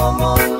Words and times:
que 0.00 0.59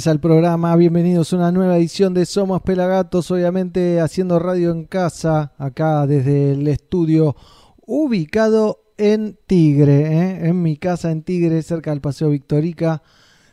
empieza 0.00 0.12
el 0.12 0.20
programa. 0.20 0.74
Bienvenidos 0.76 1.30
a 1.30 1.36
una 1.36 1.52
nueva 1.52 1.76
edición 1.76 2.14
de 2.14 2.24
Somos 2.24 2.62
Pelagatos, 2.62 3.30
obviamente 3.30 4.00
haciendo 4.00 4.38
radio 4.38 4.70
en 4.70 4.86
casa, 4.86 5.52
acá 5.58 6.06
desde 6.06 6.52
el 6.52 6.66
estudio 6.68 7.36
ubicado 7.84 8.80
en 8.96 9.36
Tigre, 9.46 10.06
¿eh? 10.06 10.48
en 10.48 10.62
mi 10.62 10.78
casa 10.78 11.10
en 11.10 11.22
Tigre, 11.22 11.60
cerca 11.60 11.90
del 11.90 12.00
Paseo 12.00 12.30
Victorica, 12.30 13.02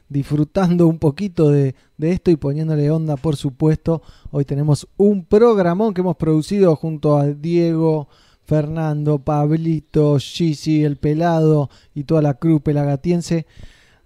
disfrutando 0.08 0.88
un 0.88 1.00
poquito 1.00 1.50
de, 1.50 1.76
esto 2.00 2.31
y 2.31 2.38
poniéndole 2.38 2.89
onda, 2.92 3.17
por 3.17 3.36
supuesto. 3.36 4.02
Hoy 4.32 4.45
tenemos 4.45 4.88
un 4.95 5.26
programón 5.26 5.94
que 5.94 6.00
hemos 6.00 6.16
producido 6.16 6.78
junto 6.78 7.17
a 7.17 7.26
Diego, 7.26 8.08
Fernando, 8.45 9.20
Pablito, 9.20 10.17
Gigi, 10.17 10.86
El 10.86 10.95
Pelado 10.95 11.70
y 11.94 12.06
toda 12.06 12.22
la 12.22 12.36
crew 12.36 12.61
pelagatiense 12.61 13.45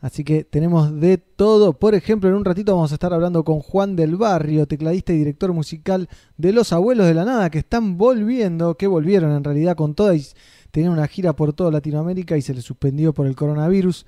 Así 0.02 0.24
que 0.24 0.44
tenemos 0.44 1.00
de 1.00 1.20
todo. 1.20 1.74
Por 1.74 1.94
ejemplo, 1.94 2.28
en 2.28 2.36
un 2.36 2.44
ratito 2.44 2.74
vamos 2.76 2.92
a 2.92 2.96
estar 2.96 3.14
hablando 3.14 3.44
con 3.44 3.60
Juan 3.60 3.96
del 3.96 4.16
Barrio, 4.16 4.66
tecladista 4.66 5.14
y 5.14 5.20
director 5.20 5.54
musical 5.54 6.10
de 6.38 6.52
Los 6.52 6.74
Abuelos 6.74 7.06
de 7.06 7.14
la 7.14 7.24
Nada, 7.24 7.52
que 7.52 7.60
están 7.60 8.00
volviendo, 8.00 8.76
que 8.76 8.88
volvieron 8.88 9.32
en 9.32 9.44
realidad 9.44 9.76
con 9.76 9.94
toda 9.94 10.16
y 10.16 10.26
tenían 10.72 10.92
una 10.94 11.08
gira 11.08 11.34
por 11.34 11.54
toda 11.54 11.70
Latinoamérica 11.70 12.36
y 12.36 12.42
se 12.42 12.56
les 12.56 12.66
suspendió 12.66 13.14
por 13.14 13.28
el 13.28 13.36
coronavirus. 13.36 14.08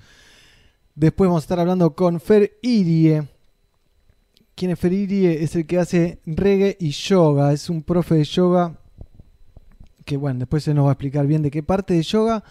Después 0.96 1.28
vamos 1.28 1.42
a 1.42 1.46
estar 1.46 1.60
hablando 1.60 1.94
con 1.94 2.18
Fer 2.18 2.58
Irie. 2.62 3.28
¿Quién 4.56 4.72
es 4.72 4.78
Fer 4.80 4.92
Irie? 4.92 5.44
Es 5.44 5.54
el 5.54 5.64
que 5.64 5.78
hace 5.78 6.18
reggae 6.26 6.76
y 6.80 6.90
yoga. 6.90 7.52
Es 7.52 7.70
un 7.70 7.84
profe 7.84 8.16
de 8.16 8.24
yoga 8.24 8.80
que, 10.04 10.16
bueno, 10.16 10.40
después 10.40 10.64
se 10.64 10.74
nos 10.74 10.86
va 10.86 10.90
a 10.90 10.92
explicar 10.94 11.26
bien 11.28 11.42
de 11.42 11.52
qué 11.52 11.62
parte 11.62 11.94
de 11.94 12.02
yoga. 12.02 12.42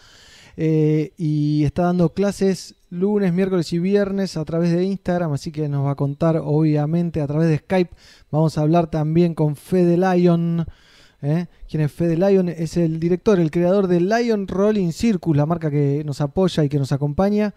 Eh, 0.55 1.13
y 1.17 1.63
está 1.63 1.83
dando 1.83 2.13
clases 2.13 2.75
lunes, 2.93 3.33
miércoles 3.33 3.73
y 3.73 3.79
viernes 3.79 4.37
a 4.37 4.45
través 4.45 4.71
de 4.71 4.83
Instagram, 4.83 5.33
así 5.33 5.51
que 5.51 5.67
nos 5.67 5.85
va 5.85 5.91
a 5.91 5.95
contar 5.95 6.37
obviamente 6.37 7.21
a 7.21 7.27
través 7.27 7.49
de 7.49 7.57
Skype. 7.57 7.91
Vamos 8.29 8.57
a 8.57 8.61
hablar 8.61 8.89
también 8.89 9.33
con 9.33 9.55
Fede 9.55 9.97
Lion. 9.97 10.65
¿eh? 11.21 11.47
¿Quién 11.67 11.81
es 11.81 11.91
Fede 11.91 12.17
Lion? 12.17 12.49
Es 12.49 12.77
el 12.77 12.99
director, 12.99 13.39
el 13.39 13.49
creador 13.49 13.87
de 13.87 13.99
Lion 13.99 14.47
Rolling 14.47 14.91
Circus, 14.91 15.35
la 15.35 15.47
marca 15.47 15.71
que 15.71 16.03
nos 16.05 16.21
apoya 16.21 16.63
y 16.63 16.69
que 16.69 16.77
nos 16.77 16.91
acompaña. 16.91 17.55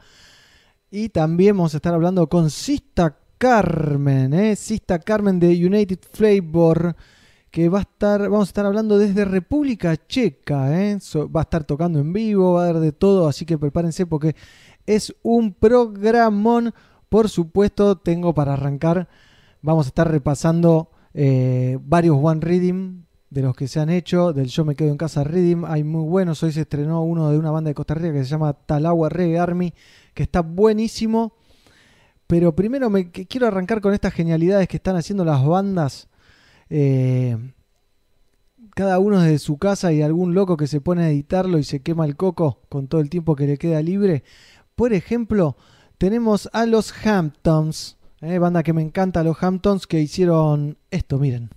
Y 0.91 1.11
también 1.11 1.57
vamos 1.57 1.75
a 1.75 1.79
estar 1.79 1.93
hablando 1.93 2.27
con 2.29 2.49
Sista 2.49 3.19
Carmen, 3.37 4.33
¿eh? 4.33 4.57
Sista 4.57 4.99
Carmen 4.99 5.39
de 5.39 5.49
United 5.49 5.99
Flavor 6.13 6.97
que 7.51 7.71
va 7.71 7.79
a 7.79 7.83
estar, 7.83 8.21
vamos 8.21 8.49
a 8.49 8.51
estar 8.51 8.67
hablando 8.67 8.99
desde 8.99 9.25
República 9.25 9.97
Checa, 9.97 10.79
¿eh? 10.79 10.99
va 11.35 11.41
a 11.41 11.45
estar 11.45 11.65
tocando 11.65 11.99
en 11.99 12.13
vivo, 12.13 12.53
va 12.53 12.67
a 12.67 12.69
haber 12.69 12.83
de 12.83 12.93
todo, 12.93 13.29
así 13.29 13.47
que 13.47 13.57
prepárense 13.57 14.05
porque 14.05 14.37
es 14.87 15.15
un 15.23 15.53
programón. 15.53 16.75
Por 17.09 17.29
supuesto, 17.29 17.97
tengo 17.97 18.35
para 18.35 18.55
arrancar, 18.55 19.09
vamos 19.63 19.87
a 19.87 19.89
estar 19.89 20.11
repasando 20.11 20.91
eh, 21.15 21.79
varios 21.83 22.17
One 22.21 22.41
Reading 22.41 23.05
de 23.31 23.43
los 23.43 23.55
que 23.55 23.69
se 23.69 23.81
han 23.81 23.91
hecho, 23.91 24.33
del 24.33 24.47
Yo 24.47 24.65
Me 24.65 24.75
Quedo 24.75 24.91
en 24.91 24.97
Casa 24.97 25.25
Reading, 25.25 25.65
hay 25.67 25.83
muy 25.85 26.05
buenos, 26.05 26.43
hoy 26.43 26.53
se 26.53 26.63
estrenó 26.63 27.03
uno 27.03 27.31
de 27.31 27.39
una 27.39 27.51
banda 27.51 27.69
de 27.69 27.75
Costa 27.75 27.95
Rica 27.95 28.13
que 28.13 28.25
se 28.25 28.31
llama 28.31 28.53
Talagua 28.53 29.09
Reggae 29.09 29.39
Army, 29.39 29.75
que 30.15 30.23
está 30.23 30.41
buenísimo. 30.41 31.35
Pero 32.27 32.57
primero 32.57 32.91
me 32.91 33.11
quiero 33.11 33.47
arrancar 33.47 33.81
con 33.81 33.95
estas 33.95 34.13
genialidades 34.13 34.69
que 34.69 34.79
están 34.79 34.97
haciendo 34.97 35.25
las 35.25 35.45
bandas 35.45 36.09
eh, 36.69 37.37
cada 38.75 38.99
uno 38.99 39.21
desde 39.21 39.39
su 39.39 39.57
casa 39.57 39.93
y 39.93 40.03
algún 40.03 40.35
loco 40.35 40.59
que 40.59 40.67
se 40.67 40.83
pone 40.83 41.05
a 41.05 41.09
editarlo 41.09 41.59
y 41.59 41.65
se 41.65 41.81
quema 41.81 42.05
el 42.05 42.15
coco 42.15 42.61
con 42.69 42.89
todo 42.89 43.01
el 43.01 43.09
tiempo 43.09 43.35
que 43.35 43.47
le 43.47 43.57
queda 43.57 43.81
libre. 43.81 44.23
Por 44.77 44.93
ejemplo, 44.93 45.57
tenemos 45.97 46.51
a 46.53 46.67
los 46.67 46.93
Hamptons, 47.05 47.97
eh, 48.21 48.39
banda 48.39 48.63
que 48.63 48.75
me 48.75 48.83
encanta, 48.83 49.25
los 49.25 49.43
Hamptons 49.43 49.87
que 49.87 50.01
hicieron 50.01 50.77
esto, 50.91 51.19
miren. 51.19 51.49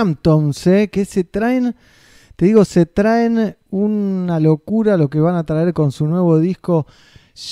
Hamptons, 0.00 0.66
¿eh? 0.66 0.88
que 0.88 1.04
se 1.04 1.24
traen, 1.24 1.76
te 2.36 2.46
digo, 2.46 2.64
se 2.64 2.86
traen 2.86 3.56
una 3.68 4.40
locura 4.40 4.96
lo 4.96 5.10
que 5.10 5.20
van 5.20 5.34
a 5.34 5.44
traer 5.44 5.74
con 5.74 5.92
su 5.92 6.06
nuevo 6.06 6.38
disco 6.38 6.86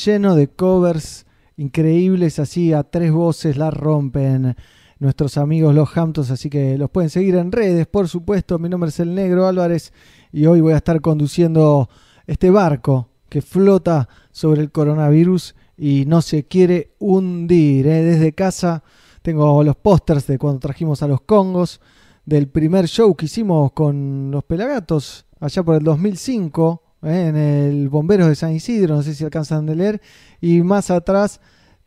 lleno 0.04 0.34
de 0.34 0.48
covers 0.48 1.26
increíbles, 1.58 2.38
así 2.38 2.72
a 2.72 2.84
tres 2.84 3.12
voces 3.12 3.58
la 3.58 3.70
rompen 3.70 4.56
nuestros 4.98 5.36
amigos 5.36 5.74
los 5.74 5.94
Hamptons, 5.96 6.30
así 6.30 6.48
que 6.48 6.78
los 6.78 6.88
pueden 6.90 7.10
seguir 7.10 7.34
en 7.34 7.52
redes, 7.52 7.86
por 7.86 8.08
supuesto. 8.08 8.58
Mi 8.58 8.70
nombre 8.70 8.88
es 8.88 8.98
el 8.98 9.14
Negro 9.14 9.46
Álvarez 9.46 9.92
y 10.32 10.46
hoy 10.46 10.62
voy 10.62 10.72
a 10.72 10.78
estar 10.78 11.00
conduciendo 11.02 11.90
este 12.26 12.50
barco 12.50 13.10
que 13.28 13.42
flota 13.42 14.08
sobre 14.32 14.62
el 14.62 14.72
coronavirus 14.72 15.54
y 15.76 16.04
no 16.06 16.22
se 16.22 16.44
quiere 16.44 16.94
hundir. 16.98 17.86
¿eh? 17.86 18.02
Desde 18.02 18.32
casa 18.32 18.82
tengo 19.20 19.62
los 19.62 19.76
pósters 19.76 20.26
de 20.26 20.38
cuando 20.38 20.60
trajimos 20.60 21.02
a 21.02 21.08
los 21.08 21.20
Congos 21.20 21.80
del 22.28 22.46
primer 22.48 22.86
show 22.88 23.16
que 23.16 23.24
hicimos 23.24 23.72
con 23.72 24.30
los 24.30 24.44
Pelagatos 24.44 25.24
allá 25.40 25.62
por 25.62 25.76
el 25.76 25.82
2005 25.82 26.82
eh, 27.04 27.28
en 27.28 27.36
el 27.36 27.88
Bomberos 27.88 28.28
de 28.28 28.34
San 28.34 28.52
Isidro, 28.52 28.96
no 28.96 29.02
sé 29.02 29.14
si 29.14 29.24
alcanzan 29.24 29.64
de 29.64 29.74
leer, 29.74 30.02
y 30.38 30.60
más 30.60 30.90
atrás 30.90 31.40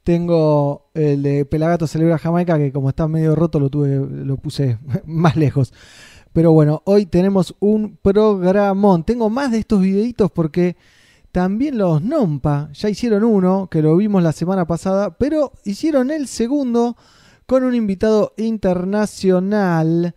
tengo 0.03 0.89
el 0.95 1.21
de 1.21 1.45
Pelagatos 1.45 1.91
Celebra 1.91 2.17
Jamaica 2.17 2.57
que 2.57 2.71
como 2.71 2.89
está 2.89 3.07
medio 3.07 3.35
roto 3.35 3.59
lo 3.59 3.69
tuve 3.69 3.97
lo 3.97 4.37
puse 4.37 4.79
más 5.05 5.35
lejos. 5.35 5.73
Pero 6.33 6.53
bueno, 6.53 6.81
hoy 6.85 7.05
tenemos 7.05 7.55
un 7.59 7.97
programón. 8.01 9.03
Tengo 9.03 9.29
más 9.29 9.51
de 9.51 9.59
estos 9.59 9.81
videitos 9.81 10.31
porque 10.31 10.75
también 11.31 11.77
los 11.77 12.01
Nompa 12.01 12.71
ya 12.73 12.89
hicieron 12.89 13.25
uno, 13.25 13.67
que 13.69 13.83
lo 13.83 13.95
vimos 13.95 14.23
la 14.23 14.31
semana 14.31 14.65
pasada, 14.65 15.17
pero 15.19 15.51
hicieron 15.65 16.09
el 16.09 16.27
segundo 16.27 16.97
con 17.45 17.63
un 17.63 17.75
invitado 17.75 18.33
internacional. 18.37 20.15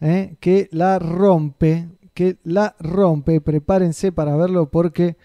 ¿Eh? 0.00 0.36
que 0.40 0.68
la 0.72 0.98
rompe, 0.98 1.88
que 2.14 2.38
la 2.44 2.74
rompe. 2.78 3.40
Prepárense 3.40 4.12
para 4.12 4.36
verlo 4.36 4.70
porque, 4.70 5.16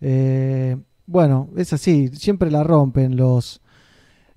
eh, 0.00 0.76
bueno, 1.06 1.48
es 1.56 1.72
así, 1.72 2.08
siempre 2.08 2.50
la 2.50 2.64
rompen 2.64 3.16
los, 3.16 3.60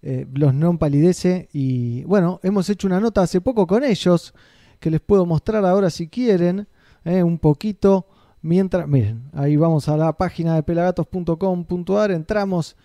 eh, 0.01 0.27
los 0.33 0.53
non 0.53 0.77
palidece. 0.77 1.49
Y 1.53 2.03
bueno, 2.03 2.39
hemos 2.43 2.69
hecho 2.69 2.87
una 2.87 2.99
nota 2.99 3.21
hace 3.21 3.41
poco 3.41 3.67
con 3.67 3.83
ellos 3.83 4.33
que 4.79 4.91
les 4.91 5.01
puedo 5.01 5.25
mostrar 5.25 5.65
ahora 5.65 5.89
si 5.89 6.07
quieren, 6.07 6.67
eh, 7.05 7.23
un 7.23 7.37
poquito. 7.37 8.07
Mientras, 8.43 8.87
miren, 8.87 9.29
ahí 9.33 9.55
vamos 9.55 9.87
a 9.87 9.95
la 9.95 10.13
página 10.13 10.55
de 10.55 10.63
pelagatos.com.ar, 10.63 12.09
entramos 12.09 12.75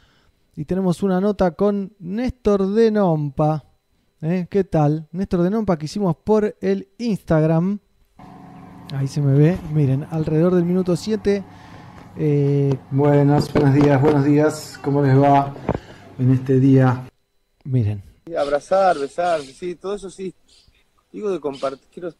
y 0.54 0.66
tenemos 0.66 1.02
una 1.02 1.20
nota 1.20 1.52
con 1.52 1.94
Néstor 1.98 2.74
de 2.74 2.90
Nompa. 2.90 3.65
¿Eh? 4.22 4.46
¿Qué 4.50 4.64
tal? 4.64 5.08
Néstor 5.12 5.42
de 5.42 5.50
Nompa 5.50 5.78
que 5.78 5.86
hicimos 5.86 6.16
por 6.16 6.56
el 6.60 6.88
Instagram. 6.98 7.78
Ahí 8.94 9.08
se 9.08 9.20
me 9.20 9.34
ve, 9.34 9.58
miren, 9.72 10.06
alrededor 10.10 10.54
del 10.54 10.64
minuto 10.64 10.96
7. 10.96 11.44
Eh, 12.18 12.74
buenos, 12.90 13.52
buenos 13.52 13.74
días, 13.74 14.00
buenos 14.00 14.24
días. 14.24 14.78
¿Cómo 14.82 15.02
les 15.02 15.20
va 15.20 15.54
en 16.18 16.32
este 16.32 16.58
día? 16.60 17.08
Miren. 17.64 18.02
Abrazar, 18.38 18.98
besar, 18.98 19.40
sí, 19.40 19.74
todo 19.74 19.94
eso 19.94 20.10
sí. 20.10 20.34
Digo 21.12 21.30
de 21.30 21.40
compartir, 21.40 21.88
quiero 21.92 22.12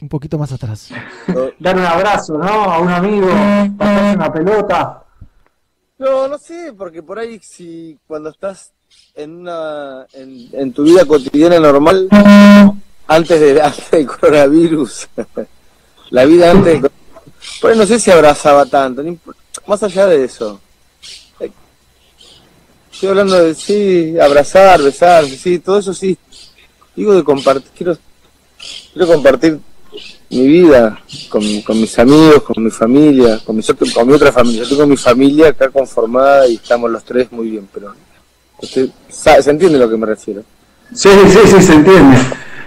un 0.00 0.08
poquito 0.08 0.36
más 0.38 0.52
atrás. 0.52 0.90
Dar 1.58 1.76
un 1.76 1.84
abrazo, 1.84 2.36
¿no? 2.36 2.46
A 2.46 2.78
un 2.80 2.88
amigo, 2.88 3.28
pasarse 3.78 4.16
una 4.16 4.32
pelota. 4.32 5.04
No, 5.98 6.28
no 6.28 6.36
sé, 6.36 6.74
porque 6.76 7.02
por 7.02 7.18
ahí 7.18 7.38
si 7.40 7.98
cuando 8.06 8.30
estás 8.30 8.73
en 9.14 9.30
una 9.40 10.06
en, 10.12 10.72
tu 10.72 10.82
vida 10.82 11.04
cotidiana 11.04 11.60
normal, 11.60 12.08
antes, 13.06 13.40
de, 13.40 13.62
antes 13.62 13.90
del 13.90 14.06
coronavirus, 14.06 15.08
la 16.10 16.24
vida 16.24 16.50
antes 16.50 16.82
de, 16.82 16.90
por 17.60 17.70
ahí 17.70 17.78
no 17.78 17.86
sé 17.86 17.98
si 17.98 18.10
abrazaba 18.10 18.66
tanto, 18.66 19.02
más 19.66 19.82
allá 19.82 20.06
de 20.06 20.24
eso. 20.24 20.60
Estoy 22.92 23.08
hablando 23.08 23.42
de 23.42 23.54
sí, 23.54 24.14
abrazar, 24.20 24.80
besar, 24.80 25.26
sí, 25.26 25.58
todo 25.58 25.80
eso 25.80 25.92
sí. 25.92 26.16
Digo 26.94 27.12
de 27.12 27.24
compartir, 27.24 27.70
quiero, 27.76 27.98
quiero 28.92 29.08
compartir 29.08 29.58
mi 30.30 30.46
vida, 30.46 31.02
con, 31.28 31.42
mis 31.80 31.98
amigos, 31.98 32.42
con 32.44 32.62
mi 32.62 32.70
familia, 32.70 33.40
con 33.44 33.56
mi, 33.56 33.62
con 33.62 34.06
mi 34.06 34.14
otra 34.14 34.30
familia. 34.30 34.62
Yo 34.62 34.70
tengo 34.70 34.86
mi 34.86 34.96
familia 34.96 35.48
acá 35.48 35.70
conformada 35.70 36.46
y 36.46 36.54
estamos 36.54 36.90
los 36.90 37.04
tres 37.04 37.30
muy 37.32 37.50
bien, 37.50 37.68
pero 37.74 37.94
¿se 38.60 39.50
entiende 39.50 39.76
a 39.76 39.80
lo 39.80 39.90
que 39.90 39.96
me 39.96 40.06
refiero? 40.06 40.42
Sí, 40.92 41.08
sí, 41.28 41.38
sí, 41.46 41.62
se 41.62 41.74
entiende. 41.74 42.18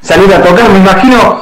Salir 0.02 0.34
a 0.34 0.44
tocar, 0.44 0.72
me 0.72 0.80
imagino 0.80 1.42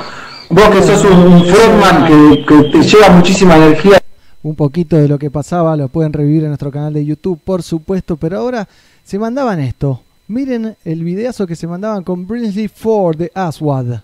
vos 0.49 0.69
que 0.69 0.83
sos 0.83 1.03
un 1.05 1.45
frontman 1.45 2.05
que, 2.05 2.45
que 2.45 2.63
te 2.69 2.83
lleva 2.83 3.09
muchísima 3.09 3.55
energía. 3.55 4.01
Un 4.43 4.55
poquito 4.55 4.95
de 4.95 5.07
lo 5.07 5.17
que 5.17 5.31
pasaba 5.31 5.75
lo 5.75 5.87
pueden 5.87 6.13
revivir 6.13 6.43
en 6.43 6.49
nuestro 6.49 6.71
canal 6.71 6.93
de 6.93 7.05
YouTube, 7.05 7.39
por 7.43 7.63
supuesto, 7.63 8.15
pero 8.17 8.37
ahora 8.37 8.67
se 9.03 9.17
mandaban 9.17 9.59
esto. 9.59 10.01
Miren 10.27 10.75
el 10.85 11.03
videazo 11.03 11.47
que 11.47 11.55
se 11.55 11.67
mandaban 11.67 12.03
con 12.03 12.27
Brinsley 12.27 12.67
Ford 12.67 13.17
de 13.17 13.31
Aswad. 13.33 14.01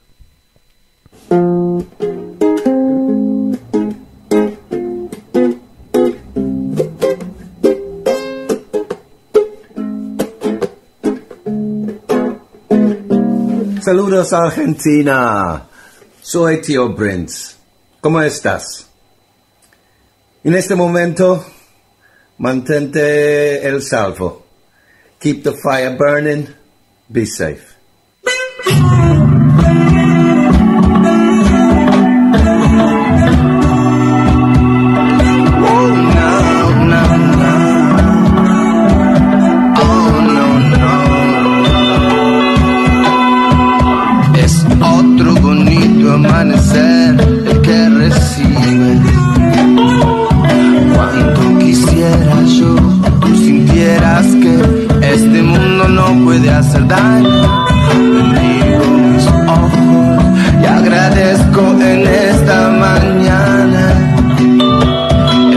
Saludos 13.81 14.31
Argentina, 14.31 15.67
soy 16.21 16.61
Tío 16.61 16.95
Prince. 16.95 17.55
¿Cómo 17.99 18.21
estás? 18.21 18.85
En 20.43 20.53
este 20.53 20.75
momento, 20.75 21.43
mantente 22.37 23.67
el 23.67 23.81
salvo. 23.81 24.45
Keep 25.19 25.43
the 25.43 25.53
fire 25.63 25.97
burning. 25.97 26.47
Be 27.09 27.25
safe. 27.25 27.63
hacer 56.61 56.87
daño. 56.87 57.65
Ojos 59.47 60.23
y 60.61 60.65
agradezco 60.65 61.61
en 61.81 62.07
esta 62.07 62.69
mañana. 62.69 63.83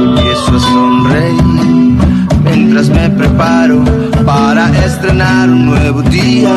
Empiezo 0.00 0.56
a 0.56 0.60
sonreír 0.60 1.96
mientras 2.44 2.88
me 2.88 3.10
preparo 3.10 3.84
para 4.24 4.64
estrenar 4.84 5.50
un 5.50 5.66
nuevo 5.66 6.02
día. 6.02 6.54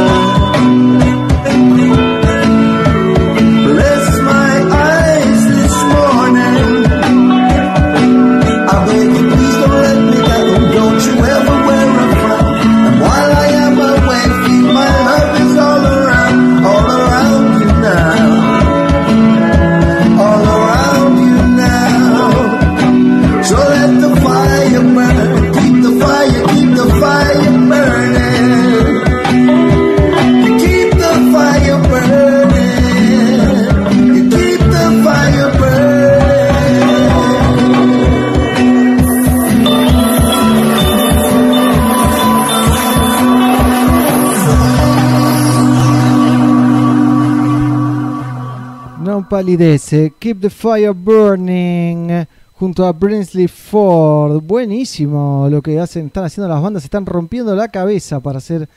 Palidece. 49.27 50.13
Keep 50.17 50.41
the 50.41 50.49
Fire 50.49 50.93
Burning 50.93 52.25
junto 52.53 52.85
a 52.85 52.91
Brinsley 52.91 53.47
Ford. 53.47 54.41
Buenísimo 54.41 55.47
lo 55.49 55.61
que 55.61 55.79
hacen, 55.79 56.07
están 56.07 56.25
haciendo 56.25 56.47
las 56.47 56.61
bandas, 56.61 56.83
están 56.83 57.05
rompiendo 57.05 57.55
la 57.55 57.67
cabeza 57.67 58.19
para 58.19 58.37
hacer 58.37 58.67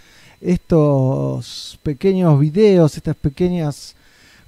estos 0.40 1.78
pequeños 1.83 2.38
videos, 2.38 2.97
estas 2.97 3.16
pequeñas 3.16 3.95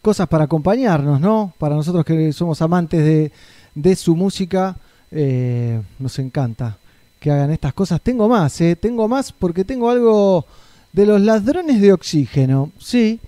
cosas 0.01 0.27
para 0.29 0.45
acompañarnos, 0.45 1.21
¿no? 1.21 1.53
Para 1.59 1.77
nosotros 1.77 2.05
que 2.05 2.33
somos 2.33 2.61
amantes 2.63 3.31
de, 3.75 3.97
su 3.97 4.17
música, 4.17 4.77
eh, 5.11 5.81
nos 5.99 6.19
encanta 6.19 6.77
que 7.21 7.31
hagan 7.31 7.53
estas 7.53 7.73
cosas. 7.73 8.01
Tengo 8.01 8.29
más, 8.29 8.61
¿eh? 8.61 8.75
Tengo 8.77 9.07
más 9.07 9.33
porque 9.33 9.65
tengo 9.65 9.91
algo 9.91 10.45
de 10.93 11.07
los 11.07 11.21
ladrones 11.21 11.81
de 11.81 11.93
oxígeno. 11.93 12.73
Sí, 12.79 13.21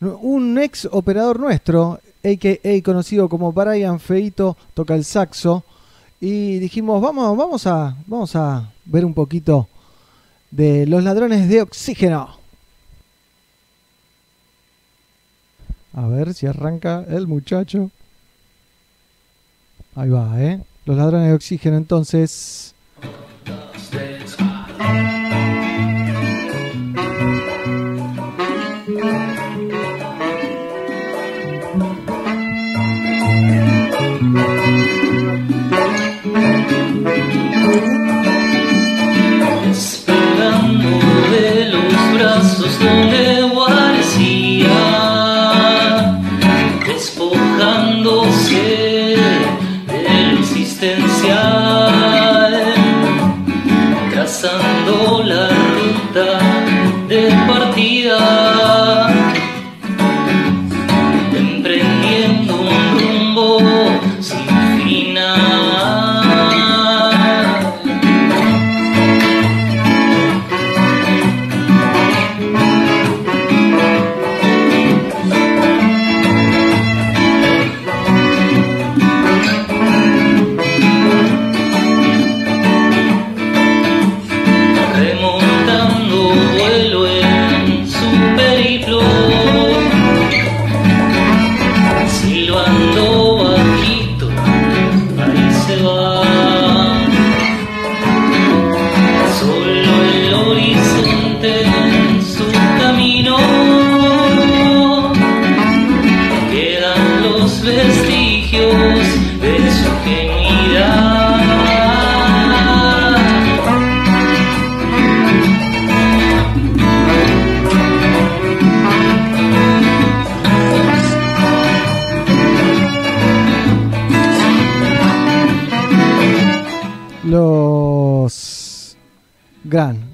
un 0.00 0.58
ex 0.58 0.88
operador 0.90 1.38
nuestro, 1.38 2.00
a.k.a. 2.24 2.82
conocido 2.82 3.28
como 3.28 3.52
Brian 3.52 4.00
Feito, 4.00 4.56
toca 4.74 4.94
el 4.94 5.04
saxo. 5.04 5.64
Y 6.20 6.58
dijimos, 6.58 7.02
vamos, 7.02 7.36
vamos, 7.36 7.66
a, 7.66 7.96
vamos 8.06 8.36
a 8.36 8.70
ver 8.84 9.04
un 9.04 9.12
poquito 9.12 9.68
de 10.50 10.86
los 10.86 11.02
ladrones 11.02 11.48
de 11.48 11.62
oxígeno. 11.62 12.38
A 15.94 16.06
ver 16.06 16.32
si 16.32 16.46
arranca 16.46 17.04
el 17.08 17.26
muchacho. 17.26 17.90
Ahí 19.94 20.08
va, 20.08 20.40
¿eh? 20.40 20.60
Los 20.84 20.96
ladrones 20.96 21.28
de 21.28 21.34
oxígeno 21.34 21.76
entonces. 21.76 22.74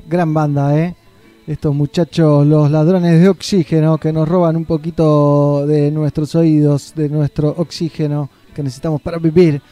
Gran 0.07 0.35
banda, 0.35 0.79
¿eh? 0.79 0.95
Estos 1.47 1.75
muchachos, 1.75 2.47
los 2.47 2.71
ladrones 2.71 3.21
de 3.21 3.29
oxígeno, 3.31 3.97
que 3.97 4.13
nos 4.13 4.29
roban 4.29 4.57
un 4.57 4.67
poquito 4.67 5.67
de 5.67 5.91
nuestros 5.91 6.35
oídos, 6.35 6.93
de 6.95 7.09
nuestro 7.09 7.55
oxígeno 7.57 8.29
que 8.55 8.63
necesitamos 8.63 9.01
para 9.01 9.17
vivir. 9.19 9.63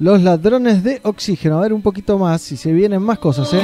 Los 0.00 0.22
ladrones 0.22 0.82
de 0.82 1.00
oxígeno. 1.04 1.58
A 1.58 1.60
ver 1.60 1.72
un 1.72 1.82
poquito 1.82 2.18
más, 2.18 2.42
si 2.42 2.56
se 2.56 2.72
vienen 2.72 3.02
más 3.02 3.20
cosas, 3.20 3.54
¿eh? 3.54 3.62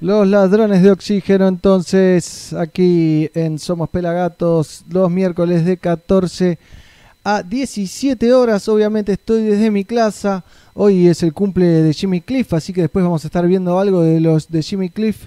Los 0.00 0.26
ladrones 0.26 0.82
de 0.82 0.90
oxígeno, 0.90 1.46
entonces, 1.46 2.54
aquí 2.54 3.30
en 3.34 3.58
Somos 3.58 3.90
Pelagatos, 3.90 4.82
los 4.88 5.10
miércoles 5.10 5.66
de 5.66 5.76
14 5.76 6.58
a 7.22 7.42
17 7.42 8.32
horas. 8.32 8.66
Obviamente 8.68 9.12
estoy 9.12 9.42
desde 9.42 9.70
mi 9.70 9.84
clase. 9.84 10.40
Hoy 10.72 11.06
es 11.06 11.22
el 11.22 11.34
cumple 11.34 11.66
de 11.66 11.92
Jimmy 11.92 12.22
Cliff, 12.22 12.54
así 12.54 12.72
que 12.72 12.80
después 12.80 13.04
vamos 13.04 13.24
a 13.24 13.28
estar 13.28 13.46
viendo 13.46 13.78
algo 13.78 14.00
de 14.00 14.20
los 14.20 14.48
de 14.48 14.62
Jimmy 14.62 14.88
Cliff. 14.88 15.26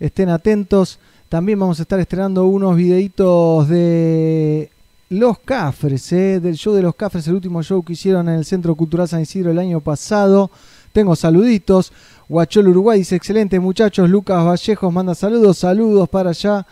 Estén 0.00 0.30
atentos. 0.30 0.98
También 1.28 1.58
vamos 1.58 1.78
a 1.78 1.82
estar 1.82 2.00
estrenando 2.00 2.46
unos 2.46 2.76
videitos 2.76 3.68
de 3.68 4.70
los 5.10 5.38
Cafres, 5.40 6.10
¿eh? 6.12 6.40
del 6.40 6.56
show 6.56 6.72
de 6.72 6.80
los 6.80 6.94
Cafres, 6.94 7.28
el 7.28 7.34
último 7.34 7.62
show 7.62 7.84
que 7.84 7.92
hicieron 7.92 8.26
en 8.30 8.36
el 8.36 8.46
Centro 8.46 8.74
Cultural 8.74 9.06
San 9.06 9.20
Isidro 9.20 9.50
el 9.50 9.58
año 9.58 9.80
pasado. 9.80 10.50
Tengo 10.94 11.16
saluditos. 11.16 11.92
Guachol 12.28 12.68
Uruguay 12.68 13.00
dice, 13.00 13.16
excelente 13.16 13.58
muchachos. 13.58 14.08
Lucas 14.08 14.44
Vallejos 14.44 14.92
manda 14.92 15.16
saludos, 15.16 15.58
saludos 15.58 16.08
para 16.08 16.30
allá. 16.30 16.64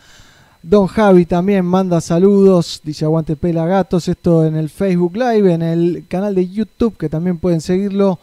Don 0.61 0.87
Javi 0.87 1.25
también 1.25 1.65
manda 1.65 1.99
saludos, 1.99 2.79
dice 2.85 3.03
Aguante 3.03 3.35
Pelagatos, 3.35 4.07
esto 4.07 4.45
en 4.45 4.55
el 4.55 4.69
Facebook 4.69 5.17
Live, 5.17 5.51
en 5.51 5.61
el 5.61 6.05
canal 6.07 6.35
de 6.35 6.47
YouTube, 6.47 6.95
que 6.95 7.09
también 7.09 7.37
pueden 7.37 7.59
seguirlo. 7.59 8.17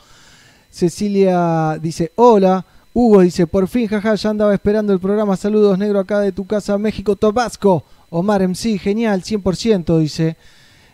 Cecilia 0.71 1.78
dice, 1.78 2.12
hola. 2.16 2.64
Hugo 2.95 3.21
dice, 3.21 3.47
por 3.47 3.69
fin, 3.69 3.87
jaja, 3.87 4.14
ya 4.14 4.30
andaba 4.30 4.54
esperando 4.54 4.95
el 4.95 5.00
programa. 5.00 5.37
Saludos, 5.37 5.78
negro, 5.78 6.00
acá 6.00 6.21
de 6.21 6.33
tu 6.33 6.47
casa, 6.47 6.78
México, 6.78 7.14
Tabasco. 7.14 7.85
Omar 8.09 8.40
MC, 8.40 8.78
genial, 8.78 9.23
100%, 9.23 9.99
dice. 9.99 10.38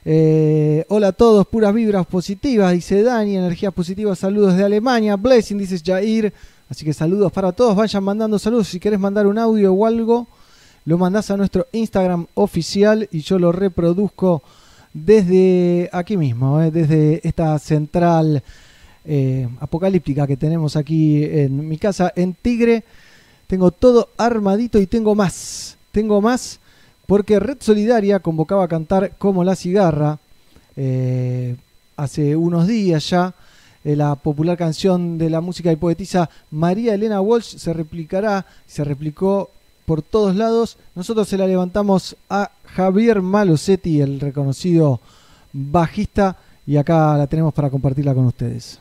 Eh, 0.09 0.85
hola 0.89 1.09
a 1.09 1.13
todos, 1.13 1.49
puras 1.49 1.75
vibras 1.75 2.07
positivas, 2.07 2.73
dice 2.73 3.03
Dani, 3.03 3.39
energías 3.39 3.75
positivas, 3.75 4.21
saludos 4.21 4.57
de 4.57 4.63
Alemania, 4.63 5.17
Blessing, 5.17 5.59
dice 5.59 5.81
Jair, 5.85 6.33
así 6.71 6.85
que 6.85 6.93
saludos 6.93 7.33
para 7.33 7.51
todos, 7.51 7.75
vayan 7.75 8.05
mandando 8.05 8.39
saludos, 8.39 8.69
si 8.69 8.79
querés 8.79 9.01
mandar 9.01 9.27
un 9.27 9.37
audio 9.37 9.73
o 9.73 9.85
algo, 9.85 10.29
lo 10.85 10.97
mandás 10.97 11.33
a 11.33 11.37
nuestro 11.37 11.67
Instagram 11.73 12.29
oficial 12.35 13.09
y 13.11 13.19
yo 13.19 13.37
lo 13.41 13.51
reproduzco 13.51 14.45
desde 14.95 15.91
aquí 15.93 16.17
mismo, 16.17 16.63
eh, 16.63 16.71
desde 16.71 17.27
esta 17.27 17.59
central 17.59 18.45
eh, 19.05 19.49
apocalíptica 19.59 20.25
que 20.25 20.37
tenemos 20.37 20.77
aquí 20.77 21.25
en 21.25 21.67
mi 21.67 21.79
casa 21.79 22.13
en 22.15 22.35
Tigre. 22.35 22.85
Tengo 23.49 23.73
todo 23.73 24.11
armadito 24.17 24.79
y 24.79 24.87
tengo 24.87 25.17
más, 25.17 25.77
tengo 25.91 26.21
más 26.21 26.61
porque 27.07 27.41
Red 27.41 27.59
Solidaria 27.61 28.21
convocaba 28.21 28.65
a 28.65 28.69
cantar 28.69 29.13
como 29.19 29.45
la 29.45 29.57
cigarra 29.57 30.19
eh, 30.77 31.57
hace 31.97 32.37
unos 32.37 32.67
días 32.67 33.09
ya. 33.11 33.35
Eh, 33.85 33.95
la 33.95 34.17
popular 34.17 34.59
canción 34.59 35.17
de 35.17 35.31
la 35.31 35.41
música 35.41 35.71
y 35.71 35.77
poetisa 35.77 36.29
María 36.51 36.95
Elena 36.95 37.21
Walsh 37.21 37.57
se 37.57 37.73
replicará, 37.73 38.45
se 38.67 38.83
replicó 38.83 39.51
por 39.85 40.03
todos 40.03 40.35
lados. 40.35 40.77
Nosotros 40.95 41.29
se 41.29 41.39
la 41.39 41.47
levantamos 41.47 42.17
a 42.29 42.51
Javier 42.65 43.23
Malosetti, 43.23 44.01
el 44.01 44.19
reconocido 44.19 45.01
bajista, 45.53 46.37
y 46.67 46.77
acá 46.77 47.17
la 47.17 47.29
tenemos 47.29 47.55
para 47.55 47.71
compartirla 47.71 48.13
con 48.13 48.27
ustedes. 48.27 48.81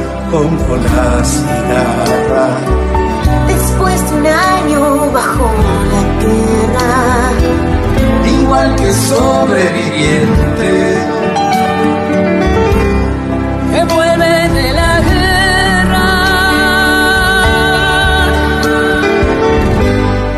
como 0.31 0.77
la 0.77 1.23
cigarra. 1.25 2.47
Después 3.47 4.09
de 4.09 4.15
un 4.17 4.27
año 4.27 5.11
bajo 5.11 5.51
la 5.91 6.03
tierra, 6.23 6.91
igual 8.39 8.75
que 8.77 8.93
sobreviviente, 8.93 10.71
que 13.71 13.83
vuelve 13.93 14.49
de 14.57 14.73
la 14.73 14.93
guerra. 15.09 16.09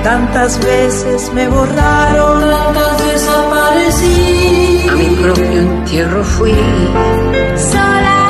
Tantas 0.03 0.59
veces 0.59 1.31
me 1.33 1.47
borraron, 1.47 2.41
tantas 2.41 2.97
desaparecí. 3.05 4.87
A 4.89 4.93
mi 4.95 5.07
propio 5.21 5.59
entierro 5.61 6.23
fui. 6.23 6.55
Sola 7.55 8.22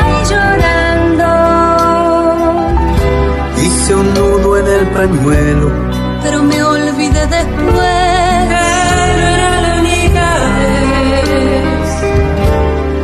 hice 3.84 3.96
un 3.96 4.14
nudo 4.14 4.58
en 4.60 4.68
el 4.68 4.88
pañuelo. 4.92 5.68
Pero 6.24 6.42
me 6.44 6.64
olvidé 6.64 7.28
después. 7.28 8.48
Era 9.36 9.62
la 9.66 9.72
única 9.82 10.28
vez. 10.58 11.90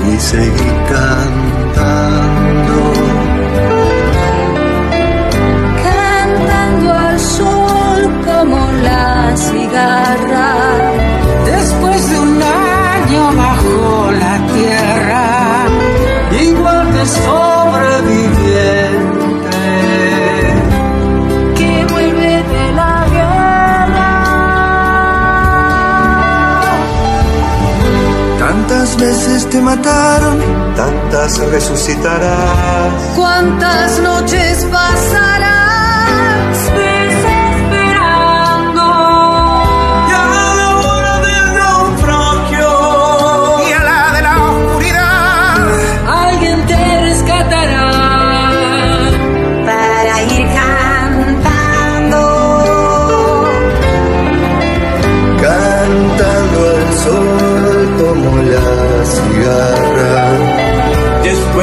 Y 0.10 0.20
seguí 0.32 0.72
cantando. 0.94 2.78
Cantando 5.84 6.94
al 6.94 7.20
sol 7.20 8.02
como 8.26 8.60
la 8.88 9.36
cigarra. 9.36 10.39
veces 29.00 29.50
te 29.50 29.62
mataron, 29.62 30.40
tantas 30.76 31.38
resucitarás. 31.40 32.94
¿Cuántas 33.16 34.00
noches 34.00 34.66
pasarás? 34.72 35.49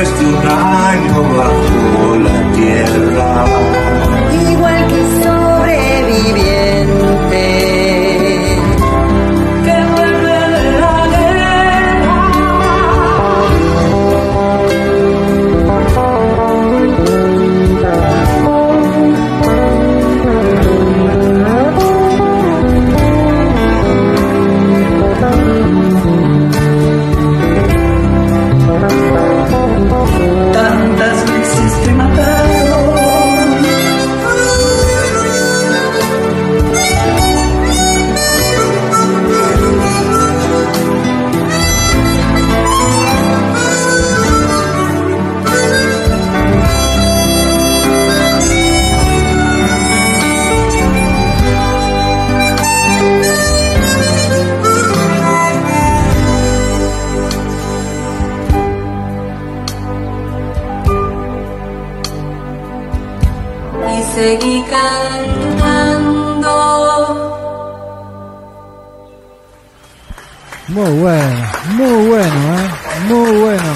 Año 0.05 1.23
bajo 1.37 2.17
la 2.17 2.53
tierra. 2.53 3.47
Igual 4.51 4.87
que 4.89 5.25
sobreviviente. 5.25 6.66
Muy 70.67 70.91
bueno, 70.99 71.47
muy 71.69 72.07
bueno, 72.09 72.59
¿eh? 72.59 72.71
Muy 73.07 73.37
bueno. 73.37 73.73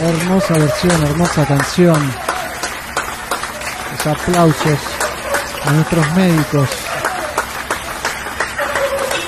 Hermosa 0.00 0.54
versión, 0.54 1.02
hermosa 1.02 1.44
canción. 1.44 2.12
Los 3.96 4.06
aplausos 4.06 4.78
a 5.66 5.72
nuestros 5.72 6.12
médicos. 6.12 6.68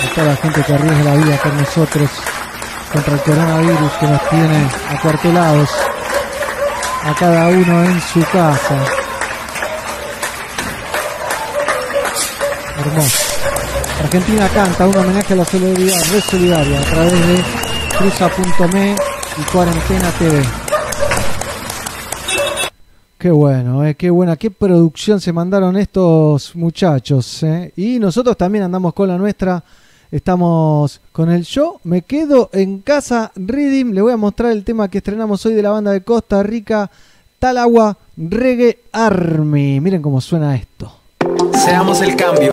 A 0.05 0.15
toda 0.15 0.27
la 0.29 0.37
gente 0.37 0.63
que 0.63 0.75
arriesga 0.75 1.03
la 1.03 1.17
vida 1.17 1.39
con 1.39 1.57
nosotros 1.57 2.09
contra 2.93 3.15
el 3.15 3.21
coronavirus 3.23 3.93
que 3.99 4.07
nos 4.07 4.29
tiene 4.29 4.69
acuartelados. 4.97 5.71
A 7.03 7.15
cada 7.17 7.49
uno 7.49 7.85
en 7.85 8.01
su 8.01 8.21
casa. 8.27 9.00
Hermoso. 12.81 13.19
Argentina 14.03 14.49
canta 14.49 14.87
un 14.89 14.97
homenaje 14.97 15.35
a 15.35 15.37
la 15.37 15.45
solidaridad, 15.45 16.01
red 16.13 16.21
solidaria 16.21 16.81
a 16.81 16.85
través 16.85 17.13
de 17.13 17.43
cruza.me 17.99 18.97
y 19.39 19.43
cuarentena 19.53 20.11
TV. 20.19 20.43
Qué 23.19 23.31
bueno, 23.31 23.85
eh, 23.85 23.95
qué 23.97 24.09
buena, 24.09 24.37
qué 24.37 24.51
producción 24.51 25.21
se 25.21 25.33
mandaron 25.33 25.77
estos 25.77 26.57
muchachos. 26.57 27.43
eh. 27.43 27.73
Y 27.77 27.99
nosotros 27.99 28.37
también 28.39 28.65
andamos 28.65 28.95
con 28.95 29.09
la 29.09 29.19
nuestra. 29.19 29.63
Estamos 30.11 31.01
con 31.13 31.31
el 31.31 31.45
show. 31.45 31.79
Me 31.85 32.03
quedo 32.03 32.49
en 32.53 32.81
casa 32.81 33.31
Reading. 33.37 33.93
Le 33.93 34.01
voy 34.03 34.13
a 34.13 34.17
mostrar 34.17 34.53
el 34.53 34.65
tema 34.65 34.89
que 34.89 34.99
estrenamos 34.99 35.45
hoy 35.47 35.53
de 35.53 35.63
la 35.63 35.71
banda 35.71 35.93
de 35.93 36.03
Costa 36.03 36.43
Rica, 36.43 36.91
Talagua 37.39 37.97
Reggae 38.17 38.79
Army. 38.91 39.81
Miren 39.81 40.03
cómo 40.03 40.21
suena 40.21 40.57
esto. 40.57 41.00
Seamos 41.55 42.01
el 42.01 42.17
cambio. 42.17 42.53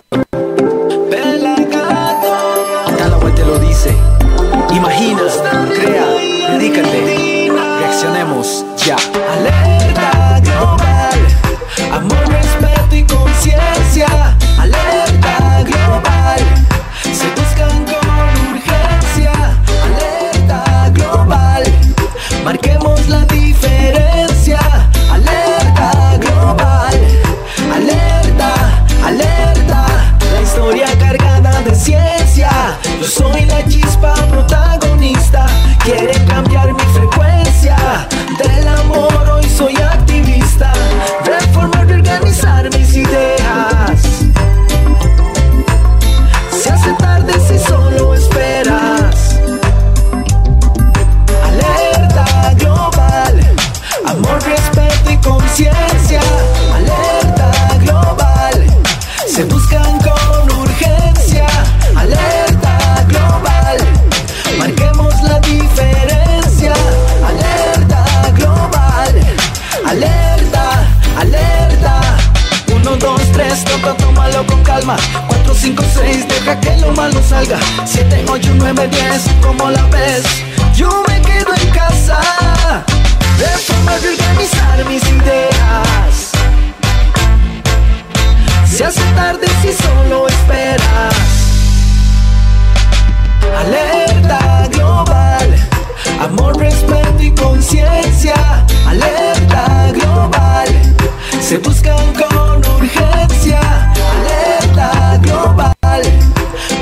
Que 76.56 76.76
lo 76.78 76.92
malo 76.92 77.20
salga. 77.22 77.58
Siete, 77.84 78.24
ocho, 78.28 78.50
nueve, 78.56 78.88
diez, 78.88 79.24
¿cómo 79.42 79.70
la 79.70 79.84
ves? 79.86 80.24
Yo 80.74 80.88
me 81.06 81.20
quedo 81.20 81.54
en 81.54 81.70
casa. 81.70 82.18
Reformar 83.38 83.98
y 84.02 84.06
organizar 84.06 84.84
mis 84.86 85.02
ideas. 85.02 86.32
Se 88.66 88.84
hace 88.84 89.02
tarde 89.14 89.46
si 89.62 89.72
solo 89.72 90.26
esperas. 90.28 91.14
Alerta 93.60 94.68
global, 94.72 95.68
amor, 96.20 96.56
respeto 96.58 97.22
y 97.22 97.30
conciencia. 97.32 98.64
Alerta 98.86 99.92
global, 99.92 100.68
se 101.40 101.58
buscan 101.58 102.12
con 102.14 102.64
urgencia. 102.76 103.87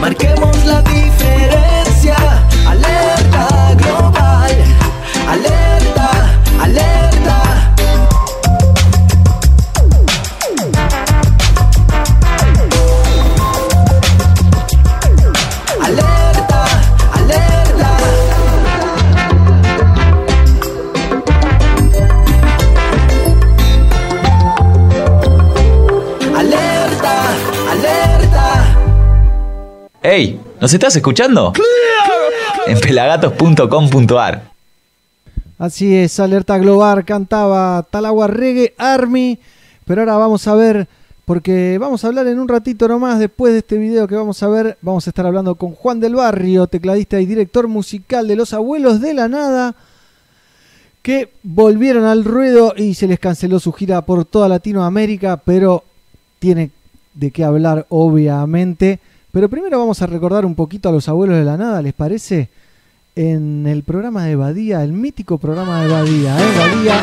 Marquemos 0.01 0.65
la 0.65 0.81
diferencia. 0.83 1.06
¿Nos 30.61 30.73
estás 30.73 30.95
escuchando? 30.95 31.53
En 32.69 32.79
pelagatos.com.ar. 32.79 34.53
Así 35.59 35.97
es, 35.97 36.21
Alerta 36.21 36.59
Global 36.59 37.05
cantaba 37.05 37.85
Talagua 37.91 38.29
Reggae 38.29 38.73
Army. 38.79 39.37
Pero 39.85 40.03
ahora 40.03 40.17
vamos 40.17 40.47
a 40.47 40.55
ver, 40.55 40.87
porque 41.25 41.79
vamos 41.79 42.05
a 42.05 42.07
hablar 42.07 42.29
en 42.29 42.39
un 42.39 42.47
ratito 42.47 42.87
nomás, 42.87 43.19
después 43.19 43.53
de 43.53 43.59
este 43.59 43.79
video 43.79 44.07
que 44.07 44.15
vamos 44.15 44.41
a 44.45 44.49
ver, 44.49 44.79
vamos 44.81 45.09
a 45.09 45.11
estar 45.11 45.27
hablando 45.27 45.57
con 45.57 45.73
Juan 45.73 45.99
del 45.99 46.15
Barrio, 46.15 46.69
tecladista 46.69 47.21
y 47.21 47.27
director 47.27 47.67
musical 47.67 48.29
de 48.29 48.37
Los 48.37 48.53
Abuelos 48.53 49.01
de 49.01 49.13
la 49.13 49.27
Nada, 49.27 49.75
que 51.03 51.31
volvieron 51.43 52.05
al 52.05 52.25
ruedo 52.25 52.75
y 52.77 52.95
se 52.95 53.09
les 53.09 53.19
canceló 53.19 53.59
su 53.59 53.73
gira 53.73 54.03
por 54.03 54.25
toda 54.25 54.49
Latinoamérica, 54.49 55.39
pero 55.39 55.83
tiene 56.39 56.71
de 57.13 57.33
qué 57.33 57.43
hablar 57.43 57.87
obviamente. 57.89 59.01
Pero 59.37 59.51
primero 59.51 59.79
vamos 59.79 60.01
a 60.01 60.07
recordar 60.07 60.47
un 60.47 60.55
poquito 60.55 60.89
a 60.89 60.93
Los 60.93 61.11
Abuelos 61.11 61.37
de 61.37 61.45
la 61.45 61.59
Nada, 61.59 61.83
¿les 61.83 61.93
parece? 61.93 62.49
En 63.15 63.67
el 63.67 63.83
programa 63.83 64.25
de 64.25 64.35
Badía, 64.35 64.83
el 64.83 64.93
mítico 64.93 65.37
programa 65.37 65.83
de 65.83 65.89
Badía, 65.89 66.39
¿eh? 66.41 66.45
Badía 66.57 67.03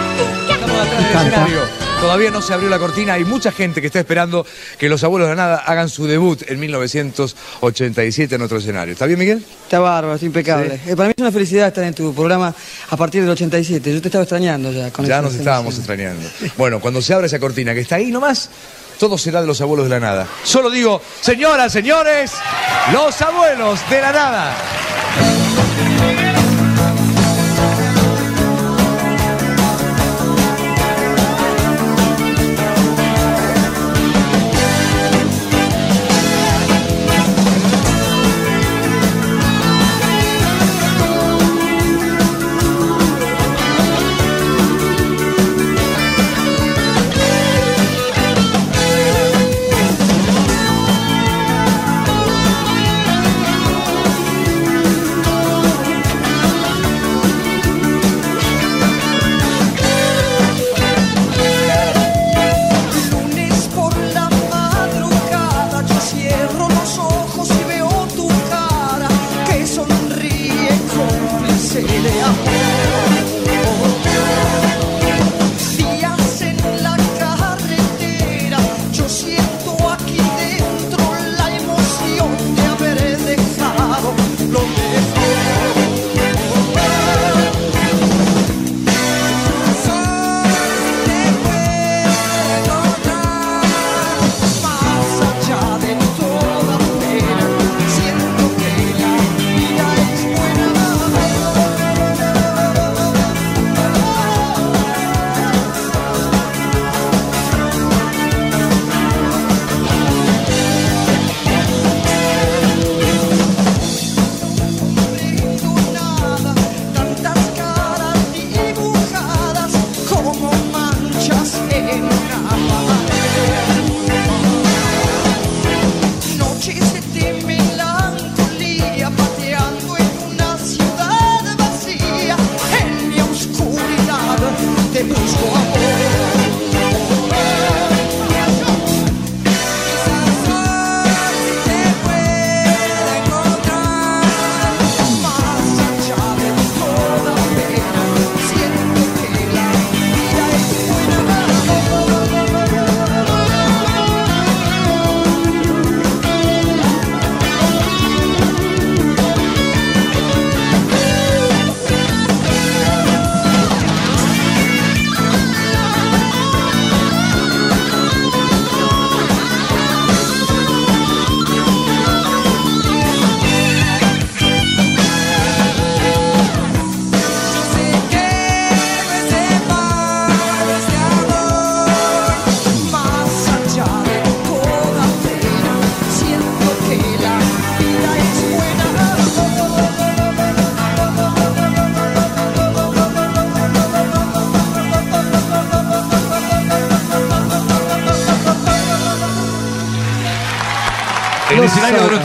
Estamos 0.50 0.80
atrás 0.80 1.14
del 1.14 1.28
escenario. 1.28 1.60
Todavía 2.02 2.32
no 2.32 2.42
se 2.42 2.52
abrió 2.56 2.70
la 2.70 2.80
cortina. 2.80 3.14
Hay 3.14 3.24
mucha 3.24 3.52
gente 3.52 3.82
que 3.82 3.88
está 3.88 4.00
esperando 4.00 4.48
que 4.80 4.90
los 4.90 5.04
abuelos 5.04 5.30
de 5.30 5.36
la 5.36 5.44
nada 5.44 5.58
hagan 5.58 5.90
su 5.90 6.08
debut 6.08 6.42
en 6.50 6.60
1987 6.60 8.34
en 8.34 8.42
otro 8.42 8.58
escenario. 8.58 8.94
¿Está 8.94 9.06
bien, 9.06 9.20
Miguel? 9.20 9.46
Está 9.66 9.78
bárbaro, 9.78 10.16
está 10.16 10.26
impecable. 10.26 10.80
Eh, 10.88 10.96
para 10.96 11.10
mí 11.10 11.14
es 11.16 11.22
una 11.22 11.32
felicidad 11.32 11.68
estar 11.68 11.84
en 11.84 11.94
tu 11.94 12.16
programa 12.16 12.54
a 12.90 12.98
partir 12.98 13.22
del 13.22 13.30
87. 13.30 13.94
Yo 13.94 14.02
te 14.02 14.08
estaba 14.08 14.24
extrañando 14.24 14.72
ya. 14.72 14.90
Con 14.90 15.06
Ya 15.06 15.22
nos 15.22 15.36
estábamos 15.36 15.78
extrañando. 15.78 16.28
Bueno, 16.58 16.80
cuando 16.80 17.00
se 17.00 17.14
abra 17.14 17.28
esa 17.28 17.38
cortina 17.38 17.76
que 17.76 17.82
está 17.82 17.98
ahí 17.98 18.12
nomás, 18.12 18.50
todo 19.00 19.18
será 19.18 19.42
de 19.42 19.48
los 19.48 19.62
abuelos 19.62 19.86
de 19.86 19.90
la 19.90 20.00
nada. 20.00 20.28
Solo 20.44 20.70
digo, 20.70 21.02
señoras, 21.22 21.72
señores, 21.72 22.32
los 22.92 23.22
abuelos 23.22 23.80
de 23.90 24.02
la 24.02 24.12
nada. 24.12 24.54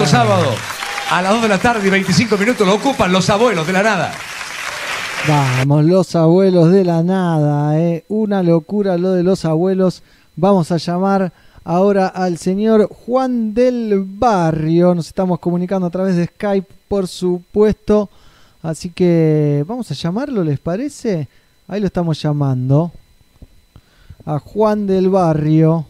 Sábado, 0.06 0.54
a 1.10 1.22
las 1.22 1.32
2 1.32 1.42
de 1.42 1.48
la 1.48 1.58
tarde 1.58 1.86
y 1.86 1.90
25 1.90 2.36
minutos, 2.38 2.66
lo 2.66 2.74
ocupan 2.74 3.12
los 3.12 3.28
abuelos 3.28 3.66
de 3.66 3.72
la 3.72 3.82
nada. 3.82 4.12
Vamos, 5.26 5.84
los 5.84 6.14
abuelos 6.14 6.70
de 6.70 6.84
la 6.84 7.02
nada, 7.02 7.78
¿eh? 7.78 8.04
una 8.08 8.42
locura 8.42 8.96
lo 8.96 9.12
de 9.12 9.22
los 9.22 9.44
abuelos. 9.44 10.02
Vamos 10.36 10.72
a 10.72 10.76
llamar 10.76 11.32
ahora 11.64 12.06
al 12.06 12.38
señor 12.38 12.88
Juan 12.88 13.52
del 13.52 14.04
Barrio. 14.06 14.94
Nos 14.94 15.08
estamos 15.08 15.38
comunicando 15.40 15.86
a 15.86 15.90
través 15.90 16.16
de 16.16 16.26
Skype, 16.26 16.68
por 16.88 17.08
supuesto. 17.08 18.08
Así 18.62 18.90
que 18.90 19.64
vamos 19.66 19.90
a 19.90 19.94
llamarlo, 19.94 20.42
¿les 20.44 20.58
parece? 20.60 21.28
Ahí 21.66 21.80
lo 21.80 21.86
estamos 21.86 22.22
llamando. 22.22 22.92
A 24.24 24.38
Juan 24.38 24.86
del 24.86 25.10
Barrio. 25.10 25.86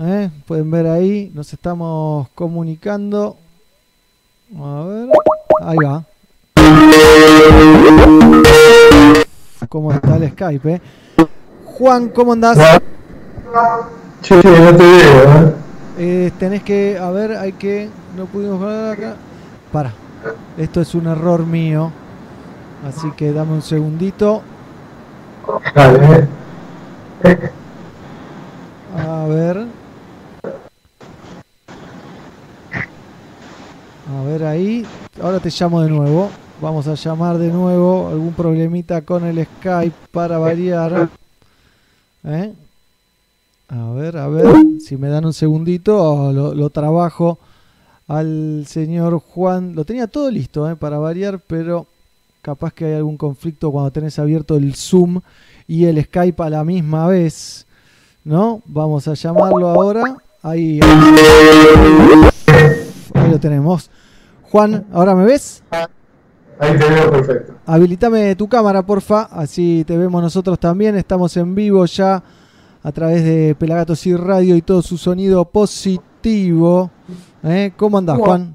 ¿Eh? 0.00 0.30
Pueden 0.46 0.70
ver 0.70 0.86
ahí, 0.86 1.30
nos 1.34 1.52
estamos 1.52 2.28
comunicando. 2.34 3.36
A 4.58 4.84
ver, 4.84 5.08
ahí 5.62 5.76
va. 5.84 6.04
¿Cómo 9.68 9.92
está 9.92 10.16
el 10.16 10.30
Skype? 10.30 10.74
eh? 10.74 10.80
Juan, 11.64 12.08
¿cómo 12.08 12.32
andás? 12.32 12.58
Sí, 14.22 14.34
sí, 14.40 14.48
no 14.48 14.76
te 14.76 14.84
veo, 14.84 15.54
¿eh? 15.98 16.32
Tenés 16.38 16.62
que, 16.62 16.98
a 16.98 17.10
ver, 17.10 17.36
hay 17.36 17.52
que, 17.52 17.88
no 18.16 18.26
pudimos 18.26 18.60
ver 18.60 18.92
acá. 18.92 19.16
Para, 19.70 19.92
esto 20.58 20.80
es 20.80 20.94
un 20.94 21.06
error 21.06 21.46
mío. 21.46 21.92
Así 22.88 23.10
que 23.12 23.32
dame 23.32 23.52
un 23.52 23.62
segundito. 23.62 24.42
Dale. 25.74 26.26
A 29.06 29.26
ver. 29.26 29.79
A 34.10 34.22
ver, 34.24 34.44
ahí. 34.44 34.84
Ahora 35.22 35.38
te 35.38 35.50
llamo 35.50 35.82
de 35.82 35.88
nuevo. 35.88 36.30
Vamos 36.60 36.88
a 36.88 36.94
llamar 36.94 37.38
de 37.38 37.48
nuevo. 37.48 38.08
Algún 38.08 38.32
problemita 38.32 39.02
con 39.02 39.24
el 39.24 39.44
Skype 39.44 39.94
para 40.10 40.36
variar. 40.38 41.08
¿Eh? 42.24 42.52
A 43.68 43.90
ver, 43.92 44.16
a 44.16 44.26
ver. 44.26 44.46
Si 44.80 44.96
me 44.96 45.08
dan 45.08 45.26
un 45.26 45.32
segundito, 45.32 46.32
lo, 46.32 46.70
trabajo 46.70 47.38
al 48.08 48.64
señor 48.66 49.20
Juan. 49.20 49.76
Lo 49.76 49.84
tenía 49.84 50.08
todo 50.08 50.28
listo 50.28 50.68
¿eh? 50.68 50.74
para 50.74 50.98
variar, 50.98 51.38
pero 51.46 51.86
capaz 52.42 52.72
que 52.72 52.86
hay 52.86 52.94
algún 52.94 53.16
conflicto 53.16 53.70
cuando 53.70 53.92
tenés 53.92 54.18
abierto 54.18 54.56
el 54.56 54.74
Zoom 54.74 55.20
y 55.68 55.84
el 55.84 56.02
Skype 56.02 56.42
a 56.42 56.50
la 56.50 56.64
misma 56.64 57.06
vez. 57.06 57.64
¿No? 58.24 58.60
Vamos 58.66 59.06
a 59.06 59.14
llamarlo 59.14 59.68
ahora. 59.68 60.16
Ahí 60.42 60.80
lo 63.30 63.40
tenemos. 63.40 63.90
Juan, 64.50 64.86
¿ahora 64.92 65.14
me 65.14 65.24
ves? 65.24 65.62
Ahí 66.58 66.76
te 66.76 66.88
veo 66.88 67.10
perfecto. 67.10 67.54
Habilitame 67.64 68.34
tu 68.36 68.48
cámara, 68.48 68.82
porfa, 68.82 69.22
así 69.30 69.84
te 69.86 69.96
vemos 69.96 70.22
nosotros 70.22 70.58
también. 70.58 70.96
Estamos 70.96 71.36
en 71.36 71.54
vivo 71.54 71.86
ya 71.86 72.22
a 72.82 72.92
través 72.92 73.24
de 73.24 73.54
Pelagatos 73.58 74.06
y 74.06 74.14
Radio 74.14 74.56
y 74.56 74.62
todo 74.62 74.82
su 74.82 74.98
sonido 74.98 75.44
positivo. 75.44 76.90
¿Eh? 77.42 77.72
¿Cómo 77.76 77.98
andás, 77.98 78.18
Juan? 78.18 78.52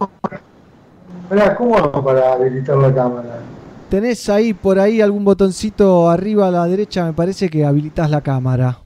Mirá, 1.32 1.56
¿cómo 1.56 1.78
hago 1.78 2.04
para 2.04 2.34
habilitar 2.34 2.78
la 2.78 2.94
cámara? 2.94 3.40
Tenés 3.90 4.30
ahí 4.30 4.54
por 4.54 4.80
ahí 4.80 5.02
algún 5.02 5.26
botoncito 5.26 6.10
arriba 6.10 6.48
a 6.48 6.52
la 6.52 6.66
derecha, 6.68 7.06
me 7.06 7.14
parece 7.14 7.50
que 7.50 7.66
habilitas 7.66 8.10
la 8.10 8.22
cámara. 8.22 8.80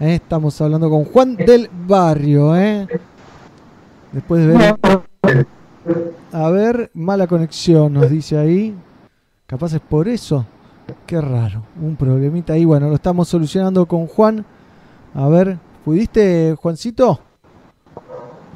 ¿Eh? 0.00 0.14
Estamos 0.14 0.58
hablando 0.60 0.88
con 0.88 1.04
Juan 1.04 1.36
del 1.36 1.68
Barrio. 1.86 2.56
¿eh? 2.56 2.86
Después 4.12 4.46
de 4.46 4.56
ver... 4.56 5.02
A 6.32 6.50
ver, 6.50 6.90
mala 6.94 7.26
conexión, 7.26 7.92
nos 7.92 8.10
dice 8.10 8.38
ahí. 8.38 8.74
Capaz 9.46 9.74
es 9.74 9.80
por 9.80 10.08
eso. 10.08 10.46
Qué 11.06 11.20
raro. 11.20 11.62
Un 11.80 11.96
problemita 11.96 12.54
ahí. 12.54 12.64
Bueno, 12.64 12.88
lo 12.88 12.94
estamos 12.94 13.28
solucionando 13.28 13.86
con 13.86 14.06
Juan. 14.06 14.44
A 15.14 15.28
ver, 15.28 15.58
¿pudiste, 15.84 16.56
Juancito? 16.60 17.20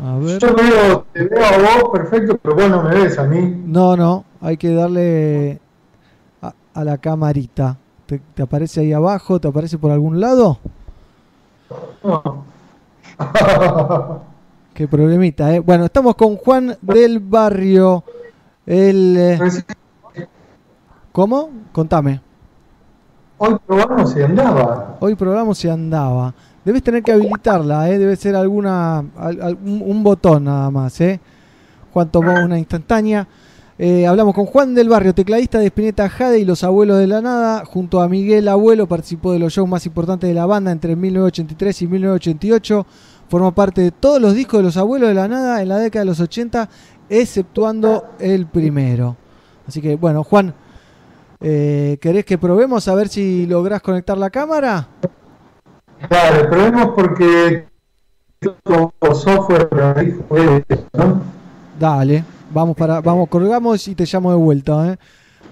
A 0.04 0.18
ver. 0.18 0.38
Yo 0.38 0.54
veo, 0.54 1.06
te 1.12 1.24
veo 1.24 1.44
a 1.44 1.58
vos 1.58 1.90
perfecto, 1.92 2.38
pero 2.38 2.54
vos 2.54 2.70
no 2.70 2.82
me 2.82 2.94
ves 2.94 3.18
a 3.18 3.24
mí. 3.24 3.62
No, 3.66 3.96
no, 3.96 4.24
hay 4.40 4.56
que 4.56 4.72
darle 4.72 5.60
a, 6.42 6.52
a 6.74 6.84
la 6.84 6.98
camarita. 6.98 7.76
¿Te, 8.06 8.20
¿Te, 8.34 8.42
aparece 8.42 8.80
ahí 8.80 8.92
abajo? 8.92 9.40
¿Te 9.40 9.48
aparece 9.48 9.78
por 9.78 9.90
algún 9.90 10.20
lado? 10.20 10.58
No. 12.02 12.44
Qué 14.76 14.86
problemita, 14.86 15.54
¿eh? 15.54 15.58
Bueno, 15.60 15.86
estamos 15.86 16.16
con 16.16 16.36
Juan 16.36 16.76
del 16.82 17.18
Barrio. 17.18 18.04
El, 18.66 19.16
eh... 19.16 19.38
¿Cómo? 21.12 21.48
Contame. 21.72 22.20
Hoy 23.38 23.56
probamos 23.66 24.12
si 24.12 24.20
andaba. 24.20 24.98
Hoy 25.00 25.14
probamos 25.14 25.56
si 25.56 25.70
andaba. 25.70 26.34
Debes 26.62 26.82
tener 26.82 27.02
que 27.02 27.12
habilitarla, 27.12 27.88
¿eh? 27.88 27.98
Debe 27.98 28.16
ser 28.16 28.36
alguna 28.36 29.02
un, 29.64 29.82
un 29.82 30.02
botón 30.02 30.44
nada 30.44 30.70
más, 30.70 31.00
¿eh? 31.00 31.20
Juan 31.94 32.10
tomó 32.10 32.34
una 32.34 32.58
instantánea. 32.58 33.26
Eh, 33.78 34.06
hablamos 34.06 34.34
con 34.34 34.44
Juan 34.44 34.74
del 34.74 34.90
Barrio, 34.90 35.14
tecladista 35.14 35.58
de 35.58 35.66
Spinetta 35.66 36.08
Jade 36.10 36.38
y 36.38 36.44
Los 36.44 36.64
Abuelos 36.64 36.98
de 36.98 37.06
la 37.06 37.22
Nada. 37.22 37.64
Junto 37.64 38.02
a 38.02 38.08
Miguel 38.08 38.48
Abuelo 38.48 38.86
participó 38.86 39.32
de 39.32 39.38
los 39.38 39.54
shows 39.54 39.68
más 39.68 39.86
importantes 39.86 40.28
de 40.28 40.34
la 40.34 40.44
banda 40.44 40.70
entre 40.70 40.96
1983 40.96 41.80
y 41.80 41.86
1988. 41.86 42.86
Formó 43.28 43.52
parte 43.52 43.82
de 43.82 43.90
todos 43.90 44.20
los 44.20 44.34
discos 44.34 44.60
de 44.60 44.64
Los 44.64 44.76
Abuelos 44.76 45.08
de 45.08 45.14
la 45.14 45.28
Nada 45.28 45.62
en 45.62 45.68
la 45.68 45.78
década 45.78 46.04
de 46.04 46.10
los 46.10 46.20
80, 46.20 46.68
exceptuando 47.08 48.04
el 48.18 48.46
primero. 48.46 49.16
Así 49.66 49.80
que, 49.80 49.96
bueno, 49.96 50.22
Juan, 50.22 50.54
eh, 51.40 51.98
¿querés 52.00 52.24
que 52.24 52.38
probemos 52.38 52.86
a 52.88 52.94
ver 52.94 53.08
si 53.08 53.46
lográs 53.46 53.82
conectar 53.82 54.16
la 54.16 54.30
cámara? 54.30 54.88
Claro, 56.08 56.50
probemos 56.50 56.90
porque 56.94 57.66
software 59.14 59.68
¿no? 60.92 61.22
Dale, 61.78 62.24
vamos 62.52 62.76
para, 62.76 63.00
vamos, 63.00 63.28
colgamos 63.28 63.88
y 63.88 63.94
te 63.94 64.04
llamo 64.04 64.30
de 64.30 64.36
vuelta, 64.36 64.92
¿eh? 64.92 64.98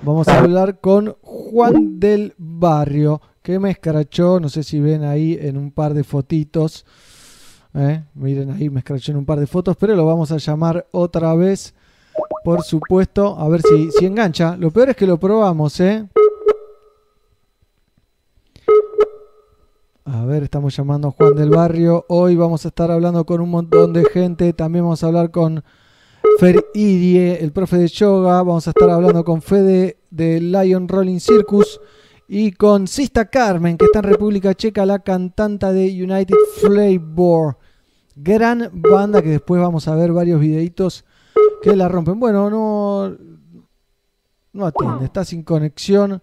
Vamos 0.02 0.28
a 0.28 0.38
hablar 0.38 0.80
con 0.80 1.16
Juan 1.22 1.98
del 1.98 2.34
Barrio, 2.36 3.22
que 3.42 3.58
me 3.58 3.70
escrachó, 3.70 4.38
no 4.38 4.48
sé 4.48 4.62
si 4.62 4.80
ven 4.80 5.02
ahí 5.02 5.38
en 5.40 5.56
un 5.56 5.70
par 5.70 5.94
de 5.94 6.04
fotitos. 6.04 6.84
¿Eh? 7.74 8.04
Miren 8.14 8.50
ahí, 8.50 8.70
me 8.70 8.80
escrachó 8.80 9.12
en 9.12 9.18
un 9.18 9.24
par 9.24 9.40
de 9.40 9.46
fotos, 9.46 9.76
pero 9.76 9.94
lo 9.94 10.06
vamos 10.06 10.32
a 10.32 10.38
llamar 10.38 10.86
otra 10.92 11.34
vez, 11.34 11.74
por 12.44 12.62
supuesto, 12.62 13.36
a 13.38 13.48
ver 13.48 13.62
si, 13.62 13.90
si 13.92 14.06
engancha. 14.06 14.56
Lo 14.56 14.70
peor 14.70 14.90
es 14.90 14.96
que 14.96 15.06
lo 15.06 15.18
probamos, 15.18 15.80
¿eh? 15.80 16.06
A 20.06 20.26
ver, 20.26 20.42
estamos 20.42 20.76
llamando 20.76 21.08
a 21.08 21.10
Juan 21.12 21.34
del 21.34 21.48
Barrio. 21.48 22.04
Hoy 22.08 22.36
vamos 22.36 22.64
a 22.66 22.68
estar 22.68 22.90
hablando 22.90 23.24
con 23.24 23.40
un 23.40 23.50
montón 23.50 23.94
de 23.94 24.04
gente. 24.04 24.52
También 24.52 24.84
vamos 24.84 25.02
a 25.02 25.06
hablar 25.06 25.30
con 25.30 25.64
Fer 26.38 26.62
Idie, 26.74 27.42
el 27.42 27.52
profe 27.52 27.78
de 27.78 27.88
yoga. 27.88 28.42
Vamos 28.42 28.66
a 28.66 28.70
estar 28.70 28.90
hablando 28.90 29.24
con 29.24 29.40
Fede 29.40 29.96
de 30.10 30.42
Lion 30.42 30.88
Rolling 30.88 31.20
Circus. 31.20 31.80
Y 32.28 32.52
con 32.52 32.86
Sista 32.86 33.24
Carmen, 33.30 33.78
que 33.78 33.86
está 33.86 34.00
en 34.00 34.04
República 34.04 34.54
Checa, 34.54 34.84
la 34.84 34.98
cantante 34.98 35.72
de 35.72 35.86
United 35.86 36.36
Flavor. 36.60 37.56
Gran 38.16 38.70
banda 38.72 39.22
que 39.22 39.30
después 39.30 39.60
vamos 39.60 39.88
a 39.88 39.94
ver 39.94 40.12
varios 40.12 40.40
videitos 40.40 41.04
que 41.62 41.74
la 41.74 41.88
rompen. 41.88 42.20
Bueno, 42.20 42.48
no, 42.48 43.16
no 44.52 44.66
atiende, 44.66 45.06
está 45.06 45.24
sin 45.24 45.42
conexión. 45.42 46.22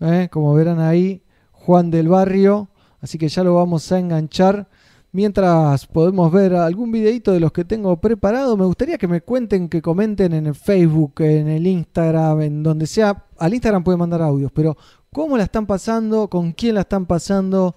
¿eh? 0.00 0.28
Como 0.30 0.52
verán 0.54 0.80
ahí, 0.80 1.22
Juan 1.52 1.90
del 1.90 2.08
Barrio. 2.08 2.68
Así 3.00 3.18
que 3.18 3.28
ya 3.28 3.44
lo 3.44 3.54
vamos 3.54 3.90
a 3.92 3.98
enganchar. 3.98 4.68
Mientras 5.12 5.86
podemos 5.86 6.30
ver 6.30 6.54
algún 6.54 6.92
videito 6.92 7.32
de 7.32 7.40
los 7.40 7.50
que 7.50 7.64
tengo 7.64 7.96
preparado, 7.98 8.54
me 8.56 8.66
gustaría 8.66 8.98
que 8.98 9.08
me 9.08 9.22
cuenten, 9.22 9.70
que 9.70 9.80
comenten 9.80 10.34
en 10.34 10.46
el 10.46 10.54
Facebook, 10.54 11.14
en 11.20 11.48
el 11.48 11.66
Instagram, 11.66 12.42
en 12.42 12.62
donde 12.62 12.86
sea. 12.86 13.24
Al 13.38 13.54
Instagram 13.54 13.82
pueden 13.82 14.00
mandar 14.00 14.20
audios, 14.20 14.52
pero 14.52 14.76
¿cómo 15.12 15.38
la 15.38 15.44
están 15.44 15.64
pasando? 15.64 16.28
¿Con 16.28 16.52
quién 16.52 16.74
la 16.74 16.82
están 16.82 17.06
pasando? 17.06 17.74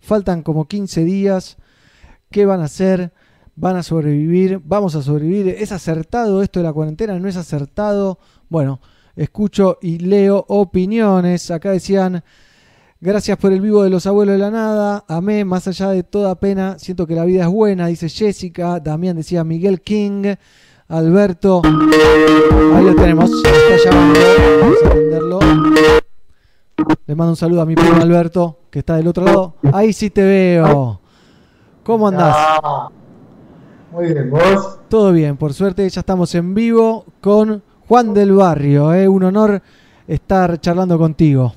Faltan 0.00 0.42
como 0.42 0.66
15 0.66 1.04
días. 1.04 1.56
¿Qué 2.30 2.46
van 2.46 2.60
a 2.60 2.64
hacer? 2.64 3.12
¿Van 3.56 3.76
a 3.76 3.82
sobrevivir? 3.82 4.60
¿Vamos 4.64 4.94
a 4.94 5.02
sobrevivir? 5.02 5.48
¿Es 5.58 5.72
acertado 5.72 6.42
esto 6.42 6.60
de 6.60 6.64
la 6.64 6.72
cuarentena? 6.72 7.18
¿No 7.18 7.28
es 7.28 7.36
acertado? 7.36 8.18
Bueno, 8.48 8.80
escucho 9.16 9.78
y 9.80 9.98
leo 9.98 10.44
opiniones. 10.48 11.50
Acá 11.50 11.70
decían... 11.70 12.22
Gracias 13.00 13.36
por 13.36 13.52
el 13.52 13.60
vivo 13.60 13.82
de 13.82 13.90
los 13.90 14.06
abuelos 14.06 14.32
de 14.32 14.38
la 14.38 14.50
nada. 14.50 15.04
Amé, 15.08 15.44
más 15.44 15.68
allá 15.68 15.90
de 15.90 16.04
toda 16.04 16.40
pena, 16.40 16.78
siento 16.78 17.06
que 17.06 17.14
la 17.14 17.26
vida 17.26 17.42
es 17.42 17.50
buena, 17.50 17.86
dice 17.88 18.08
Jessica. 18.08 18.82
También 18.82 19.14
decía 19.14 19.44
Miguel 19.44 19.82
King. 19.82 20.36
Alberto. 20.88 21.60
Ahí 21.64 22.84
lo 22.84 22.94
tenemos. 22.94 23.30
Está 23.30 23.90
llamando. 23.90 24.20
Vamos 24.60 24.78
a 24.82 24.86
atenderlo. 24.86 25.38
Le 27.06 27.14
mando 27.14 27.32
un 27.32 27.36
saludo 27.36 27.60
a 27.60 27.66
mi 27.66 27.74
primo 27.74 27.96
Alberto, 27.96 28.60
que 28.70 28.78
está 28.78 28.96
del 28.96 29.08
otro 29.08 29.26
lado. 29.26 29.56
Ahí 29.70 29.92
sí 29.92 30.08
te 30.08 30.22
veo. 30.22 31.00
¿Cómo 31.84 32.08
andás? 32.08 32.34
Muy 33.92 34.06
bien, 34.06 34.30
¿vos? 34.30 34.78
Todo 34.88 35.12
bien, 35.12 35.36
por 35.36 35.52
suerte 35.52 35.88
ya 35.88 36.00
estamos 36.00 36.34
en 36.34 36.54
vivo 36.54 37.04
con 37.20 37.62
Juan 37.86 38.14
del 38.14 38.32
Barrio. 38.32 38.92
¿eh? 38.94 39.06
Un 39.06 39.24
honor 39.24 39.60
estar 40.08 40.58
charlando 40.60 40.98
contigo. 40.98 41.52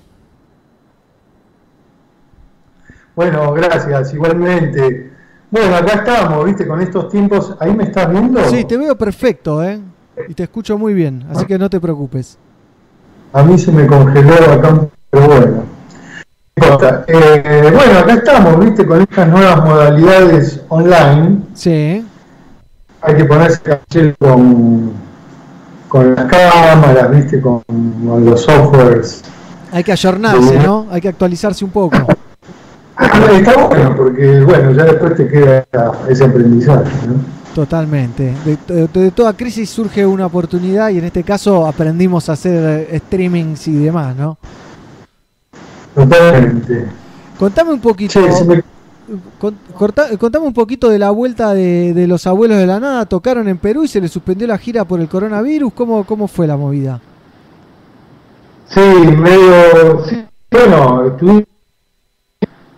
Bueno, 3.16 3.54
gracias, 3.54 4.14
igualmente. 4.14 5.14
Bueno, 5.50 5.78
acá 5.78 5.94
estamos, 5.94 6.46
viste, 6.46 6.68
con 6.68 6.82
estos 6.82 7.08
tiempos. 7.10 7.56
¿Ahí 7.62 7.74
me 7.74 7.86
estás 7.86 8.12
viendo? 8.12 8.44
Sí, 8.50 8.66
te 8.66 8.76
veo 8.76 8.98
perfecto, 8.98 9.64
¿eh? 9.64 9.80
Y 10.28 10.34
te 10.34 10.44
escucho 10.44 10.78
muy 10.78 10.94
bien, 10.94 11.26
así 11.30 11.46
que 11.46 11.58
no 11.58 11.70
te 11.70 11.80
preocupes. 11.80 12.38
A 13.32 13.44
mí 13.44 13.58
se 13.58 13.72
me 13.72 13.88
congeló 13.88 14.34
acá, 14.52 14.88
pero 15.10 15.28
bueno. 15.28 15.77
Eh, 16.60 17.72
bueno, 17.72 18.00
acá 18.00 18.14
estamos, 18.14 18.60
viste, 18.60 18.86
con 18.86 19.02
estas 19.02 19.28
nuevas 19.28 19.64
modalidades 19.64 20.62
online. 20.70 21.42
Sí. 21.54 22.04
Hay 23.02 23.16
que 23.16 23.26
ponerse 23.26 23.62
con, 24.20 24.92
con 25.88 26.16
las 26.16 26.26
cámaras, 26.26 27.12
viste, 27.12 27.40
con, 27.40 27.62
con 27.62 28.26
los 28.26 28.42
softwares. 28.42 29.24
Hay 29.72 29.84
que 29.84 29.92
ayornarse, 29.92 30.58
¿no? 30.60 30.88
Hay 30.90 31.00
que 31.00 31.10
actualizarse 31.10 31.64
un 31.64 31.72
poco. 31.72 31.98
Está 32.98 33.68
bueno, 33.68 33.96
porque 33.96 34.42
bueno, 34.42 34.72
ya 34.72 34.86
después 34.86 35.16
te 35.16 35.28
queda 35.28 35.66
ese 36.10 36.26
aprendizaje. 36.26 36.92
¿no? 37.08 37.16
Totalmente. 37.54 38.34
De, 38.44 38.58
de, 38.68 38.88
de, 38.88 39.12
toda 39.12 39.34
crisis 39.34 39.70
surge 39.70 40.06
una 40.06 40.26
oportunidad 40.26 40.90
y 40.90 40.98
en 40.98 41.06
este 41.06 41.24
caso 41.24 41.68
aprendimos 41.68 42.28
a 42.30 42.34
hacer 42.34 42.90
streamings 43.06 43.68
y 43.68 43.76
demás, 43.76 44.16
¿no? 44.16 44.38
Totalmente. 45.98 46.86
Contame 47.40 47.72
un 47.72 47.82
poquito. 47.82 48.22
Sí, 48.32 48.44
me... 48.46 48.64
contame 50.20 50.46
un 50.46 50.54
poquito 50.54 50.90
de 50.90 51.00
la 51.00 51.10
vuelta 51.10 51.56
de, 51.56 52.06
los 52.08 52.28
abuelos 52.28 52.60
de 52.60 52.68
la 52.68 52.80
nada. 52.80 53.06
Tocaron 53.08 53.48
en 53.48 53.58
Perú 53.58 53.84
y 53.84 53.88
se 53.88 54.00
les 54.00 54.12
suspendió 54.12 54.46
la 54.46 54.60
gira 54.60 54.86
por 54.86 55.00
el 55.00 55.10
coronavirus. 55.10 55.74
¿Cómo, 55.74 56.04
cómo 56.04 56.28
fue 56.28 56.46
la 56.46 56.56
movida? 56.56 57.02
Sí, 58.68 58.80
medio. 58.80 60.06
Sí, 60.06 60.24
bueno, 60.52 61.08
estuvimos 61.08 61.44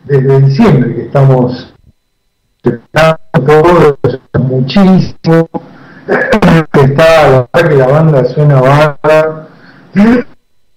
desde 0.06 0.40
diciembre 0.40 0.96
que 0.96 1.02
estamos 1.02 1.74
todo 2.64 3.98
muchísimo. 4.40 5.50
Está, 6.74 7.30
la 7.30 7.50
verdad 7.54 7.70
que 7.70 7.76
la 7.76 7.88
banda 7.88 8.26
suena 8.26 8.62
barra. 8.62 9.48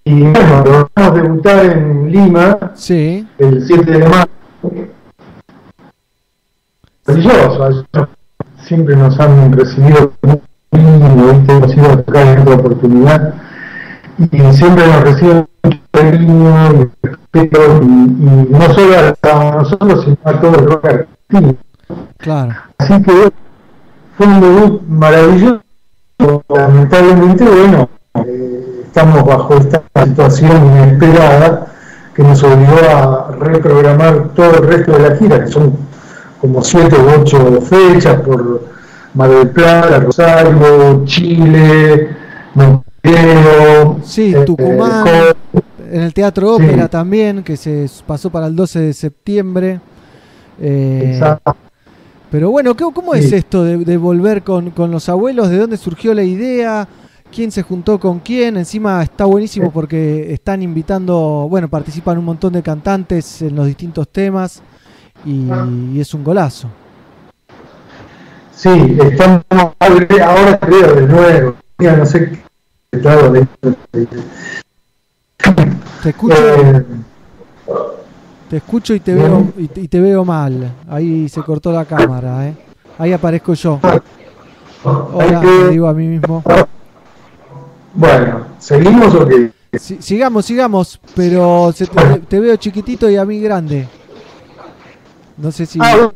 Y 0.05 0.21
bueno, 0.21 0.63
vamos 0.65 0.89
a 0.95 1.11
debutar 1.11 1.65
en 1.65 2.11
Lima 2.11 2.71
sí. 2.75 3.25
el 3.37 3.65
7 3.65 3.91
de 3.91 4.09
marzo. 4.09 4.29
Brilloso, 7.05 7.85
siempre 8.63 8.95
nos 8.95 9.19
han 9.19 9.51
recibido 9.51 10.13
muy 10.21 10.41
lindo, 10.71 11.53
hemos 11.53 11.75
ido 11.75 11.91
a 11.91 12.01
tocar 12.01 12.27
en 12.27 12.39
otra 12.41 12.55
oportunidad 12.55 13.33
y 14.17 14.53
siempre 14.53 14.87
nos 14.87 15.03
reciben 15.03 15.47
mucho 15.63 15.79
cariño 15.91 16.73
y 16.73 17.07
respeto, 17.07 17.81
y, 17.81 17.85
y, 17.85 18.47
no 18.49 18.73
solo 18.73 18.95
a 18.97 19.51
nosotros, 19.55 20.03
sino 20.03 20.17
a 20.23 20.39
todo 20.39 20.59
el 20.59 20.65
rock 20.65 20.85
argentino. 20.85 21.55
Claro. 22.17 22.55
Así 22.77 23.01
que 23.03 23.31
fue 24.17 24.27
un 24.27 24.41
debut 24.41 24.81
maravilloso. 24.87 25.61
Lamentablemente, 26.47 27.43
bueno, 27.43 27.89
eh, 28.25 28.82
estamos 28.93 29.25
bajo 29.25 29.55
esta 29.55 29.81
situación 30.05 30.67
inesperada 30.67 31.65
que 32.13 32.21
nos 32.21 32.43
obligó 32.43 32.77
a 32.91 33.31
reprogramar 33.39 34.29
todo 34.35 34.57
el 34.57 34.67
resto 34.67 34.91
de 34.91 35.09
la 35.09 35.15
gira, 35.15 35.43
que 35.43 35.51
son 35.51 35.75
como 36.39 36.63
siete 36.63 36.95
u 36.97 37.21
ocho 37.21 37.59
fechas 37.61 38.21
por 38.21 38.67
Mar 39.15 39.31
del 39.31 39.49
Plata, 39.49 39.99
Rosario, 39.99 41.01
Chile, 41.05 42.09
Montevideo, 42.53 43.99
sí, 44.03 44.35
eh, 44.35 44.45
Tucumán, 44.45 45.07
en 45.91 46.01
el 46.01 46.13
Teatro 46.13 46.53
Ópera 46.53 46.87
también, 46.87 47.41
que 47.41 47.57
se 47.57 47.89
pasó 48.05 48.29
para 48.29 48.45
el 48.45 48.55
12 48.55 48.79
de 48.79 48.93
septiembre. 48.93 49.79
Eh, 50.61 51.13
Exacto. 51.15 51.55
Pero 52.29 52.51
bueno, 52.51 52.75
¿cómo 52.75 53.15
es 53.15 53.31
esto 53.31 53.63
de, 53.63 53.97
volver 53.97 54.43
con, 54.43 54.71
los 54.91 55.09
abuelos? 55.09 55.49
¿De 55.49 55.57
dónde 55.57 55.77
surgió 55.77 56.13
la 56.13 56.23
idea? 56.23 56.87
¿Quién 57.33 57.51
se 57.51 57.63
juntó 57.63 57.99
con 57.99 58.19
quién? 58.19 58.57
Encima 58.57 59.01
está 59.01 59.25
buenísimo 59.25 59.71
porque 59.71 60.31
están 60.33 60.61
invitando, 60.61 61.47
bueno, 61.49 61.67
participan 61.67 62.19
un 62.19 62.25
montón 62.25 62.53
de 62.53 62.61
cantantes 62.61 63.41
en 63.41 63.55
los 63.55 63.65
distintos 63.65 64.07
temas 64.09 64.61
y, 65.25 65.99
es 65.99 66.13
un 66.13 66.23
golazo. 66.23 66.67
Sí, 68.55 68.69
estamos 69.01 69.43
ahora 69.49 70.59
creo 70.59 70.93
de 70.93 71.07
nuevo, 71.07 71.55
no 71.79 72.05
sé 72.05 72.29
qué 72.29 72.99
de 72.99 73.47
Te 76.03 76.09
escucho. 76.09 76.35
Eh, 76.37 76.85
te 78.47 78.57
escucho 78.57 78.93
y 78.93 78.99
te 78.99 79.15
veo 79.15 79.53
y 79.57 79.87
te, 79.87 79.99
veo 79.99 80.23
mal. 80.23 80.71
Ahí 80.87 81.27
se 81.29 81.41
cortó 81.41 81.71
la 81.71 81.85
cámara, 81.85 82.47
¿eh? 82.47 82.53
Ahí 82.99 83.11
aparezco 83.11 83.55
yo. 83.55 83.79
Hola, 84.83 85.41
te 85.41 85.69
digo 85.69 85.87
a 85.87 85.93
mí 85.93 86.07
mismo. 86.07 86.43
Bueno, 87.93 88.45
¿seguimos 88.59 89.13
o 89.13 89.27
qué? 89.27 89.51
sigamos, 89.77 90.45
sigamos, 90.45 90.99
pero 91.15 91.73
te, 92.27 92.39
veo 92.39 92.55
chiquitito 92.57 93.09
y 93.09 93.15
a 93.15 93.25
mí 93.25 93.39
grande. 93.39 93.87
No 95.37 95.51
sé 95.51 95.65
si... 95.65 95.79
Ah, 95.81 96.11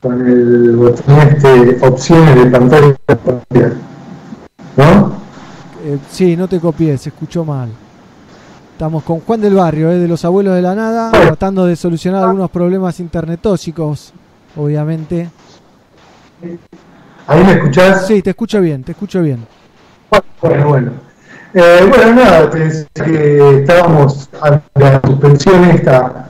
con 0.00 0.26
el 0.26 0.76
botón 0.76 1.18
este, 1.18 1.86
opciones 1.86 2.34
de 2.36 2.50
pantalla. 2.50 3.72
¿No? 4.76 5.12
Eh, 5.84 5.98
sí, 6.10 6.36
no 6.36 6.46
te 6.48 6.60
copié, 6.60 6.98
se 6.98 7.08
escuchó 7.08 7.44
mal. 7.44 7.70
Estamos 8.72 9.02
con 9.04 9.20
Juan 9.20 9.40
del 9.40 9.54
Barrio, 9.54 9.90
eh, 9.90 9.98
de 9.98 10.06
los 10.06 10.24
Abuelos 10.24 10.54
de 10.54 10.62
la 10.62 10.74
Nada, 10.74 11.10
tratando 11.10 11.64
de 11.64 11.76
solucionar 11.76 12.24
algunos 12.24 12.50
problemas 12.50 13.00
internetóxicos, 13.00 14.12
obviamente. 14.54 15.30
¿Ahí 17.26 17.42
me 17.44 17.52
escuchás? 17.54 18.06
Sí, 18.06 18.22
te 18.22 18.30
escucho 18.30 18.60
bien, 18.60 18.84
te 18.84 18.92
escucho 18.92 19.20
bien. 19.20 19.46
Bueno, 20.40 20.68
bueno. 20.68 20.92
Eh, 21.54 21.86
bueno, 21.88 22.14
nada, 22.14 22.50
te 22.50 22.58
decía 22.58 22.86
que 22.94 23.58
estábamos 23.60 24.28
ante 24.40 24.64
la 24.74 25.00
suspensión 25.04 25.64
esta 25.64 26.28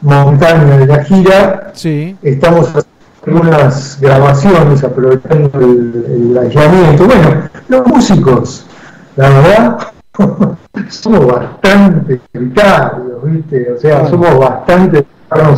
montaña 0.00 0.78
de 0.78 0.86
la 0.86 1.04
gira. 1.04 1.70
Sí. 1.74 2.16
Estamos 2.22 2.68
haciendo 2.68 2.88
algunas 3.26 4.00
grabaciones 4.00 4.84
aprovechando 4.84 5.50
el, 5.60 6.30
el 6.30 6.38
aislamiento. 6.38 7.04
Bueno, 7.04 7.50
los 7.68 7.86
músicos, 7.86 8.66
la 9.16 9.28
verdad, 9.28 9.78
somos 10.88 11.26
bastante 11.26 12.20
precarios, 12.32 13.22
¿viste? 13.24 13.72
O 13.72 13.78
sea, 13.78 14.08
somos 14.08 14.38
bastante 14.38 15.04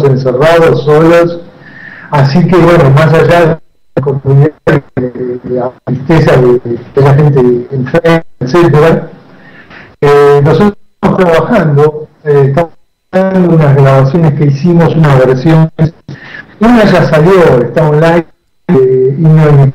encerrados, 0.05 0.85
solos. 0.85 1.40
Así 2.11 2.44
que, 2.48 2.57
bueno, 2.57 2.90
más 2.90 3.12
allá 3.14 3.61
de 4.00 4.12
la 4.12 4.20
comunidad, 4.20 4.52
de, 4.96 5.40
la 5.44 5.72
tristeza 5.84 6.36
de, 6.36 6.78
la 6.96 7.14
gente 7.14 7.66
enferma, 7.70 8.24
etcétera, 8.40 9.10
eh, 10.00 10.40
nosotros 10.42 10.74
estamos 10.94 11.18
trabajando, 11.18 12.08
eh, 12.24 12.44
estamos 12.48 12.72
haciendo 13.12 13.54
unas 13.54 13.76
grabaciones 13.76 14.34
que 14.34 14.46
hicimos, 14.46 14.94
unas 14.94 15.18
versiones. 15.26 15.94
Una 16.60 16.84
ya 16.84 17.08
salió, 17.08 17.62
está 17.62 17.88
online, 17.88 18.26
eh, 18.68 19.16
y 19.18 19.22
no 19.22 19.72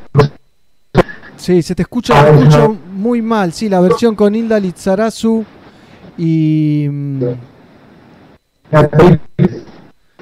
Sí, 1.36 1.62
se 1.62 1.74
te 1.74 1.82
escucha, 1.82 2.14
ah, 2.20 2.28
escucho 2.30 2.76
muy 2.92 3.22
mal. 3.22 3.52
Sí, 3.52 3.68
la 3.68 3.80
versión 3.80 4.14
con 4.14 4.34
Hilda 4.34 4.58
Lizarazu 4.58 5.44
y. 6.16 6.88
Mm, 6.90 7.22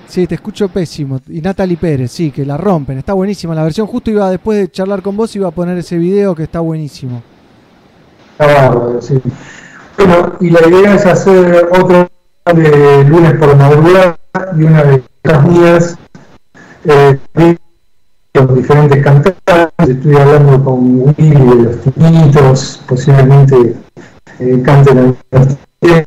sí, 0.09 0.27
te 0.27 0.37
escucho 0.37 0.69
pésimo. 0.69 1.21
Y 1.29 1.41
Natalie 1.41 1.77
Pérez, 1.77 2.11
sí, 2.11 2.31
que 2.31 2.45
la 2.45 2.57
rompen. 2.57 2.99
Está 2.99 3.13
buenísima 3.13 3.55
la 3.55 3.63
versión. 3.63 3.87
Justo 3.87 4.11
iba 4.11 4.31
después 4.31 4.59
de 4.59 4.71
charlar 4.71 5.03
con 5.03 5.17
vos, 5.17 5.35
iba 5.37 5.49
a 5.49 5.53
poner 5.53 5.79
ese 5.79 5.97
video 5.97 6.35
que 6.35 6.45
está 6.45 6.61
buenísimo. 6.61 7.23
Está 8.39 9.01
sí. 9.01 9.21
Bueno, 9.97 10.35
y 10.41 10.51
la 10.51 10.69
idea 10.69 10.95
es 10.95 11.07
hacer 11.07 11.69
otro 11.73 12.09
de 12.53 13.05
lunes 13.05 13.35
por 13.35 13.57
madrugada 13.57 14.19
y 14.57 14.63
una 14.63 14.83
de 14.83 15.03
las 15.23 15.49
mías. 15.49 15.99
Eh, 16.85 17.19
con 18.35 18.55
diferentes 18.57 19.03
cantantes, 19.03 19.89
estoy 19.89 20.17
hablando 20.17 20.65
con 20.65 21.01
Willy 21.01 21.31
de 21.31 21.55
los 21.63 21.81
Tinitos, 21.95 22.81
posiblemente 22.89 23.77
eh, 24.41 24.63
canten 24.65 24.99
en 24.99 25.17
este, 25.31 26.07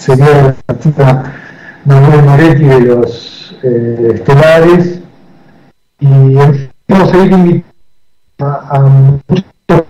sería 0.00 0.42
la 0.42 0.56
artista 0.66 1.34
Manuel 1.84 2.22
Moretti 2.24 2.64
de 2.64 2.80
los 2.80 3.56
eh, 3.62 4.12
Estelares. 4.14 5.00
Y 6.00 6.34
vamos 6.88 7.12
a 7.12 7.18
ir 7.18 7.32
invitando 7.32 7.66
a, 8.38 8.80
muchos 8.80 9.44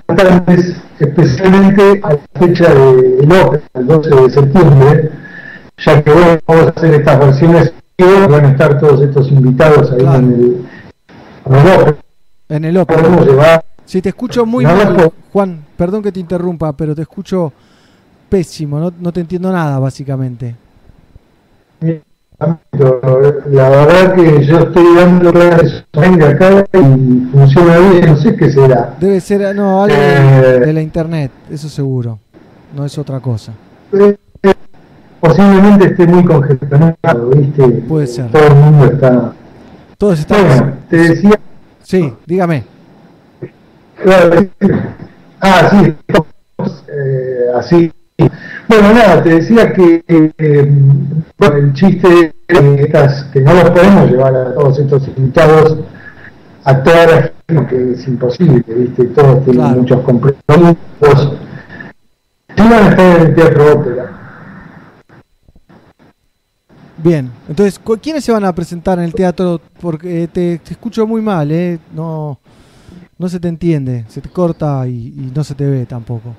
cantantes, 0.07 0.77
especialmente 0.99 2.01
a 2.03 2.11
la 2.11 2.19
fecha 2.35 2.75
de 2.75 3.27
López, 3.27 3.63
el 3.75 3.87
12 3.87 4.11
de 4.11 4.31
septiembre, 4.31 5.11
ya 5.79 6.03
que 6.03 6.11
bueno, 6.11 6.41
vamos 6.47 6.67
a 6.67 6.71
hacer 6.71 6.95
estas 6.95 7.19
versiones 7.21 7.73
van 8.29 8.47
a 8.47 8.51
estar 8.53 8.79
todos 8.81 9.03
estos 9.03 9.31
invitados 9.31 9.93
ahí 9.93 10.07
en 10.07 10.67
el 11.45 11.97
en 12.49 12.65
el 12.65 12.77
ópera. 12.79 13.63
Si 13.85 14.01
te 14.01 14.09
escucho 14.09 14.47
muy 14.47 14.65
mal, 14.65 15.13
Juan, 15.33 15.65
perdón 15.77 16.03
que 16.03 16.11
te 16.13 16.21
interrumpa, 16.21 16.73
pero 16.73 16.95
te 16.95 17.03
escucho 17.03 17.53
pésimo, 18.31 18.79
no, 18.79 18.93
no 18.99 19.13
te 19.13 19.21
entiendo 19.21 19.53
nada 19.53 19.79
básicamente. 19.79 20.55
La 22.41 23.69
verdad 23.69 24.15
que 24.15 24.47
yo 24.47 24.61
estoy 24.61 24.97
dando 24.97 25.31
clases 25.31 25.85
de 26.17 26.27
acá 26.27 26.65
y 26.73 27.29
funciona 27.33 27.79
bien, 27.79 28.07
no 28.07 28.17
sé 28.17 28.35
qué 28.35 28.51
será. 28.51 28.97
Debe 28.99 29.21
ser, 29.21 29.55
no, 29.55 29.83
algo 29.83 29.95
de, 29.95 30.71
eh, 30.71 30.73
la 30.73 30.81
internet, 30.81 31.31
eso 31.51 31.69
seguro, 31.69 32.19
no 32.75 32.87
es 32.87 32.97
otra 32.97 33.21
cosa. 33.21 33.53
Eh, 33.93 34.17
posiblemente 35.21 35.87
esté 35.87 36.07
muy 36.07 36.25
congestionado, 36.25 37.29
¿viste? 37.37 37.63
Puede 37.87 38.07
ser. 38.07 38.31
Todo 38.31 38.47
el 38.47 38.55
mundo 38.55 38.87
está. 38.87 39.33
Todos 39.99 40.21
están. 40.21 40.47
Bueno, 40.47 40.73
te 40.89 40.97
decía. 40.97 41.39
Sí, 41.83 42.15
dígame. 42.25 42.65
Ah, 45.43 45.69
sí, 45.71 45.95
eh, 46.89 47.47
así. 47.55 47.93
Bueno, 48.69 48.93
nada, 48.95 49.23
te 49.23 49.31
decía 49.31 49.73
que 49.73 50.05
eh, 50.07 50.33
el 50.39 51.73
chiste 51.75 52.33
es 52.49 53.25
que 53.33 53.41
no 53.41 53.55
los 53.55 53.71
podemos 53.71 54.11
llevar 54.11 54.35
a 54.35 54.55
todos 54.55 54.79
estos 54.79 55.09
invitados 55.17 55.79
a 56.65 56.83
todas 56.83 57.33
las 57.49 57.67
que 57.69 57.93
es 57.93 58.07
imposible, 58.07 58.63
¿viste? 58.69 59.05
Todos 59.07 59.45
tienen 59.45 59.79
muchos 59.81 60.01
compromisos. 60.03 61.37
Sí 62.57 62.63
van 62.63 62.73
a 62.73 62.89
estar 62.91 63.17
en 63.21 63.27
el 63.27 63.35
teatro 63.35 63.73
ópera 63.73 64.17
Bien, 67.03 67.31
entonces, 67.49 67.79
¿cu- 67.79 67.99
¿quiénes 68.01 68.23
se 68.25 68.31
van 68.33 68.45
a 68.45 68.53
presentar 68.55 68.99
en 68.99 69.07
el 69.07 69.15
teatro? 69.15 69.59
Porque 69.81 70.29
te, 70.31 70.59
te 70.59 70.73
escucho 70.75 71.07
muy 71.07 71.23
mal, 71.23 71.51
¿eh? 71.51 71.79
No, 71.95 72.39
no 73.19 73.29
se 73.29 73.41
te 73.41 73.49
entiende, 73.49 74.05
se 74.09 74.21
te 74.21 74.29
corta 74.29 74.87
y, 74.87 75.09
y 75.17 75.33
no 75.35 75.43
se 75.43 75.55
te 75.55 75.65
ve 75.65 75.87
tampoco. 75.87 76.35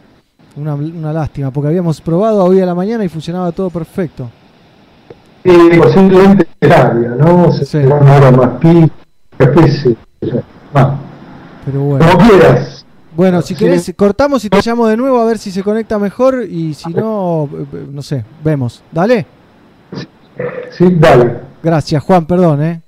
Una, 0.55 0.75
una 0.75 1.13
lástima, 1.13 1.49
porque 1.51 1.69
habíamos 1.69 2.01
probado 2.01 2.43
hoy 2.43 2.59
a 2.59 2.65
la 2.65 2.75
mañana 2.75 3.03
y 3.05 3.09
funcionaba 3.09 3.51
todo 3.51 3.69
perfecto. 3.69 4.29
Y 5.43 5.77
posiblemente 5.77 6.47
el 6.59 6.71
área, 6.71 7.09
¿no? 7.11 7.51
Se 7.51 7.65
sí. 7.65 7.77
van 7.87 8.07
ahora 8.07 8.31
más 8.31 8.49
pi, 8.59 8.91
qué 9.37 9.67
sé 9.69 9.95
yo. 10.21 10.41
Ah. 10.73 10.97
Pero 11.65 11.79
bueno. 11.81 12.05
Como 12.11 12.27
quieras. 12.29 12.85
Bueno, 13.15 13.41
si 13.41 13.55
Sí. 13.55 13.63
querés, 13.65 13.93
cortamos 13.95 14.43
y 14.45 14.49
te 14.49 14.59
llamo 14.63 14.87
de 14.87 14.97
nuevo 14.97 15.19
a 15.19 15.25
ver 15.25 15.37
si 15.37 15.51
se 15.51 15.63
conecta 15.63 15.97
mejor 15.99 16.43
y 16.49 16.73
si 16.73 16.93
no, 16.93 17.49
eh, 17.73 17.87
no 17.91 18.01
sé, 18.01 18.23
vemos. 18.43 18.83
Dale. 18.91 19.25
Sí, 20.71 20.85
dale. 20.97 21.39
Gracias, 21.61 22.03
Juan, 22.03 22.25
perdón, 22.25 22.61
¿eh? 22.63 22.81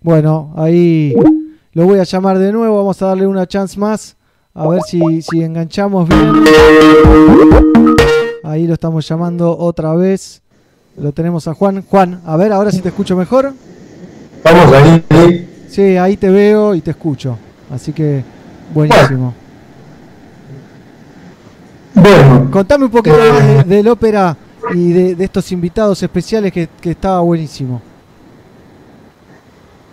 Bueno, 0.00 0.52
ahí 0.56 1.14
lo 1.72 1.84
voy 1.84 1.98
a 1.98 2.04
llamar 2.04 2.38
de 2.38 2.52
nuevo, 2.52 2.76
vamos 2.76 3.00
a 3.02 3.06
darle 3.06 3.26
una 3.26 3.46
chance 3.46 3.78
más, 3.78 4.16
a 4.56 4.68
ver 4.68 4.80
si, 4.82 5.22
si 5.22 5.42
enganchamos 5.42 6.08
bien. 6.08 6.32
Ahí 8.42 8.66
lo 8.66 8.74
estamos 8.74 9.06
llamando 9.06 9.56
otra 9.56 9.94
vez. 9.94 10.40
Lo 10.96 11.12
tenemos 11.12 11.46
a 11.46 11.54
Juan. 11.54 11.82
Juan, 11.88 12.20
a 12.24 12.36
ver, 12.36 12.52
ahora 12.52 12.70
si 12.70 12.80
te 12.80 12.88
escucho 12.88 13.16
mejor. 13.16 13.52
Vamos 14.42 14.72
ahí. 14.72 15.66
Sí, 15.68 15.96
ahí 15.96 16.16
te 16.16 16.30
veo 16.30 16.74
y 16.74 16.80
te 16.80 16.92
escucho. 16.92 17.36
Así 17.70 17.92
que, 17.92 18.24
buenísimo. 18.72 19.34
Bueno. 21.94 22.48
Contame 22.50 22.84
un 22.86 22.90
poquito 22.90 23.16
más 23.16 23.66
de- 23.66 23.76
del 23.76 23.88
ópera 23.88 24.36
y 24.74 24.92
de, 24.92 25.14
de 25.14 25.24
estos 25.24 25.50
invitados 25.52 26.02
especiales 26.02 26.52
que, 26.52 26.68
que 26.80 26.90
estaba 26.92 27.20
buenísimo. 27.20 27.80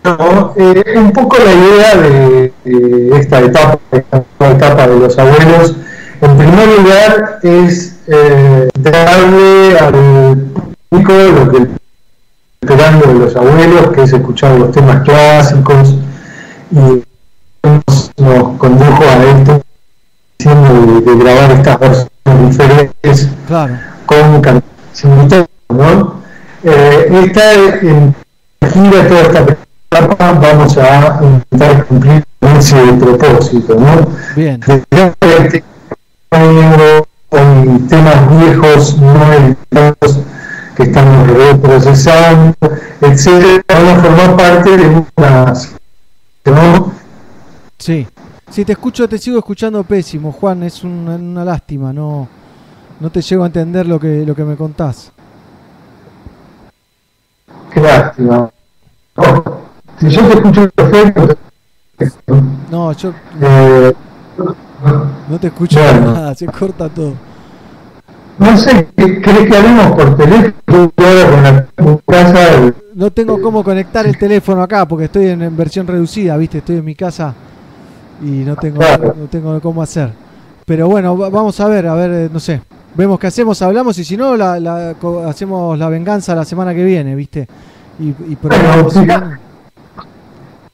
No, 0.04 0.54
eh, 0.58 0.84
un 0.98 1.12
poco 1.12 1.38
la 1.38 1.54
idea 1.54 1.96
de, 1.96 2.54
de 2.66 3.20
esta 3.20 3.40
etapa, 3.40 3.80
esta 3.92 4.52
etapa 4.52 4.88
de 4.88 5.00
los 5.00 5.18
abuelos, 5.18 5.76
en 6.22 6.38
primer 6.38 6.68
lugar 6.80 7.40
es 7.42 7.96
eh, 8.08 8.68
darle 8.80 9.78
al 9.80 10.36
público 10.90 11.14
lo 11.14 11.52
que 11.52 11.68
esperando 12.62 13.08
de 13.08 13.14
los 13.14 13.36
abuelos, 13.36 13.90
que 13.94 14.04
es 14.04 14.14
escuchar 14.14 14.58
los 14.58 14.72
temas 14.72 15.04
clásicos, 15.04 15.96
y 16.72 17.04
nos, 17.64 18.12
nos 18.18 18.58
condujo 18.58 19.04
a 19.04 19.24
esto 19.24 19.62
de, 20.40 21.02
de 21.02 21.16
grabar 21.24 21.52
estas 21.52 21.80
versiones 21.80 22.50
diferentes 22.50 23.30
Claro. 23.48 23.74
con 24.06 24.42
cantantes 24.42 25.46
¿no? 25.70 26.22
Eh, 26.64 27.24
esta 27.26 27.54
en 27.54 28.16
la 28.62 28.70
gira, 28.70 29.08
toda 29.08 29.22
esta 29.22 29.46
etapa, 30.00 30.32
vamos 30.34 30.78
a 30.78 31.20
intentar 31.22 31.86
cumplir 31.86 32.24
ese 32.58 32.82
propósito, 32.94 33.76
¿no? 33.76 34.08
Bien. 34.36 34.60
De 34.60 35.64
con 37.30 37.88
temas 37.88 38.40
viejos, 38.40 38.98
no 39.00 39.34
editados, 39.34 40.20
que 40.76 40.84
estamos 40.84 41.28
reprocesando, 41.28 42.56
etcétera, 43.02 43.64
van 43.68 43.88
a 43.88 44.02
formar 44.02 44.38
parte 44.38 44.78
de 44.78 45.06
unas, 45.18 45.76
¿no? 46.46 46.92
Sí. 47.80 48.08
Si 48.52 48.64
te 48.64 48.74
escucho, 48.74 49.10
te 49.10 49.18
sigo 49.18 49.40
escuchando 49.40 49.84
pésimo, 49.84 50.32
Juan. 50.32 50.62
Es 50.62 50.84
una, 50.84 51.16
una 51.16 51.44
lástima, 51.44 51.92
no, 51.92 52.28
no 53.00 53.10
te 53.10 53.20
llego 53.20 53.44
a 53.44 53.48
entender 53.48 53.88
lo 53.88 54.00
que, 54.00 54.24
lo 54.24 54.36
que 54.36 54.44
me 54.44 54.56
contás. 54.56 55.12
Qué 57.72 57.82
lástima. 57.82 58.52
Si 60.00 60.10
yo 60.10 60.22
te 60.28 60.34
escucho 60.36 60.70
perfecto, 60.70 61.38
No, 62.72 62.92
yo 62.94 63.14
eh, 63.42 63.94
no 65.30 65.40
te 65.40 65.48
escucho 65.48 65.80
bueno. 65.80 66.14
nada, 66.14 66.36
se 66.36 66.46
corta 66.48 66.90
todo. 66.90 67.14
no 68.40 68.58
sé, 68.58 68.88
¿qué 68.98 69.22
¿querés 69.22 69.50
que 69.50 69.58
hablemos 69.58 69.92
por 69.92 70.16
teléfono 70.18 70.92
ahora 70.98 71.30
con 71.32 71.44
la 71.44 71.66
con 71.76 71.98
casa? 72.06 72.74
No 72.96 73.12
tengo 73.12 73.42
cómo 73.42 73.64
conectar 73.64 74.06
el 74.06 74.18
teléfono 74.18 74.62
acá 74.62 74.88
porque 74.88 75.06
estoy 75.06 75.28
en, 75.28 75.56
versión 75.56 75.88
reducida, 75.88 76.36
¿viste? 76.38 76.58
Estoy 76.60 76.78
en 76.78 76.86
mi 76.86 76.96
casa 76.96 77.34
y 78.22 78.26
no 78.44 78.56
tengo, 78.56 78.80
Claro. 78.80 79.16
no 79.18 79.26
tengo 79.28 79.60
cómo 79.62 79.82
hacer. 79.82 80.12
Pero 80.66 80.88
bueno, 80.88 81.18
va- 81.18 81.30
vamos 81.30 81.60
a 81.60 81.68
ver, 81.68 81.88
a 81.88 81.94
ver, 81.96 82.12
eh, 82.12 82.30
no 82.32 82.40
sé. 82.40 82.62
Vemos 82.96 83.20
qué 83.20 83.28
hacemos, 83.28 83.62
hablamos 83.62 83.98
y 83.98 84.04
si 84.06 84.16
no, 84.16 84.36
la, 84.38 84.94
hacemos 85.28 85.78
la 85.80 85.90
venganza 85.90 86.36
la 86.36 86.46
semana 86.46 86.74
que 86.76 86.84
viene, 86.84 87.16
¿viste? 87.16 87.48
Y, 88.00 88.10
y 88.32 88.36
probamos 88.36 88.94
si 88.94 89.00
bien- 89.00 89.40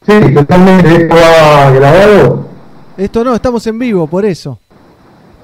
Sí, 0.05 0.33
totalmente, 0.33 0.95
¿esto 1.03 1.15
va 1.15 1.71
grabado? 1.71 2.47
Esto 2.97 3.23
no, 3.23 3.35
estamos 3.35 3.65
en 3.67 3.77
vivo, 3.79 4.07
por 4.07 4.25
eso. 4.25 4.57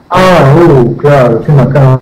Ah, 0.09 0.55
uh, 0.57 0.95
claro, 0.97 1.41
qué 1.41 1.51
macabro. 1.51 2.01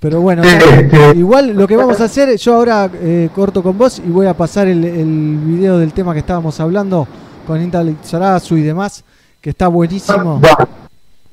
Pero 0.00 0.20
bueno, 0.20 0.42
Este- 0.44 1.12
igual 1.16 1.54
lo 1.54 1.66
que 1.66 1.76
vamos 1.76 2.00
a 2.00 2.04
hacer, 2.04 2.36
yo 2.36 2.54
ahora 2.54 2.88
eh, 2.94 3.28
corto 3.34 3.62
con 3.62 3.76
vos 3.76 3.98
y 4.04 4.08
voy 4.10 4.26
a 4.26 4.34
pasar 4.34 4.68
el, 4.68 4.84
el 4.84 5.38
video 5.44 5.78
del 5.78 5.92
tema 5.92 6.12
que 6.12 6.20
estábamos 6.20 6.58
hablando 6.60 7.06
con 7.46 7.60
Intal 7.60 7.96
Sarazu 8.02 8.56
y 8.56 8.62
demás, 8.62 9.04
que 9.40 9.50
está 9.50 9.68
buenísimo. 9.68 10.40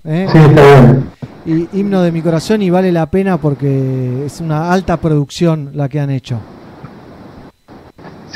¿eh? 0.03 0.27
Sí, 0.31 0.38
está 0.38 0.79
bueno. 0.81 1.03
Y 1.45 1.79
himno 1.79 2.01
de 2.01 2.11
mi 2.11 2.21
corazón 2.23 2.61
y 2.63 2.71
vale 2.71 2.91
la 2.91 3.05
pena 3.05 3.38
porque 3.38 4.25
es 4.25 4.41
una 4.41 4.71
alta 4.71 4.97
producción 4.97 5.69
la 5.75 5.88
que 5.88 5.99
han 5.99 6.09
hecho. 6.09 6.39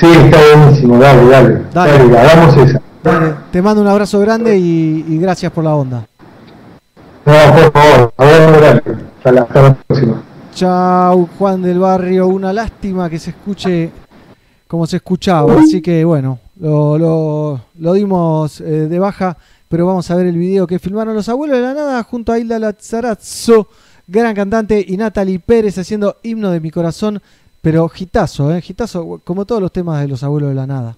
Sí, 0.00 0.06
está 0.06 0.38
buenísimo, 0.56 0.98
dale, 0.98 1.28
dale. 1.28 1.62
Dale. 1.74 1.92
Dale, 1.98 2.18
hagamos 2.18 2.56
esa. 2.56 2.80
Dale, 3.02 3.34
te 3.52 3.60
mando 3.60 3.82
un 3.82 3.88
abrazo 3.88 4.18
grande 4.20 4.56
y, 4.56 5.04
y 5.06 5.18
gracias 5.18 5.52
por 5.52 5.62
la 5.62 5.74
onda. 5.74 6.06
No, 7.26 7.34
por 7.52 7.72
favor, 7.72 8.14
hablamos 8.16 8.60
grande. 8.60 8.82
Hasta 9.18 9.32
la, 9.32 9.42
hasta 9.42 9.62
la 9.62 9.74
próxima. 9.74 10.22
Chau, 10.54 11.28
Juan 11.38 11.60
del 11.60 11.78
Barrio. 11.78 12.28
Una 12.28 12.50
lástima 12.50 13.10
que 13.10 13.18
se 13.18 13.30
escuche 13.30 13.90
como 14.66 14.86
se 14.86 14.96
escuchaba. 14.96 15.60
Así 15.60 15.82
que 15.82 16.02
bueno, 16.02 16.38
lo, 16.58 16.96
lo, 16.96 17.60
lo 17.78 17.92
dimos 17.92 18.62
eh, 18.62 18.88
de 18.88 18.98
baja. 18.98 19.36
Pero 19.68 19.86
vamos 19.86 20.10
a 20.10 20.16
ver 20.16 20.26
el 20.26 20.36
video 20.36 20.66
que 20.66 20.78
filmaron 20.78 21.14
los 21.14 21.28
abuelos 21.28 21.58
de 21.58 21.62
la 21.62 21.74
nada 21.74 22.02
junto 22.02 22.32
a 22.32 22.38
Hilda 22.38 22.58
Lazzarazzo, 22.58 23.68
gran 24.06 24.34
cantante, 24.34 24.84
y 24.84 24.96
Natalie 24.96 25.38
Pérez 25.38 25.78
haciendo 25.78 26.16
himno 26.22 26.50
de 26.50 26.58
mi 26.58 26.70
corazón. 26.70 27.22
Pero 27.62 27.88
gitazo, 27.88 28.54
¿eh? 28.54 28.62
Gitazo, 28.62 29.20
como 29.24 29.44
todos 29.44 29.60
los 29.60 29.72
temas 29.72 30.00
de 30.00 30.08
los 30.08 30.22
abuelos 30.22 30.50
de 30.50 30.54
la 30.54 30.66
nada. 30.66 30.96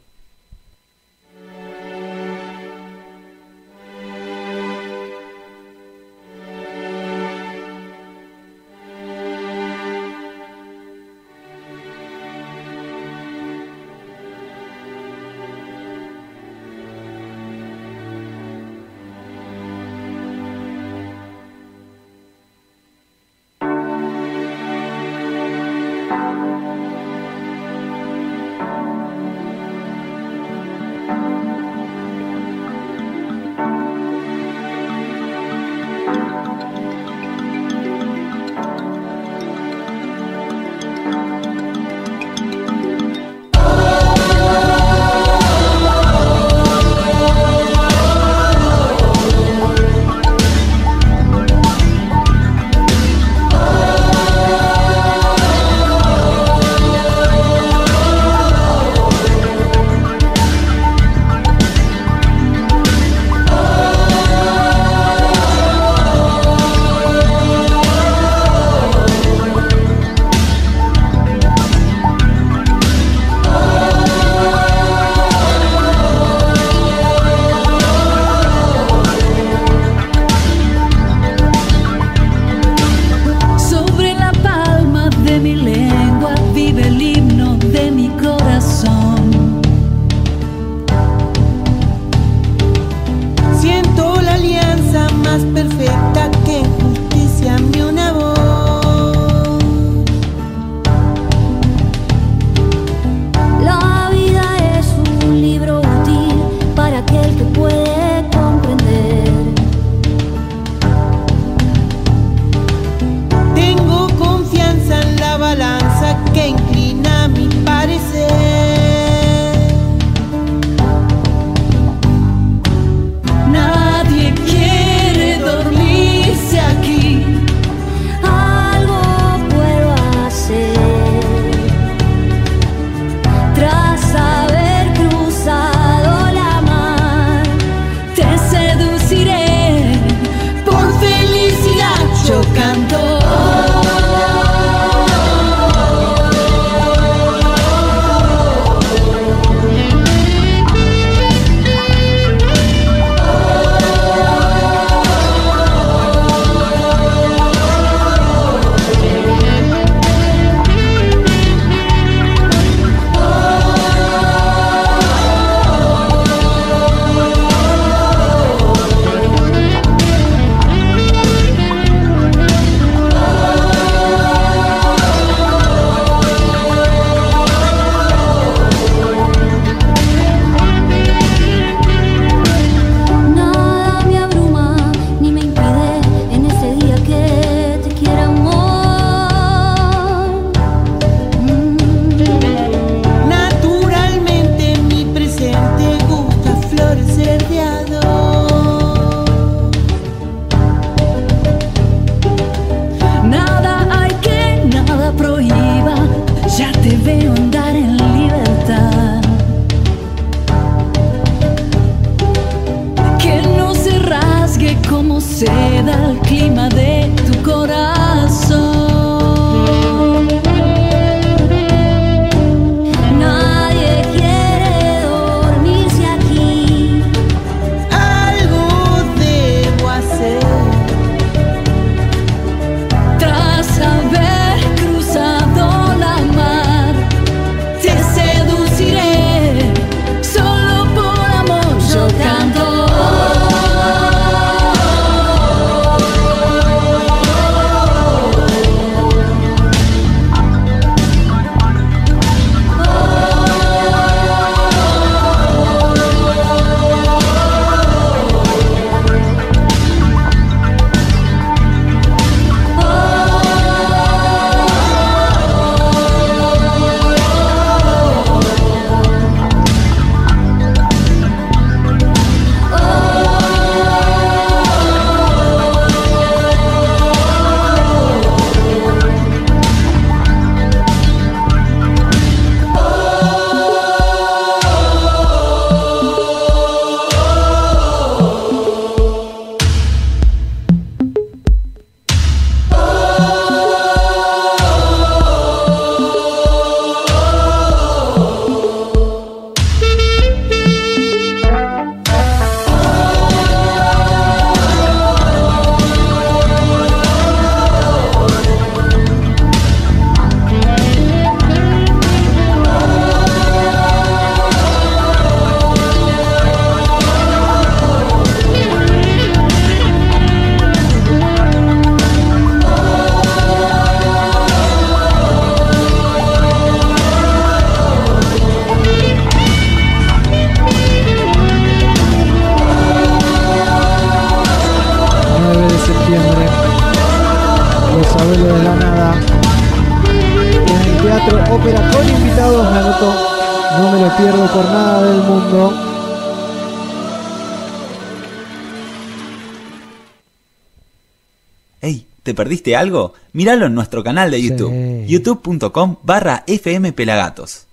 Ey, 351.83 352.07
¿te 352.23 352.33
perdiste 352.33 352.77
algo? 352.77 353.13
Míralo 353.33 353.67
en 353.67 353.75
nuestro 353.75 354.03
canal 354.05 354.31
de 354.31 354.41
YouTube, 354.41 354.71
Sí. 354.71 355.13
youtube.com 355.13 355.97
barra 356.05 356.45
fmpelagatos. 356.47 357.67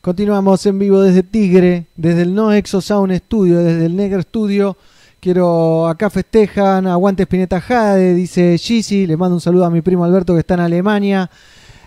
Continuamos 0.00 0.64
en 0.64 0.78
vivo 0.78 1.02
desde 1.02 1.22
Tigre, 1.22 1.84
desde 1.96 2.22
el 2.22 2.34
No 2.34 2.52
Exo 2.52 2.80
Sound 2.80 3.14
Studio, 3.18 3.58
desde 3.58 3.86
el 3.86 3.94
Negro 3.94 4.22
Studio. 4.22 4.76
Quiero, 5.20 5.86
acá 5.88 6.08
festejan, 6.08 6.86
aguante 6.86 7.24
Spinetta 7.24 7.60
Jade, 7.60 8.14
dice 8.14 8.56
Gigi, 8.56 9.06
le 9.06 9.16
mando 9.16 9.34
un 9.34 9.40
saludo 9.40 9.66
a 9.66 9.70
mi 9.70 9.82
primo 9.82 10.04
Alberto 10.04 10.32
que 10.32 10.40
está 10.40 10.54
en 10.54 10.60
Alemania. 10.60 11.28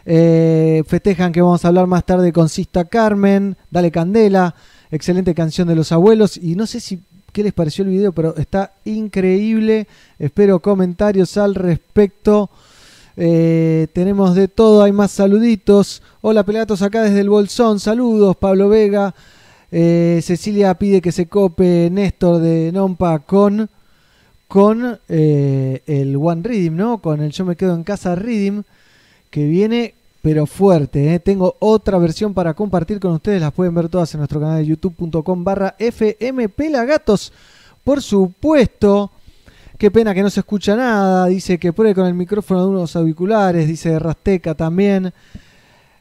Eh, 0.05 0.83
festejan 0.85 1.31
que 1.31 1.41
vamos 1.41 1.63
a 1.65 1.69
hablar 1.69 1.87
más 1.87 2.05
tarde 2.05 2.31
con 2.33 2.49
Sista 2.49 2.85
Carmen, 2.85 3.55
Dale 3.71 3.89
Candela, 3.89 4.53
excelente 4.91 5.33
canción 5.33 5.67
de 5.67 5.75
los 5.75 5.91
abuelos. 5.91 6.37
Y 6.37 6.55
no 6.55 6.67
sé 6.67 6.79
si 6.79 6.99
qué 7.31 7.43
les 7.43 7.53
pareció 7.53 7.83
el 7.83 7.89
video, 7.89 8.11
pero 8.11 8.35
está 8.35 8.73
increíble. 8.85 9.87
Espero 10.19 10.59
comentarios 10.59 11.37
al 11.37 11.55
respecto. 11.55 12.49
Eh, 13.17 13.87
tenemos 13.93 14.35
de 14.35 14.47
todo, 14.47 14.83
hay 14.83 14.91
más 14.91 15.11
saluditos. 15.11 16.01
Hola 16.21 16.43
Pelatos 16.43 16.81
acá 16.81 17.03
desde 17.03 17.19
el 17.21 17.29
Bolsón, 17.29 17.79
saludos 17.79 18.37
Pablo 18.37 18.69
Vega. 18.69 19.13
Eh, 19.71 20.19
Cecilia 20.23 20.73
pide 20.75 21.01
que 21.01 21.11
se 21.11 21.27
cope 21.27 21.89
Néstor 21.91 22.39
de 22.39 22.71
Nompa 22.71 23.19
con 23.19 23.69
con 24.47 24.99
eh, 25.07 25.81
el 25.87 26.17
One 26.17 26.41
Rhythm, 26.43 26.75
¿no? 26.75 27.01
Con 27.01 27.21
el 27.21 27.31
Yo 27.31 27.45
me 27.45 27.55
quedo 27.55 27.73
en 27.73 27.85
casa 27.85 28.15
Rhythm, 28.15 28.63
que 29.29 29.45
viene 29.45 29.93
pero 30.21 30.45
fuerte. 30.45 31.13
¿eh? 31.13 31.19
Tengo 31.19 31.55
otra 31.59 31.97
versión 31.97 32.33
para 32.33 32.53
compartir 32.53 32.99
con 32.99 33.11
ustedes, 33.13 33.41
las 33.41 33.53
pueden 33.53 33.73
ver 33.73 33.89
todas 33.89 34.13
en 34.13 34.19
nuestro 34.19 34.39
canal 34.39 34.59
de 34.59 34.67
youtube.com 34.67 35.43
barra 35.43 35.75
fmpelagatos. 35.79 37.33
Por 37.83 38.01
supuesto, 38.01 39.11
qué 39.77 39.89
pena 39.89 40.13
que 40.13 40.21
no 40.21 40.29
se 40.29 40.41
escucha 40.41 40.75
nada, 40.75 41.25
dice 41.25 41.57
que 41.57 41.73
pruebe 41.73 41.95
con 41.95 42.05
el 42.05 42.13
micrófono 42.13 42.61
de 42.61 42.69
unos 42.69 42.95
auriculares, 42.95 43.67
dice 43.67 43.97
Rasteca 43.97 44.53
también. 44.53 45.11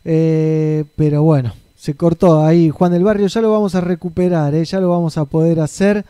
Eh, 0.05 0.85
pero 0.97 1.23
bueno, 1.23 1.55
se 1.77 1.95
cortó 1.95 2.45
ahí 2.45 2.69
Juan 2.69 2.93
del 2.93 3.05
Barrio, 3.05 3.27
ya 3.27 3.41
lo 3.41 3.51
vamos 3.51 3.75
a 3.75 3.81
recuperar, 3.81 4.55
¿eh? 4.55 4.65
ya 4.65 4.81
lo 4.81 4.91
vamos 4.91 5.17
a 5.17 5.25
poder 5.25 5.61
hacer. 5.61 6.05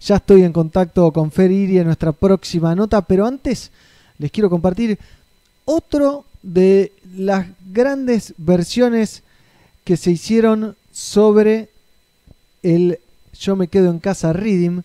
Ya 0.00 0.16
estoy 0.16 0.44
en 0.44 0.52
contacto 0.54 1.12
con 1.12 1.30
Fer 1.30 1.50
Iri 1.50 1.78
en 1.78 1.84
nuestra 1.84 2.12
próxima 2.12 2.74
nota, 2.74 3.02
pero 3.02 3.26
antes 3.26 3.70
les 4.16 4.30
quiero 4.30 4.48
compartir 4.48 4.98
otro 5.66 6.24
de 6.42 6.92
las 7.16 7.46
grandes 7.72 8.34
versiones 8.38 9.22
que 9.84 9.96
se 9.96 10.10
hicieron 10.10 10.76
sobre 10.92 11.68
el 12.62 12.98
Yo 13.38 13.56
me 13.56 13.68
quedo 13.68 13.90
en 13.90 13.98
casa 13.98 14.32
Reading 14.32 14.82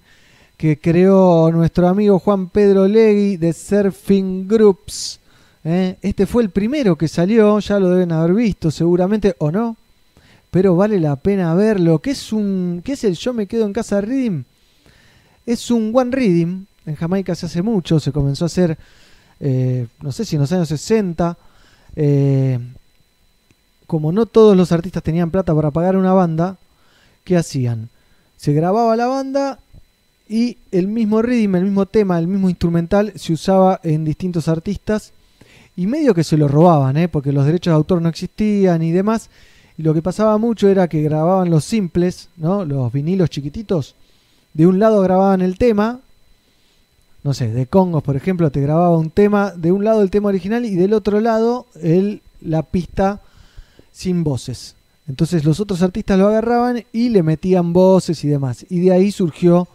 que 0.58 0.80
creó 0.80 1.52
nuestro 1.52 1.88
amigo 1.88 2.20
Juan 2.20 2.50
Pedro 2.50 2.88
Legui 2.88 3.38
de 3.38 3.52
Surfing 3.52 4.48
Groups. 4.48 5.20
¿eh? 5.64 5.98
Este 6.02 6.26
fue 6.26 6.44
el 6.44 6.50
primero 6.50 6.98
que 6.98 7.08
salió, 7.08 7.60
ya 7.60 7.80
lo 7.80 7.90
deben 7.90 8.12
haber 8.12 8.34
visto 8.34 8.72
seguramente 8.72 9.36
o 9.40 9.52
no, 9.52 9.76
pero 10.52 10.76
vale 10.76 11.00
la 11.00 11.18
pena 11.18 11.54
verlo. 11.56 12.00
¿Qué 12.00 12.12
es, 12.12 12.32
un, 12.32 12.82
qué 12.86 12.94
es 12.94 13.04
el 13.04 13.16
Yo 13.16 13.34
me 13.34 13.48
quedo 13.48 13.66
en 13.66 13.74
casa 13.74 14.00
Reading? 14.00 14.44
Es 15.46 15.70
un 15.70 15.92
One 15.94 16.12
Reading, 16.12 16.66
en 16.86 16.96
Jamaica 16.96 17.36
se 17.36 17.48
hace 17.48 17.62
mucho, 17.62 18.00
se 18.00 18.12
comenzó 18.12 18.46
a 18.46 18.48
hacer, 18.48 18.78
eh, 19.40 19.88
no 20.02 20.12
sé 20.12 20.26
si 20.26 20.36
en 20.36 20.42
los 20.42 20.52
años 20.52 20.68
60. 20.70 21.38
Eh, 21.96 22.60
como 23.88 24.12
no 24.12 24.26
todos 24.26 24.58
los 24.58 24.72
artistas 24.72 25.04
tenían 25.04 25.32
plata 25.32 25.54
para 25.54 25.72
pagar 25.72 25.96
una 25.96 26.14
banda, 26.14 26.58
¿qué 27.24 27.38
hacían? 27.38 27.90
Se 28.38 28.54
grababa 28.54 28.96
la 28.96 29.08
banda 29.08 29.60
y 30.28 30.58
el 30.72 30.88
mismo 30.88 31.22
rhythm, 31.22 31.56
el 31.56 31.66
mismo 31.66 31.86
tema, 31.86 32.18
el 32.18 32.28
mismo 32.28 32.50
instrumental 32.50 33.14
se 33.16 33.34
usaba 33.34 33.80
en 33.84 34.04
distintos 34.04 34.48
artistas 34.48 35.14
y 35.76 35.88
medio 35.88 36.14
que 36.14 36.24
se 36.24 36.38
lo 36.38 36.48
robaban, 36.48 36.98
¿eh? 36.98 37.08
porque 37.08 37.32
los 37.32 37.46
derechos 37.46 37.72
de 37.72 37.76
autor 37.76 38.02
no 38.02 38.10
existían 38.10 38.82
y 38.82 38.92
demás. 38.92 39.30
Y 39.78 39.84
lo 39.84 39.94
que 39.94 40.02
pasaba 40.02 40.38
mucho 40.38 40.70
era 40.70 40.88
que 40.88 41.02
grababan 41.02 41.50
los 41.50 41.66
simples, 41.66 42.30
¿no? 42.38 42.66
los 42.66 42.92
vinilos 42.92 43.30
chiquititos. 43.30 43.96
De 44.54 44.66
un 44.66 44.80
lado 44.80 45.02
grababan 45.02 45.42
el 45.42 45.58
tema, 45.58 46.00
no 47.26 47.34
sé, 47.34 47.48
de 47.52 47.66
Congos, 47.66 48.04
por 48.04 48.16
ejemplo, 48.16 48.52
te 48.52 48.62
grababa 48.62 48.96
un 48.96 49.10
tema, 49.10 49.50
de 49.50 49.72
un 49.72 49.84
lado 49.84 50.04
el 50.04 50.12
tema 50.12 50.30
original 50.30 50.64
y 50.64 50.76
del 50.76 50.94
otro 50.94 51.20
lado 51.20 51.66
el, 51.82 52.22
la 52.40 52.62
pista 52.62 53.20
sin 53.92 54.24
voces. 54.24 54.76
Entonces 55.08 55.44
los 55.44 55.60
otros 55.60 55.82
artistas 55.82 56.20
lo 56.20 56.28
agarraban 56.28 56.84
y 56.94 57.10
le 57.10 57.24
metían 57.24 57.74
voces 57.74 58.24
y 58.24 58.28
demás. 58.28 58.64
Y 58.70 58.82
de 58.82 58.92
ahí 58.92 59.12
surgió 59.12 59.68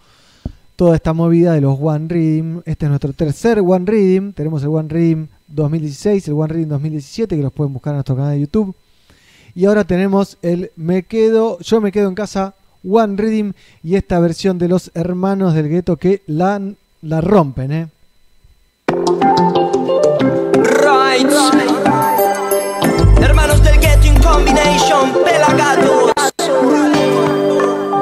toda 0.76 0.94
esta 0.94 1.12
movida 1.12 1.52
de 1.52 1.60
los 1.60 1.76
One 1.80 2.06
Rhythm. 2.06 2.58
Este 2.66 2.86
es 2.86 2.88
nuestro 2.88 3.12
tercer 3.14 3.58
One 3.58 3.84
Rhythm. 3.84 4.32
Tenemos 4.32 4.62
el 4.62 4.68
One 4.68 4.88
Rhythm 4.88 5.26
2016, 5.48 6.28
el 6.28 6.34
One 6.34 6.54
Rhythm 6.54 6.68
2017, 6.68 7.36
que 7.36 7.42
los 7.42 7.52
pueden 7.52 7.72
buscar 7.72 7.94
en 7.94 7.96
nuestro 7.96 8.14
canal 8.14 8.34
de 8.34 8.42
YouTube. 8.42 8.76
Y 9.56 9.64
ahora 9.64 9.82
tenemos 9.82 10.38
el 10.42 10.70
Me 10.76 11.02
Quedo, 11.02 11.58
Yo 11.58 11.80
Me 11.80 11.90
Quedo 11.90 12.08
en 12.08 12.14
Casa 12.14 12.54
One 12.88 13.16
Rhythm 13.16 13.52
y 13.82 13.96
esta 13.96 14.20
versión 14.20 14.58
de 14.58 14.68
los 14.68 14.92
hermanos 14.94 15.54
del 15.54 15.68
gueto 15.68 15.96
que 15.96 16.22
la, 16.28 16.60
la 17.02 17.20
rompen, 17.20 17.72
¿eh? 17.72 17.88
Right. 20.54 21.30
Hermanos 23.22 23.62
del 23.62 23.78
Ghetto 23.80 24.06
in 24.06 24.22
Combination, 24.22 25.12
pelagatos. 25.24 26.12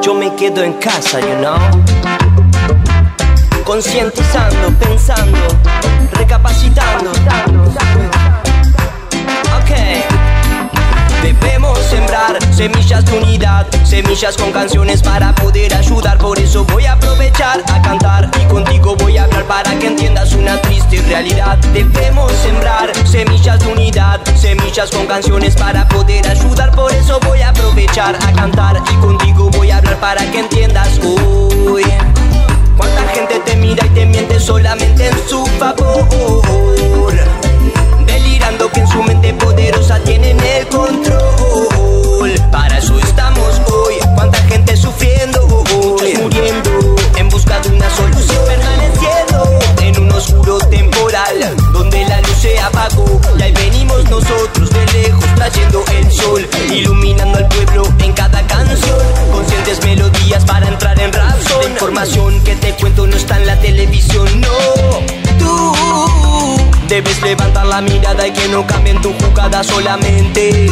Yo 0.02 0.14
me 0.14 0.34
quedo 0.34 0.62
en 0.62 0.74
casa, 0.74 1.20
you 1.20 1.36
know. 1.38 1.58
Concientizando, 3.64 4.72
pensando, 4.78 5.38
recapacitando. 6.12 7.12
Debemos 11.22 11.78
sembrar 11.78 12.38
semillas 12.54 13.04
de 13.04 13.18
unidad, 13.18 13.66
semillas 13.84 14.36
con 14.36 14.52
canciones 14.52 15.02
para 15.02 15.34
poder 15.34 15.74
ayudar. 15.74 16.18
Por 16.18 16.38
eso 16.38 16.64
voy 16.64 16.86
a 16.86 16.92
aprovechar 16.92 17.62
a 17.72 17.82
cantar 17.82 18.30
y 18.40 18.44
contigo 18.46 18.96
voy 18.96 19.18
a 19.18 19.24
hablar 19.24 19.44
para 19.44 19.78
que 19.78 19.88
entiendas 19.88 20.32
una 20.32 20.60
triste 20.62 21.02
realidad. 21.02 21.58
Debemos 21.72 22.32
sembrar 22.32 22.92
semillas 23.06 23.58
de 23.60 23.72
unidad, 23.72 24.20
semillas 24.36 24.90
con 24.90 25.06
canciones 25.06 25.56
para 25.56 25.88
poder 25.88 26.26
ayudar. 26.28 26.70
Por 26.72 26.92
eso 26.92 27.18
voy 27.20 27.40
a 27.42 27.50
aprovechar 27.50 28.16
a 28.16 28.32
cantar 28.32 28.82
y 28.90 28.96
contigo 28.96 29.50
voy 29.50 29.70
a 29.70 29.78
hablar 29.78 29.96
para 30.00 30.30
que 30.30 30.40
entiendas. 30.40 30.98
Uy, 30.98 31.84
cuánta 32.76 33.02
gente 33.14 33.40
te 33.40 33.56
mira 33.56 33.84
y 33.86 33.90
te 33.90 34.06
miente 34.06 34.38
solamente 34.38 35.08
en 35.08 35.28
su 35.28 35.44
favor 35.58 36.08
mente 39.02 39.32
poderosa 39.34 39.98
tienen 40.00 40.38
el 40.40 40.66
control. 40.68 42.32
Para 42.50 42.78
eso 42.78 42.98
estamos 42.98 43.60
hoy, 43.70 43.94
cuánta 44.14 44.38
gente 44.44 44.76
sufriendo, 44.76 45.46
muriendo, 45.46 46.96
en 47.16 47.28
busca 47.28 47.60
de 47.60 47.68
una 47.70 47.88
solución, 47.90 48.44
permaneciendo 48.46 49.58
en 49.82 50.00
un 50.02 50.12
oscuro 50.12 50.58
temporal, 50.58 51.56
donde 51.72 52.04
la 52.06 52.20
luz 52.22 52.36
se 52.40 52.58
apagó. 52.58 53.20
Y 53.38 53.42
ahí 53.42 53.52
venimos 53.52 54.04
nosotros 54.10 54.70
de 54.70 54.86
lejos, 54.86 55.24
trayendo 55.36 55.84
el 55.92 56.12
sol, 56.12 56.48
iluminando 56.70 57.38
al 57.38 57.48
pueblo 57.48 57.82
en 58.00 58.12
cada 58.12 58.46
canción. 58.46 58.98
Conscientes 59.32 59.82
melodías 59.84 60.44
para 60.44 60.68
entrar 60.68 60.98
en 61.00 61.12
razón. 61.12 61.62
La 61.64 61.70
información 61.70 62.42
que 62.42 62.56
te 62.56 62.74
cuento 62.74 63.06
no 63.06 63.16
está 63.16 63.36
en 63.36 63.46
la 63.46 63.58
televisión, 63.60 64.40
no. 64.40 64.48
Tú 65.38 66.07
Debes 66.88 67.20
levantar 67.20 67.66
la 67.66 67.82
mirada 67.82 68.26
y 68.26 68.32
que 68.32 68.48
no 68.48 68.66
cambien 68.66 69.00
tu 69.02 69.12
jugada 69.12 69.62
solamente. 69.62 70.70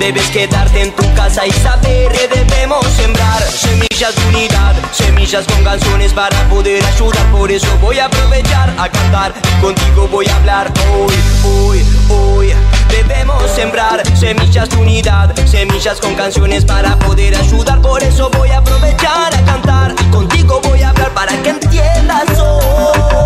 Debes 0.00 0.28
quedarte 0.30 0.82
en 0.82 0.92
tu 0.96 1.14
casa 1.14 1.46
y 1.46 1.52
saber 1.52 2.10
que 2.10 2.26
debemos 2.26 2.84
sembrar 2.88 3.40
semillas 3.42 4.16
de 4.16 4.26
unidad, 4.26 4.74
semillas 4.90 5.46
con 5.46 5.62
canciones 5.62 6.12
para 6.12 6.36
poder 6.48 6.84
ayudar. 6.84 7.24
Por 7.30 7.52
eso 7.52 7.68
voy 7.80 8.00
a 8.00 8.06
aprovechar 8.06 8.74
a 8.76 8.88
cantar 8.88 9.32
contigo 9.60 10.08
voy 10.08 10.26
a 10.26 10.36
hablar 10.36 10.72
hoy, 10.92 11.14
hoy, 11.44 11.86
hoy. 12.08 12.52
Debemos 12.88 13.48
sembrar 13.52 14.02
semillas 14.16 14.68
de 14.70 14.76
unidad, 14.76 15.32
semillas 15.46 16.00
con 16.00 16.16
canciones 16.16 16.64
para 16.64 16.98
poder 16.98 17.36
ayudar. 17.36 17.80
Por 17.80 18.02
eso 18.02 18.28
voy 18.30 18.50
a 18.50 18.58
aprovechar 18.58 19.34
a 19.34 19.44
cantar 19.44 19.94
y 20.00 20.10
contigo 20.10 20.60
voy 20.64 20.82
a 20.82 20.90
hablar 20.90 21.14
para 21.14 21.32
que 21.42 21.50
entiendas 21.50 22.38
hoy. 22.40 23.24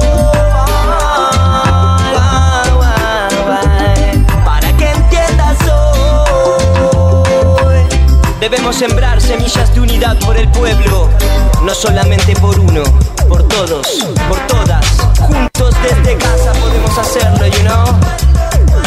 Debemos 8.40 8.76
sembrar 8.76 9.20
semillas 9.20 9.74
de 9.74 9.80
unidad 9.80 10.16
por 10.20 10.36
el 10.36 10.48
pueblo, 10.50 11.08
no 11.64 11.74
solamente 11.74 12.34
por 12.36 12.58
uno, 12.58 12.84
por 13.28 13.42
todos, 13.48 13.86
por 14.28 14.38
todas. 14.46 14.86
Juntos 15.20 15.74
desde 15.82 16.16
casa 16.16 16.52
podemos 16.60 16.96
hacerlo, 16.96 17.46
you 17.46 17.62
know. 17.64 17.84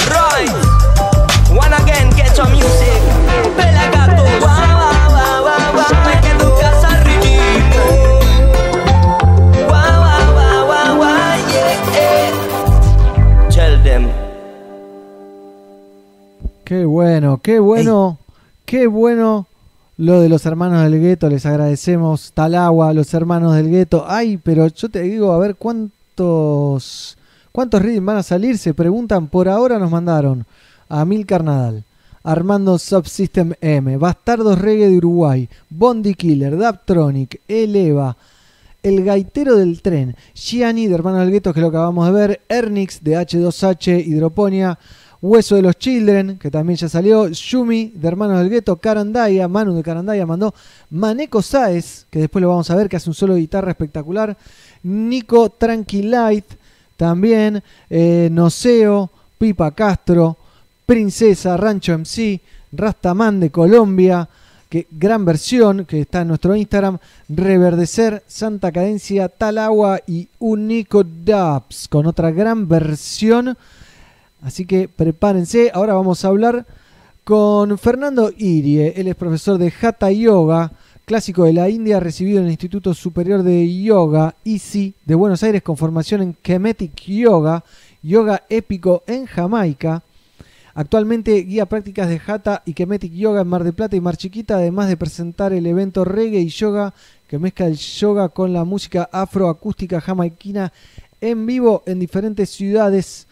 Right. 0.07 0.49
One 1.51 1.73
again, 1.73 2.09
get 2.15 2.33
your 2.37 2.47
music. 2.47 3.01
Pelagatos. 3.57 4.29
Guau, 4.39 4.55
guau, 4.77 4.93
guau, 5.09 5.41
guau, 5.43 5.73
guau. 5.73 5.91
Me 6.05 6.13
quedo 6.21 6.43
en 6.47 6.61
casa 6.61 6.89
ritmo. 7.03 7.85
Guau, 9.67 9.93
guau, 9.99 10.31
guau, 10.33 10.65
guau, 10.65 10.95
guau, 10.95 11.37
yeah, 11.51 11.97
eh. 11.97 12.31
Tell 13.53 13.83
them. 13.83 14.09
Qué 16.63 16.85
bueno, 16.85 17.41
qué 17.43 17.59
bueno, 17.59 18.17
qué 18.71 18.87
bueno 18.87 19.47
lo 19.97 20.21
de 20.21 20.29
los 20.29 20.45
hermanos 20.45 20.81
del 20.83 21.01
gueto. 21.01 21.27
Les 21.27 21.45
agradecemos 21.45 22.31
tal 22.33 22.55
agua, 22.55 22.93
los 22.93 23.13
hermanos 23.13 23.53
del 23.53 23.69
gueto. 23.69 24.05
Ay, 24.07 24.37
pero 24.37 24.65
yo 24.67 24.87
te 24.87 25.01
digo, 25.01 25.33
a 25.33 25.37
ver 25.39 25.57
cuántos 25.57 27.17
cuántos 27.51 27.81
reading 27.81 28.05
van 28.05 28.15
a 28.15 28.23
salir. 28.23 28.57
Se 28.57 28.73
preguntan. 28.73 29.27
Por 29.27 29.49
ahora 29.49 29.77
nos 29.77 29.91
mandaron 29.91 30.45
a 30.87 31.03
Milcar 31.03 31.43
Nadal, 31.43 31.83
Armando 32.23 32.79
Subsystem 32.79 33.55
M, 33.59 33.97
Bastardos 33.97 34.57
Reggae 34.57 34.87
de 34.87 34.95
Uruguay, 34.99 35.49
Bondi 35.69 36.13
Killer, 36.13 36.57
Daptronic, 36.57 37.41
Eleva. 37.49 38.15
El 38.83 39.03
gaitero 39.03 39.57
del 39.57 39.81
tren, 39.81 40.15
Gianni 40.33 40.87
de 40.87 40.95
Hermanos 40.95 41.19
del 41.19 41.31
Gueto, 41.31 41.53
que 41.53 41.59
lo 41.59 41.67
acabamos 41.67 42.05
de 42.07 42.13
ver, 42.13 42.41
Ernix 42.47 43.03
de 43.03 43.17
H2H, 43.17 44.07
Hidroponia, 44.07 44.79
Hueso 45.21 45.55
de 45.55 45.61
los 45.61 45.77
Children, 45.77 46.39
que 46.39 46.49
también 46.49 46.77
ya 46.77 46.89
salió. 46.89 47.27
Yumi, 47.27 47.93
de 47.95 48.07
Hermanos 48.07 48.39
del 48.39 48.49
Gueto. 48.49 48.75
Carandaya, 48.77 49.47
Manu 49.47 49.75
de 49.75 49.83
Carandaya 49.83 50.25
mandó. 50.25 50.53
Maneco 50.89 51.41
Saez, 51.41 52.05
que 52.09 52.19
después 52.19 52.41
lo 52.41 52.49
vamos 52.49 52.69
a 52.71 52.75
ver, 52.75 52.89
que 52.89 52.97
hace 52.97 53.09
un 53.09 53.13
solo 53.13 53.35
de 53.35 53.41
guitarra 53.41 53.71
espectacular. 53.71 54.35
Nico 54.83 55.49
Tranquilite, 55.49 56.57
también. 56.97 57.61
Eh, 57.89 58.29
Noceo, 58.31 59.09
Pipa 59.37 59.71
Castro. 59.71 60.37
Princesa, 60.85 61.55
Rancho 61.55 61.93
MC. 61.93 62.41
Rastaman 62.71 63.39
de 63.39 63.49
Colombia 63.49 64.27
que 64.71 64.87
gran 64.89 65.25
versión 65.25 65.83
que 65.83 65.99
está 65.99 66.21
en 66.21 66.29
nuestro 66.29 66.55
Instagram, 66.55 66.97
Reverdecer, 67.27 68.23
Santa 68.25 68.71
Cadencia, 68.71 69.27
Tal 69.27 69.57
Agua 69.57 69.99
y 70.07 70.29
Unico 70.39 71.03
Dubs, 71.03 71.89
con 71.89 72.07
otra 72.07 72.31
gran 72.31 72.69
versión. 72.69 73.57
Así 74.41 74.65
que 74.65 74.87
prepárense, 74.87 75.71
ahora 75.73 75.93
vamos 75.93 76.25
a 76.25 76.29
hablar 76.29 76.65
con 77.23 77.77
Fernando 77.77 78.31
Irie, 78.35 78.93
él 78.95 79.07
es 79.07 79.15
profesor 79.15 79.57
de 79.59 79.71
Hatha 79.81 80.11
Yoga, 80.11 80.71
clásico 81.05 81.43
de 81.43 81.53
la 81.53 81.69
India, 81.69 81.99
recibido 81.99 82.39
en 82.39 82.45
el 82.45 82.51
Instituto 82.51 82.93
Superior 82.93 83.43
de 83.43 83.81
Yoga, 83.81 84.33
ICI, 84.43 84.95
de 85.05 85.15
Buenos 85.15 85.43
Aires, 85.43 85.61
con 85.61 85.77
formación 85.77 86.21
en 86.23 86.33
Kemetic 86.33 87.01
Yoga, 87.01 87.63
yoga 88.01 88.43
épico 88.49 89.03
en 89.05 89.27
Jamaica. 89.27 90.01
Actualmente 90.73 91.35
guía 91.43 91.67
prácticas 91.67 92.09
de 92.09 92.19
Hatha 92.25 92.63
y 92.65 92.73
Kemetic 92.73 93.13
Yoga 93.13 93.41
en 93.41 93.47
Mar 93.47 93.63
de 93.63 93.73
Plata 93.73 93.95
y 93.95 94.01
Mar 94.01 94.17
Chiquita, 94.17 94.55
además 94.55 94.87
de 94.87 94.97
presentar 94.97 95.53
el 95.53 95.65
evento 95.67 96.03
Reggae 96.03 96.39
y 96.39 96.47
Yoga 96.47 96.93
que 97.27 97.37
mezcla 97.39 97.67
el 97.67 97.77
yoga 97.77 98.27
con 98.29 98.51
la 98.51 98.65
música 98.65 99.07
afroacústica 99.11 100.01
jamaiquina 100.01 100.73
en 101.21 101.45
vivo 101.45 101.83
en 101.85 101.99
diferentes 101.99 102.49
ciudades 102.49 103.27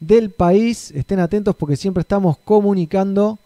del 0.00 0.30
país. 0.30 0.90
Estén 0.90 1.20
atentos 1.20 1.54
porque 1.54 1.76
siempre 1.76 2.00
estamos 2.00 2.38
comunicando 2.38 3.38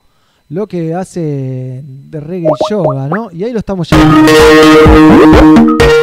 lo 0.49 0.67
que 0.67 0.95
hace 0.95 1.83
de 1.85 2.21
reggae 2.21 2.49
yoga, 2.71 3.09
¿no? 3.09 3.31
Y 3.33 3.45
ahí 3.45 3.53
lo 3.53 3.59
estamos 3.59 3.89
llamando. 3.91 4.33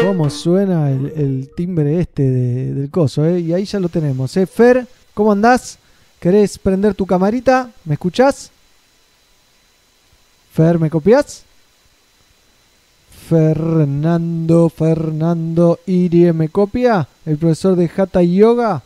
¿Cómo 0.06 0.30
suena 0.30 0.92
el, 0.92 1.50
timbre 1.56 2.00
este 2.00 2.24
del 2.30 2.90
coso, 2.90 3.26
eh? 3.26 3.40
Y 3.40 3.54
ahí 3.54 3.66
ya 3.66 3.80
lo 3.80 3.90
tenemos, 3.90 4.36
¿eh? 4.38 4.46
Fer, 4.46 4.86
¿cómo 5.14 5.32
andás? 5.32 5.78
¿Querés 6.20 6.58
prender 6.58 6.94
tu 6.94 7.06
camarita? 7.06 7.72
¿Me 7.86 7.94
escuchás? 7.94 8.52
Fer, 10.54 10.78
¿me 10.78 10.90
copias? 10.90 11.46
Fernando, 13.30 14.68
Fernando 14.68 15.80
Irie, 15.86 16.34
¿me 16.34 16.50
copia? 16.50 17.08
El 17.26 17.38
profesor 17.38 17.78
de 17.78 17.90
Hatha 17.96 18.22
Yoga. 18.22 18.84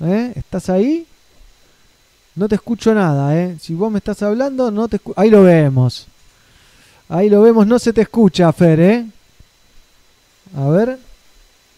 ¿Eh? 0.00 0.32
¿Estás 0.36 0.68
ahí? 0.70 1.06
No 2.34 2.48
te 2.48 2.56
escucho 2.56 2.94
nada, 2.94 3.36
¿eh? 3.36 3.56
Si 3.60 3.74
vos 3.74 3.90
me 3.90 3.98
estás 3.98 4.22
hablando, 4.22 4.70
no 4.70 4.88
te 4.88 5.00
Ahí 5.16 5.30
lo 5.30 5.42
vemos. 5.42 6.06
Ahí 7.08 7.30
lo 7.30 7.40
vemos, 7.42 7.66
no 7.66 7.78
se 7.78 7.92
te 7.92 8.02
escucha, 8.02 8.52
Fer, 8.52 8.80
¿eh? 8.80 9.06
A 10.56 10.68
ver. 10.68 10.98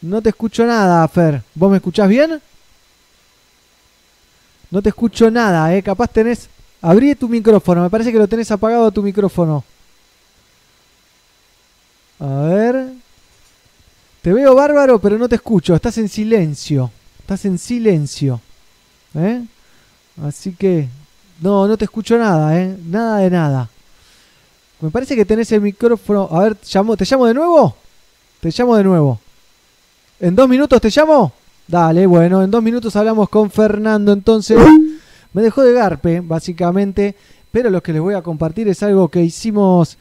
No 0.02 0.20
te 0.20 0.30
escucho 0.30 0.64
nada, 0.64 1.06
Fer. 1.08 1.42
¿Vos 1.54 1.70
me 1.70 1.76
escuchás 1.76 2.08
bien? 2.08 2.40
No 4.70 4.82
te 4.82 4.88
escucho 4.88 5.30
nada, 5.30 5.74
¿eh? 5.74 5.82
Capaz 5.82 6.08
tenés... 6.08 6.48
Abrí 6.80 7.14
tu 7.14 7.28
micrófono, 7.28 7.82
me 7.82 7.90
parece 7.90 8.12
que 8.12 8.18
lo 8.18 8.28
tenés 8.28 8.50
apagado 8.50 8.90
tu 8.92 9.02
micrófono. 9.02 9.64
A 12.20 12.42
ver. 12.42 12.88
Te 14.22 14.32
veo 14.32 14.54
bárbaro, 14.54 15.00
pero 15.00 15.18
no 15.18 15.28
te 15.28 15.36
escucho. 15.36 15.74
Estás 15.74 15.98
en 15.98 16.08
silencio. 16.08 16.90
Estás 17.28 17.44
en 17.44 17.58
silencio. 17.58 18.40
¿Eh? 19.14 19.44
Así 20.26 20.52
que... 20.52 20.88
No, 21.42 21.68
no 21.68 21.76
te 21.76 21.84
escucho 21.84 22.16
nada, 22.16 22.58
¿eh? 22.58 22.74
Nada 22.86 23.18
de 23.18 23.28
nada. 23.28 23.68
Me 24.80 24.88
parece 24.88 25.14
que 25.14 25.26
tenés 25.26 25.52
el 25.52 25.60
micrófono... 25.60 26.26
A 26.32 26.44
ver, 26.44 26.56
¿llamo? 26.72 26.96
¿te 26.96 27.04
llamo 27.04 27.26
de 27.26 27.34
nuevo? 27.34 27.76
Te 28.40 28.48
llamo 28.48 28.76
de 28.76 28.84
nuevo. 28.84 29.20
¿En 30.18 30.34
dos 30.34 30.48
minutos 30.48 30.80
te 30.80 30.88
llamo? 30.88 31.30
Dale, 31.66 32.06
bueno, 32.06 32.42
en 32.42 32.50
dos 32.50 32.62
minutos 32.62 32.96
hablamos 32.96 33.28
con 33.28 33.50
Fernando. 33.50 34.10
Entonces, 34.10 34.58
me 35.34 35.42
dejó 35.42 35.62
de 35.62 35.74
garpe, 35.74 36.20
básicamente. 36.20 37.14
Pero 37.52 37.68
lo 37.68 37.82
que 37.82 37.92
les 37.92 38.00
voy 38.00 38.14
a 38.14 38.22
compartir 38.22 38.68
es 38.68 38.82
algo 38.82 39.10
que 39.10 39.22
hicimos 39.22 39.98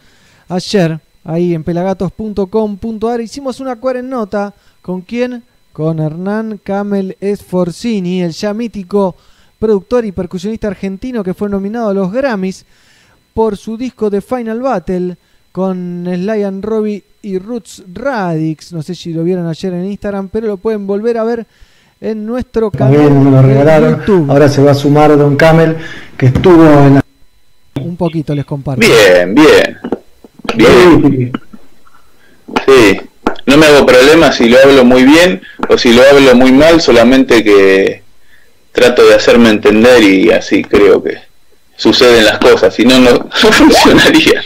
ayer, 0.48 0.98
ahí 1.26 1.54
en 1.54 1.66
pelagatos.com.ar. 1.66 3.20
Hicimos 3.20 3.60
una 3.60 3.76
cuarennota. 3.76 4.54
¿Con 4.82 5.02
quién? 5.02 5.44
Con 5.78 6.00
Hernán 6.00 6.60
Camel 6.64 7.16
Esforcini, 7.22 8.24
el 8.24 8.32
ya 8.32 8.52
mítico 8.52 9.16
productor 9.60 10.06
y 10.06 10.12
percusionista 10.12 10.70
argentino 10.70 11.24
que 11.24 11.36
fue 11.36 11.50
nominado 11.50 11.90
a 11.90 11.94
los 11.94 12.12
Grammys 12.12 12.66
por 13.36 13.58
su 13.58 13.78
disco 13.78 14.10
de 14.10 14.22
Final 14.22 14.60
Battle 14.60 15.18
con 15.52 16.04
Sly 16.12 16.42
and 16.42 16.66
Robbie 16.66 17.04
y 17.22 17.38
Roots 17.38 17.84
Radix. 17.94 18.74
No 18.74 18.82
sé 18.82 18.96
si 18.96 19.14
lo 19.14 19.24
vieron 19.24 19.46
ayer 19.46 19.72
en 19.72 19.86
Instagram, 19.86 20.30
pero 20.30 20.48
lo 20.48 20.58
pueden 20.58 20.88
volver 20.88 21.20
a 21.20 21.24
ver 21.24 21.46
en 22.02 22.26
nuestro 22.26 22.72
canal. 22.72 23.12
me 23.12 23.30
lo 23.30 23.44
regalaron. 23.44 24.00
YouTube. 24.00 24.32
Ahora 24.32 24.50
se 24.50 24.64
va 24.64 24.72
a 24.72 24.74
sumar 24.74 25.16
Don 25.16 25.36
Camel, 25.36 25.78
que 26.18 26.26
estuvo 26.26 26.64
en. 26.64 27.00
Un 27.86 27.98
poquito 27.98 28.34
les 28.34 28.46
comparto. 28.46 28.84
Bien, 28.84 29.36
bien. 29.36 29.78
Bien. 30.56 31.32
Sí. 32.66 33.00
No 33.48 33.58
me 33.58 33.66
hago 33.66 33.86
problema 33.86 34.34
si 34.34 34.50
lo 34.50 34.60
hablo 34.62 34.84
muy 34.84 35.04
bien 35.04 35.42
o 35.70 35.78
si 35.78 35.94
lo 35.94 36.02
hablo 36.04 36.36
muy 36.36 36.52
mal, 36.52 36.82
solamente 36.82 37.46
que 37.46 38.04
trato 38.74 39.08
de 39.08 39.16
hacerme 39.16 39.50
entender 39.50 40.04
y 40.04 40.32
así 40.32 40.64
creo 40.64 41.02
que 41.02 41.18
suceden 41.78 42.26
las 42.26 42.40
cosas, 42.40 42.76
si 42.76 42.84
no, 42.84 43.00
no 43.00 43.30
funcionaría. 43.32 44.44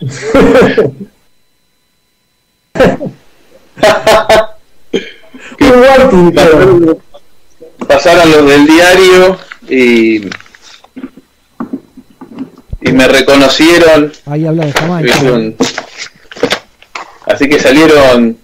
Pasaron 7.86 8.32
los 8.32 8.48
del 8.48 8.66
diario 8.66 9.38
y, 9.68 10.26
y 12.80 12.92
me 12.92 13.06
reconocieron. 13.06 14.12
Ahí 14.26 14.44
habla 14.44 14.66
de 14.66 14.72
Así 17.26 17.48
que 17.48 17.58
salieron 17.58 18.36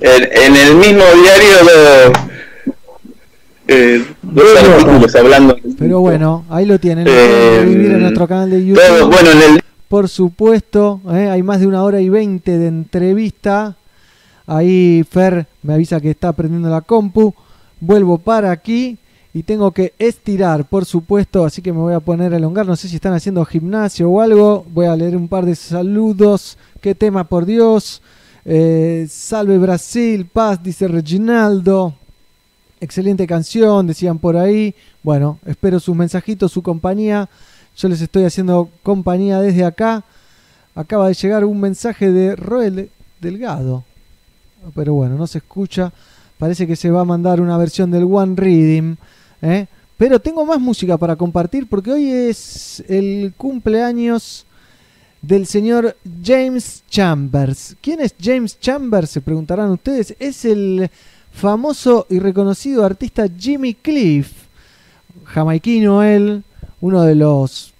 en, 0.00 0.56
el 0.56 0.74
mismo 0.74 1.04
diario 1.22 2.12
eh, 3.68 4.04
dos 4.22 4.56
artículos 4.56 5.14
hablando. 5.14 5.56
Pero 5.78 6.00
bueno, 6.00 6.44
ahí 6.50 6.66
lo 6.66 6.78
tienen. 6.78 7.06
Eh, 7.08 7.60
en 7.62 8.00
nuestro 8.00 8.26
canal 8.26 8.50
de 8.50 8.66
YouTube. 8.66 9.10
bueno, 9.10 9.30
en 9.30 9.42
el 9.42 9.60
por 9.90 10.08
supuesto, 10.08 11.00
¿eh? 11.10 11.28
hay 11.30 11.42
más 11.42 11.58
de 11.58 11.66
una 11.66 11.82
hora 11.82 12.00
y 12.00 12.08
veinte 12.08 12.58
de 12.58 12.68
entrevista. 12.68 13.74
Ahí 14.46 15.04
Fer 15.10 15.48
me 15.64 15.74
avisa 15.74 16.00
que 16.00 16.10
está 16.10 16.32
prendiendo 16.32 16.70
la 16.70 16.80
compu. 16.80 17.34
Vuelvo 17.80 18.18
para 18.18 18.52
aquí 18.52 18.98
y 19.34 19.42
tengo 19.42 19.72
que 19.72 19.92
estirar, 19.98 20.64
por 20.64 20.84
supuesto, 20.84 21.44
así 21.44 21.60
que 21.60 21.72
me 21.72 21.80
voy 21.80 21.94
a 21.94 21.98
poner 21.98 22.32
a 22.32 22.36
elongar. 22.36 22.66
No 22.66 22.76
sé 22.76 22.86
si 22.86 22.94
están 22.94 23.14
haciendo 23.14 23.44
gimnasio 23.44 24.08
o 24.08 24.20
algo. 24.20 24.64
Voy 24.72 24.86
a 24.86 24.94
leer 24.94 25.16
un 25.16 25.26
par 25.26 25.44
de 25.44 25.56
saludos. 25.56 26.56
Qué 26.80 26.94
tema, 26.94 27.24
por 27.24 27.44
Dios. 27.44 28.00
Eh, 28.46 29.06
salve 29.10 29.58
Brasil, 29.58 30.24
paz, 30.24 30.62
dice 30.62 30.88
Reginaldo. 30.88 31.94
Excelente 32.80 33.26
canción, 33.26 33.86
decían 33.86 34.18
por 34.18 34.38
ahí. 34.38 34.74
Bueno, 35.02 35.38
espero 35.44 35.78
sus 35.78 35.94
mensajitos, 35.94 36.50
su 36.50 36.62
compañía. 36.62 37.28
Yo 37.76 37.88
les 37.88 38.00
estoy 38.00 38.24
haciendo 38.24 38.70
compañía 38.82 39.42
desde 39.42 39.66
acá. 39.66 40.04
Acaba 40.74 41.08
de 41.08 41.14
llegar 41.14 41.44
un 41.44 41.60
mensaje 41.60 42.10
de 42.10 42.34
Roel 42.34 42.88
Delgado. 43.20 43.84
Pero 44.74 44.94
bueno, 44.94 45.16
no 45.16 45.26
se 45.26 45.36
escucha. 45.36 45.92
Parece 46.38 46.66
que 46.66 46.76
se 46.76 46.90
va 46.90 47.02
a 47.02 47.04
mandar 47.04 47.42
una 47.42 47.58
versión 47.58 47.90
del 47.90 48.04
One 48.04 48.36
Reading. 48.36 48.96
¿eh? 49.42 49.66
Pero 49.98 50.18
tengo 50.18 50.46
más 50.46 50.58
música 50.58 50.96
para 50.96 51.14
compartir 51.16 51.68
porque 51.68 51.92
hoy 51.92 52.10
es 52.10 52.82
el 52.88 53.34
cumpleaños 53.36 54.46
del 55.22 55.46
señor 55.46 55.96
James 56.22 56.82
Chambers. 56.88 57.76
¿Quién 57.80 58.00
es 58.00 58.14
James 58.20 58.58
Chambers? 58.58 59.10
Se 59.10 59.20
preguntarán 59.20 59.70
ustedes. 59.70 60.14
Es 60.18 60.44
el 60.44 60.90
famoso 61.30 62.06
y 62.08 62.18
reconocido 62.18 62.84
artista 62.84 63.26
Jimmy 63.28 63.74
Cliff. 63.74 64.32
Jamaiquino 65.24 66.02
él, 66.02 66.42
uno 66.80 67.02
de 67.02 67.14
los 67.14 67.72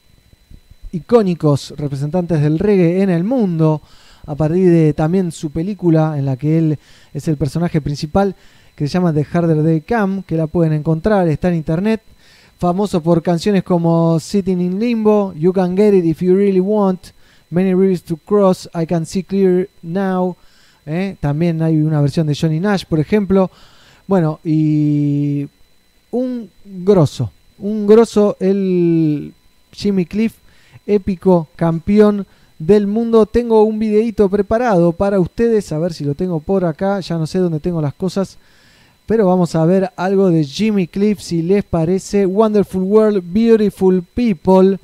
icónicos 0.92 1.74
representantes 1.76 2.40
del 2.40 2.58
reggae 2.58 3.02
en 3.02 3.10
el 3.10 3.24
mundo, 3.24 3.80
a 4.26 4.34
partir 4.34 4.70
de 4.70 4.92
también 4.92 5.32
su 5.32 5.50
película 5.50 6.18
en 6.18 6.26
la 6.26 6.36
que 6.36 6.58
él 6.58 6.78
es 7.14 7.28
el 7.28 7.36
personaje 7.36 7.80
principal, 7.80 8.34
que 8.76 8.86
se 8.86 8.94
llama 8.94 9.12
The 9.12 9.26
Harder 9.32 9.62
Day 9.62 9.80
Come, 9.82 10.24
que 10.26 10.36
la 10.36 10.46
pueden 10.46 10.72
encontrar, 10.72 11.28
está 11.28 11.48
en 11.48 11.56
internet, 11.56 12.02
famoso 12.58 13.02
por 13.02 13.22
canciones 13.22 13.62
como 13.62 14.20
Sitting 14.20 14.60
in 14.60 14.78
Limbo, 14.78 15.32
You 15.34 15.52
Can 15.52 15.76
Get 15.76 15.94
It 15.94 16.04
If 16.04 16.22
You 16.22 16.34
Really 16.34 16.60
Want, 16.60 17.00
Many 17.50 17.74
Rivers 17.74 18.02
to 18.04 18.16
Cross, 18.16 18.68
I 18.74 18.86
Can 18.86 19.04
See 19.04 19.24
Clear 19.24 19.68
Now, 19.82 20.36
¿eh? 20.86 21.16
también 21.20 21.62
hay 21.62 21.76
una 21.76 22.00
versión 22.00 22.26
de 22.26 22.34
Johnny 22.34 22.60
Nash, 22.60 22.84
por 22.84 23.00
ejemplo, 23.00 23.50
bueno, 24.06 24.40
y 24.44 25.48
un 26.10 26.50
grosso, 26.64 27.30
un 27.58 27.86
grosso 27.86 28.36
el 28.40 29.32
Jimmy 29.72 30.06
Cliff, 30.06 30.34
épico 30.86 31.48
campeón 31.56 32.26
del 32.58 32.86
mundo. 32.86 33.26
Tengo 33.26 33.62
un 33.64 33.78
videito 33.78 34.28
preparado 34.28 34.92
para 34.92 35.18
ustedes, 35.20 35.72
a 35.72 35.78
ver 35.78 35.92
si 35.92 36.04
lo 36.04 36.14
tengo 36.14 36.40
por 36.40 36.64
acá, 36.64 37.00
ya 37.00 37.18
no 37.18 37.26
sé 37.26 37.38
dónde 37.38 37.60
tengo 37.60 37.80
las 37.80 37.94
cosas. 37.94 38.38
Pero 39.06 39.26
vamos 39.26 39.56
a 39.56 39.64
ver 39.64 39.90
algo 39.96 40.30
de 40.30 40.44
Jimmy 40.44 40.86
Cliff, 40.86 41.20
si 41.20 41.42
les 41.42 41.64
parece. 41.64 42.26
Wonderful 42.26 42.82
World, 42.82 43.24
Beautiful 43.32 44.04
People. 44.14 44.78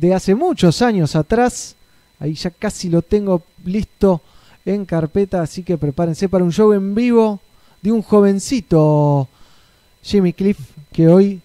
De 0.00 0.14
hace 0.14 0.34
muchos 0.34 0.80
años 0.80 1.14
atrás. 1.14 1.76
Ahí 2.18 2.32
ya 2.32 2.48
casi 2.50 2.88
lo 2.88 3.02
tengo 3.02 3.42
listo 3.66 4.22
en 4.64 4.86
carpeta. 4.86 5.42
Así 5.42 5.62
que 5.62 5.76
prepárense 5.76 6.26
para 6.26 6.42
un 6.42 6.52
show 6.52 6.72
en 6.72 6.94
vivo 6.94 7.38
de 7.82 7.92
un 7.92 8.00
jovencito 8.00 9.28
Jimmy 10.02 10.32
Cliff 10.32 10.58
que 10.90 11.06
hoy 11.06 11.42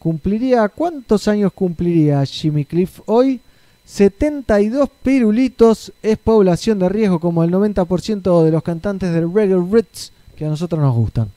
cumpliría. 0.00 0.68
¿Cuántos 0.68 1.28
años 1.28 1.52
cumpliría 1.52 2.24
Jimmy 2.24 2.64
Cliff 2.64 3.00
hoy? 3.06 3.40
72 3.84 4.88
pirulitos 5.02 5.92
es 6.02 6.18
población 6.18 6.80
de 6.80 6.88
riesgo 6.88 7.20
como 7.20 7.44
el 7.44 7.52
90% 7.52 8.42
de 8.42 8.50
los 8.50 8.64
cantantes 8.64 9.12
del 9.12 9.32
reggae 9.32 9.54
roots 9.54 10.12
que 10.36 10.44
a 10.44 10.48
nosotros 10.48 10.80
nos 10.80 10.94
gustan. 10.94 11.28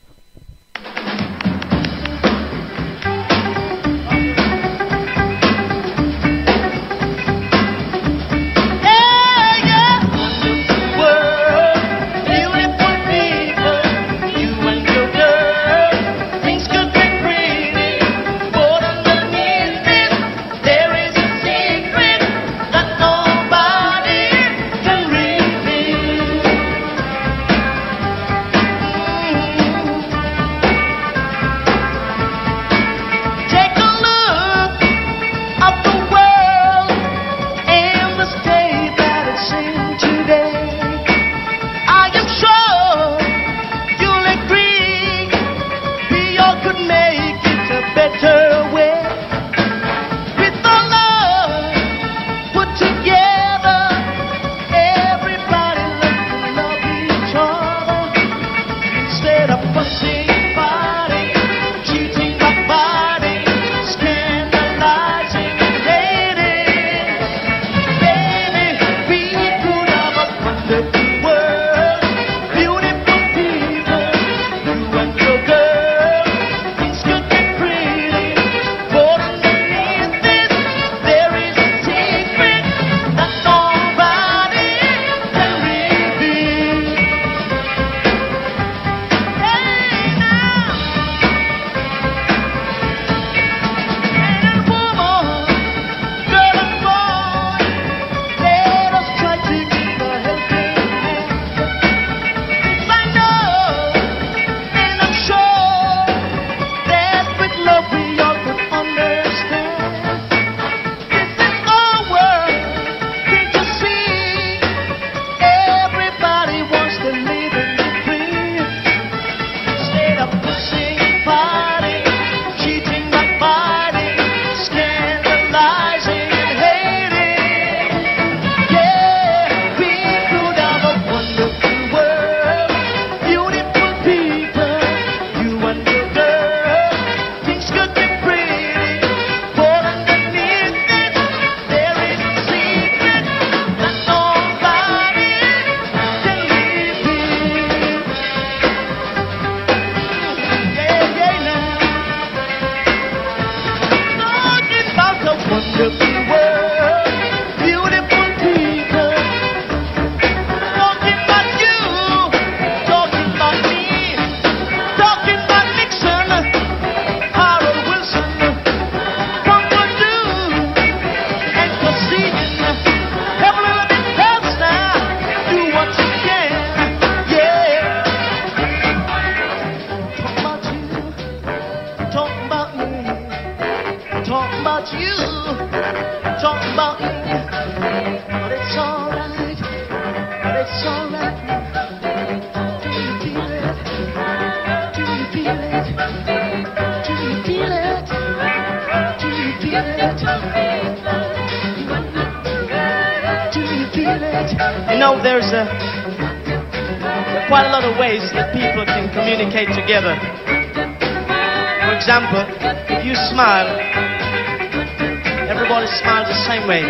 Way. 216.68 216.82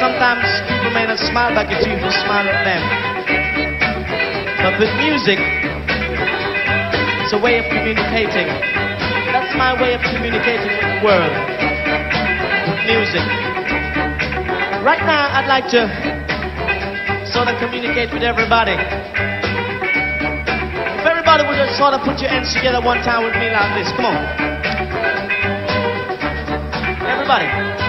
Sometimes 0.00 0.44
people 0.68 0.92
may 0.92 1.08
not 1.08 1.18
smile 1.18 1.52
back 1.56 1.72
at 1.72 1.80
you 1.84 1.96
you 1.96 2.10
smile 2.24 2.44
at 2.44 2.60
them. 2.64 2.82
But 4.62 4.78
with 4.78 4.92
music, 5.00 5.40
it's 7.24 7.32
a 7.32 7.40
way 7.40 7.58
of 7.58 7.66
communicating. 7.72 8.46
That's 9.32 9.56
my 9.56 9.72
way 9.80 9.96
of 9.96 10.02
communicating 10.04 10.68
with 10.68 10.84
the 10.84 11.00
world. 11.00 11.32
With 12.68 12.84
music. 12.84 13.24
Right 14.84 15.02
now, 15.08 15.32
I'd 15.34 15.48
like 15.48 15.66
to 15.72 15.88
sort 17.32 17.48
of 17.48 17.56
communicate 17.58 18.12
with 18.12 18.22
everybody. 18.22 18.76
If 21.00 21.06
everybody 21.08 21.42
would 21.48 21.56
just 21.56 21.78
sort 21.78 21.94
of 21.94 22.04
put 22.04 22.20
your 22.20 22.28
hands 22.28 22.52
together 22.52 22.80
one 22.84 23.00
time 23.00 23.24
with 23.24 23.34
me 23.40 23.48
like 23.48 23.72
this. 23.74 23.88
Come 23.96 24.04
on. 24.04 24.20
Everybody. 27.08 27.81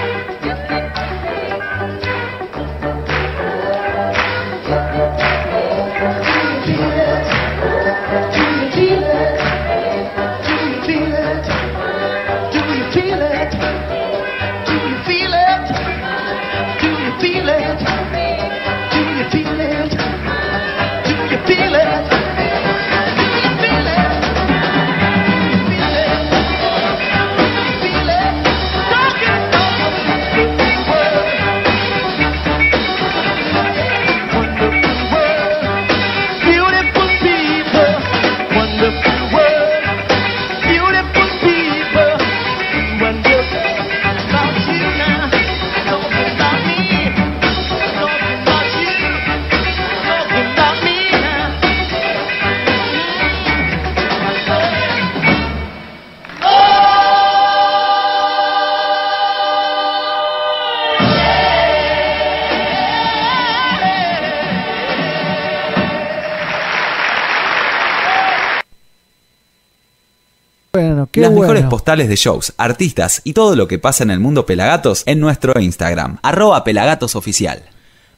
Las 71.24 71.32
bueno. 71.32 71.54
mejores 71.54 71.70
postales 71.70 72.10
de 72.10 72.16
shows, 72.16 72.54
artistas 72.58 73.22
y 73.24 73.34
todo 73.34 73.56
lo 73.56 73.68
que 73.68 73.80
pasa 73.80 74.04
en 74.04 74.12
el 74.12 74.20
mundo 74.20 74.46
Pelagatos 74.46 75.04
en 75.06 75.20
nuestro 75.20 75.60
Instagram, 75.60 76.20
arroba 76.22 76.64
pelagatosoficial. 76.64 77.64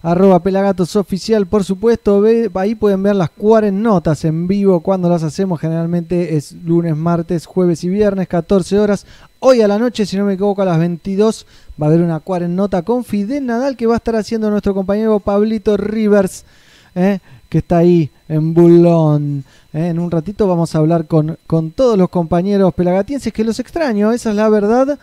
Arroba 0.06 0.40
Pelagatos 0.40 0.96
Oficial, 0.96 1.48
por 1.48 1.64
supuesto. 1.64 2.22
Ve, 2.22 2.52
ahí 2.54 2.76
pueden 2.76 3.02
ver 3.02 3.16
las 3.16 3.32
notas 3.74 4.24
en 4.24 4.46
vivo 4.46 4.82
cuando 4.82 5.10
las 5.10 5.24
hacemos. 5.24 5.60
Generalmente 5.60 6.38
es 6.38 6.52
lunes, 6.52 6.96
martes, 6.96 7.48
jueves 7.48 7.84
y 7.84 7.90
viernes, 7.90 8.28
14 8.28 8.78
horas. 8.78 9.08
Hoy 9.40 9.62
a 9.62 9.68
la 9.68 9.80
noche, 9.80 10.06
si 10.06 10.16
no 10.16 10.26
me 10.26 10.34
equivoco, 10.34 10.62
a 10.62 10.66
las 10.66 10.78
22 10.78 11.48
va 11.82 11.88
a 11.88 11.90
haber 11.90 12.02
una 12.02 12.22
nota 12.48 12.84
con 12.84 13.04
Fidel 13.04 13.48
Nadal 13.48 13.76
que 13.76 13.88
va 13.88 13.96
a 13.96 13.98
estar 13.98 14.16
haciendo 14.16 14.52
nuestro 14.52 14.76
compañero 14.76 15.20
Pablito 15.20 15.76
Rivers, 15.76 16.46
¿eh? 16.94 17.18
que 17.50 17.58
está 17.58 17.78
ahí 17.80 18.12
en 18.30 18.54
Bulón. 18.54 19.44
¿Eh? 19.76 19.90
En 19.90 20.00
un 20.00 20.10
ratito 20.10 20.48
vamos 20.48 20.74
a 20.74 20.80
hablar 20.80 21.06
con, 21.06 21.38
con 21.46 21.72
todos 21.72 21.98
los 21.98 22.10
compañeros 22.10 22.74
pelagatienses 22.74 23.32
que 23.32 23.44
los 23.44 23.60
extraño, 23.60 24.12
esa 24.12 24.32
es 24.32 24.36
la 24.36 24.50
verdad. 24.50 24.98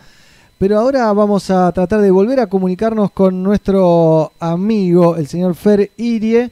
Pero 0.57 0.79
ahora 0.79 1.11
vamos 1.13 1.49
a 1.49 1.71
tratar 1.71 2.01
de 2.01 2.11
volver 2.11 2.39
a 2.39 2.47
comunicarnos 2.47 3.11
con 3.11 3.43
nuestro 3.43 4.31
amigo, 4.39 5.15
el 5.15 5.27
señor 5.27 5.55
Fer 5.55 5.91
Irie. 5.97 6.51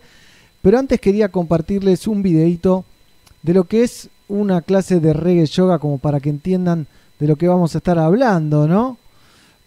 Pero 0.61 0.78
antes 0.78 0.99
quería 0.99 1.30
compartirles 1.30 2.07
un 2.07 2.22
videito 2.22 2.86
de 3.41 3.53
lo 3.53 3.63
que 3.65 3.84
es 3.84 4.09
una 4.28 4.61
clase 4.61 4.99
de 4.99 5.13
reggae 5.13 5.45
yoga, 5.45 5.80
como 5.80 5.97
para 5.97 6.19
que 6.19 6.30
entiendan 6.30 6.88
de 7.19 7.28
lo 7.28 7.36
que 7.36 7.47
vamos 7.47 7.74
a 7.74 7.80
estar 7.80 7.97
hablando, 7.99 8.67
¿no? 8.67 8.97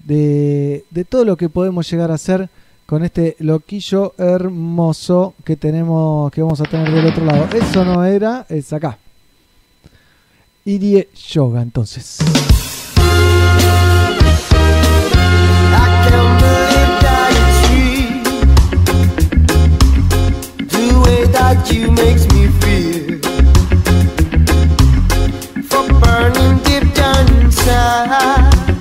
De, 0.05 0.85
de 0.91 1.05
todo 1.05 1.25
lo 1.25 1.37
que 1.37 1.49
podemos 1.49 1.91
llegar 1.91 2.11
a 2.11 2.15
hacer 2.15 2.51
con 2.87 3.05
este 3.05 3.37
loquillo 3.39 4.15
hermoso 4.19 5.35
que 5.45 5.57
tenemos, 5.57 6.31
que 6.31 6.43
vamos 6.43 6.61
a 6.61 6.65
tener 6.65 6.91
del 6.91 7.07
otro 7.07 7.25
lado. 7.25 7.49
Eso 7.55 7.85
no 7.85 8.05
era, 8.05 8.47
es 8.49 8.73
acá. 8.73 8.99
Irie 10.65 11.09
Yoga, 11.15 11.63
entonces. 11.63 12.19
That 21.33 21.69
you 21.73 21.91
makes 21.91 22.27
me 22.33 22.47
feel 22.61 23.19
For 25.65 25.85
burning 26.01 26.63
deep 26.63 26.95
down 26.95 27.43
inside 27.43 28.74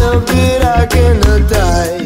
I 0.00 0.14
love 0.14 0.24
it, 0.30 0.64
I 0.64 0.86
cannot 0.86 1.50
die 1.50 1.99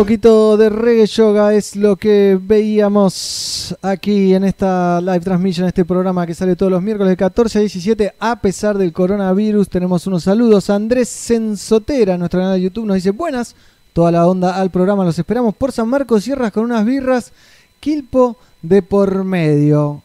poquito 0.00 0.56
de 0.56 0.70
reggae 0.70 1.04
yoga 1.04 1.52
es 1.52 1.76
lo 1.76 1.94
que 1.94 2.40
veíamos 2.42 3.76
aquí 3.82 4.32
en 4.32 4.44
esta 4.44 4.98
live 4.98 5.20
transmission, 5.20 5.66
este 5.66 5.84
programa 5.84 6.26
que 6.26 6.32
sale 6.32 6.56
todos 6.56 6.72
los 6.72 6.82
miércoles 6.82 7.10
de 7.10 7.18
14 7.18 7.58
a 7.58 7.60
17. 7.60 8.14
A 8.18 8.40
pesar 8.40 8.78
del 8.78 8.94
coronavirus, 8.94 9.68
tenemos 9.68 10.06
unos 10.06 10.22
saludos. 10.22 10.70
Andrés 10.70 11.10
Sensotera, 11.10 12.16
nuestro 12.16 12.40
canal 12.40 12.54
de 12.54 12.62
YouTube, 12.62 12.86
nos 12.86 12.94
dice: 12.94 13.10
Buenas, 13.10 13.54
toda 13.92 14.10
la 14.10 14.26
onda 14.26 14.56
al 14.56 14.70
programa. 14.70 15.04
Los 15.04 15.18
esperamos 15.18 15.54
por 15.54 15.70
San 15.70 15.88
Marcos 15.88 16.24
Sierras 16.24 16.50
con 16.50 16.64
unas 16.64 16.86
birras, 16.86 17.34
Quilpo 17.78 18.38
de 18.62 18.80
por 18.80 19.22
medio. 19.22 20.02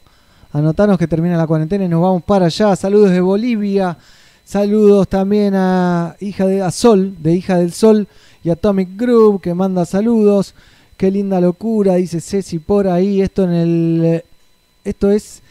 Anotanos 0.52 0.98
que 0.98 1.08
termina 1.08 1.38
la 1.38 1.48
cuarentena 1.48 1.86
y 1.86 1.88
nos 1.88 2.02
vamos 2.02 2.24
para 2.24 2.48
allá. 2.48 2.76
Saludos 2.76 3.12
de 3.12 3.22
Bolivia. 3.22 3.98
Saludos 4.44 5.08
también 5.08 5.56
a 5.56 6.18
hija 6.20 6.46
de 6.46 6.62
a 6.62 6.70
Sol, 6.70 7.16
de 7.18 7.34
hija 7.34 7.58
del 7.58 7.72
Sol 7.72 8.10
y 8.46 8.52
Atomic 8.52 8.96
Group 8.96 9.42
que 9.42 9.56
manda 9.56 9.86
saludos. 9.86 10.54
Qué 10.98 11.10
linda 11.10 11.42
locura, 11.42 11.96
dice 11.96 12.22
Ceci 12.22 12.60
por 12.60 12.88
ahí. 12.88 13.20
Esto 13.22 13.44
en 13.44 13.52
el 13.52 14.24
esto 14.84 15.10
es 15.10 15.42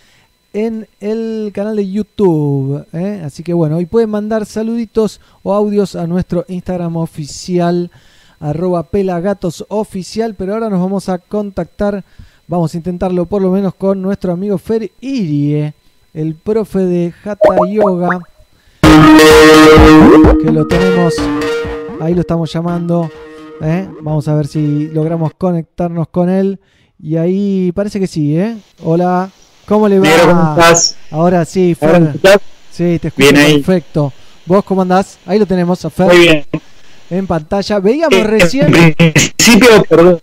en 0.53 0.87
el 1.01 1.51
canal 1.53 1.75
de 1.75 1.91
YouTube. 1.91 2.87
¿eh? 2.93 3.21
Así 3.25 3.43
que 3.43 3.53
bueno, 3.53 3.81
y 3.81 3.87
pueden 3.87 4.11
mandar 4.11 4.47
saluditos 4.47 5.21
o 5.43 5.53
audios 5.53 5.97
a 5.97 6.07
nuestro 6.07 6.45
Instagram 6.47 6.97
oficial, 6.97 7.91
arroba 8.39 8.85
pelagatosoficial. 8.85 10.37
Pero 10.37 10.55
ahora 10.55 10.71
nos 10.71 10.79
vamos 10.79 11.09
a 11.09 11.19
contactar, 11.19 12.05
vamos 12.47 12.75
a 12.75 12.77
intentarlo 12.77 13.27
por 13.27 13.43
lo 13.43 13.51
menos 13.51 13.75
con 13.75 14.01
nuestro 14.01 14.31
amigo 14.31 14.57
Fer 14.57 14.93
Irie, 15.01 15.75
el 16.15 16.37
profe 16.37 16.79
de 16.79 17.13
Hatha 17.25 17.57
Yoga. 17.69 18.21
Que 20.41 20.53
lo 20.53 20.65
tenemos, 20.69 21.15
ahí 22.01 22.15
lo 22.15 22.21
estamos 22.21 22.53
llamando. 22.53 23.11
¿eh? 23.63 23.89
Vamos 24.03 24.29
a 24.29 24.35
ver 24.35 24.47
si 24.47 24.89
logramos 24.89 25.33
conectarnos 25.37 26.09
con 26.09 26.29
él. 26.31 26.59
Y 27.03 27.17
ahí 27.17 27.73
parece 27.73 28.01
que 28.01 28.07
sí, 28.07 28.37
¿eh? 28.37 28.57
Hola, 28.83 29.31
¿cómo 29.67 29.89
le 29.89 29.99
va? 29.99 30.09
¿cómo 30.27 30.51
estás? 30.59 30.97
Ahora 31.11 31.45
sí, 31.45 31.77
¿Ahora 31.81 31.93
Fer. 31.95 32.03
me 32.03 32.07
escuchás? 32.11 32.39
Sí, 32.71 32.99
te 33.01 33.09
escucho 33.09 33.31
Bien 33.31 33.37
ahí. 33.45 33.55
perfecto. 33.63 34.13
¿Vos 34.47 34.65
cómo 34.65 34.83
andás? 34.83 35.19
Ahí 35.27 35.39
lo 35.39 35.47
tenemos 35.47 35.85
a 35.85 35.91
Fer. 35.91 36.07
Muy 36.07 36.19
bien. 36.19 36.45
En 37.11 37.27
pantalla. 37.27 37.79
Veíamos 37.81 38.19
Eh, 38.19 38.25
recién. 38.25 38.75
En 38.75 38.95
principio, 38.95 39.85
perdón, 39.89 40.21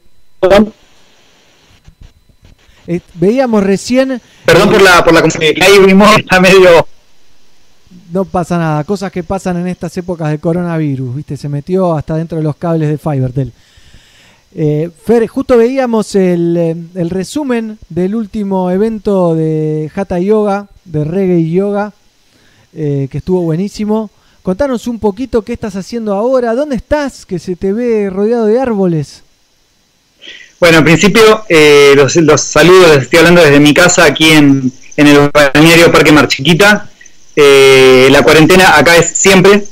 eh, 2.88 2.99
veíamos 3.15 3.63
recién. 3.63 4.19
perdón 4.45 4.69
por 4.72 4.82
la 4.82 5.03
por 5.03 5.13
la 5.13 5.22
confusión. 5.22 5.53
Ahí 5.61 5.80
vimos, 5.86 6.17
está 6.17 6.39
medio. 6.39 6.88
No 8.12 8.26
pasa 8.26 8.57
nada. 8.57 8.84
Cosas 8.84 9.12
que 9.12 9.24
pasan 9.24 9.57
en 9.57 9.68
estas 9.68 9.95
épocas 9.97 10.30
de 10.32 10.39
coronavirus. 10.39 11.16
¿Viste? 11.16 11.38
Se 11.38 11.49
metió 11.49 11.93
hasta 11.93 12.16
dentro 12.16 12.38
de 12.38 12.43
los 12.43 12.55
cables 12.55 12.89
de 12.89 12.97
Fivertel. 12.97 13.53
Eh, 14.53 14.89
Fer, 15.05 15.26
justo 15.28 15.55
veíamos 15.57 16.14
el, 16.16 16.57
eh, 16.57 16.76
el 16.95 17.09
resumen 17.09 17.80
del 17.88 18.16
último 18.16 18.70
evento 18.70 19.34
de 19.34 19.89
Hatha 19.95 20.20
Yoga, 20.20 20.68
de 20.84 21.05
Reggae 21.05 21.49
Yoga, 21.49 21.93
eh, 22.74 23.07
que 23.09 23.20
estuvo 23.20 23.41
buenísimo. 23.41 24.09
Contanos 24.43 24.88
un 24.88 24.99
poquito 24.99 25.43
qué 25.43 25.53
estás 25.53 25.76
haciendo 25.76 26.14
ahora, 26.14 26.55
dónde 26.55 26.76
estás, 26.76 27.26
que 27.26 27.39
se 27.39 27.55
te 27.55 27.74
ve 27.74 28.09
rodeado 28.09 28.45
de 28.45 28.59
árboles. 28.59 29.24
Bueno, 30.59 30.78
en 30.78 30.84
principio 30.84 31.43
eh, 31.49 31.93
los, 31.95 32.41
saludos, 32.41 32.89
les 32.89 33.03
estoy 33.03 33.20
hablando 33.20 33.41
desde 33.41 33.59
mi 33.59 33.74
casa 33.74 34.05
aquí 34.05 34.30
en, 34.30 34.72
el 34.95 35.30
balneario 35.34 35.91
Parque 35.91 36.12
Mar 36.12 36.28
Chiquita. 36.28 36.90
Eh, 37.36 38.09
la 38.11 38.21
cuarentena 38.23 38.77
acá 38.77 38.97
es 38.97 39.11
siempre, 39.17 39.63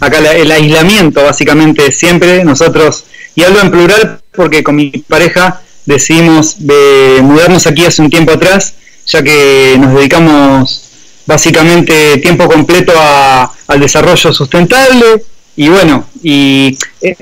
acá 0.00 0.20
la- 0.20 0.32
el 0.34 0.50
aislamiento 0.50 1.22
básicamente 1.22 1.86
es 1.88 1.98
siempre. 1.98 2.44
Nosotros, 2.44 3.04
y 3.34 3.42
hablo 3.44 3.60
en 3.60 3.70
plural 3.70 4.20
porque 4.32 4.62
con 4.62 4.76
mi 4.76 4.90
pareja 4.90 5.60
decidimos 5.86 6.66
de 6.66 7.18
mudarnos 7.22 7.66
aquí 7.66 7.84
hace 7.84 8.02
un 8.02 8.10
tiempo 8.10 8.32
atrás, 8.32 8.74
ya 9.06 9.22
que 9.22 9.76
nos 9.78 9.94
dedicamos 9.94 10.84
básicamente 11.26 12.16
tiempo 12.18 12.48
completo 12.48 12.92
a- 12.96 13.52
al 13.68 13.80
desarrollo 13.80 14.32
sustentable 14.32 15.22
y 15.56 15.68
bueno, 15.68 16.06
y 16.22 16.76
eh, 17.02 17.16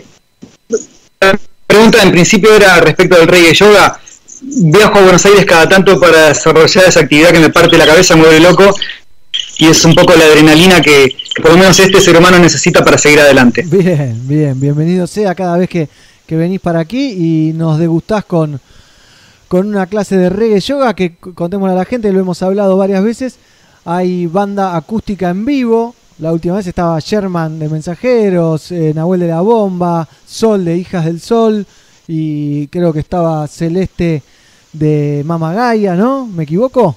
la 1.21 1.39
pregunta 1.67 2.03
en 2.03 2.13
principio 2.13 2.55
era 2.55 2.81
respecto 2.81 3.17
del 3.17 3.29
reggae 3.29 3.55
yoga. 3.55 4.01
Viajo 4.41 4.99
a 4.99 5.03
Buenos 5.03 5.27
Aires 5.27 5.45
cada 5.45 5.69
tanto 5.69 5.99
para 5.99 6.29
desarrollar 6.29 6.85
esa 6.87 7.01
actividad 7.01 7.33
que 7.33 7.41
me 7.41 7.51
parte 7.51 7.77
la 7.77 7.87
cabeza, 7.87 8.15
me 8.15 8.23
vuelve 8.23 8.41
loco 8.41 8.73
y 9.59 9.67
es 9.67 9.85
un 9.85 9.95
poco 9.95 10.15
la 10.15 10.25
adrenalina 10.25 10.81
que, 10.81 11.15
por 11.43 11.53
lo 11.53 11.59
menos 11.59 11.79
este 11.81 12.01
ser 12.01 12.17
humano 12.17 12.39
necesita 12.39 12.85
para 12.85 12.97
seguir 12.97 13.21
adelante. 13.21 13.63
Bien, 13.69 14.21
bien, 14.27 14.59
bienvenido 14.59 15.07
sea 15.07 15.35
cada 15.35 15.57
vez 15.59 15.69
que, 15.69 15.89
que 16.27 16.37
venís 16.37 16.61
para 16.61 16.81
aquí 16.81 17.11
y 17.11 17.53
nos 17.53 17.79
degustás 17.79 18.25
con, 18.25 18.61
con 19.49 19.67
una 19.67 19.87
clase 19.87 20.17
de 20.17 20.31
reggae 20.31 20.61
yoga 20.61 20.95
que 20.95 21.09
c- 21.23 21.33
contémosle 21.35 21.73
a 21.75 21.79
la 21.79 21.85
gente, 21.85 22.13
lo 22.13 22.21
hemos 22.21 22.43
hablado 22.43 22.77
varias 22.77 23.03
veces. 23.03 23.37
Hay 23.85 24.27
banda 24.27 24.77
acústica 24.77 25.31
en 25.31 25.45
vivo. 25.45 25.95
La 26.19 26.33
última 26.33 26.57
vez 26.57 26.67
estaba 26.67 26.99
Sherman 27.01 27.59
de 27.59 27.69
Mensajeros, 27.69 28.71
eh, 28.73 28.93
Nahuel 28.95 29.21
de 29.21 29.29
la 29.29 29.41
Bomba, 29.41 30.09
Sol 30.27 30.65
de 30.65 30.77
Hijas 30.77 31.05
del 31.05 31.21
Sol 31.21 31.65
y 32.07 32.67
creo 32.69 32.93
que 32.93 33.01
estaba 33.01 33.47
Celeste 33.47 34.23
de 34.73 35.23
Mama 35.25 35.53
Gaia, 35.55 35.95
¿no? 35.95 36.27
¿Me 36.27 36.43
equivoco? 36.45 36.97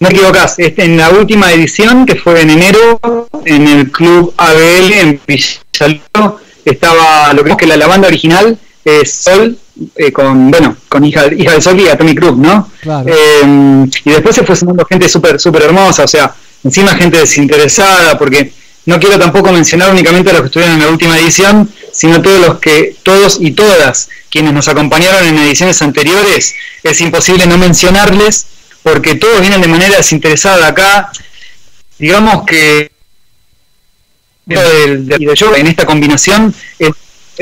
No 0.00 0.08
te 0.08 0.14
equivocás, 0.14 0.54
en 0.58 0.96
la 0.96 1.10
última 1.10 1.52
edición, 1.52 2.06
que 2.06 2.16
fue 2.16 2.40
en 2.40 2.48
enero, 2.48 3.28
en 3.44 3.68
el 3.68 3.92
club 3.92 4.32
ABL 4.34 4.92
en 4.94 5.20
Villaluro, 5.26 6.40
estaba 6.64 7.32
lo 7.34 7.44
que 7.44 7.50
es 7.50 7.56
que 7.56 7.66
la, 7.66 7.76
la 7.76 7.86
banda 7.86 8.08
original 8.08 8.58
es 8.82 9.14
Sol, 9.14 9.58
eh, 9.96 10.10
con, 10.10 10.50
bueno, 10.50 10.74
con 10.88 11.04
hija, 11.04 11.26
hija 11.36 11.52
del 11.52 11.60
Sol 11.60 11.78
y 11.78 11.88
Atomic 11.88 12.18
Group, 12.18 12.38
¿no? 12.38 12.70
Claro. 12.80 13.06
Eh, 13.08 13.86
y 14.04 14.10
después 14.10 14.34
se 14.34 14.42
fue 14.42 14.56
sumando 14.56 14.86
gente 14.86 15.06
súper 15.06 15.38
súper 15.38 15.64
hermosa, 15.64 16.04
o 16.04 16.08
sea, 16.08 16.34
encima 16.64 16.96
gente 16.96 17.18
desinteresada, 17.18 18.18
porque 18.18 18.52
no 18.86 18.98
quiero 18.98 19.18
tampoco 19.18 19.52
mencionar 19.52 19.90
únicamente 19.90 20.30
a 20.30 20.32
los 20.32 20.42
que 20.42 20.46
estuvieron 20.46 20.76
en 20.76 20.82
la 20.82 20.88
última 20.88 21.18
edición, 21.18 21.70
sino 21.92 22.22
todos 22.22 22.40
los 22.40 22.58
que, 22.58 22.96
todos 23.02 23.38
y 23.38 23.50
todas 23.50 24.08
quienes 24.30 24.54
nos 24.54 24.68
acompañaron 24.68 25.26
en 25.26 25.38
ediciones 25.38 25.82
anteriores, 25.82 26.54
es 26.82 27.00
imposible 27.02 27.46
no 27.46 27.58
mencionarles, 27.58 28.46
porque 28.82 29.14
todos 29.16 29.40
vienen 29.40 29.60
de 29.60 29.68
manera 29.68 29.96
desinteresada 29.96 30.68
acá. 30.68 31.10
Digamos 31.98 32.44
que 32.46 32.90
del, 34.46 35.06
yoga 35.34 35.58
en 35.58 35.66
esta 35.68 35.86
combinación 35.86 36.54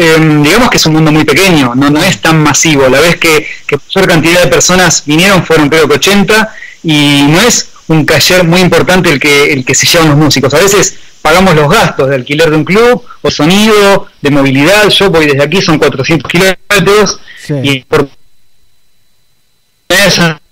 eh, 0.00 0.18
digamos 0.44 0.70
que 0.70 0.76
es 0.76 0.86
un 0.86 0.92
mundo 0.92 1.10
muy 1.10 1.24
pequeño, 1.24 1.74
no, 1.74 1.90
no 1.90 2.02
es 2.02 2.20
tan 2.20 2.40
masivo. 2.40 2.88
La 2.88 3.00
vez 3.00 3.16
que, 3.16 3.46
que 3.66 3.78
mayor 3.94 4.08
cantidad 4.08 4.42
de 4.42 4.48
personas 4.48 5.02
vinieron 5.06 5.44
fueron 5.44 5.68
creo 5.68 5.88
que 5.88 5.94
80 5.94 6.54
y 6.84 7.26
no 7.28 7.40
es 7.40 7.70
un 7.88 8.06
taller 8.06 8.44
muy 8.44 8.60
importante 8.60 9.10
el 9.10 9.18
que, 9.18 9.52
el 9.52 9.64
que 9.64 9.74
se 9.74 9.86
llevan 9.86 10.10
los 10.10 10.16
músicos. 10.16 10.54
A 10.54 10.58
veces 10.58 10.96
pagamos 11.20 11.56
los 11.56 11.68
gastos 11.68 12.08
de 12.08 12.14
alquiler 12.14 12.48
de 12.50 12.56
un 12.56 12.64
club 12.64 13.02
o 13.22 13.30
sonido, 13.30 14.06
de 14.22 14.30
movilidad. 14.30 14.88
Yo 14.88 15.10
voy 15.10 15.26
desde 15.26 15.42
aquí, 15.42 15.60
son 15.60 15.78
400 15.78 16.30
kilómetros 16.30 17.20
y 17.62 17.80
por 17.80 18.08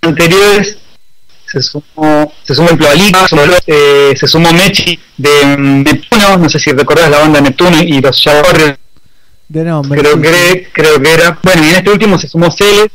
anteriores 0.01 0.77
se 1.45 1.61
sumó, 1.61 2.33
se 2.43 2.55
sumó 2.55 2.69
el 2.69 2.77
Ploalica, 2.77 3.25
eh, 3.65 4.13
se 4.15 4.27
sumó 4.27 4.51
Mechi 4.51 4.99
de 5.15 5.57
mm, 5.57 5.83
Neptuno, 5.83 6.37
no 6.37 6.49
sé 6.49 6.59
si 6.59 6.71
recordás 6.71 7.09
la 7.09 7.19
banda 7.19 7.39
Neptuno 7.39 7.81
y 7.81 8.01
los 8.01 8.23
De 9.47 9.63
nombre. 9.63 10.01
creo 10.01 10.15
sí, 10.15 10.21
que, 10.21 10.69
creo 10.73 11.01
que 11.01 11.13
era. 11.13 11.39
Bueno, 11.41 11.63
y 11.63 11.69
en 11.69 11.75
este 11.75 11.89
último 11.91 12.17
se 12.19 12.27
sumó 12.27 12.51
Celes, 12.51 12.89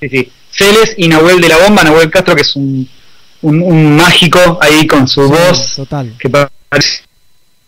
sí, 0.00 0.08
sí, 0.08 0.32
Celes 0.50 0.94
y 0.98 1.08
Nahuel 1.08 1.40
de 1.40 1.48
la 1.48 1.56
Bomba, 1.58 1.82
Nahuel 1.82 2.10
Castro 2.10 2.36
que 2.36 2.42
es 2.42 2.54
un, 2.54 2.88
un, 3.42 3.62
un 3.62 3.96
mágico 3.96 4.58
ahí 4.62 4.86
con 4.86 5.08
su 5.08 5.28
voz, 5.28 5.74
Total. 5.76 6.14
que 6.18 6.30
parece 6.30 7.02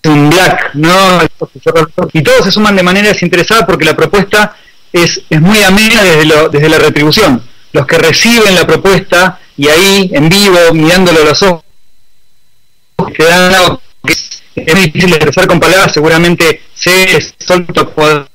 un 0.05 0.31
black, 0.31 0.74
¿no? 0.74 1.20
Y 2.12 2.23
todos 2.23 2.45
se 2.45 2.53
suman 2.53 2.77
de 2.77 2.82
manera 2.82 3.09
desinteresada 3.09 3.66
porque 3.66 3.85
la 3.85 3.97
propuesta 3.97 4.57
es, 4.93 5.20
es 5.28 5.41
muy 5.41 5.62
amena 5.62 6.03
desde, 6.03 6.27
lo, 6.27 6.49
desde 6.49 6.69
la 6.69 6.78
retribución. 6.78 7.43
Los 7.73 7.86
que 7.86 7.99
reciben 7.99 8.55
la 8.55 8.66
propuesta 8.66 9.40
y 9.57 9.69
ahí 9.69 10.11
en 10.12 10.28
vivo, 10.28 10.59
mirándolo 10.73 11.23
a 11.23 11.24
los 11.24 11.43
ojos, 11.43 11.65
te 13.16 13.24
dan 13.24 13.55
algo 13.55 13.81
que 14.05 14.12
es, 14.12 14.74
difícil 14.74 15.15
expresar 15.15 15.47
con 15.47 15.61
palabras, 15.61 15.93
seguramente 15.93 16.62
se 16.74 17.20
solto 17.39 17.94
con 17.94 18.28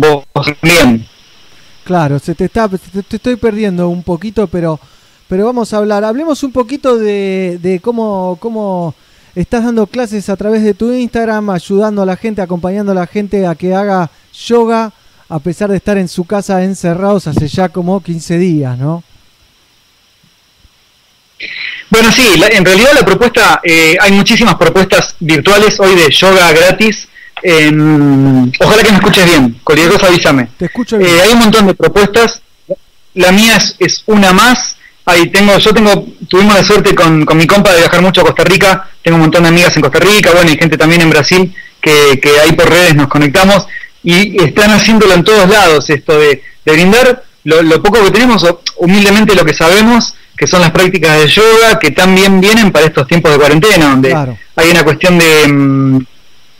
vos 0.00 0.24
también. 0.34 1.06
Claro, 1.84 2.18
se 2.18 2.34
te 2.34 2.44
está, 2.44 2.68
te 2.68 3.16
estoy 3.16 3.36
perdiendo 3.36 3.88
un 3.88 4.02
poquito, 4.02 4.46
pero, 4.46 4.78
pero 5.28 5.46
vamos 5.46 5.72
a 5.72 5.78
hablar. 5.78 6.04
Hablemos 6.04 6.42
un 6.42 6.52
poquito 6.52 6.96
de, 6.96 7.58
de 7.60 7.80
cómo, 7.80 8.38
cómo 8.40 8.94
estás 9.34 9.64
dando 9.64 9.86
clases 9.86 10.28
a 10.28 10.36
través 10.36 10.62
de 10.62 10.74
tu 10.74 10.92
Instagram, 10.92 11.50
ayudando 11.50 12.02
a 12.02 12.06
la 12.06 12.16
gente, 12.16 12.42
acompañando 12.42 12.92
a 12.92 12.94
la 12.94 13.06
gente 13.06 13.46
a 13.46 13.54
que 13.54 13.74
haga 13.74 14.10
yoga, 14.46 14.92
a 15.34 15.38
pesar 15.38 15.70
de 15.70 15.76
estar 15.78 15.96
en 15.98 16.08
su 16.08 16.24
casa 16.24 16.62
encerrados 16.62 17.26
hace 17.26 17.48
ya 17.48 17.68
como 17.70 18.02
15 18.02 18.38
días, 18.38 18.76
¿no? 18.78 19.02
Bueno, 21.90 22.10
sí, 22.12 22.36
la- 22.38 22.48
en 22.48 22.64
realidad 22.64 22.90
la 22.94 23.04
propuesta, 23.04 23.60
eh, 23.64 23.96
hay 24.00 24.12
muchísimas 24.12 24.54
propuestas 24.56 25.14
virtuales 25.20 25.78
hoy 25.80 25.94
de 25.94 26.10
yoga 26.10 26.52
gratis. 26.52 27.08
en- 27.44 28.52
ojalá 28.60 28.84
que 28.84 28.90
me 28.92 28.98
escuches 28.98 29.24
bien, 29.24 29.58
cualquier 29.64 29.90
cosa 29.90 30.06
avísame. 30.06 30.48
Te 30.56 30.66
escucho 30.66 30.96
bien. 30.96 31.10
Eh, 31.10 31.20
hay 31.22 31.32
un 31.32 31.40
montón 31.40 31.66
de 31.66 31.74
propuestas. 31.74 32.40
La 33.14 33.32
mía 33.32 33.56
es, 33.56 33.74
es 33.80 34.04
una 34.06 34.32
más. 34.32 34.76
Ahí 35.06 35.28
tengo, 35.28 35.58
yo 35.58 35.74
tengo, 35.74 36.06
tuvimos 36.28 36.54
la 36.54 36.62
suerte 36.62 36.94
con, 36.94 37.24
con 37.24 37.36
mi 37.36 37.44
compa 37.48 37.72
de 37.72 37.78
viajar 37.80 38.00
mucho 38.00 38.20
a 38.20 38.24
Costa 38.26 38.44
Rica. 38.44 38.88
Tengo 39.02 39.16
un 39.16 39.22
montón 39.22 39.42
de 39.42 39.48
amigas 39.48 39.74
en 39.74 39.82
Costa 39.82 39.98
Rica, 39.98 40.30
bueno, 40.32 40.52
y 40.52 40.56
gente 40.56 40.76
también 40.78 41.00
en 41.00 41.10
Brasil 41.10 41.52
que, 41.80 42.20
que 42.22 42.38
ahí 42.38 42.52
por 42.52 42.70
redes 42.70 42.94
nos 42.94 43.08
conectamos 43.08 43.66
y 44.02 44.42
están 44.42 44.70
haciéndolo 44.72 45.14
en 45.14 45.24
todos 45.24 45.48
lados 45.48 45.88
esto 45.90 46.18
de, 46.18 46.42
de 46.64 46.72
brindar 46.72 47.24
lo, 47.44 47.62
lo 47.62 47.82
poco 47.82 48.02
que 48.04 48.10
tenemos, 48.10 48.44
humildemente 48.76 49.34
lo 49.34 49.44
que 49.44 49.54
sabemos, 49.54 50.14
que 50.36 50.46
son 50.46 50.60
las 50.60 50.70
prácticas 50.70 51.20
de 51.20 51.28
yoga, 51.28 51.78
que 51.78 51.90
también 51.90 52.40
vienen 52.40 52.72
para 52.72 52.86
estos 52.86 53.06
tiempos 53.06 53.32
de 53.32 53.38
cuarentena, 53.38 53.90
donde 53.90 54.10
Claro. 54.10 54.38
hay 54.56 54.70
una 54.70 54.82
cuestión 54.84 55.18
de 55.18 55.48
mm, 55.48 55.98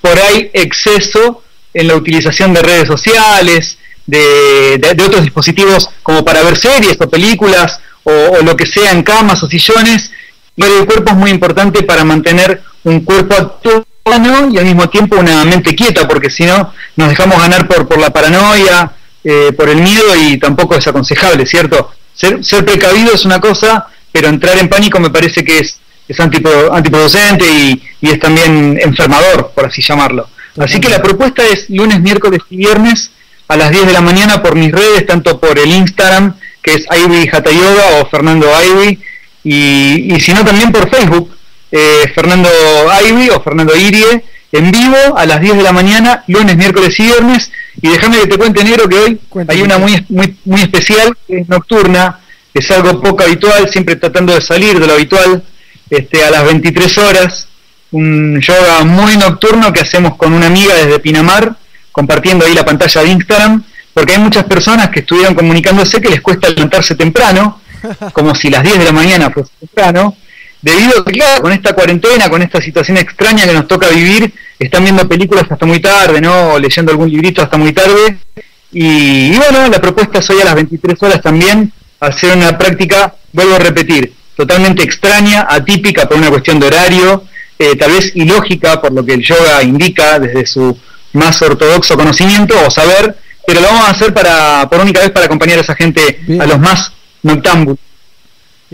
por 0.00 0.18
ahí 0.18 0.50
exceso 0.52 1.42
en 1.74 1.88
la 1.88 1.96
utilización 1.96 2.52
de 2.52 2.62
redes 2.62 2.86
sociales, 2.88 3.78
de, 4.06 4.78
de- 4.78 4.94
de 4.94 5.04
otros 5.04 5.22
dispositivos 5.22 5.88
como 6.02 6.24
para 6.24 6.42
ver 6.42 6.56
series 6.56 6.96
o 7.00 7.08
películas 7.08 7.80
o, 8.04 8.10
o 8.12 8.42
lo 8.42 8.56
que 8.56 8.66
sea 8.66 8.90
en 8.92 9.02
camas 9.02 9.42
o 9.42 9.48
sillones. 9.48 10.10
Y 10.56 10.62
el 10.64 10.84
cuerpo 10.84 11.12
es 11.12 11.16
muy 11.16 11.30
importante 11.30 11.82
para 11.84 12.04
mantener 12.04 12.62
un 12.84 13.00
cuerpo 13.04 13.58
y 14.04 14.58
al 14.58 14.64
mismo 14.64 14.88
tiempo 14.88 15.16
una 15.16 15.44
mente 15.44 15.74
quieta, 15.74 16.08
porque 16.08 16.28
si 16.28 16.44
no 16.44 16.72
nos 16.96 17.08
dejamos 17.08 17.38
ganar 17.40 17.68
por, 17.68 17.86
por 17.86 17.98
la 17.98 18.10
paranoia, 18.10 18.90
eh, 19.22 19.52
por 19.56 19.68
el 19.68 19.76
miedo 19.80 20.14
y 20.16 20.38
tampoco 20.38 20.74
es 20.74 20.86
aconsejable, 20.86 21.46
¿cierto? 21.46 21.92
Ser, 22.14 22.44
ser 22.44 22.64
precavido 22.64 23.14
es 23.14 23.24
una 23.24 23.40
cosa, 23.40 23.86
pero 24.10 24.28
entrar 24.28 24.58
en 24.58 24.68
pánico 24.68 24.98
me 24.98 25.10
parece 25.10 25.44
que 25.44 25.58
es, 25.60 25.78
es 26.08 26.18
antipo- 26.18 26.70
antiproducente 26.72 27.44
y, 27.48 27.82
y 28.00 28.10
es 28.10 28.18
también 28.18 28.78
enfermador, 28.82 29.52
por 29.54 29.66
así 29.66 29.80
llamarlo. 29.82 30.28
Así 30.58 30.80
que 30.80 30.88
la 30.88 31.00
propuesta 31.00 31.42
es 31.46 31.70
lunes, 31.70 32.00
miércoles 32.00 32.40
y 32.50 32.56
viernes 32.56 33.12
a 33.48 33.56
las 33.56 33.70
10 33.70 33.86
de 33.86 33.92
la 33.92 34.00
mañana 34.00 34.42
por 34.42 34.56
mis 34.56 34.72
redes, 34.72 35.06
tanto 35.06 35.38
por 35.40 35.58
el 35.58 35.70
Instagram, 35.70 36.34
que 36.60 36.74
es 36.74 36.86
Ivy 36.90 37.28
Hatha 37.32 37.50
Yoga 37.52 38.00
o 38.00 38.06
Fernando 38.06 38.46
Ivy, 38.62 39.00
y, 39.44 40.14
y 40.14 40.20
si 40.20 40.32
no 40.34 40.44
también 40.44 40.70
por 40.72 40.90
Facebook, 40.90 41.31
eh, 41.72 42.12
Fernando 42.14 42.48
Ivy 43.08 43.30
o 43.30 43.42
Fernando 43.42 43.74
Irie, 43.74 44.22
en 44.52 44.70
vivo 44.70 45.16
a 45.16 45.24
las 45.24 45.40
10 45.40 45.56
de 45.56 45.62
la 45.62 45.72
mañana, 45.72 46.22
lunes, 46.28 46.56
miércoles 46.56 46.98
y 47.00 47.04
viernes. 47.04 47.50
Y 47.80 47.88
déjame 47.88 48.18
que 48.18 48.26
te 48.26 48.38
cuente, 48.38 48.62
negro, 48.62 48.88
que 48.88 48.98
hoy 48.98 49.20
hay 49.48 49.62
una 49.62 49.78
muy, 49.78 50.04
muy, 50.10 50.36
muy 50.44 50.60
especial, 50.60 51.16
que 51.26 51.38
es 51.38 51.48
nocturna, 51.48 52.20
es 52.52 52.70
algo 52.70 53.00
poco 53.00 53.22
habitual, 53.22 53.70
siempre 53.70 53.96
tratando 53.96 54.34
de 54.34 54.42
salir 54.42 54.78
de 54.78 54.86
lo 54.86 54.92
habitual, 54.92 55.42
este, 55.88 56.22
a 56.22 56.30
las 56.30 56.44
23 56.44 56.98
horas, 56.98 57.48
un 57.92 58.38
yoga 58.40 58.84
muy 58.84 59.16
nocturno 59.16 59.72
que 59.72 59.80
hacemos 59.80 60.16
con 60.16 60.34
una 60.34 60.46
amiga 60.46 60.74
desde 60.74 60.98
Pinamar, 60.98 61.56
compartiendo 61.90 62.44
ahí 62.44 62.54
la 62.54 62.64
pantalla 62.64 63.02
de 63.02 63.08
Instagram, 63.08 63.64
porque 63.94 64.12
hay 64.12 64.18
muchas 64.18 64.44
personas 64.44 64.90
que 64.90 65.00
estuvieron 65.00 65.34
comunicándose 65.34 66.00
que 66.00 66.10
les 66.10 66.20
cuesta 66.20 66.48
levantarse 66.50 66.94
temprano 66.94 67.60
como 68.12 68.34
si 68.34 68.50
las 68.50 68.62
10 68.62 68.78
de 68.78 68.84
la 68.84 68.92
mañana 68.92 69.30
fuese 69.30 69.50
temprano, 69.58 70.16
debido 70.62 71.00
a 71.00 71.04
que, 71.04 71.12
claro, 71.12 71.42
con 71.42 71.52
esta 71.52 71.74
cuarentena, 71.74 72.30
con 72.30 72.42
esta 72.42 72.60
situación 72.60 72.96
extraña 72.96 73.44
que 73.44 73.52
nos 73.52 73.68
toca 73.68 73.88
vivir, 73.88 74.32
están 74.58 74.84
viendo 74.84 75.08
películas 75.08 75.44
hasta 75.50 75.66
muy 75.66 75.80
tarde, 75.80 76.20
¿no? 76.20 76.54
O 76.54 76.58
leyendo 76.58 76.92
algún 76.92 77.10
librito 77.10 77.42
hasta 77.42 77.58
muy 77.58 77.72
tarde. 77.72 78.16
Y, 78.72 79.34
y 79.34 79.36
bueno, 79.36 79.68
la 79.68 79.80
propuesta 79.80 80.20
es 80.20 80.30
hoy 80.30 80.40
a 80.40 80.46
las 80.46 80.54
23 80.54 81.02
horas 81.02 81.20
también 81.20 81.72
hacer 82.00 82.36
una 82.36 82.56
práctica, 82.58 83.14
vuelvo 83.32 83.54
a 83.54 83.58
repetir, 83.58 84.12
totalmente 84.36 84.82
extraña, 84.82 85.46
atípica 85.48 86.08
por 86.08 86.18
una 86.18 86.30
cuestión 86.30 86.58
de 86.58 86.66
horario, 86.66 87.24
eh, 87.58 87.76
tal 87.76 87.92
vez 87.92 88.10
ilógica 88.16 88.80
por 88.80 88.92
lo 88.92 89.04
que 89.04 89.14
el 89.14 89.22
yoga 89.22 89.62
indica 89.62 90.18
desde 90.18 90.44
su 90.46 90.76
más 91.12 91.40
ortodoxo 91.42 91.96
conocimiento 91.96 92.54
o 92.66 92.70
saber, 92.70 93.16
pero 93.46 93.60
lo 93.60 93.68
vamos 93.68 93.86
a 93.86 93.90
hacer 93.90 94.12
para 94.12 94.68
por 94.68 94.80
única 94.80 95.00
vez 95.00 95.10
para 95.10 95.26
acompañar 95.26 95.58
a 95.58 95.60
esa 95.60 95.76
gente, 95.76 96.20
a 96.40 96.46
los 96.46 96.58
más 96.58 96.92
noctámbulos. 97.22 97.78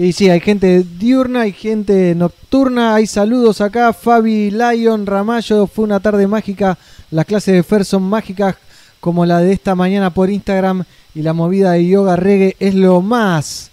Y 0.01 0.13
sí, 0.13 0.31
hay 0.31 0.39
gente 0.39 0.85
diurna, 0.97 1.41
hay 1.41 1.53
gente 1.53 2.15
nocturna, 2.15 2.95
hay 2.95 3.09
saludos 3.09 3.61
acá. 3.61 3.93
Fabi 3.93 4.49
Lion 4.53 5.05
Ramallo, 5.05 5.67
fue 5.67 5.87
una 5.87 5.99
tarde 5.99 6.29
mágica. 6.29 6.79
Las 7.11 7.27
clases 7.27 7.55
de 7.55 7.65
Fer 7.65 7.85
son 7.85 8.05
mágicas 8.05 8.55
como 9.01 9.27
la 9.27 9.41
de 9.41 9.53
esta 9.53 9.75
mañana 9.75 10.15
por 10.15 10.31
Instagram 10.31 10.85
y 11.17 11.23
la 11.23 11.33
movida 11.33 11.73
de 11.73 11.85
yoga 11.85 12.15
reggae 12.15 12.55
es 12.61 12.77
lo 12.77 13.03
más. 13.03 13.73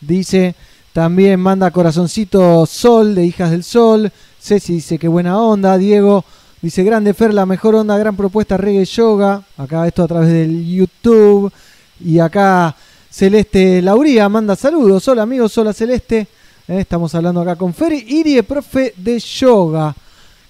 Dice, 0.00 0.54
también 0.92 1.40
manda 1.40 1.72
corazoncito 1.72 2.66
Sol 2.66 3.16
de 3.16 3.26
Hijas 3.26 3.50
del 3.50 3.64
Sol. 3.64 4.12
Ceci 4.40 4.74
dice 4.74 4.96
que 4.96 5.08
buena 5.08 5.40
onda. 5.40 5.76
Diego 5.76 6.24
dice, 6.62 6.84
grande 6.84 7.14
Fer, 7.14 7.34
la 7.34 7.46
mejor 7.46 7.74
onda, 7.74 7.98
gran 7.98 8.14
propuesta 8.14 8.56
reggae 8.56 8.84
yoga. 8.84 9.42
Acá 9.56 9.88
esto 9.88 10.04
a 10.04 10.06
través 10.06 10.28
del 10.28 10.64
YouTube. 10.64 11.52
Y 11.98 12.20
acá 12.20 12.76
Celeste 13.14 13.80
Lauría 13.80 14.28
manda 14.28 14.56
saludos. 14.56 15.06
Hola 15.06 15.22
amigos, 15.22 15.56
hola 15.56 15.72
Celeste. 15.72 16.26
Eh, 16.66 16.80
estamos 16.80 17.14
hablando 17.14 17.42
acá 17.42 17.54
con 17.54 17.72
Feri 17.72 18.04
Irie, 18.08 18.42
profe 18.42 18.92
de 18.96 19.20
yoga. 19.20 19.94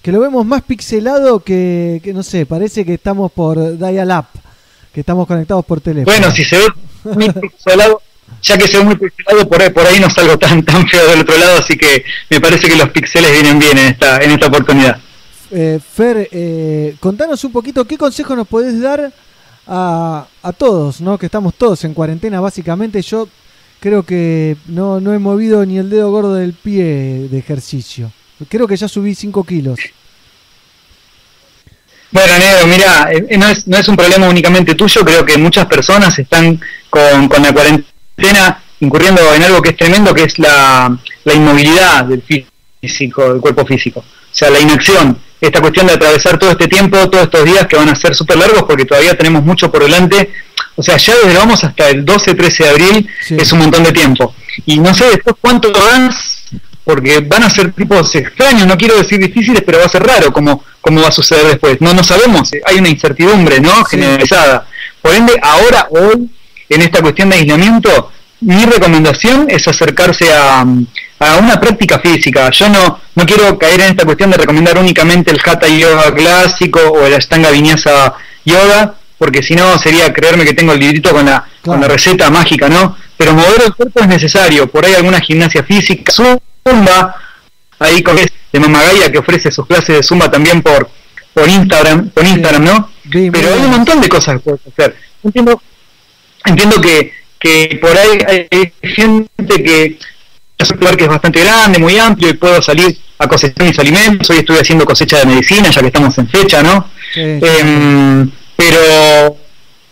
Que 0.01 0.11
lo 0.11 0.19
vemos 0.19 0.43
más 0.47 0.63
pixelado 0.63 1.41
que, 1.41 2.01
que 2.03 2.11
no 2.11 2.23
sé, 2.23 2.47
parece 2.47 2.83
que 2.83 2.95
estamos 2.95 3.31
por 3.31 3.77
Dial-Up. 3.77 4.25
Que 4.91 5.01
estamos 5.01 5.27
conectados 5.27 5.63
por 5.63 5.79
teléfono. 5.79 6.11
Bueno, 6.11 6.35
si 6.35 6.43
se 6.43 6.57
ve 6.57 6.65
muy 7.03 7.29
pixelado, 7.29 8.01
ya 8.41 8.57
que 8.57 8.67
se 8.67 8.79
ve 8.79 8.83
muy 8.83 8.95
pixelado, 8.95 9.47
por 9.47 9.61
ahí, 9.61 9.69
por 9.69 9.85
ahí 9.85 9.99
no 9.99 10.09
salgo 10.09 10.39
tan, 10.39 10.65
tan 10.65 10.87
feo 10.87 11.07
del 11.07 11.19
otro 11.19 11.37
lado, 11.37 11.59
así 11.59 11.77
que 11.77 12.03
me 12.31 12.41
parece 12.41 12.67
que 12.67 12.77
los 12.77 12.89
pixeles 12.89 13.31
vienen 13.31 13.59
bien 13.59 13.77
en 13.77 13.85
esta, 13.89 14.17
en 14.23 14.31
esta 14.31 14.47
oportunidad. 14.47 14.99
Eh, 15.51 15.79
Fer, 15.93 16.29
eh, 16.31 16.95
contanos 16.99 17.43
un 17.43 17.51
poquito 17.51 17.85
qué 17.85 17.95
consejo 17.95 18.35
nos 18.35 18.47
podés 18.47 18.81
dar 18.81 19.13
a, 19.67 20.27
a 20.41 20.53
todos, 20.53 21.01
¿no? 21.01 21.17
Que 21.17 21.27
estamos 21.27 21.53
todos 21.55 21.83
en 21.83 21.93
cuarentena, 21.93 22.39
básicamente. 22.41 23.01
Yo 23.01 23.27
creo 23.79 24.03
que 24.03 24.57
no, 24.67 24.99
no 24.99 25.13
he 25.13 25.19
movido 25.19 25.65
ni 25.65 25.77
el 25.77 25.89
dedo 25.89 26.11
gordo 26.11 26.35
del 26.35 26.53
pie 26.53 27.27
de 27.29 27.37
ejercicio. 27.37 28.11
Creo 28.49 28.67
que 28.67 28.77
ya 28.77 28.87
subí 28.87 29.15
5 29.15 29.43
kilos. 29.43 29.79
Bueno, 32.11 32.33
Negro, 32.37 32.67
mira, 32.67 33.11
eh, 33.11 33.37
no, 33.37 33.47
es, 33.47 33.67
no 33.67 33.77
es 33.77 33.87
un 33.87 33.95
problema 33.95 34.29
únicamente 34.29 34.73
tuyo, 34.75 35.03
creo 35.03 35.25
que 35.25 35.37
muchas 35.37 35.65
personas 35.65 36.17
están 36.17 36.59
con, 36.89 37.27
con 37.27 37.43
la 37.43 37.51
cuarentena 37.51 38.63
incurriendo 38.79 39.21
en 39.33 39.43
algo 39.43 39.61
que 39.61 39.71
es 39.71 39.77
tremendo, 39.77 40.13
que 40.13 40.23
es 40.23 40.39
la, 40.39 40.97
la 41.23 41.33
inmovilidad 41.33 42.05
del 42.05 42.21
físico, 42.21 43.33
del 43.33 43.41
cuerpo 43.41 43.65
físico. 43.65 43.99
O 43.99 44.03
sea, 44.31 44.49
la 44.49 44.59
inacción, 44.59 45.17
esta 45.45 45.61
cuestión 45.61 45.87
de 45.87 45.93
atravesar 45.93 46.37
todo 46.39 46.51
este 46.51 46.67
tiempo, 46.67 47.09
todos 47.09 47.25
estos 47.25 47.45
días 47.45 47.67
que 47.67 47.75
van 47.75 47.89
a 47.89 47.95
ser 47.95 48.15
súper 48.15 48.37
largos 48.37 48.63
porque 48.63 48.85
todavía 48.85 49.15
tenemos 49.17 49.43
mucho 49.43 49.71
por 49.71 49.83
delante. 49.83 50.31
O 50.75 50.83
sea, 50.83 50.97
ya 50.97 51.15
desde 51.15 51.37
vamos 51.37 51.63
hasta 51.63 51.89
el 51.89 52.05
12-13 52.05 52.57
de 52.57 52.69
abril 52.69 53.09
es 53.29 53.51
un 53.51 53.59
montón 53.59 53.83
de 53.83 53.91
tiempo. 53.91 54.33
Y 54.65 54.79
no 54.79 54.93
sé 54.93 55.05
después 55.05 55.35
cuánto 55.39 55.71
más, 55.71 56.43
porque 56.83 57.19
van 57.19 57.43
a 57.43 57.49
ser 57.49 57.71
tipos 57.73 58.13
extraños, 58.15 58.67
no 58.67 58.77
quiero 58.77 58.97
decir 58.97 59.19
difíciles, 59.19 59.63
pero 59.65 59.79
va 59.79 59.85
a 59.85 59.89
ser 59.89 60.03
raro 60.03 60.31
cómo, 60.31 60.63
cómo 60.81 61.01
va 61.01 61.07
a 61.09 61.11
suceder 61.11 61.45
después. 61.45 61.79
No, 61.81 61.93
no 61.93 62.03
sabemos, 62.03 62.51
hay 62.65 62.77
una 62.77 62.89
incertidumbre 62.89 63.59
¿no? 63.59 63.83
generalizada. 63.85 64.67
Por 65.01 65.13
ende, 65.13 65.33
ahora, 65.41 65.87
hoy, 65.91 66.29
en 66.69 66.81
esta 66.81 67.01
cuestión 67.01 67.29
de 67.29 67.37
aislamiento, 67.37 68.11
mi 68.41 68.65
recomendación 68.65 69.47
es 69.49 69.67
acercarse 69.67 70.33
a, 70.33 70.65
a 71.19 71.37
una 71.37 71.59
práctica 71.59 71.99
física. 71.99 72.49
Yo 72.51 72.69
no, 72.69 72.99
no 73.15 73.25
quiero 73.25 73.57
caer 73.57 73.81
en 73.81 73.89
esta 73.91 74.05
cuestión 74.05 74.31
de 74.31 74.37
recomendar 74.37 74.77
únicamente 74.77 75.31
el 75.31 75.39
Hatha 75.43 75.67
Yoga 75.67 76.13
clásico 76.13 76.79
o 76.79 77.05
el 77.05 77.13
Ashtanga 77.13 77.51
Vinyasa 77.51 78.13
Yoga, 78.43 78.95
porque 79.17 79.41
si 79.41 79.55
no 79.55 79.77
sería 79.77 80.11
creerme 80.13 80.45
que 80.45 80.53
tengo 80.53 80.73
el 80.73 80.79
librito 80.79 81.11
con 81.11 81.25
la, 81.25 81.45
con 81.63 81.79
la 81.79 81.87
receta 81.87 82.29
mágica, 82.29 82.67
¿no? 82.67 82.97
Pero 83.17 83.33
mover 83.33 83.63
el 83.65 83.73
cuerpo 83.73 84.01
es 84.01 84.07
necesario. 84.07 84.67
Por 84.67 84.85
ahí 84.85 84.93
alguna 84.93 85.21
gimnasia 85.21 85.63
física, 85.63 86.11
zumba, 86.11 87.15
ahí 87.79 88.03
con 88.03 88.15
de 88.15 88.59
Mamagaya 88.59 89.11
que 89.11 89.17
ofrece 89.17 89.51
sus 89.51 89.65
clases 89.67 89.97
de 89.97 90.03
zumba 90.03 90.29
también 90.29 90.61
por, 90.61 90.89
por 91.33 91.47
Instagram, 91.47 92.09
por 92.09 92.25
Instagram, 92.25 92.63
¿no? 92.63 92.89
Pero 93.09 93.53
hay 93.53 93.59
un 93.61 93.71
montón 93.71 94.01
de 94.01 94.09
cosas 94.09 94.35
que 94.35 94.39
puedes 94.39 94.61
hacer. 94.67 94.95
Entiendo, 95.23 95.61
entiendo 96.45 96.81
que, 96.81 97.13
que 97.39 97.77
por 97.81 97.97
ahí 97.97 98.47
hay 98.51 98.73
gente 98.81 99.63
que 99.63 99.97
es 100.57 100.71
un 100.71 100.79
lugar 100.79 100.95
que 100.97 101.03
es 101.03 101.09
bastante 101.09 101.41
grande, 101.41 101.79
muy 101.79 101.97
amplio 101.97 102.29
y 102.29 102.33
puedo 102.33 102.61
salir 102.61 102.97
a 103.17 103.27
cosechar 103.27 103.65
mis 103.65 103.77
alimentos. 103.79 104.29
Hoy 104.29 104.37
estoy 104.37 104.57
haciendo 104.57 104.85
cosecha 104.85 105.19
de 105.19 105.25
medicina, 105.25 105.69
ya 105.69 105.81
que 105.81 105.87
estamos 105.87 106.17
en 106.17 106.29
fecha, 106.29 106.63
¿no? 106.63 106.89
Em, 107.15 108.29
pero, 108.55 109.37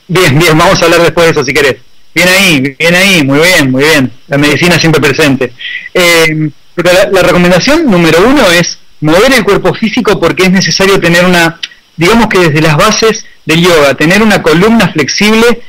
bien, 0.07 0.40
bien, 0.40 0.57
vamos 0.57 0.81
a 0.81 0.85
hablar 0.85 1.02
después 1.02 1.26
de 1.27 1.31
eso 1.31 1.44
si 1.44 1.53
querés. 1.53 1.77
Bien 2.15 2.27
ahí, 2.27 2.76
bien 2.77 2.95
ahí, 2.95 3.23
muy 3.23 3.40
bien, 3.40 3.72
muy 3.72 3.84
bien. 3.84 4.11
La 4.27 4.38
medicina 4.38 4.80
siempre 4.80 5.02
presente. 5.02 5.53
Em, 5.94 6.52
pero 6.76 6.91
la, 6.94 7.10
la 7.10 7.23
recomendación 7.23 7.90
número 7.90 8.19
uno 8.26 8.49
es 8.52 8.80
mover 9.02 9.34
el 9.34 9.44
cuerpo 9.44 9.73
físico 9.73 10.19
porque 10.19 10.44
es 10.44 10.52
necesario 10.52 10.99
tener 10.99 11.26
una, 11.26 11.60
digamos 11.98 12.27
que 12.27 12.40
desde 12.40 12.61
las 12.61 12.77
bases 12.77 13.26
del 13.45 13.61
yoga, 13.61 13.95
tener 13.95 14.22
una 14.22 14.41
columna 14.41 14.88
flexible, 14.90 15.61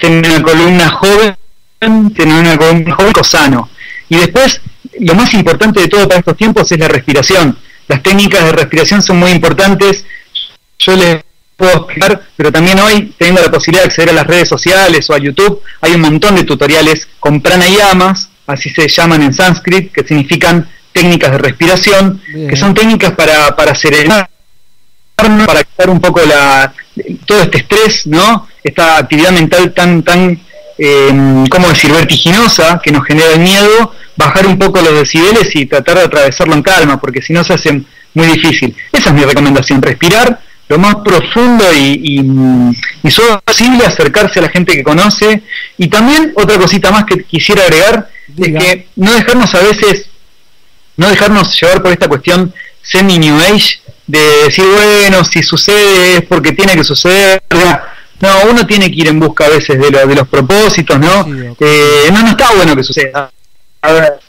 tener 0.00 0.30
una 0.30 0.42
columna 0.42 0.88
joven, 0.90 1.36
tener 2.14 2.40
una 2.40 2.58
columna 2.58 2.94
joven 2.94 3.12
sano. 3.22 3.69
Y 4.10 4.16
después, 4.16 4.60
lo 5.00 5.14
más 5.14 5.32
importante 5.32 5.80
de 5.80 5.88
todo 5.88 6.06
para 6.06 6.18
estos 6.18 6.36
tiempos 6.36 6.70
es 6.70 6.78
la 6.78 6.88
respiración. 6.88 7.56
Las 7.88 8.02
técnicas 8.02 8.44
de 8.44 8.52
respiración 8.52 9.02
son 9.02 9.18
muy 9.18 9.30
importantes. 9.30 10.04
Yo 10.78 10.96
les 10.96 11.22
puedo 11.56 11.72
explicar, 11.76 12.22
pero 12.36 12.50
también 12.50 12.78
hoy, 12.80 13.14
teniendo 13.16 13.40
la 13.40 13.50
posibilidad 13.50 13.84
de 13.84 13.88
acceder 13.88 14.10
a 14.10 14.14
las 14.14 14.26
redes 14.26 14.48
sociales 14.48 15.08
o 15.08 15.14
a 15.14 15.18
YouTube, 15.18 15.62
hay 15.80 15.92
un 15.92 16.00
montón 16.00 16.34
de 16.34 16.44
tutoriales 16.44 17.08
con 17.18 17.40
pranayamas, 17.40 18.30
así 18.46 18.68
se 18.68 18.88
llaman 18.88 19.22
en 19.22 19.32
sánscrito, 19.32 19.92
que 19.92 20.06
significan 20.06 20.68
técnicas 20.92 21.30
de 21.30 21.38
respiración, 21.38 22.20
que 22.48 22.56
son 22.56 22.74
técnicas 22.74 23.12
para, 23.12 23.54
para 23.54 23.74
serenar, 23.74 24.28
para 25.16 25.64
quitar 25.64 25.90
un 25.90 26.00
poco 26.00 26.20
la, 26.24 26.72
todo 27.26 27.42
este 27.42 27.58
estrés, 27.58 28.06
¿no? 28.06 28.48
Esta 28.64 28.98
actividad 28.98 29.30
mental 29.30 29.72
tan, 29.72 30.02
tan, 30.02 30.40
eh, 30.82 31.44
¿cómo 31.50 31.68
decir?, 31.68 31.92
vertiginosa 31.92 32.80
que 32.82 32.90
nos 32.90 33.04
genera 33.04 33.34
el 33.34 33.40
miedo, 33.40 33.94
bajar 34.16 34.46
un 34.46 34.58
poco 34.58 34.80
los 34.80 34.94
decibeles 34.94 35.54
y 35.54 35.66
tratar 35.66 35.98
de 35.98 36.04
atravesarlo 36.04 36.54
en 36.54 36.62
calma, 36.62 36.98
porque 36.98 37.20
si 37.20 37.34
no 37.34 37.44
se 37.44 37.52
hace 37.52 37.82
muy 38.14 38.26
difícil. 38.26 38.74
Esa 38.90 39.10
es 39.10 39.14
mi 39.14 39.24
recomendación, 39.24 39.82
respirar 39.82 40.40
lo 40.68 40.78
más 40.78 40.96
profundo 40.96 41.64
y, 41.74 42.00
y, 42.02 43.06
y 43.06 43.10
solo 43.10 43.42
posible 43.44 43.84
acercarse 43.84 44.38
a 44.38 44.42
la 44.42 44.48
gente 44.48 44.72
que 44.72 44.82
conoce. 44.82 45.42
Y 45.76 45.88
también 45.88 46.32
otra 46.36 46.56
cosita 46.58 46.90
más 46.90 47.04
que 47.04 47.24
quisiera 47.24 47.64
agregar 47.64 48.08
es 48.38 48.48
que 48.48 48.86
no 48.96 49.12
dejarnos 49.12 49.54
a 49.54 49.60
veces, 49.60 50.06
no 50.96 51.10
dejarnos 51.10 51.60
llevar 51.60 51.82
por 51.82 51.92
esta 51.92 52.08
cuestión 52.08 52.54
semi 52.82 53.18
New 53.18 53.36
Age 53.36 53.80
de 54.06 54.20
decir, 54.44 54.64
bueno, 54.64 55.24
si 55.24 55.42
sucede 55.42 56.16
es 56.16 56.22
porque 56.22 56.52
tiene 56.52 56.74
que 56.74 56.84
suceder. 56.84 57.42
No, 58.20 58.28
uno 58.50 58.66
tiene 58.66 58.90
que 58.90 59.00
ir 59.00 59.08
en 59.08 59.18
busca 59.18 59.46
a 59.46 59.48
veces 59.48 59.78
de, 59.78 59.90
lo, 59.90 60.06
de 60.06 60.14
los 60.14 60.28
propósitos, 60.28 60.98
¿no? 60.98 61.26
Eh, 61.58 62.10
no, 62.12 62.22
no 62.22 62.28
está 62.28 62.52
bueno 62.54 62.76
que 62.76 62.84
suceda. 62.84 63.30
A 63.82 63.92
ver, 63.92 64.20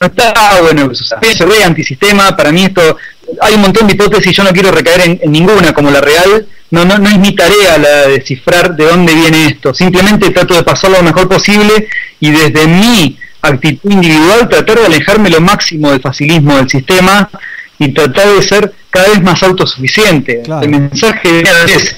no 0.00 0.06
está 0.06 0.60
bueno 0.62 0.88
que 0.88 0.94
suceda. 0.96 1.20
Se 1.22 1.46
ve 1.46 1.62
antisistema, 1.62 2.36
para 2.36 2.50
mí 2.50 2.64
esto, 2.64 2.96
hay 3.40 3.54
un 3.54 3.60
montón 3.60 3.86
de 3.86 3.94
hipótesis, 3.94 4.36
yo 4.36 4.42
no 4.42 4.50
quiero 4.50 4.72
recaer 4.72 5.02
en, 5.02 5.20
en, 5.22 5.30
ninguna 5.30 5.72
como 5.72 5.90
la 5.90 6.00
real, 6.00 6.46
no, 6.70 6.84
no, 6.84 6.98
no 6.98 7.08
es 7.08 7.18
mi 7.18 7.34
tarea 7.34 7.78
la 7.78 7.88
de 7.88 8.18
descifrar 8.18 8.74
de 8.74 8.84
dónde 8.86 9.14
viene 9.14 9.46
esto, 9.46 9.72
simplemente 9.72 10.30
trato 10.30 10.54
de 10.54 10.64
pasarlo 10.64 10.98
lo 10.98 11.04
mejor 11.04 11.28
posible 11.28 11.88
y 12.20 12.30
desde 12.30 12.66
mi 12.66 13.18
actitud 13.40 13.90
individual 13.90 14.48
tratar 14.48 14.80
de 14.80 14.86
alejarme 14.86 15.30
lo 15.30 15.40
máximo 15.40 15.90
del 15.90 16.00
facilismo 16.00 16.56
del 16.56 16.68
sistema 16.68 17.30
y 17.78 17.92
tratar 17.92 18.28
de 18.28 18.42
ser 18.42 18.72
cada 18.90 19.08
vez 19.08 19.22
más 19.22 19.42
autosuficiente. 19.42 20.42
Claro. 20.42 20.62
El 20.62 20.70
mensaje 20.70 21.42
es, 21.66 21.96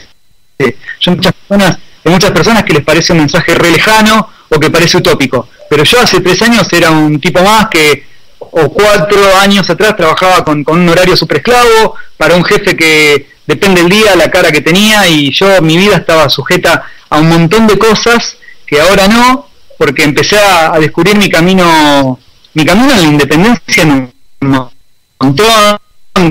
yo 1.00 1.12
muchas 1.12 1.32
personas, 1.32 1.78
hay 2.04 2.12
muchas 2.12 2.30
personas 2.30 2.64
que 2.64 2.74
les 2.74 2.84
parece 2.84 3.12
un 3.12 3.18
mensaje 3.20 3.54
re 3.54 3.70
lejano 3.70 4.28
o 4.48 4.58
que 4.60 4.70
parece 4.70 4.96
utópico, 4.98 5.48
pero 5.68 5.84
yo 5.84 6.00
hace 6.00 6.20
tres 6.20 6.40
años 6.42 6.66
era 6.72 6.90
un 6.90 7.20
tipo 7.20 7.42
más 7.42 7.68
que 7.68 8.04
o 8.38 8.68
cuatro 8.70 9.18
años 9.36 9.68
atrás 9.70 9.96
trabajaba 9.96 10.42
con, 10.44 10.64
con 10.64 10.80
un 10.80 10.88
horario 10.88 11.16
super 11.16 11.36
esclavo 11.38 11.94
para 12.16 12.34
un 12.34 12.44
jefe 12.44 12.74
que 12.76 13.28
depende 13.46 13.82
del 13.82 13.90
día, 13.90 14.16
la 14.16 14.30
cara 14.30 14.50
que 14.50 14.60
tenía 14.60 15.06
y 15.08 15.30
yo 15.32 15.60
mi 15.62 15.76
vida 15.76 15.96
estaba 15.96 16.28
sujeta 16.30 16.84
a 17.08 17.18
un 17.18 17.28
montón 17.28 17.66
de 17.66 17.78
cosas 17.78 18.36
que 18.66 18.80
ahora 18.80 19.06
no 19.08 19.48
porque 19.78 20.04
empecé 20.04 20.38
a, 20.38 20.74
a 20.74 20.78
descubrir 20.78 21.16
mi 21.16 21.28
camino, 21.28 22.18
mi 22.54 22.64
camino 22.64 22.92
en 22.92 23.02
la 23.02 23.08
independencia 23.08 23.82
en 23.82 23.90
un 23.92 24.70
montón 25.18 25.78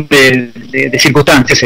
de, 0.10 0.52
de- 0.72 0.90
de 0.90 1.00
circunstancias. 1.00 1.64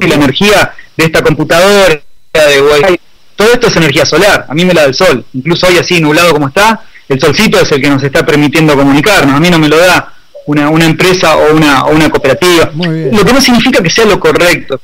Y 0.00 0.06
la 0.06 0.14
energía 0.14 0.74
de 0.96 1.04
esta 1.04 1.22
computadora, 1.22 2.00
de 2.32 2.62
Wi-Fi, 2.62 3.00
todo 3.34 3.52
esto 3.52 3.66
es 3.68 3.76
energía 3.76 4.06
solar, 4.06 4.46
a 4.48 4.54
mí 4.54 4.64
me 4.64 4.74
la 4.74 4.82
da 4.82 4.88
el 4.88 4.94
sol, 4.94 5.24
incluso 5.34 5.66
hoy 5.66 5.76
así 5.78 6.00
nublado 6.00 6.32
como 6.32 6.48
está, 6.48 6.82
el 7.08 7.20
solcito 7.20 7.60
es 7.60 7.70
el 7.72 7.80
que 7.80 7.90
nos 7.90 8.02
está 8.02 8.24
permitiendo 8.24 8.76
comunicarnos, 8.76 9.34
a 9.34 9.40
mí 9.40 9.50
no 9.50 9.58
me 9.58 9.68
lo 9.68 9.76
da 9.76 10.14
una, 10.46 10.70
una 10.70 10.84
empresa 10.84 11.36
o 11.36 11.54
una, 11.54 11.84
o 11.84 11.90
una 11.90 12.10
cooperativa, 12.10 12.70
lo 12.74 13.24
que 13.24 13.32
no 13.32 13.40
significa 13.40 13.82
que 13.82 13.90
sea 13.90 14.06
lo 14.06 14.18
correcto, 14.18 14.80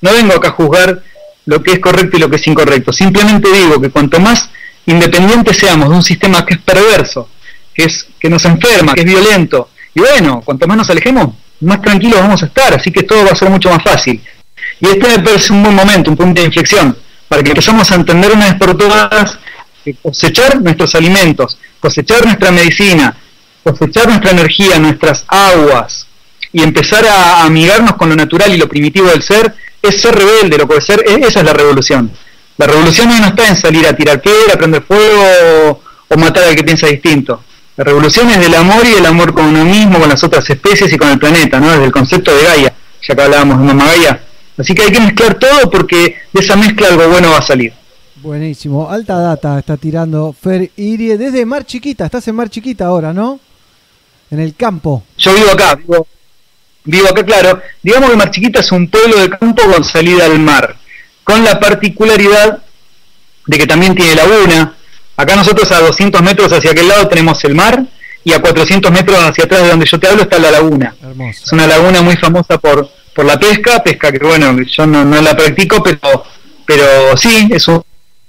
no 0.00 0.12
vengo 0.12 0.34
acá 0.34 0.48
a 0.48 0.52
juzgar 0.52 1.02
lo 1.46 1.62
que 1.62 1.72
es 1.72 1.78
correcto 1.80 2.16
y 2.16 2.20
lo 2.20 2.30
que 2.30 2.36
es 2.36 2.46
incorrecto, 2.46 2.92
simplemente 2.92 3.52
digo 3.52 3.80
que 3.80 3.90
cuanto 3.90 4.20
más 4.20 4.48
independientes 4.86 5.56
seamos 5.56 5.88
de 5.88 5.94
un 5.94 6.02
sistema 6.02 6.44
que 6.46 6.54
es 6.54 6.60
perverso, 6.60 7.28
que 7.74 7.84
es 7.84 8.06
que 8.18 8.28
nos 8.28 8.44
enferma, 8.44 8.94
que 8.94 9.00
es 9.00 9.06
violento, 9.06 9.70
y 9.94 10.00
bueno, 10.00 10.40
cuanto 10.44 10.66
más 10.66 10.76
nos 10.76 10.90
alejemos, 10.90 11.34
más 11.60 11.80
tranquilos 11.82 12.20
vamos 12.20 12.42
a 12.42 12.46
estar, 12.46 12.74
así 12.74 12.90
que 12.90 13.02
todo 13.02 13.24
va 13.24 13.32
a 13.32 13.36
ser 13.36 13.50
mucho 13.50 13.70
más 13.70 13.82
fácil. 13.82 14.20
Y 14.80 14.88
este 14.88 15.18
parece 15.20 15.52
un 15.52 15.62
buen 15.62 15.74
momento, 15.74 16.10
un 16.10 16.16
punto 16.16 16.40
de 16.40 16.46
inflexión, 16.46 16.96
para 17.28 17.42
que 17.42 17.50
empezamos 17.50 17.90
a 17.90 17.94
entender 17.94 18.32
una 18.32 18.46
vez 18.46 18.54
por 18.54 18.76
todas 18.76 19.38
que 19.84 19.94
cosechar 19.94 20.60
nuestros 20.60 20.94
alimentos, 20.94 21.58
cosechar 21.80 22.24
nuestra 22.24 22.50
medicina, 22.52 23.16
cosechar 23.64 24.06
nuestra 24.08 24.30
energía, 24.30 24.78
nuestras 24.78 25.24
aguas, 25.28 26.06
y 26.52 26.62
empezar 26.62 27.06
a 27.06 27.44
amigarnos 27.44 27.94
con 27.94 28.10
lo 28.10 28.16
natural 28.16 28.52
y 28.54 28.58
lo 28.58 28.68
primitivo 28.68 29.08
del 29.08 29.22
ser, 29.22 29.54
es 29.80 30.00
ser 30.00 30.14
rebelde, 30.14 30.58
lo 30.58 30.68
puede 30.68 30.80
ser, 30.80 31.02
esa 31.06 31.40
es 31.40 31.44
la 31.44 31.52
revolución. 31.52 32.10
La 32.58 32.66
revolución 32.66 33.08
no 33.08 33.26
está 33.26 33.48
en 33.48 33.56
salir 33.56 33.86
a 33.86 33.96
tirar 33.96 34.20
piedra, 34.20 34.56
prender 34.56 34.82
fuego 34.82 35.22
o, 35.66 35.80
o 36.08 36.16
matar 36.18 36.44
al 36.44 36.54
que 36.54 36.62
piensa 36.62 36.86
distinto. 36.86 37.42
La 37.76 37.84
revolución 37.84 38.28
es 38.30 38.38
del 38.38 38.54
amor 38.54 38.84
y 38.84 38.98
el 38.98 39.06
amor 39.06 39.32
con 39.32 39.46
uno 39.46 39.64
mismo, 39.64 39.98
con 39.98 40.08
las 40.08 40.22
otras 40.22 40.48
especies 40.48 40.92
y 40.92 40.98
con 40.98 41.08
el 41.08 41.18
planeta, 41.18 41.58
¿no? 41.58 41.70
Desde 41.70 41.86
el 41.86 41.92
concepto 41.92 42.34
de 42.36 42.44
Gaia, 42.44 42.74
ya 43.02 43.14
que 43.14 43.22
hablábamos 43.22 43.58
de 43.58 43.64
Mamá 43.64 43.86
Gaia. 43.86 44.20
Así 44.58 44.74
que 44.74 44.82
hay 44.82 44.92
que 44.92 45.00
mezclar 45.00 45.38
todo 45.38 45.70
porque 45.70 46.16
de 46.32 46.40
esa 46.40 46.56
mezcla 46.56 46.88
algo 46.88 47.08
bueno 47.08 47.30
va 47.30 47.38
a 47.38 47.42
salir. 47.42 47.72
Buenísimo, 48.16 48.88
alta 48.90 49.18
data 49.18 49.58
está 49.58 49.76
tirando 49.76 50.32
Fer 50.32 50.70
Irie 50.76 51.18
desde 51.18 51.44
Mar 51.44 51.64
Chiquita, 51.64 52.04
estás 52.04 52.28
en 52.28 52.36
Mar 52.36 52.48
Chiquita 52.50 52.86
ahora, 52.86 53.12
¿no? 53.12 53.40
En 54.30 54.38
el 54.38 54.54
campo. 54.54 55.02
Yo 55.18 55.34
vivo 55.34 55.50
acá, 55.50 55.74
vivo, 55.74 56.06
vivo 56.84 57.08
acá, 57.08 57.24
claro. 57.24 57.60
Digamos 57.82 58.10
que 58.10 58.16
Mar 58.16 58.30
Chiquita 58.30 58.60
es 58.60 58.70
un 58.70 58.88
pueblo 58.88 59.18
de 59.18 59.30
campo 59.30 59.62
con 59.62 59.82
salida 59.82 60.26
al 60.26 60.38
mar, 60.38 60.76
con 61.24 61.42
la 61.42 61.58
particularidad 61.58 62.62
de 63.46 63.58
que 63.58 63.66
también 63.66 63.94
tiene 63.94 64.14
laguna. 64.14 64.76
Acá 65.16 65.34
nosotros 65.34 65.70
a 65.72 65.80
200 65.80 66.22
metros 66.22 66.52
hacia 66.52 66.70
aquel 66.70 66.88
lado 66.88 67.08
tenemos 67.08 67.42
el 67.44 67.54
mar 67.54 67.84
y 68.24 68.32
a 68.32 68.40
400 68.40 68.90
metros 68.92 69.18
hacia 69.18 69.44
atrás 69.44 69.62
de 69.62 69.68
donde 69.70 69.86
yo 69.86 69.98
te 69.98 70.06
hablo 70.06 70.22
está 70.22 70.38
la 70.38 70.50
laguna. 70.50 70.94
Es 71.28 71.52
una 71.52 71.66
laguna 71.66 72.02
muy 72.02 72.16
famosa 72.16 72.58
por, 72.58 72.88
por 73.14 73.24
la 73.24 73.38
pesca, 73.38 73.82
pesca 73.82 74.10
que 74.10 74.18
bueno, 74.18 74.56
yo 74.62 74.86
no, 74.86 75.04
no 75.04 75.20
la 75.20 75.36
practico, 75.36 75.82
pero, 75.82 76.24
pero 76.66 77.16
sí, 77.16 77.48
es 77.52 77.68
un, 77.68 77.82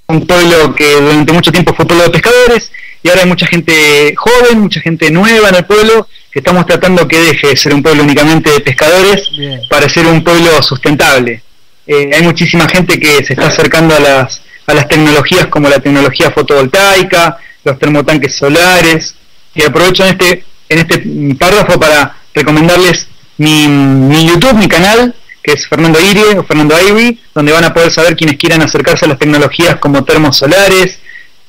un 0.07 0.27
pueblo 0.27 0.75
que 0.75 0.93
durante 0.93 1.33
mucho 1.33 1.51
tiempo 1.51 1.73
fue 1.73 1.85
pueblo 1.85 2.05
de 2.05 2.11
pescadores 2.11 2.71
y 3.01 3.09
ahora 3.09 3.21
hay 3.21 3.27
mucha 3.27 3.47
gente 3.47 4.13
joven, 4.15 4.59
mucha 4.59 4.79
gente 4.81 5.11
nueva 5.11 5.49
en 5.49 5.55
el 5.55 5.65
pueblo 5.65 6.07
que 6.31 6.39
estamos 6.39 6.65
tratando 6.65 7.07
que 7.07 7.19
deje 7.19 7.47
de 7.47 7.57
ser 7.57 7.73
un 7.73 7.83
pueblo 7.83 8.03
únicamente 8.03 8.49
de 8.49 8.59
pescadores 8.61 9.29
para 9.69 9.87
ser 9.87 10.07
un 10.07 10.23
pueblo 10.23 10.63
sustentable. 10.63 11.43
Eh, 11.85 12.11
hay 12.13 12.21
muchísima 12.23 12.67
gente 12.67 12.99
que 12.99 13.23
se 13.23 13.33
está 13.33 13.47
acercando 13.47 13.95
a 13.95 13.99
las, 13.99 14.41
a 14.65 14.73
las 14.73 14.87
tecnologías 14.87 15.47
como 15.47 15.69
la 15.69 15.79
tecnología 15.79 16.31
fotovoltaica, 16.31 17.37
los 17.63 17.77
termotanques 17.77 18.35
solares, 18.35 19.15
y 19.53 19.63
aprovecho 19.63 20.03
en 20.05 20.11
este, 20.11 20.43
en 20.69 20.79
este 20.79 21.03
párrafo 21.37 21.79
para 21.79 22.15
recomendarles 22.33 23.07
mi, 23.37 23.67
mi 23.67 24.27
YouTube, 24.27 24.53
mi 24.53 24.67
canal, 24.67 25.15
que 25.41 25.53
es 25.53 25.67
Fernando 25.67 25.99
Irie 25.99 26.39
o 26.39 26.43
Fernando 26.43 26.75
Ivy, 26.79 27.19
donde 27.35 27.51
van 27.51 27.65
a 27.65 27.73
poder 27.73 27.91
saber 27.91 28.15
quienes 28.15 28.37
quieran 28.37 28.61
acercarse 28.61 29.05
a 29.05 29.09
las 29.09 29.19
tecnologías 29.19 29.77
como 29.77 30.05
termos 30.05 30.37
solares, 30.37 30.99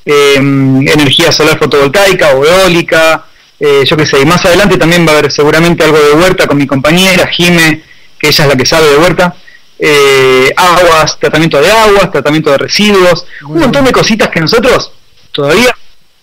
eh, 0.05 0.35
energía 0.36 1.32
solar 1.32 1.59
fotovoltaica 1.59 2.31
o 2.31 2.44
eólica, 2.44 3.24
eh, 3.59 3.85
yo 3.86 3.97
qué 3.97 4.05
sé, 4.05 4.20
y 4.20 4.27
más 4.27 4.44
adelante 4.44 4.77
también 4.77 5.06
va 5.06 5.12
a 5.12 5.19
haber 5.19 5.31
seguramente 5.31 5.85
algo 5.85 5.98
de 5.98 6.12
huerta 6.12 6.47
con 6.47 6.59
mi 6.59 6.66
compañera 6.66 7.27
Jime, 7.28 7.82
que 8.19 8.28
ella 8.28 8.44
es 8.44 8.51
la 8.51 8.56
que 8.56 8.66
sabe 8.66 8.90
de 8.90 8.97
huerta, 8.97 9.36
eh, 9.78 10.52
aguas, 10.56 11.19
tratamiento 11.19 11.61
de 11.61 11.70
aguas, 11.70 12.11
tratamiento 12.11 12.51
de 12.51 12.59
residuos, 12.59 13.27
un 13.47 13.61
montón 13.61 13.85
de 13.85 13.93
cositas 13.93 14.28
que 14.28 14.40
nosotros 14.40 14.93
todavía 15.32 15.74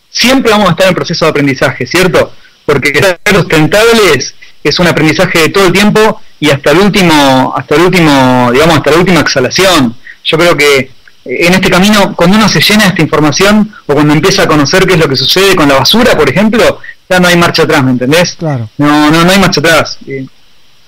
siempre 0.10 0.52
vamos 0.52 0.68
a 0.68 0.72
estar 0.72 0.88
en 0.88 0.96
proceso 0.96 1.26
de 1.26 1.32
aprendizaje, 1.32 1.88
¿cierto? 1.88 2.34
Porque 2.66 2.94
ser 2.94 3.20
sustentables 3.34 4.36
es 4.64 4.80
un 4.80 4.88
aprendizaje 4.88 5.40
de 5.40 5.50
todo 5.50 5.68
el 5.68 5.74
tiempo 5.74 6.22
y 6.40 6.50
hasta 6.50 6.72
el 6.72 6.80
último, 6.80 7.54
hasta 7.56 7.76
el 7.76 7.82
último, 7.82 8.50
digamos, 8.52 8.78
hasta 8.78 8.92
la 8.92 8.98
última 8.98 9.20
exhalación. 9.22 9.96
Yo 10.24 10.38
creo 10.38 10.56
que 10.56 10.78
eh, 10.78 10.90
en 11.26 11.54
este 11.54 11.70
camino, 11.70 12.16
cuando 12.16 12.38
uno 12.38 12.50
se 12.50 12.62
llena 12.62 12.84
de 12.84 12.90
esta 12.90 13.02
información 13.02 13.74
o 13.86 13.94
cuando 13.94 14.14
empieza 14.14 14.44
a 14.44 14.48
conocer 14.48 14.86
qué 14.86 14.94
es 14.94 15.00
lo 15.00 15.08
que 15.08 15.16
sucede 15.16 15.56
con 15.56 15.70
la 15.70 15.76
basura, 15.76 16.18
por 16.18 16.30
ejemplo, 16.30 16.80
ya 17.10 17.20
no 17.20 17.28
hay 17.28 17.38
marcha 17.38 17.64
atrás, 17.64 17.84
¿me 17.84 17.92
entendés? 17.92 18.36
Claro. 18.38 18.70
No, 18.78 19.12
no, 19.12 19.24
no 19.24 19.32
hay 19.32 19.40
marcha 19.40 19.60
atrás. 19.60 19.98
Eh, 20.08 20.26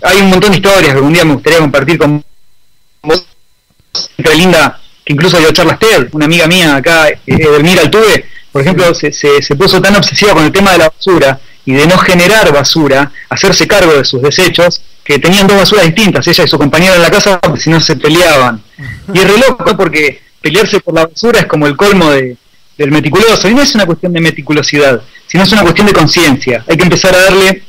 hay 0.02 0.22
un 0.22 0.30
montón 0.30 0.52
de 0.52 0.58
historias 0.58 0.91
que 0.91 0.98
algún 0.98 1.14
día 1.14 1.26
me 1.26 1.34
gustaría 1.34 1.60
compartir 1.60 1.98
con 1.98 2.24
vos. 3.02 3.26
Linda, 4.36 4.80
que 5.06 5.14
incluso 5.14 5.38
dio 5.38 5.52
charlas 5.52 5.78
TED, 5.78 6.10
una 6.14 6.26
amiga 6.26 6.48
mía 6.48 6.76
acá, 6.76 7.10
eh, 7.10 7.20
Edelmira 7.28 7.82
Altuve, 7.82 8.26
por 8.53 8.61
ejemplo, 8.61 8.93
se, 8.93 9.11
se, 9.11 9.41
se 9.41 9.55
puso 9.55 9.81
tan 9.81 9.95
obsesiva 9.95 10.34
con 10.34 10.45
el 10.45 10.51
tema 10.51 10.71
de 10.71 10.77
la 10.77 10.89
basura 10.89 11.39
y 11.65 11.73
de 11.73 11.88
no 11.88 11.97
generar 11.97 12.53
basura, 12.53 13.11
hacerse 13.27 13.67
cargo 13.67 13.93
de 13.93 14.05
sus 14.05 14.21
desechos, 14.21 14.80
que 15.03 15.17
tenían 15.17 15.47
dos 15.47 15.57
basuras 15.57 15.85
distintas, 15.85 16.25
ella 16.27 16.43
y 16.43 16.47
su 16.47 16.57
compañera 16.59 16.95
en 16.95 17.01
la 17.01 17.09
casa, 17.09 17.39
porque 17.39 17.59
si 17.59 17.71
no 17.71 17.80
se 17.80 17.95
peleaban. 17.95 18.61
Y 19.11 19.19
es 19.19 19.27
re 19.27 19.39
loco 19.39 19.75
porque 19.75 20.21
pelearse 20.39 20.80
por 20.81 20.93
la 20.93 21.07
basura 21.07 21.39
es 21.39 21.47
como 21.47 21.65
el 21.65 21.75
colmo 21.75 22.11
de, 22.11 22.38
del 22.77 22.91
meticuloso, 22.91 23.49
y 23.49 23.55
no 23.55 23.63
es 23.63 23.73
una 23.73 23.88
cuestión 23.88 24.13
de 24.13 24.21
meticulosidad, 24.21 25.01
sino 25.27 25.43
es 25.43 25.51
una 25.51 25.63
cuestión 25.63 25.88
de 25.88 25.93
conciencia. 25.93 26.63
Hay 26.69 26.77
que 26.77 26.84
empezar 26.84 27.15
a 27.15 27.23
darle 27.23 27.63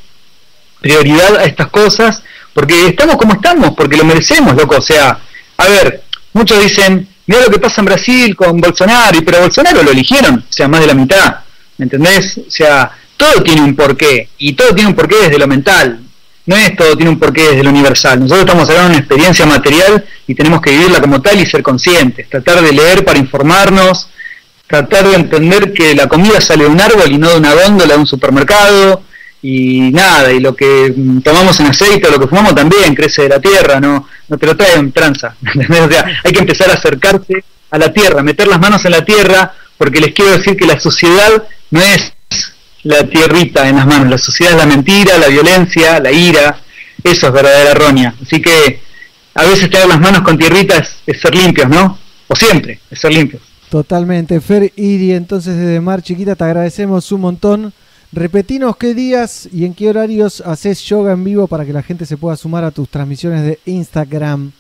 prioridad 0.83 1.39
a 1.39 1.45
estas 1.45 1.69
cosas, 1.69 2.23
porque 2.53 2.89
estamos 2.89 3.17
como 3.17 3.33
estamos, 3.33 3.71
porque 3.75 3.97
lo 3.97 4.05
merecemos, 4.05 4.55
loco. 4.55 4.77
O 4.77 4.83
sea, 4.83 5.19
a 5.57 5.67
ver, 5.67 6.03
muchos 6.35 6.63
dicen, 6.63 7.09
mira 7.27 7.43
lo 7.43 7.51
que 7.51 7.59
pasa 7.59 7.81
en 7.81 7.87
Brasil 7.87 8.37
con 8.37 8.61
Bolsonaro, 8.61 9.19
pero 9.25 9.41
Bolsonaro 9.41 9.83
lo 9.83 9.91
eligieron, 9.91 10.37
o 10.49 10.53
sea, 10.53 10.69
más 10.69 10.81
de 10.81 10.87
la 10.87 10.95
mitad, 10.95 11.37
¿me 11.79 11.85
entendés? 11.85 12.39
O 12.39 12.51
sea, 12.51 12.91
todo 13.17 13.43
tiene 13.43 13.63
un 13.63 13.75
porqué, 13.75 14.29
y 14.39 14.53
todo 14.55 14.75
tiene 14.75 14.91
un 14.91 14.97
porqué 14.97 15.17
desde 15.23 15.39
lo 15.39 15.47
mental, 15.47 16.01
no 16.47 16.57
es 16.57 16.77
todo 16.77 16.95
tiene 16.97 17.11
un 17.11 17.19
porqué 17.19 17.43
desde 17.43 17.63
lo 17.63 17.71
universal. 17.71 18.21
Nosotros 18.21 18.41
estamos 18.41 18.69
hablando 18.69 18.91
de 18.91 18.95
una 18.97 18.99
experiencia 18.99 19.47
material 19.47 20.05
y 20.27 20.35
tenemos 20.35 20.61
que 20.61 20.71
vivirla 20.71 21.01
como 21.01 21.23
tal 21.23 21.41
y 21.41 21.47
ser 21.47 21.63
conscientes, 21.63 22.29
tratar 22.29 22.61
de 22.61 22.73
leer 22.73 23.05
para 23.05 23.19
informarnos, 23.19 24.09
tratar 24.67 25.09
de 25.09 25.15
entender 25.15 25.73
que 25.73 25.95
la 25.95 26.07
comida 26.07 26.41
sale 26.41 26.65
de 26.65 26.71
un 26.71 26.81
árbol 26.81 27.11
y 27.11 27.19
no 27.19 27.31
de 27.31 27.37
una 27.39 27.55
góndola 27.55 27.95
de 27.95 28.01
un 28.01 28.07
supermercado, 28.07 29.03
y 29.47 29.91
nada, 29.91 30.33
y 30.33 30.41
lo 30.41 30.57
que 30.57 30.91
mm, 30.97 31.21
tomamos 31.21 31.61
en 31.61 31.67
aceite 31.67 32.11
lo 32.11 32.19
que 32.19 32.27
fumamos 32.27 32.55
también 32.55 32.95
crece 32.95 33.25
de 33.25 33.29
la 33.29 33.41
tierra, 33.41 33.79
no, 33.79 34.09
no 34.27 34.39
te 34.39 34.47
lo 34.47 34.57
trae 34.57 34.77
en 34.77 34.91
tranza. 34.91 35.37
O 35.69 35.89
sea, 35.91 36.07
hay 36.25 36.33
que 36.33 36.39
empezar 36.39 36.71
a 36.71 36.73
acercarse 36.73 37.45
a 37.71 37.77
la 37.77 37.93
tierra, 37.93 38.23
meter 38.23 38.49
las 38.49 38.59
manos 38.59 38.83
en 38.87 38.93
la 38.93 39.05
tierra, 39.05 39.53
porque 39.77 40.01
les 40.01 40.15
quiero 40.15 40.31
decir 40.31 40.57
que 40.57 40.65
la 40.65 40.81
sociedad 40.81 41.45
no 41.71 41.79
es 41.79 42.15
la 42.85 43.07
tierrita 43.07 43.69
en 43.69 43.77
las 43.77 43.87
manos, 43.87 44.09
la 44.09 44.17
sociedad 44.17 44.55
es 44.55 44.59
la 44.59 44.67
mentira, 44.67 45.19
la 45.19 45.29
violencia, 45.29 46.01
la 46.01 46.11
ira, 46.11 46.61
eso 47.03 47.27
es 47.27 47.33
verdadera 47.35 47.75
roña. 47.75 48.15
Así 48.23 48.41
que 48.41 48.81
a 49.35 49.45
veces 49.45 49.69
tener 49.69 49.89
las 49.89 50.01
manos 50.01 50.23
con 50.23 50.39
tierrita 50.39 50.79
es, 50.79 50.89
es 51.07 51.21
ser 51.21 51.35
limpios, 51.35 51.69
¿no? 51.69 51.99
O 52.29 52.35
siempre, 52.35 52.81
es 52.91 52.99
ser 52.99 53.13
limpios. 53.13 53.43
Totalmente. 53.69 54.41
Fer 54.41 54.73
Iri, 54.77 55.13
entonces 55.13 55.55
desde 55.55 55.81
Mar 55.83 56.01
Chiquita 56.01 56.35
te 56.35 56.45
agradecemos 56.45 57.13
un 57.13 57.21
montón. 57.21 57.75
Repetinos 58.15 58.77
qué 58.77 58.95
días 58.95 59.49
y 59.53 59.65
en 59.65 59.75
qué 59.75 59.89
horarios 59.89 60.41
haces 60.47 60.85
yoga 60.85 61.15
en 61.15 61.25
vivo 61.25 61.49
para 61.49 61.65
que 61.65 61.73
la 61.73 61.83
gente 61.83 62.07
se 62.07 62.17
pueda 62.17 62.37
sumar 62.37 62.63
a 62.63 62.71
tus 62.71 62.89
transmisiones 62.89 63.43
de 63.43 63.59
Instagram. 63.67 64.53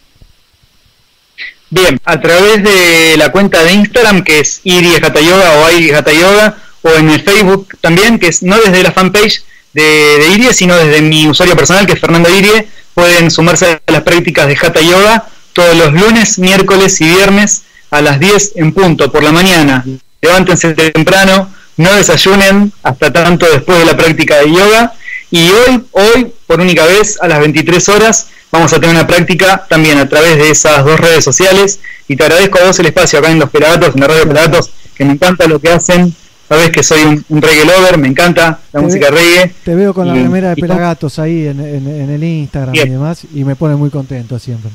Bien, 1.70 2.00
a 2.04 2.20
través 2.20 2.64
de 2.64 3.16
la 3.16 3.30
cuenta 3.30 3.62
de 3.62 3.74
Instagram 3.74 4.24
que 4.24 4.40
es 4.40 4.60
Iri 4.64 4.94
Yoga 5.24 5.52
o 5.60 5.70
Iri 5.70 5.92
Yoga 6.20 6.56
o 6.82 6.88
en 6.94 7.10
el 7.10 7.20
Facebook 7.20 7.78
también, 7.80 8.18
que 8.18 8.26
es 8.26 8.42
no 8.42 8.56
desde 8.58 8.82
la 8.82 8.90
fanpage 8.90 9.44
de, 9.72 9.82
de 9.82 10.28
Irie, 10.34 10.52
sino 10.52 10.76
desde 10.76 11.00
mi 11.00 11.28
usuario 11.28 11.54
personal 11.54 11.86
que 11.86 11.92
es 11.92 12.00
Fernando 12.00 12.28
Irie, 12.36 12.66
pueden 12.92 13.30
sumarse 13.30 13.80
a 13.86 13.92
las 13.92 14.02
prácticas 14.02 14.48
de 14.48 14.56
Hatha 14.60 14.80
Yoga 14.80 15.28
todos 15.52 15.76
los 15.76 15.92
lunes, 15.92 16.40
miércoles 16.40 17.00
y 17.00 17.04
viernes 17.04 17.62
a 17.92 18.00
las 18.00 18.18
10 18.18 18.54
en 18.56 18.72
punto 18.72 19.12
por 19.12 19.22
la 19.22 19.30
mañana. 19.30 19.84
Levántense 20.20 20.74
temprano, 20.74 21.54
no 21.76 21.92
desayunen 21.94 22.72
hasta 22.82 23.12
tanto 23.12 23.46
después 23.50 23.78
de 23.78 23.84
la 23.86 23.96
práctica 23.96 24.36
de 24.38 24.50
yoga. 24.52 24.92
Y 25.30 25.48
hoy, 25.50 25.82
hoy, 25.92 26.32
por 26.46 26.60
única 26.60 26.84
vez, 26.86 27.18
a 27.20 27.26
las 27.28 27.40
23 27.40 27.88
horas, 27.88 28.28
vamos 28.52 28.72
a 28.72 28.76
tener 28.80 28.90
una 28.94 29.06
práctica 29.06 29.66
también 29.68 29.98
a 29.98 30.08
través 30.08 30.36
de 30.36 30.50
esas 30.50 30.84
dos 30.84 31.00
redes 31.00 31.24
sociales. 31.24 31.80
Y 32.06 32.16
te 32.16 32.24
agradezco 32.24 32.58
a 32.60 32.64
vos 32.66 32.78
el 32.78 32.86
espacio 32.86 33.18
acá 33.18 33.30
en 33.30 33.38
Los 33.40 33.50
Pelagatos, 33.50 33.94
en 33.94 34.00
la 34.00 34.06
radio 34.08 34.28
Pelagatos, 34.28 34.70
que 34.94 35.04
me 35.04 35.12
encanta 35.14 35.46
lo 35.46 35.58
que 35.60 35.70
hacen. 35.70 36.14
Sabes 36.48 36.70
que 36.70 36.82
soy 36.82 37.02
un, 37.02 37.24
un 37.30 37.40
reggae 37.42 37.64
lover, 37.64 37.96
me 37.98 38.06
encanta 38.06 38.60
la 38.72 38.80
Te 38.80 38.86
música 38.86 39.10
ve- 39.10 39.16
reggae. 39.18 39.54
Te 39.64 39.74
veo 39.74 39.94
con 39.94 40.06
la 40.06 40.12
remera 40.14 40.50
de 40.50 40.56
Pelagatos 40.56 41.18
ahí 41.18 41.46
en, 41.48 41.58
en- 41.58 41.88
en 42.02 42.10
el 42.10 42.22
Instagram 42.22 42.72
Bien. 42.72 42.88
y 42.88 42.90
demás, 42.90 43.22
y 43.34 43.44
me 43.44 43.56
pone 43.56 43.74
muy 43.76 43.88
contento 43.90 44.38
siempre. 44.38 44.70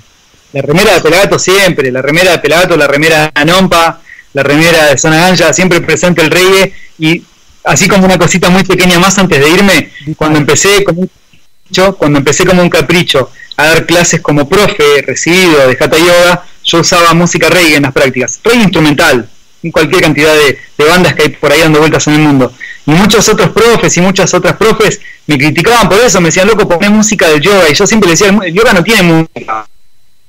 La 0.51 0.63
remera 0.63 0.95
de 0.95 1.01
Pelagato 1.01 1.37
siempre, 1.37 1.91
la 1.91 2.01
remera 2.01 2.31
de 2.31 2.39
Pelagato, 2.39 2.75
la 2.75 2.87
remera 2.87 3.25
de 3.25 3.31
Anompa, 3.35 4.01
la 4.33 4.43
remera 4.43 4.87
de 4.87 4.97
Zona 4.97 5.17
Ganja, 5.17 5.53
siempre 5.53 5.81
presente 5.81 6.21
el 6.21 6.31
reggae. 6.31 6.73
Y 6.97 7.23
así 7.63 7.87
como 7.87 8.05
una 8.05 8.17
cosita 8.17 8.49
muy 8.49 8.63
pequeña 8.63 8.99
más 8.99 9.17
antes 9.17 9.39
de 9.39 9.49
irme, 9.49 9.91
cuando 10.17 10.39
empecé 10.39 10.83
como 10.83 11.01
un 11.01 11.07
capricho, 11.09 11.95
cuando 11.97 12.19
empecé 12.19 12.45
como 12.45 12.61
un 12.61 12.69
capricho 12.69 13.31
a 13.57 13.65
dar 13.65 13.85
clases 13.85 14.21
como 14.21 14.47
profe 14.47 15.03
recibido 15.05 15.67
de 15.67 15.77
Hatha 15.79 15.97
Yoga, 15.97 16.43
yo 16.63 16.79
usaba 16.79 17.13
música 17.13 17.49
reggae 17.49 17.75
en 17.75 17.83
las 17.83 17.93
prácticas, 17.93 18.39
reggae 18.43 18.63
instrumental, 18.63 19.29
en 19.63 19.71
cualquier 19.71 20.01
cantidad 20.01 20.33
de, 20.33 20.57
de 20.77 20.85
bandas 20.85 21.13
que 21.15 21.23
hay 21.23 21.29
por 21.29 21.51
ahí 21.51 21.59
dando 21.59 21.79
vueltas 21.79 22.07
en 22.07 22.13
el 22.13 22.19
mundo. 22.19 22.53
Y 22.85 22.91
muchos 22.91 23.27
otros 23.29 23.49
profes 23.49 23.95
y 23.97 24.01
muchas 24.01 24.33
otras 24.33 24.55
profes 24.55 24.99
me 25.27 25.37
criticaban 25.37 25.87
por 25.89 25.99
eso, 25.99 26.19
me 26.21 26.29
decían, 26.29 26.47
loco, 26.47 26.67
poné 26.67 26.89
música 26.89 27.27
del 27.27 27.41
yoga. 27.41 27.69
Y 27.69 27.73
yo 27.73 27.85
siempre 27.85 28.09
decía, 28.09 28.29
el 28.29 28.53
yoga 28.53 28.73
no 28.73 28.83
tiene 28.83 29.03
música. 29.03 29.67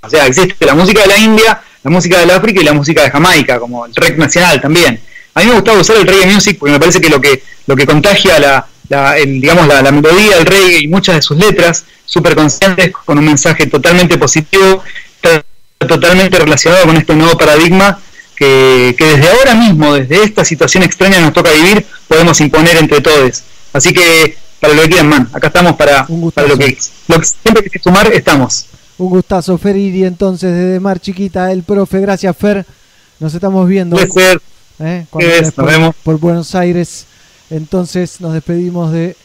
O 0.03 0.11
sea, 0.11 0.27
existe 0.27 0.67
la 0.67 0.75
música 0.75 1.03
de 1.03 1.07
la 1.07 1.17
India, 1.17 1.63
la 1.83 1.91
música 1.91 2.19
del 2.19 2.31
África 2.31 2.61
y 2.61 2.65
la 2.65 2.73
música 2.73 3.03
de 3.03 3.11
Jamaica, 3.11 3.59
como 3.59 3.87
el 3.87 3.95
rock 3.95 4.17
nacional 4.17 4.61
también. 4.61 5.01
A 5.35 5.41
mí 5.41 5.47
me 5.47 5.55
gustaba 5.55 5.79
usar 5.81 5.97
el 5.97 6.07
reggae 6.07 6.27
music 6.27 6.59
porque 6.59 6.73
me 6.73 6.81
parece 6.81 7.01
que 7.01 7.09
lo 7.09 7.21
que, 7.21 7.43
lo 7.67 7.77
que 7.77 7.87
contagia 7.87 8.39
la, 8.39 8.67
la- 8.89 9.17
el, 9.19 9.41
digamos, 9.41 9.67
la, 9.67 9.81
la 9.83 9.93
melodía 9.93 10.37
del 10.37 10.47
reggae 10.47 10.81
y 10.81 10.89
muchas 10.89 11.15
de 11.17 11.23
sus 11.23 11.37
letras, 11.39 11.85
súper 12.05 12.35
conscientes, 12.35 12.93
con 13.05 13.17
un 13.19 13.25
mensaje 13.25 13.67
totalmente 13.67 14.19
positivo, 14.19 14.83
está 15.23 15.45
totalmente 15.87 16.39
relacionado 16.39 16.85
con 16.87 16.97
este 16.97 17.15
nuevo 17.15 17.39
paradigma 17.39 17.99
que, 18.37 18.95
que 18.99 19.05
desde 19.05 19.29
ahora 19.31 19.55
mismo, 19.55 19.95
desde 19.95 20.25
esta 20.25 20.45
situación 20.45 20.83
extraña 20.83 21.17
que 21.17 21.23
nos 21.23 21.33
toca 21.33 21.51
vivir, 21.53 21.87
podemos 22.09 22.41
imponer 22.41 22.77
entre 22.77 23.01
todos. 23.01 23.43
Así 23.73 23.93
que, 23.93 24.37
para 24.59 24.75
lo 24.75 24.83
que 24.83 24.89
quieran, 24.89 25.09
man, 25.09 25.29
acá 25.33 25.47
estamos 25.47 25.77
para, 25.77 26.07
para 26.35 26.49
lo, 26.49 26.59
que, 26.59 26.77
lo 27.09 27.21
que 27.21 27.27
siempre 27.27 27.63
que 27.71 27.79
sumar, 27.79 28.13
estamos. 28.13 28.67
Un 29.01 29.09
gustazo, 29.09 29.57
Fer 29.57 29.79
Iri, 29.79 30.05
entonces, 30.05 30.55
desde 30.55 30.79
Mar 30.79 31.01
Chiquita, 31.01 31.51
el 31.53 31.63
profe. 31.63 32.03
Gracias, 32.03 32.37
Fer. 32.37 32.67
Nos 33.19 33.33
estamos 33.33 33.67
viendo. 33.67 33.97
Placer. 33.97 34.43
¿eh? 34.79 35.07
Es, 35.21 35.53
por, 36.05 36.21
Buenos 36.21 36.55
Aires. 36.55 37.07
Entonces 37.49 38.21
nos 38.21 38.35
despedimos 38.35 38.93
de, 38.93 39.17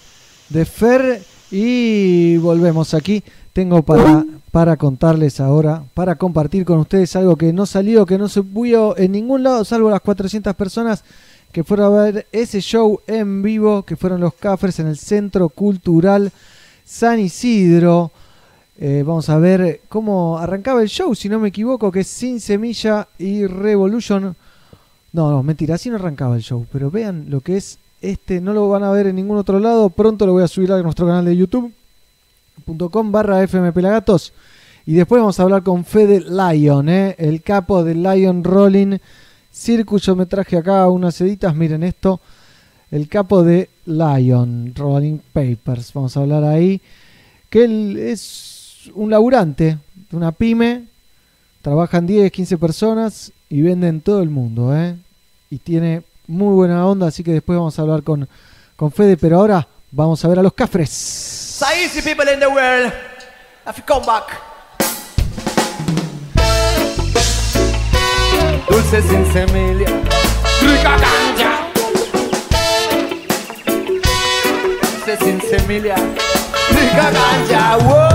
de 0.47 0.63
Fer 0.63 1.21
y 1.51 2.37
volvemos 2.37 2.93
aquí. 2.93 3.21
Tengo 3.51 3.83
para, 3.83 4.23
para 4.49 4.77
contarles 4.77 5.41
ahora, 5.41 5.83
para 5.93 6.15
compartir 6.15 6.63
con 6.63 6.79
ustedes 6.79 7.13
algo 7.17 7.35
que 7.35 7.51
no 7.51 7.65
salió, 7.65 8.05
que 8.05 8.17
no 8.17 8.29
se 8.29 8.39
vio 8.39 8.97
en 8.97 9.11
ningún 9.11 9.43
lado, 9.43 9.65
salvo 9.65 9.89
las 9.89 9.99
400 9.99 10.55
personas 10.55 11.03
que 11.51 11.65
fueron 11.65 11.93
a 11.93 12.01
ver 12.01 12.27
ese 12.31 12.61
show 12.61 13.01
en 13.07 13.41
vivo, 13.41 13.83
que 13.83 13.97
fueron 13.97 14.21
los 14.21 14.35
Cafres 14.35 14.79
en 14.79 14.87
el 14.87 14.97
Centro 14.97 15.49
Cultural 15.49 16.31
San 16.85 17.19
Isidro. 17.19 18.13
Eh, 18.77 19.03
vamos 19.05 19.29
a 19.29 19.37
ver 19.37 19.81
cómo 19.87 20.37
arrancaba 20.37 20.81
el 20.81 20.89
show, 20.89 21.15
si 21.15 21.29
no 21.29 21.39
me 21.39 21.47
equivoco, 21.47 21.91
que 21.91 22.01
es 22.01 22.07
Sin 22.07 22.39
Semilla 22.39 23.07
y 23.17 23.45
Revolution. 23.45 24.35
No, 25.13 25.31
no, 25.31 25.43
mentira, 25.43 25.75
así 25.75 25.89
no 25.89 25.95
arrancaba 25.95 26.35
el 26.35 26.41
show. 26.41 26.65
Pero 26.71 26.91
vean 26.91 27.27
lo 27.29 27.39
que 27.39 27.57
es 27.57 27.79
este, 28.01 28.41
no 28.41 28.53
lo 28.53 28.67
van 28.69 28.83
a 28.83 28.91
ver 28.91 29.07
en 29.07 29.15
ningún 29.15 29.37
otro 29.37 29.59
lado. 29.59 29.89
Pronto 29.89 30.25
lo 30.25 30.33
voy 30.33 30.43
a 30.43 30.47
subir 30.47 30.71
a 30.71 30.81
nuestro 30.81 31.07
canal 31.07 31.25
de 31.25 31.37
youtube.com 31.37 33.11
barra 33.11 33.47
fmpelagatos. 33.47 34.33
Y 34.85 34.93
después 34.93 35.19
vamos 35.19 35.39
a 35.39 35.43
hablar 35.43 35.63
con 35.63 35.83
Fede 35.83 36.21
Lion, 36.21 36.89
¿eh? 36.89 37.15
el 37.17 37.41
capo 37.41 37.83
del 37.83 38.03
Lion 38.03 38.43
Rolling 38.43 38.97
Circus. 39.51 40.03
Yo 40.03 40.15
me 40.15 40.27
traje 40.27 40.57
acá 40.57 40.87
unas 40.89 41.19
editas, 41.21 41.55
miren 41.55 41.81
esto. 41.81 42.19
El 42.91 43.07
capo 43.07 43.41
de 43.41 43.69
Lion 43.85 44.73
Rolling 44.75 45.19
Papers. 45.33 45.91
Vamos 45.93 46.15
a 46.15 46.19
hablar 46.19 46.43
ahí. 46.43 46.79
Que 47.49 47.63
él 47.63 47.97
es 47.97 48.54
un 48.93 49.09
laburante 49.09 49.77
de 50.09 50.17
una 50.17 50.31
pyme. 50.31 50.85
Trabajan 51.61 52.05
10, 52.05 52.31
15 52.31 52.57
personas 52.57 53.31
y 53.49 53.61
venden 53.61 54.01
todo 54.01 54.21
el 54.21 54.29
mundo, 54.29 54.75
¿eh? 54.75 54.95
Y 55.49 55.57
tiene 55.57 56.03
muy 56.27 56.53
buena 56.53 56.85
onda, 56.85 57.07
así 57.07 57.23
que 57.23 57.31
después 57.31 57.57
vamos 57.57 57.77
a 57.77 57.81
hablar 57.81 58.03
con, 58.03 58.27
con 58.75 58.91
Fede, 58.91 59.17
pero 59.17 59.37
ahora 59.37 59.67
vamos 59.91 60.23
a 60.23 60.27
ver 60.27 60.39
a 60.39 60.43
los 60.43 60.53
cafres. 60.53 60.89
So 60.89 61.65
easy 61.73 62.01
people 62.01 62.31
in 62.31 62.39
the 62.39 62.47
world, 62.47 62.91
have 63.65 63.81
come 63.85 64.05
back. 64.05 64.55
Dulce 68.69 69.01
sin 69.03 69.25
semilla, 69.31 69.87
rica 70.61 70.97
ganja. 70.97 71.71
Dulce 74.81 75.17
sin 75.23 75.41
semilla, 75.41 75.95
rica 76.69 77.11
ganja. 77.11 77.77
Whoa. 77.77 78.14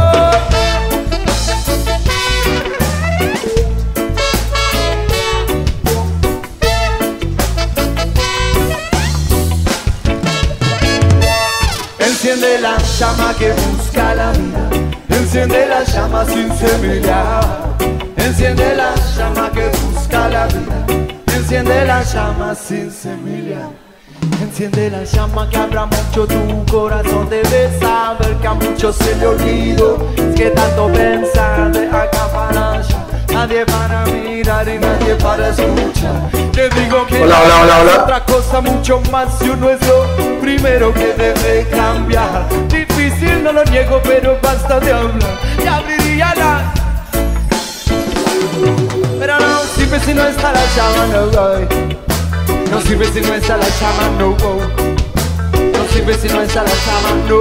Enciende 12.40 12.62
la 12.62 12.78
llama 12.78 13.34
que 13.38 13.52
busca 13.52 14.14
la 14.14 14.32
vida. 14.32 14.70
Enciende 15.10 15.66
la 15.66 15.84
llama 15.84 16.24
sin 16.24 16.50
semilla. 16.56 17.40
Enciende 18.16 18.76
la 18.76 18.94
llama 19.14 19.50
que 19.52 19.68
busca 19.68 20.26
la 20.30 20.46
vida. 20.46 20.86
Enciende 21.36 21.84
la 21.84 22.02
llama 22.02 22.54
sin 22.54 22.90
semilla. 22.90 23.68
Enciende 24.40 24.88
la 24.88 25.04
llama 25.04 25.50
que 25.50 25.58
abra 25.58 25.84
mucho 25.84 26.26
tu 26.26 26.64
corazón. 26.72 27.28
Debes 27.28 27.78
saber 27.78 28.34
que 28.40 28.46
a 28.46 28.54
muchos 28.54 28.96
se 28.96 29.16
le 29.16 29.26
olvidó. 29.26 29.98
Es 30.16 30.34
que 30.34 30.48
tanto 30.48 30.90
pensar 30.94 31.70
de 31.72 31.88
acá 31.88 32.26
para 32.32 32.72
allá. 32.78 32.99
Nadie 33.40 33.64
para 33.64 34.04
mirar 34.04 34.68
y 34.68 34.78
nadie 34.78 35.14
para 35.14 35.48
escuchar. 35.48 36.30
Te 36.52 36.68
digo 36.78 37.06
que 37.06 37.22
Hola, 37.22 37.40
hola, 37.42 37.60
hola, 37.62 37.80
hola. 37.80 38.02
otra 38.02 38.24
cosa 38.26 38.60
mucho 38.60 39.00
más 39.10 39.38
si 39.38 39.48
uno 39.48 39.70
es 39.70 39.80
lo 39.86 40.04
primero 40.42 40.92
que 40.92 41.14
debe 41.14 41.66
cambiar. 41.70 42.46
Difícil, 42.68 43.42
no 43.42 43.52
lo 43.52 43.64
niego, 43.64 43.98
pero 44.04 44.38
basta 44.42 44.78
de 44.78 44.92
hablar. 44.92 45.38
Y 45.64 45.66
abriría 45.66 46.34
la. 46.36 46.74
Pero 49.18 49.40
no 49.40 49.60
sirve 49.74 50.00
si 50.00 50.12
no 50.12 50.26
está 50.26 50.52
la 50.52 50.64
llama, 50.76 51.06
no 51.06 51.40
way. 51.40 51.96
No 52.70 52.80
sirve 52.82 53.06
si 53.06 53.22
no 53.22 53.32
está 53.32 53.56
la 53.56 53.68
llama, 53.80 54.10
no. 54.18 54.36
No 55.78 55.88
sirve 55.90 56.14
si 56.18 56.28
no 56.28 56.42
está 56.42 56.62
la 56.62 56.72
llama, 56.84 57.26
no. 57.26 57.40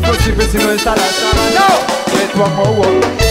No 0.00 0.14
sirve 0.24 0.44
si 0.48 0.58
no 0.58 0.72
está 0.72 0.96
la 0.96 1.06
llama, 1.06 1.50
no. 1.54 2.18
Get 2.18 2.34
one 2.34 2.56
more 2.56 3.25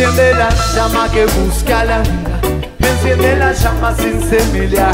Enciende 0.00 0.32
la 0.34 0.48
llama 0.76 1.10
que 1.10 1.26
busca 1.26 1.84
la 1.84 1.98
vida. 1.98 2.40
Enciende 2.78 3.34
la 3.34 3.52
llama 3.52 3.92
sin 3.96 4.22
semilla. 4.22 4.92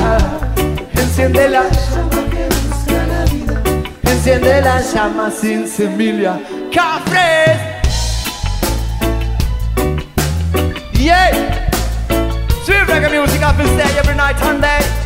Enciende 0.96 1.46
la 1.50 1.64
llama 1.68 2.24
que 2.30 2.48
busca 2.48 3.06
la 3.06 3.24
vida. 3.26 3.62
Enciende 4.02 4.62
la 4.62 4.80
llama 4.80 5.30
sin 5.30 5.68
semilla. 5.68 6.40
Cafres. 6.72 7.60
Yeah. 10.94 11.68
Sweet 12.64 12.86
reggae 12.88 13.10
music 13.10 13.42
up 13.42 13.58
and 13.58 13.68
stay 13.78 13.98
every 13.98 14.14
night 14.14 14.40
and 14.40 14.62
day. 14.62 15.03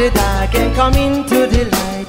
The 0.00 0.10
dark 0.12 0.54
and 0.54 0.74
come 0.74 0.94
into 0.94 1.46
the 1.46 1.64
light. 1.76 2.08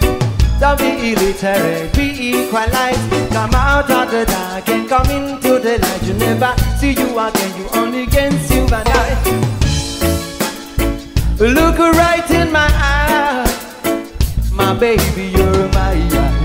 Don't 0.62 0.78
be 0.80 1.12
illiterate, 1.12 1.94
be 1.94 2.08
equalized. 2.32 3.06
Come 3.34 3.54
out 3.54 3.92
of 3.92 4.10
the 4.12 4.24
dark 4.26 4.70
and 4.70 4.88
come 4.88 5.10
into 5.10 5.60
the 5.60 5.78
light. 5.78 6.04
You 6.04 6.14
never 6.14 6.54
see 6.80 6.92
you 6.92 7.10
again, 7.20 7.52
you 7.60 7.68
only 7.74 8.04
you 8.54 8.64
and 8.80 8.88
I. 9.02 9.08
Look 11.40 11.80
right 11.80 12.32
in 12.32 12.52
my 12.52 12.70
eye, 12.72 13.46
my 14.54 14.74
baby, 14.74 15.26
you're 15.36 15.68
my 15.80 15.96
eye. 16.24 16.42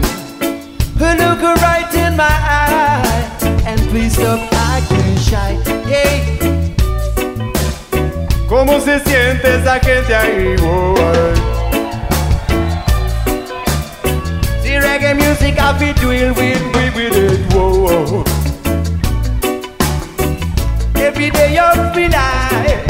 Look 0.99 1.43
right 1.63 1.95
in 1.95 2.17
my 2.17 2.37
eye, 2.63 3.63
and 3.67 3.81
please 3.91 4.15
stop 4.15 4.41
acting 4.53 5.17
shy. 5.19 5.53
Yeah. 5.89 6.46
¿Cómo 8.49 8.81
se 8.81 9.01
siente 9.01 9.57
esa 9.57 9.81
gente 9.81 10.15
ahí, 10.15 10.57
boy? 10.57 10.97
reggae 14.99 15.15
music 15.15 15.59
I 15.59 15.73
be 15.79 15.93
doing 16.01 16.35
with, 16.35 16.63
with, 16.75 16.95
with 16.95 17.17
it. 17.17 17.53
Whoa. 17.53 18.25
Every 20.95 21.31
day 21.31 21.59
of 21.59 21.77
my 21.95 22.09
life, 22.09 22.87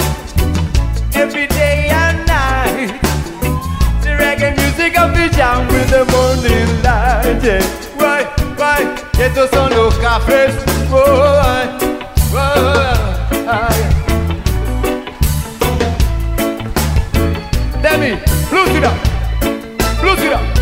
every 1.14 1.46
day 1.46 1.88
and 1.90 2.26
night. 2.26 3.00
The 4.02 4.10
reggae 4.10 4.56
music 4.56 4.98
I 4.98 5.08
be 5.14 5.28
jam 5.34 5.66
with 5.68 5.90
the 5.90 6.04
morning 6.12 6.82
light. 6.82 7.42
Yeah. 7.42 7.62
Why, 7.96 8.24
why? 8.56 8.80
Estos 9.18 9.50
son 9.50 9.70
los 9.72 9.94
cafés. 9.98 10.54
Whoa, 10.90 11.56
whoa, 12.32 13.95
me. 17.98 18.10
Lose 18.52 18.74
it 18.76 18.84
up. 18.84 18.96
Lose 20.02 20.22
it 20.22 20.32
up. 20.32 20.55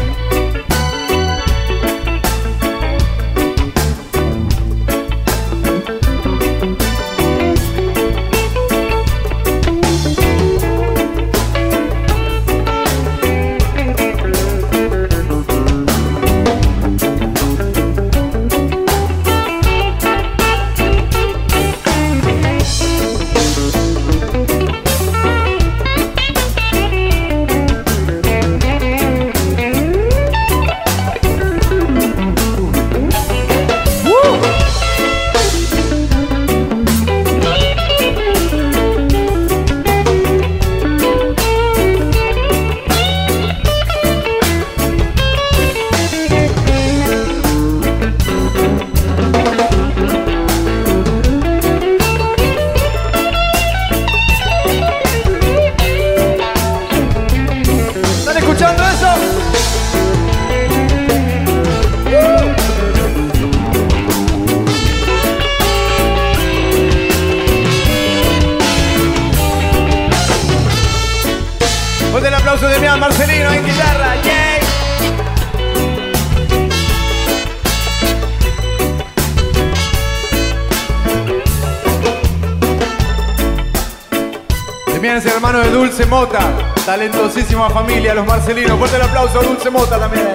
Dulce 86.04 86.06
Mota, 86.06 86.40
talentosísima 86.84 87.70
familia, 87.70 88.14
los 88.14 88.26
Marcelinos. 88.26 88.78
Fuerte 88.78 88.96
el 88.96 89.02
aplauso 89.02 89.40
a 89.40 89.42
Dulce 89.42 89.70
Mota 89.70 89.98
también. 89.98 90.28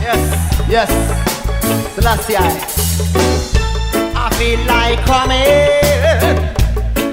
Yes, 0.00 0.18
yes. 0.68 0.88
Gracias. 1.96 2.44
I 4.14 4.30
feel 4.34 4.60
like 4.66 5.02
coming, 5.06 5.38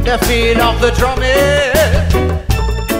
the 0.04 0.18
feel 0.26 0.62
of 0.62 0.82
the 0.82 0.92
drumming. 0.92 1.30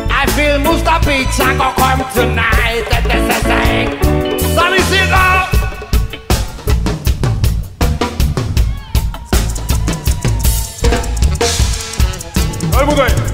I 0.10 0.26
feel 0.32 0.60
Musta 0.60 1.00
Pizza 1.02 1.54
go 1.58 1.74
come 1.76 2.06
tonight. 2.14 2.86
That 2.90 3.06
is 3.08 3.28
the 3.28 3.40
thing. 3.44 4.00
Solicito. 4.56 5.50
Todo 12.72 12.82
el 12.82 12.86
mundo 12.86 13.04
ahí. 13.04 13.29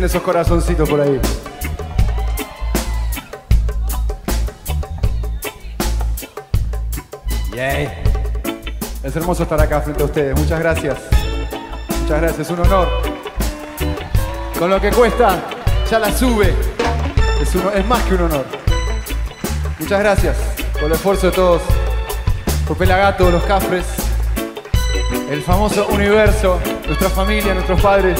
¿Cómo 0.00 0.08
se 0.08 0.12
sienten 0.12 0.22
esos 0.22 0.22
corazoncitos 0.22 0.88
por 0.88 1.00
ahí? 1.02 1.20
Yay. 7.54 8.02
Es 9.02 9.16
hermoso 9.16 9.42
estar 9.42 9.60
acá 9.60 9.82
frente 9.82 10.02
a 10.02 10.06
ustedes. 10.06 10.38
Muchas 10.38 10.58
gracias. 10.58 10.98
Muchas 12.00 12.20
gracias. 12.20 12.38
Es 12.38 12.50
un 12.50 12.60
honor. 12.60 12.88
Con 14.58 14.70
lo 14.70 14.80
que 14.80 14.90
cuesta, 14.90 15.38
ya 15.90 15.98
la 15.98 16.10
sube. 16.10 16.54
Es 17.42 17.86
más 17.86 18.02
que 18.04 18.14
un 18.14 18.22
honor. 18.22 18.46
Muchas 19.78 20.00
gracias 20.00 20.36
por 20.72 20.84
el 20.84 20.92
esfuerzo 20.92 21.26
de 21.26 21.32
todos. 21.32 21.62
Por 22.66 22.78
Pelagato, 22.78 23.30
los 23.30 23.42
Cafres, 23.42 23.84
el 25.30 25.42
famoso 25.42 25.86
universo, 25.88 26.58
nuestra 26.86 27.10
familia, 27.10 27.52
nuestros 27.52 27.82
padres. 27.82 28.18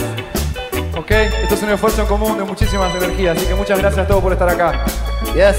¿Ok? 1.11 1.17
Esto 1.43 1.55
es 1.57 1.63
un 1.65 1.71
esfuerzo 1.71 2.03
en 2.03 2.07
común 2.07 2.39
de 2.39 2.45
muchísimas 2.45 2.95
energías, 2.95 3.37
así 3.37 3.45
que 3.45 3.55
muchas 3.57 3.81
gracias 3.81 4.05
a 4.05 4.07
todos 4.07 4.23
por 4.23 4.33
estar 4.33 4.49
acá. 4.49 4.85
Yes. 5.35 5.57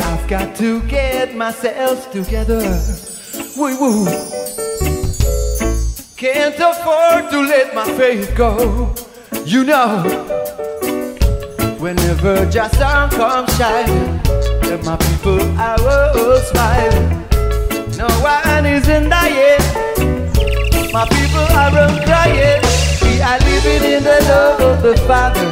I've 0.00 0.26
got 0.26 0.56
to 0.56 0.80
get 0.88 1.34
myself 1.36 2.10
together. 2.10 2.62
Woo 3.56 3.76
woo. 3.76 4.06
Can't 6.16 6.58
afford 6.58 7.28
to 7.28 7.42
let 7.42 7.74
my 7.74 7.84
faith 7.98 8.34
go. 8.34 8.94
You 9.44 9.64
know, 9.64 10.02
whenever 11.78 12.46
just 12.46 12.74
sun 12.76 13.10
comes 13.10 13.54
shining, 13.58 14.18
and 14.64 14.82
my 14.82 14.96
people 14.96 15.42
are 15.58 15.78
all 15.78 16.38
smiling. 16.38 17.26
No 17.98 18.08
one 18.22 18.64
is 18.64 18.88
in 18.88 19.10
dying. 19.10 19.60
My 20.90 21.06
people 21.06 21.44
are 21.54 21.70
crying. 22.06 22.69
Are 23.22 23.38
living 23.40 23.84
in 23.84 24.02
the 24.02 24.18
love 24.28 24.60
of 24.60 24.82
the 24.82 24.96
Father, 25.06 25.44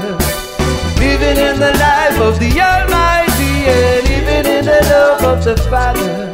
living 0.99 1.37
in 1.37 1.61
the 1.61 1.73
life 1.79 2.19
of 2.19 2.39
the 2.41 2.51
Almighty, 2.61 3.51
yeah. 3.67 4.01
living 4.09 4.47
in 4.51 4.65
the 4.65 4.81
love 4.91 5.23
of 5.23 5.45
the 5.45 5.55
Father, 5.69 6.31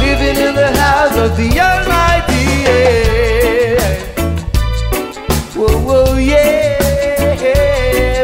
living 0.00 0.36
in 0.40 0.54
the 0.54 0.70
house 0.78 1.16
of 1.18 1.36
the 1.36 1.48
Almighty. 1.58 2.44
Yeah. 2.64 3.82
Whoa, 5.54 5.76
whoa, 5.82 6.16
yeah. 6.16 6.78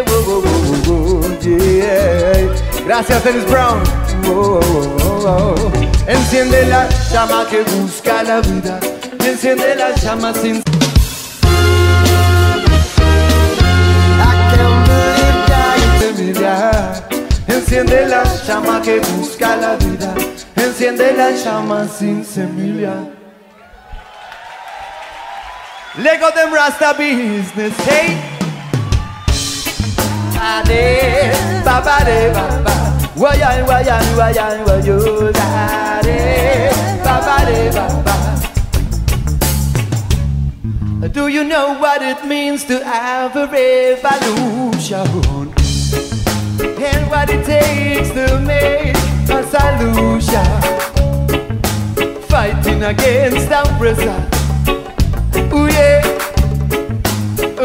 Whoa, 0.09 0.23
whoa, 0.23 0.41
whoa, 0.41 1.21
whoa, 1.21 1.39
yeah. 1.43 2.85
Gracias, 2.87 3.23
Dennis 3.25 3.45
Brown. 3.51 3.85
Whoa, 4.25 4.61
whoa, 4.61 5.55
whoa. 5.55 5.73
Enciende 6.07 6.65
la 6.67 6.89
llama 7.13 7.45
que 7.51 7.65
busca 7.65 8.23
la 8.23 8.41
vida. 8.41 8.79
Enciende 9.19 9.75
la 9.75 9.91
llama 9.97 10.33
sin. 10.33 10.63
Enciende 17.47 18.07
la 18.07 18.25
llama 18.47 18.81
que 18.83 19.01
busca 19.01 19.57
la 19.57 19.77
vida. 19.77 20.15
Enciende 20.57 21.13
la 21.13 21.31
llama 21.31 21.87
sin 21.89 22.25
semilla. 22.25 22.95
Lego 25.99 26.31
them 26.35 26.53
Rasta 26.53 26.95
business, 26.95 27.75
hey. 27.87 28.17
Ade, 30.41 31.33
baba 31.65 32.05
de 32.05 32.31
baba. 32.33 32.73
Wayan, 33.17 33.67
wayan, 33.67 34.17
wayan, 34.17 34.65
wayo. 34.65 35.33
De. 35.33 35.41
Do 41.13 41.29
you 41.29 41.45
know 41.45 41.79
what 41.79 42.03
it 42.03 42.27
means 42.27 42.65
to 42.65 42.85
have 42.85 43.35
a 43.35 43.47
revolution? 43.47 45.50
And 46.63 47.11
what 47.11 47.31
it 47.31 47.45
takes 47.47 48.11
to 48.11 48.39
make 48.41 48.95
a 49.31 49.43
solution? 49.49 50.47
Fighting 52.29 52.83
against 52.83 53.51
oppressor. 53.51 54.29
Ooh 55.55 55.69
yeah, 55.69 56.03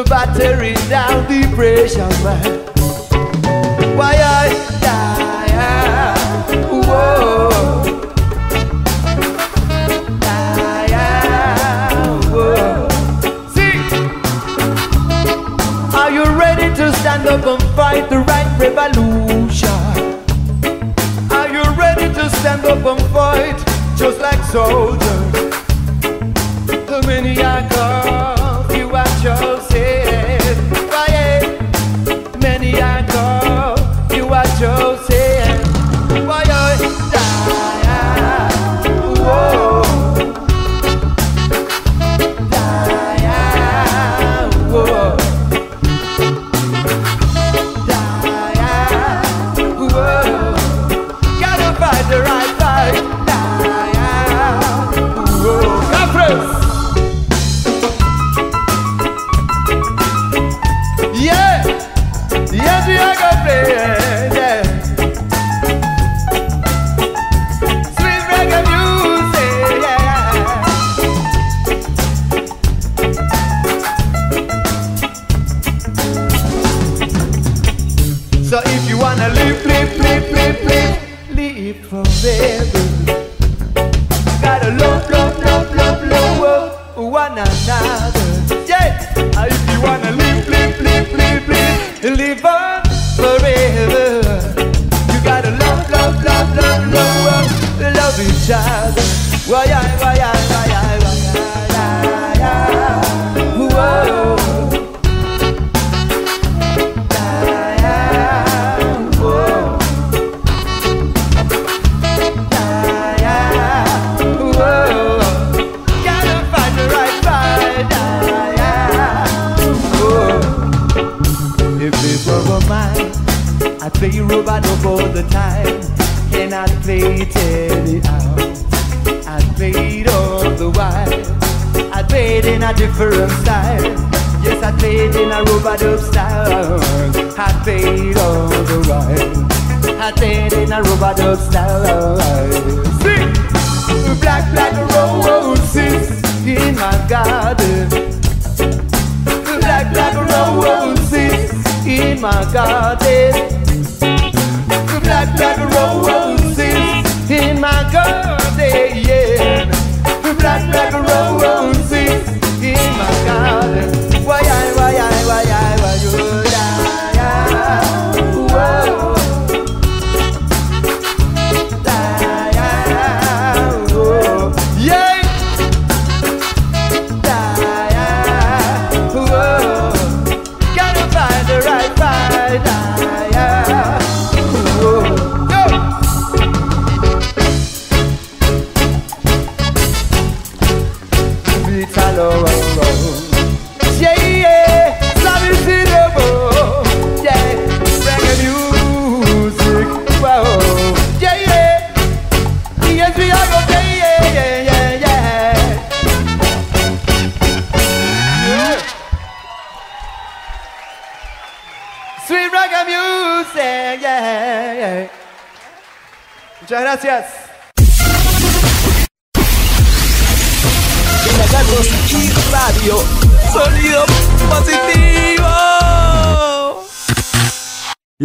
battering 0.05 0.75
down 0.89 1.27
depression, 1.27 2.09
man. 2.23 2.59
Why 3.97 4.13
I 4.15 4.49
die? 4.81 5.47
Ah, 5.57 6.15
die, 10.19 10.87
ah, 10.93 12.19
whoa. 12.31 12.87
See, 13.53 13.75
are 15.95 16.11
you 16.11 16.23
ready 16.39 16.67
to 16.75 16.93
stand 16.93 17.27
up 17.27 17.45
and 17.45 17.64
fight 17.75 18.09
the 18.09 18.19
right 18.19 18.49
revolution? 18.57 19.69
Are 21.29 21.49
you 21.49 21.63
ready 21.75 22.07
to 22.13 22.29
stand 22.29 22.65
up 22.65 22.85
and 22.85 23.01
fight 23.11 23.57
just 23.97 24.19
like 24.19 24.41
soldiers? 24.45 24.99
The 26.89 27.03
many 27.05 27.41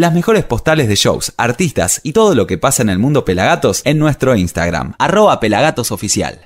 Las 0.01 0.15
mejores 0.15 0.45
postales 0.45 0.89
de 0.89 0.95
shows, 0.95 1.35
artistas 1.37 2.01
y 2.03 2.15
todo 2.15 2.35
lo 2.35 2.47
que 2.47 2.57
pasa 2.57 2.81
en 2.81 2.89
el 2.89 2.99
mundo 2.99 3.27
Pelagatos 3.27 3.83
en 3.85 3.99
nuestro 3.99 4.35
Instagram, 4.35 4.95
arroba 4.99 5.39
pelagatosoficial. 5.41 6.39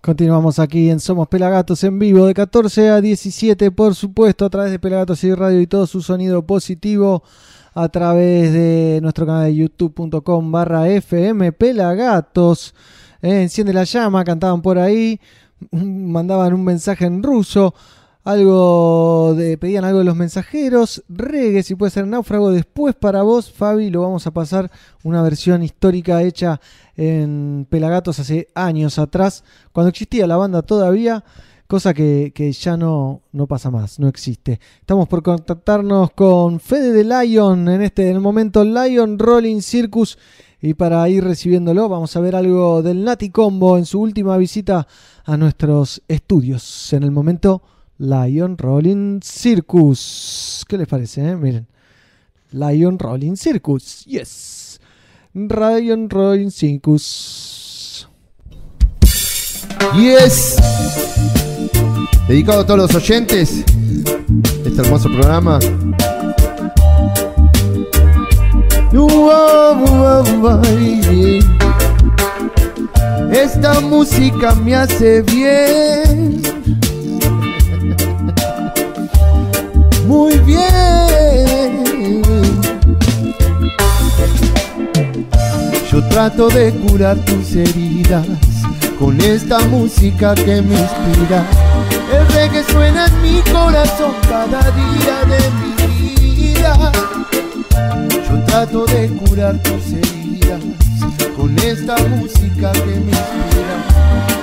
Continuamos 0.00 0.58
aquí 0.58 0.88
en 0.88 0.98
Somos 0.98 1.28
Pelagatos 1.28 1.84
en 1.84 1.98
vivo 1.98 2.24
de 2.24 2.32
14 2.32 2.88
a 2.88 3.02
17, 3.02 3.70
por 3.70 3.94
supuesto, 3.94 4.46
a 4.46 4.48
través 4.48 4.70
de 4.70 4.78
Pelagatos 4.78 5.22
y 5.24 5.34
Radio 5.34 5.60
y 5.60 5.66
todo 5.66 5.86
su 5.86 6.00
sonido 6.00 6.46
positivo 6.46 7.22
a 7.74 7.90
través 7.90 8.54
de 8.54 8.98
nuestro 9.02 9.26
canal 9.26 9.44
de 9.44 9.56
youtube.com 9.56 10.50
barra 10.50 10.88
FM 10.88 11.52
Pelagatos. 11.52 12.74
Eh, 13.20 13.42
enciende 13.42 13.74
la 13.74 13.84
llama, 13.84 14.24
cantaban 14.24 14.62
por 14.62 14.78
ahí, 14.78 15.20
mandaban 15.70 16.54
un 16.54 16.64
mensaje 16.64 17.04
en 17.04 17.22
ruso. 17.22 17.74
Algo 18.24 19.34
de, 19.36 19.58
pedían 19.58 19.84
algo 19.84 19.98
de 19.98 20.06
los 20.06 20.16
mensajeros, 20.16 21.04
reggae, 21.08 21.62
si 21.62 21.74
puede 21.74 21.90
ser 21.90 22.06
náufrago. 22.06 22.50
Después 22.50 22.94
para 22.94 23.22
vos, 23.22 23.52
Fabi, 23.52 23.90
lo 23.90 24.00
vamos 24.00 24.26
a 24.26 24.32
pasar 24.32 24.70
una 25.02 25.22
versión 25.22 25.62
histórica 25.62 26.22
hecha 26.22 26.60
en 26.96 27.66
Pelagatos 27.68 28.18
hace 28.18 28.48
años 28.54 28.98
atrás, 28.98 29.44
cuando 29.72 29.90
existía 29.90 30.26
la 30.26 30.38
banda 30.38 30.62
todavía, 30.62 31.22
cosa 31.66 31.92
que, 31.92 32.32
que 32.34 32.50
ya 32.52 32.78
no, 32.78 33.20
no 33.32 33.46
pasa 33.46 33.70
más, 33.70 33.98
no 33.98 34.08
existe. 34.08 34.58
Estamos 34.80 35.06
por 35.06 35.22
contactarnos 35.22 36.12
con 36.12 36.60
Fede 36.60 36.92
de 36.92 37.04
Lion 37.04 37.68
en 37.68 37.82
este 37.82 38.08
en 38.08 38.16
el 38.16 38.22
momento 38.22 38.64
Lion 38.64 39.18
Rolling 39.18 39.60
Circus. 39.60 40.18
Y 40.62 40.72
para 40.72 41.06
ir 41.10 41.22
recibiéndolo, 41.22 41.90
vamos 41.90 42.16
a 42.16 42.20
ver 42.20 42.34
algo 42.34 42.82
del 42.82 43.04
Nati 43.04 43.28
Combo 43.28 43.76
en 43.76 43.84
su 43.84 44.00
última 44.00 44.38
visita 44.38 44.86
a 45.26 45.36
nuestros 45.36 46.00
estudios. 46.08 46.90
En 46.94 47.02
el 47.02 47.10
momento 47.10 47.60
Lion 48.04 48.56
Rolling 48.58 49.20
Circus. 49.22 50.64
¿Qué 50.68 50.76
les 50.76 50.86
parece? 50.86 51.26
eh? 51.26 51.36
Miren. 51.36 51.66
Lion 52.52 52.98
Rolling 52.98 53.36
Circus. 53.36 54.04
Yes. 54.04 54.78
Lion 55.32 56.10
Rolling 56.10 56.50
Circus. 56.50 58.06
Yes. 59.96 60.56
Dedicado 62.28 62.60
a 62.60 62.66
todos 62.66 62.80
los 62.80 62.94
oyentes 62.94 63.64
este 64.64 64.80
hermoso 64.82 65.08
programa. 65.08 65.58
Esta 73.32 73.80
música 73.80 74.54
me 74.54 74.74
hace 74.74 75.22
bien. 75.22 76.53
Muy 80.06 80.38
bien. 80.40 80.64
Yo 85.90 86.02
trato 86.08 86.48
de 86.48 86.72
curar 86.72 87.16
tus 87.18 87.54
heridas 87.54 88.26
con 88.98 89.20
esta 89.20 89.60
música 89.60 90.34
que 90.34 90.60
me 90.60 90.78
inspira. 90.78 91.46
El 92.12 92.26
reggae 92.34 92.64
suena 92.64 93.06
en 93.06 93.22
mi 93.22 93.40
corazón 93.50 94.12
cada 94.28 94.60
día 94.72 95.24
de 95.24 95.38
mi 95.60 95.72
vida. 96.44 96.92
Yo 98.28 98.44
trato 98.44 98.84
de 98.86 99.08
curar 99.08 99.56
tus 99.62 99.92
heridas 99.92 100.60
con 101.36 101.58
esta 101.60 101.96
música 102.08 102.72
que 102.72 102.86
me 102.86 103.12
inspira. 103.12 103.76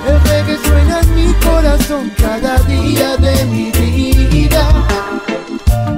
El 0.08 0.20
reggae 0.24 0.58
suena 0.66 1.00
en 1.00 1.14
mi 1.14 1.32
corazón 1.34 2.10
cada 2.18 2.58
día 2.64 3.16
de 3.16 3.44
mi 3.46 3.70
vida. 3.70 3.91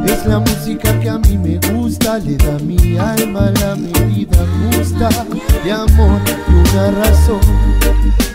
Es 0.07 0.27
la 0.27 0.39
música 0.39 0.99
que 1.01 1.09
a 1.09 1.19
mí 1.19 1.39
me 1.39 1.59
gusta, 1.73 2.19
le 2.19 2.37
da 2.37 2.59
mi 2.61 2.97
alma 2.99 3.53
la 3.61 3.77
medida 3.77 4.45
justa 4.73 5.09
de 5.65 5.73
amor 5.73 6.21
y 6.49 6.53
una 6.53 6.91
razón 6.91 7.41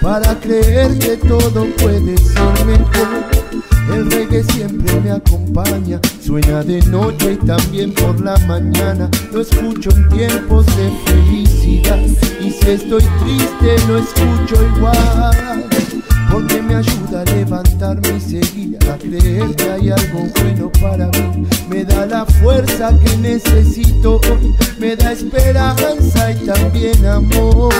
para 0.02 0.40
creer 0.40 0.98
que 1.00 1.18
todo 1.18 1.66
puede 1.78 2.18
ser 2.18 2.66
mejor. 2.66 3.26
El 3.94 4.10
reggae 4.12 4.44
siempre 4.44 5.00
me 5.02 5.12
acompaña, 5.12 6.00
suena 6.24 6.64
de 6.64 6.80
noche 6.84 7.34
y 7.34 7.46
también 7.46 7.94
por 7.94 8.20
la 8.22 8.38
mañana. 8.48 9.10
Lo 9.32 9.42
escucho 9.42 9.90
en 9.92 10.10
tiempos 10.10 10.66
de 10.78 10.92
felicidad 11.06 12.00
y 12.40 12.52
si 12.52 12.70
estoy 12.70 13.04
triste 13.20 13.88
lo 13.88 13.98
escucho 13.98 14.64
igual. 14.76 15.66
Porque 16.32 16.62
me 16.62 16.76
ayuda 16.76 17.22
a 17.22 17.26
levantarme 17.26 18.18
y 18.18 18.22
seguir 18.22 18.78
a 18.90 18.98
creer 18.98 19.56
que 19.56 19.70
hay 19.70 19.90
algo 19.90 20.28
bueno 20.42 20.72
para 20.82 21.08
mí. 21.08 21.48
Me 21.70 21.84
da 21.84 22.06
la 22.06 22.26
fuerza 22.26 22.92
que 23.00 23.18
necesito 23.18 24.20
hoy, 24.30 24.56
me 24.80 24.96
da 24.96 25.12
esperanza 25.12 26.32
y 26.32 26.46
también 26.46 27.06
amor. 27.06 27.74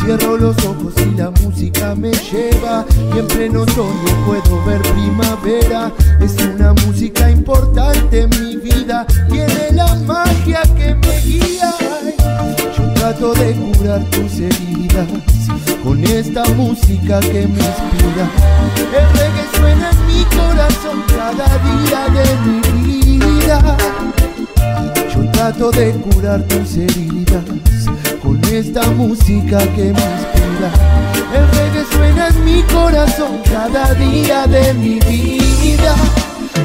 Cierro 0.00 0.36
los 0.36 0.56
ojos 0.64 0.94
y 1.06 1.16
la 1.16 1.30
música 1.30 1.94
me 1.94 2.10
lleva 2.10 2.84
y 3.14 3.18
en 3.18 3.26
pleno 3.28 3.62
otoño 3.62 4.26
puedo 4.26 4.64
ver 4.64 4.82
primavera. 4.82 5.92
Es 6.20 6.34
una 6.44 6.72
música 6.72 7.30
importante 7.30 8.22
en 8.22 8.30
mi 8.40 8.56
vida, 8.56 9.06
tiene 9.28 9.70
la 9.72 9.94
magia 9.94 10.62
que 10.76 10.94
me 10.94 11.20
guía. 11.20 11.74
Trato 13.02 13.34
de 13.34 13.52
curar 13.54 14.00
tus 14.10 14.38
heridas 14.38 15.08
con 15.82 16.04
esta 16.04 16.44
música 16.50 17.18
que 17.18 17.48
me 17.48 17.58
inspira. 17.58 18.30
El 18.96 19.08
reggae 19.18 19.44
suena 19.56 19.90
en 19.90 20.06
mi 20.06 20.24
corazón 20.26 21.02
cada 21.08 21.48
día 21.66 22.06
de 22.14 22.24
mi 22.46 23.18
vida. 23.18 23.76
Yo 25.12 25.28
trato 25.32 25.72
de 25.72 25.90
curar 25.94 26.42
tus 26.44 26.76
heridas 26.76 27.42
con 28.22 28.40
esta 28.44 28.88
música 28.92 29.58
que 29.74 29.82
me 29.82 29.88
inspira. 29.88 30.70
El 31.34 31.48
reggae 31.58 31.84
suena 31.90 32.28
en 32.28 32.44
mi 32.44 32.62
corazón 32.72 33.40
cada 33.50 33.94
día 33.94 34.46
de 34.46 34.74
mi 34.74 35.00
vida. 35.00 35.96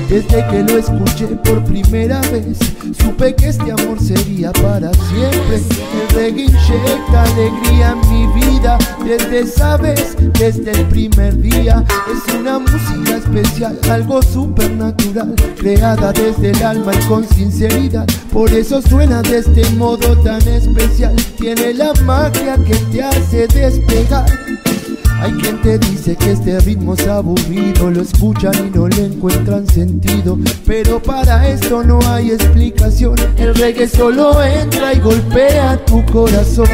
Desde 0.10 0.48
que 0.48 0.64
lo 0.64 0.78
escuché 0.78 1.28
por 1.44 1.64
primera 1.66 2.22
vez, 2.32 2.58
supe 3.02 3.36
que 3.36 3.50
este 3.50 3.72
amor 3.72 4.00
sería 4.02 4.52
para 4.54 4.92
siempre. 4.94 5.58
El 5.58 6.16
reggae 6.16 6.44
inyecta 6.44 7.24
alegría 7.24 7.94
en 7.94 8.10
mi 8.10 8.42
vida. 8.42 8.78
Desde 9.06 9.40
esa 9.40 9.76
vez, 9.78 10.16
desde 10.40 10.72
el 10.72 10.86
primer 10.88 11.38
día, 11.42 11.84
es 12.10 12.34
una 12.34 12.60
música 12.60 13.18
especial, 13.18 13.78
algo 13.90 14.22
supernatural, 14.22 15.36
creada 15.58 16.14
desde 16.14 16.52
el 16.52 16.64
alma 16.64 16.94
y 16.94 17.06
con 17.08 17.28
sinceridad. 17.28 18.08
Por 18.32 18.52
eso 18.54 18.82
suena 18.82 19.22
de 19.22 19.40
este 19.40 19.70
modo 19.72 20.18
tan 20.22 20.42
especial. 20.48 21.16
Tiene 21.38 21.74
la 21.74 21.94
magia 22.06 22.56
que 22.66 22.76
te 22.92 23.04
hace 23.04 23.48
despegar. 23.48 24.26
Hay 25.20 25.32
quien 25.34 25.60
te 25.62 25.80
dice 25.80 26.16
que 26.16 26.32
este 26.34 26.60
ritmo 26.60 26.94
es 26.94 27.08
aburrido, 27.08 27.90
lo 27.90 28.02
escuchan 28.02 28.54
y 28.68 28.78
no 28.78 28.88
le 28.88 29.06
encuentran 29.06 29.68
sentido. 29.68 30.38
Pero 30.66 31.02
para 31.02 31.48
esto 31.48 31.84
no 31.84 32.00
hay 32.08 32.32
explicación, 32.32 33.16
el 33.38 33.56
reggae 33.56 33.88
solo 33.88 34.44
entra 34.44 34.94
y 34.94 35.00
golpea 35.00 35.84
tu 35.86 36.06
corazón. 36.06 36.68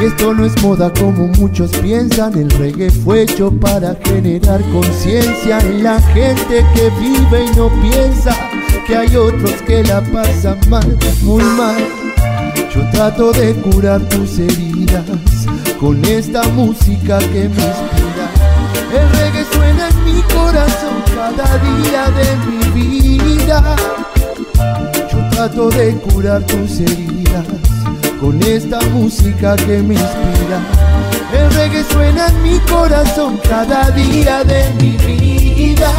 Y 0.00 0.06
esto 0.06 0.34
no 0.34 0.44
es 0.44 0.60
moda 0.62 0.92
como 0.92 1.28
muchos 1.28 1.70
piensan, 1.76 2.36
el 2.36 2.50
reggae 2.50 2.90
fue 2.90 3.22
hecho 3.22 3.52
para 3.52 3.96
generar 4.04 4.60
conciencia 4.72 5.60
en 5.60 5.84
la 5.84 6.00
gente 6.00 6.66
que 6.74 6.90
vive 6.98 7.44
y 7.44 7.56
no 7.56 7.70
piensa 7.80 8.36
que 8.84 8.96
hay 8.96 9.14
otros 9.14 9.52
que 9.64 9.84
la 9.84 10.00
pasan 10.12 10.58
mal, 10.68 10.98
muy 11.22 11.44
mal. 11.44 11.76
Yo 12.74 12.80
trato 12.90 13.30
de 13.32 13.54
curar 13.54 14.00
tus 14.08 14.40
heridas 14.40 15.33
con 15.84 16.02
esta 16.06 16.42
música 16.44 17.18
que 17.18 17.46
me 17.46 17.62
inspira. 17.62 18.26
El 18.90 19.06
reggae 19.18 19.44
suena 19.52 19.88
en 19.90 20.04
mi 20.04 20.22
corazón 20.22 20.96
cada 21.14 21.58
día 21.58 22.10
de 22.10 22.26
mi 22.46 23.18
vida. 23.26 23.76
Yo 25.12 25.28
trato 25.28 25.68
de 25.68 25.92
curar 25.96 26.42
tus 26.46 26.80
heridas 26.80 27.44
con 28.18 28.42
esta 28.44 28.80
música 28.92 29.56
que 29.56 29.82
me 29.82 29.92
inspira. 29.92 30.58
El 31.34 31.52
reggae 31.52 31.84
suena 31.92 32.28
en 32.28 32.42
mi 32.42 32.58
corazón 32.60 33.38
cada 33.46 33.90
día 33.90 34.42
de 34.42 34.64
mi 34.80 34.96
vida. 35.04 35.92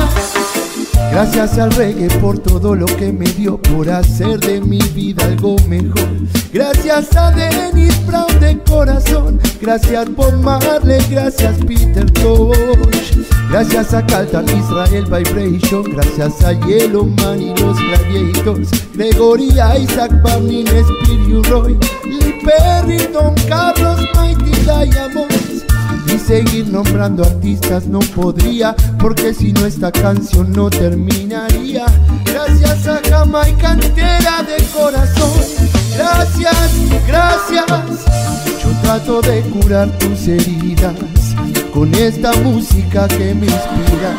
Gracias 1.11 1.59
al 1.59 1.71
reggae 1.71 2.09
por 2.19 2.39
todo 2.39 2.75
lo 2.75 2.87
que 2.87 3.13
me 3.13 3.25
dio, 3.25 3.57
por 3.57 3.89
hacer 3.89 4.39
de 4.39 4.61
mi 4.61 4.79
vida 4.95 5.23
algo 5.25 5.55
mejor. 5.69 6.09
Gracias 6.51 7.15
a 7.15 7.31
Dennis 7.31 8.05
Brown 8.05 8.39
de 8.39 8.57
corazón, 8.59 9.14
gracias 9.65 10.15
Bob 10.15 10.33
Marley, 10.43 11.01
gracias 11.09 11.57
Peter 11.65 12.09
Tosh. 12.11 13.17
Gracias 13.49 13.93
a 13.93 14.05
Caltan 14.05 14.45
Israel 14.45 15.05
Vibration, 15.05 15.83
gracias 15.83 16.43
a 16.43 16.53
Yellowman 16.67 17.41
y 17.41 17.55
los 17.57 17.77
Gladiators. 17.77 18.69
Gregory 18.93 19.49
Isaac, 19.81 20.11
Barney, 20.21 20.65
Spirit 20.65 21.45
Roy, 21.47 21.77
Lee 22.05 22.39
Perry, 22.43 23.07
Don 23.11 23.33
Carlos, 23.47 23.99
Mighty 24.15 24.51
Diamonds. 24.61 25.65
Y 26.13 26.19
seguir 26.19 26.67
nombrando 26.67 27.23
artistas 27.23 27.87
no 27.87 27.99
podría, 27.99 28.75
porque 28.99 29.33
si 29.33 29.51
no 29.51 29.65
esta 29.65 29.91
canción 29.91 30.51
no 30.51 30.69
terminaría. 30.69 31.85
Gracias 32.25 32.87
a 32.87 33.01
Jamaica 33.09 33.73
entera 33.73 34.43
de 34.43 34.63
corazón. 34.65 35.31
Gracias, 35.97 36.55
gracias 37.07 38.54
trato 38.85 39.19
de 39.19 39.41
curar 39.41 39.89
tus 39.97 40.27
heridas 40.27 40.93
con 41.73 41.91
esta 41.95 42.31
música 42.43 43.07
que 43.07 43.33
me 43.33 43.47
inspira. 43.47 44.11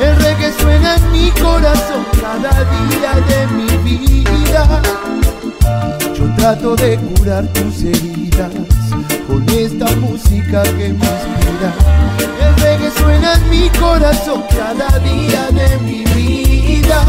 El 0.00 0.16
reggae 0.16 0.52
suena 0.60 0.96
en 0.96 1.12
mi 1.12 1.30
corazón 1.30 2.04
cada 2.20 2.50
día 2.64 3.12
de 3.30 3.46
mi 3.54 3.70
vida. 3.88 4.82
Yo 6.16 6.24
trato 6.34 6.74
de 6.74 6.98
curar 6.98 7.46
tus 7.52 7.84
heridas 7.84 8.50
con 9.28 9.48
esta 9.50 9.86
música 9.96 10.64
que 10.64 10.88
me 10.88 11.06
inspira. 11.14 11.70
El 12.44 12.56
reggae 12.60 12.90
suena 12.98 13.34
en 13.34 13.50
mi 13.50 13.68
corazón 13.78 14.42
cada 14.50 14.98
día 14.98 15.48
de 15.52 15.78
mi 15.86 16.04
vida. 16.16 17.04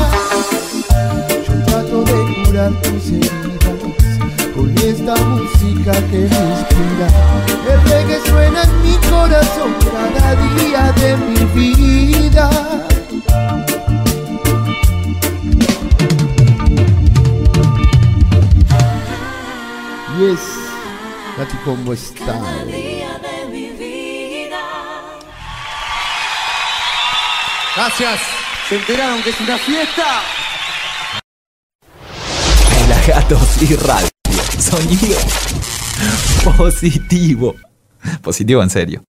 Yo 1.47 1.65
trato 1.65 2.03
de 2.03 2.45
curar 2.45 2.71
tus 2.83 3.07
heridas 3.07 4.02
con 4.55 4.69
esta 4.77 5.15
música 5.15 5.91
que 6.09 6.17
me 6.17 6.39
inspira. 6.51 7.07
El 7.67 7.81
reggae 7.89 8.21
suena 8.29 8.63
en 8.63 8.81
mi 8.81 8.95
corazón 9.09 9.73
cada 9.91 10.35
día 10.55 10.91
de 10.93 11.17
mi 11.17 11.45
vida. 11.53 12.49
Yes, 20.19 20.39
Nati, 21.37 21.57
¿cómo 21.65 21.93
está? 21.93 22.39
Gracias. 27.75 28.21
¿Se 28.69 28.75
enteraron 28.75 29.21
que 29.23 29.31
es 29.31 29.41
una 29.41 29.57
fiesta? 29.57 30.21
Gatos 33.05 33.61
y 33.61 33.75
Radio. 33.75 34.12
positivo. 36.57 37.55
Positivo 38.23 38.63
en 38.63 38.69
serio. 38.71 39.03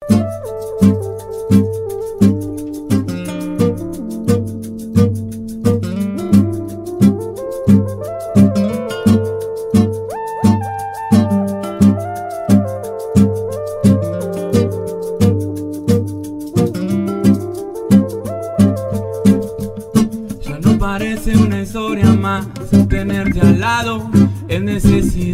No 20.61 20.78
parece 20.78 21.36
una 21.36 21.62
historia 21.62 22.12
más 22.12 22.47
tenerte 22.89 23.41
al 23.41 23.61
lado 23.61 24.11
es 24.49 24.62
necesidad 24.62 25.34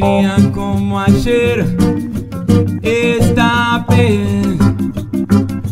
día 0.00 0.36
como 0.52 1.00
ayer. 1.00 1.66
Esta 2.82 3.84
vez 3.88 4.56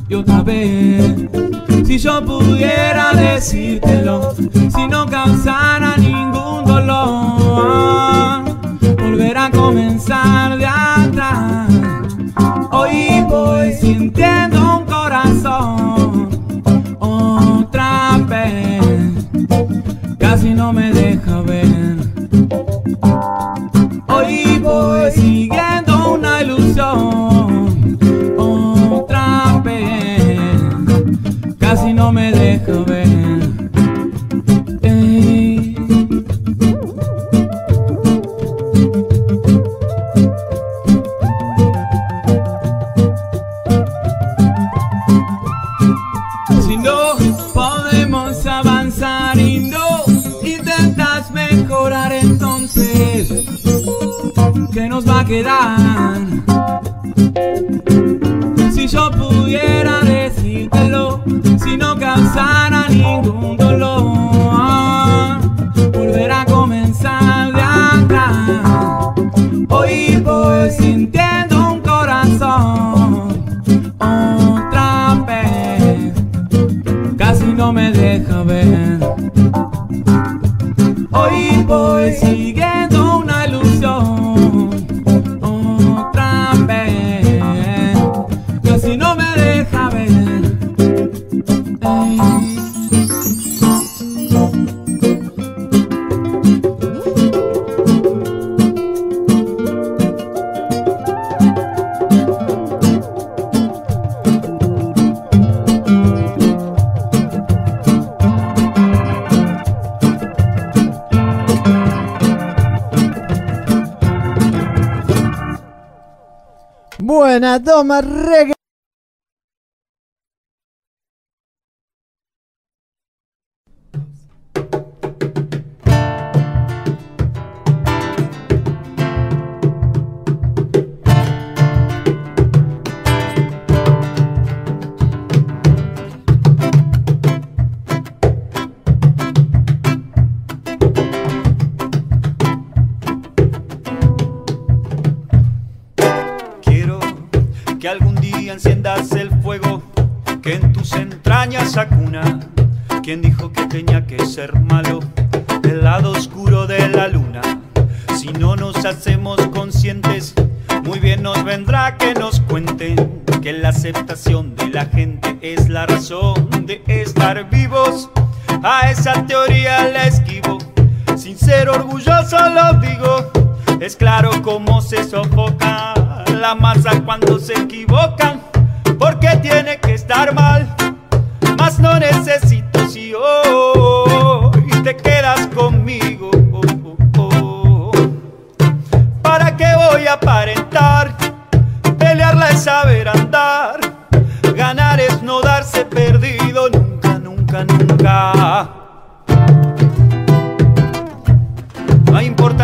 y 0.08 0.14
otra 0.14 0.42
vez. 0.42 1.14
Si 1.84 1.98
yo 1.98 2.24
pudiera 2.24 3.12
decírtelo 3.14 4.34
si 4.74 4.86
no 4.86 5.06
causara 5.06 5.87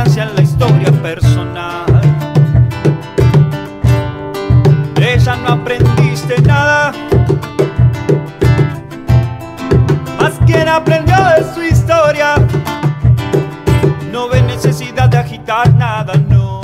importancia 0.04 0.26
la 0.36 0.42
historia 0.42 0.92
personal. 1.02 1.86
De 4.94 5.14
ella 5.14 5.36
no 5.36 5.48
aprendiste 5.48 6.40
nada, 6.42 6.92
más 10.18 10.32
quien 10.46 10.68
aprendió 10.68 11.16
de 11.16 11.54
su 11.54 11.62
historia. 11.62 12.34
No 14.12 14.28
ve 14.28 14.42
necesidad 14.42 15.08
de 15.08 15.18
agitar 15.18 15.74
nada, 15.74 16.14
no, 16.14 16.60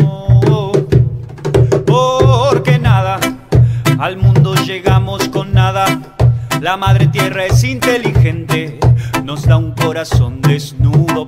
porque 1.87 2.79
nada, 2.79 3.19
al 3.99 4.17
mundo 4.17 4.55
llegamos 4.55 5.29
con 5.29 5.53
nada. 5.53 5.87
La 6.61 6.77
madre 6.77 7.07
tierra 7.07 7.47
es 7.47 7.65
inteligente, 7.65 8.79
nos 9.25 9.47
da 9.47 9.57
un 9.57 9.73
corazón 9.73 10.43
desnudo 10.43 10.80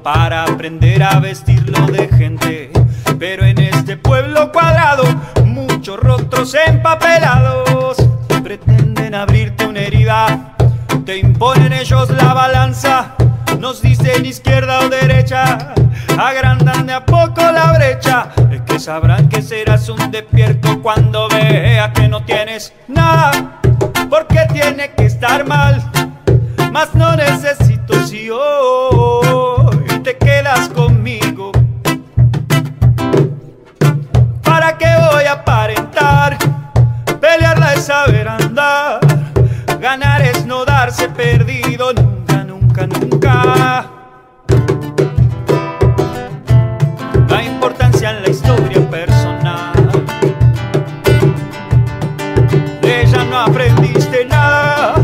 para 0.02 0.44
aprender 0.44 1.02
a 1.02 1.20
vestirlo 1.20 1.86
de 1.86 2.08
gente. 2.08 2.70
Pero 3.18 3.44
en 3.44 3.58
este 3.58 3.96
pueblo 3.96 4.50
cuadrado, 4.50 5.04
muchos 5.44 5.98
rostros 6.00 6.54
empapelados 6.54 7.96
pretenden 8.42 9.14
abrirte 9.14 9.66
una 9.66 9.80
herida. 9.80 10.56
Te 11.04 11.18
imponen 11.18 11.72
ellos 11.72 12.10
la 12.10 12.34
balanza, 12.34 13.14
nos 13.58 13.82
dicen 13.82 14.26
izquierda 14.26 14.80
o 14.80 14.88
derecha, 14.88 15.74
agrandan 16.18 16.86
de 16.86 16.94
a 16.94 17.04
poco 17.04 17.40
la 17.40 17.72
brecha. 17.72 18.28
Es 18.50 18.62
que 18.62 18.78
sabrán 18.78 19.28
que 19.28 19.42
serás 19.42 19.88
un 19.88 20.10
despierto 20.10 20.80
cuando 20.82 21.28
veas 21.28 21.90
que 21.92 22.08
no 22.08 22.24
tienes 22.24 22.72
nada, 22.88 23.60
porque 24.10 24.46
tiene 24.52 24.90
que 24.92 25.06
estar 25.06 25.46
mal. 25.46 25.82
Mas 26.72 26.94
no 26.94 27.14
necesito 27.16 28.06
si 28.06 28.30
hoy 28.30 29.01
andar. 38.20 39.00
Ganar 39.80 40.22
es 40.22 40.46
no 40.46 40.64
darse 40.64 41.08
perdido 41.08 41.92
nunca, 41.92 42.44
nunca, 42.44 42.86
nunca. 42.86 43.86
La 47.28 47.42
importancia 47.42 48.10
en 48.10 48.22
la 48.22 48.30
historia 48.30 48.90
personal. 48.90 49.72
De 52.80 53.02
ella 53.02 53.24
no 53.24 53.40
aprendiste 53.40 54.24
nada. 54.26 54.94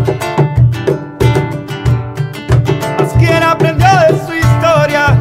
Más 2.99 3.13
quien 3.19 3.43
aprendió 3.43 3.89
de 4.07 4.27
su 4.27 4.35
historia. 4.35 5.19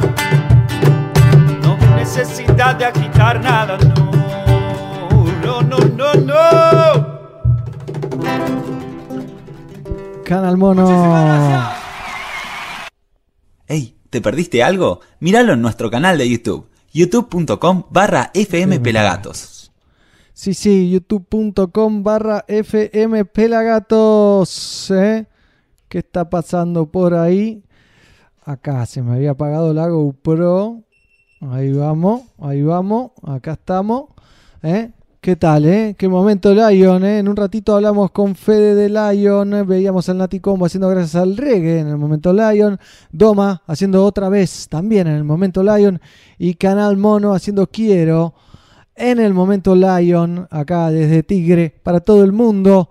No 1.64 1.78
hay 1.82 2.04
necesidad 2.04 2.76
de 2.76 2.86
agitar 2.86 3.42
nada. 3.42 3.78
No, 3.78 3.97
Canal 10.28 10.58
Mono. 10.58 10.86
Ey, 13.66 13.95
¿te 14.10 14.20
perdiste 14.20 14.62
algo? 14.62 14.99
Míralo 15.22 15.54
en 15.54 15.62
nuestro 15.62 15.90
canal 15.90 16.18
de 16.18 16.30
YouTube, 16.30 16.68
youtube.com 16.91 17.84
barra 17.90 18.32
FM 18.34 18.82
Pelagatos. 18.82 19.72
Sí, 20.34 20.54
sí, 20.54 20.91
youtube.com 20.91 22.04
barra 22.04 22.44
FM 22.45 23.24
Pelagatos. 23.24 24.91
¿eh? 24.91 25.28
¿Qué 25.88 25.99
está 25.99 26.30
pasando 26.30 26.88
por 26.91 27.14
ahí? 27.14 27.64
Acá 28.44 28.86
se 28.86 29.02
me 29.02 29.14
había 29.16 29.32
apagado 29.32 29.74
la 29.74 29.88
GoPro. 29.88 30.84
Ahí 31.40 31.72
vamos, 31.72 32.24
ahí 32.41 32.64
vamos, 32.64 33.12
acá 33.24 33.54
estamos. 33.54 34.10
¿eh? 34.62 34.91
¿Qué 35.28 35.36
tal, 35.36 35.66
eh? 35.66 35.94
Qué 35.98 36.08
momento 36.08 36.54
Lion, 36.54 37.04
eh. 37.04 37.20
En 37.20 37.28
un 37.28 37.36
ratito 37.36 37.76
hablamos 37.76 38.12
con 38.12 38.34
Fede 38.34 38.76
de 38.76 38.88
Lion, 38.88 39.68
veíamos 39.68 40.08
al 40.08 40.20
Nati 40.20 40.40
Combo 40.40 40.66
haciendo 40.66 40.88
gracias 40.88 41.16
al 41.22 41.36
reggae 41.36 41.80
en 41.80 41.90
el 41.90 41.98
momento 41.98 42.32
Lion, 42.32 42.80
Doma 43.12 43.62
haciendo 43.68 44.06
otra 44.06 44.30
vez 44.30 44.70
también 44.70 45.06
en 45.08 45.16
el 45.16 45.26
momento 45.26 45.64
Lion 45.64 45.99
y 46.38 46.54
Canal 46.54 46.95
Mono 46.95 47.34
haciendo 47.34 47.68
Quiero 47.68 48.36
en 48.95 49.20
el 49.20 49.34
momento 49.34 49.76
Lion, 49.76 50.48
acá 50.49 50.91
desde 50.91 51.24
Tigre 51.24 51.76
para 51.84 51.99
todo 51.99 52.24
el 52.24 52.32
mundo. 52.32 52.90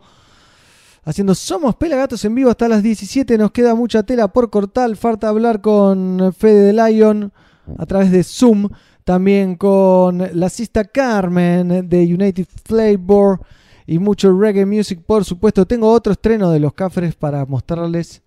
Haciendo 1.07 1.35
Somos 1.35 1.75
Pelagatos 1.77 2.23
en 2.27 2.35
vivo 2.35 2.51
hasta 2.51 2.69
las 2.69 2.83
17. 2.83 3.39
Nos 3.39 3.51
queda 3.51 3.75
mucha 3.75 4.03
tela 4.03 4.29
por 4.29 4.51
cortar. 4.51 4.95
Falta 4.97 5.31
hablar 5.31 5.63
con 5.63 6.35
Fede 6.37 6.71
de 6.71 6.73
Lion 6.75 7.33
a 7.79 7.87
través 7.87 8.11
de 8.11 8.23
Zoom. 8.23 8.69
También 9.07 9.55
con 9.55 10.21
la 10.33 10.49
cista 10.49 10.83
Carmen 10.83 11.89
de 11.89 12.13
United 12.13 12.45
Flavor 12.65 13.41
y 13.87 14.01
mucho 14.01 14.37
reggae 14.37 14.67
music, 14.67 15.01
por 15.07 15.25
supuesto. 15.25 15.65
Tengo 15.65 15.93
otro 15.93 16.13
estreno 16.13 16.51
de 16.51 16.59
Los 16.59 16.75
Cafres 16.75 17.15
para 17.15 17.47
mostrarles. 17.47 18.23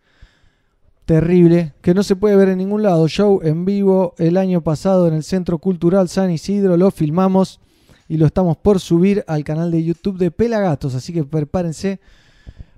Terrible, 1.03 1.73
que 1.81 1.93
no 1.93 2.01
se 2.01 2.15
puede 2.15 2.38
ver 2.38 2.47
en 2.47 2.60
ningún 2.60 2.84
lado. 2.84 3.10
Show 3.10 3.41
en 3.43 3.65
vivo 3.65 4.14
el 4.19 4.38
año 4.38 4.61
pasado 4.61 5.10
en 5.10 5.15
el 5.15 5.23
Centro 5.23 5.57
Cultural 5.57 6.07
San 6.07 6.31
Isidro. 6.31 6.77
Lo 6.77 6.91
filmamos 6.91 7.60
y 8.07 8.15
lo 8.15 8.26
estamos 8.26 8.56
por 8.56 8.80
subir 8.80 9.26
al 9.27 9.43
canal 9.43 9.72
de 9.72 9.84
YouTube 9.84 10.18
de 10.18 10.31
Pelagatos. 10.31 10.95
Así 10.95 11.11
que 11.11 11.26
prepárense 11.26 11.99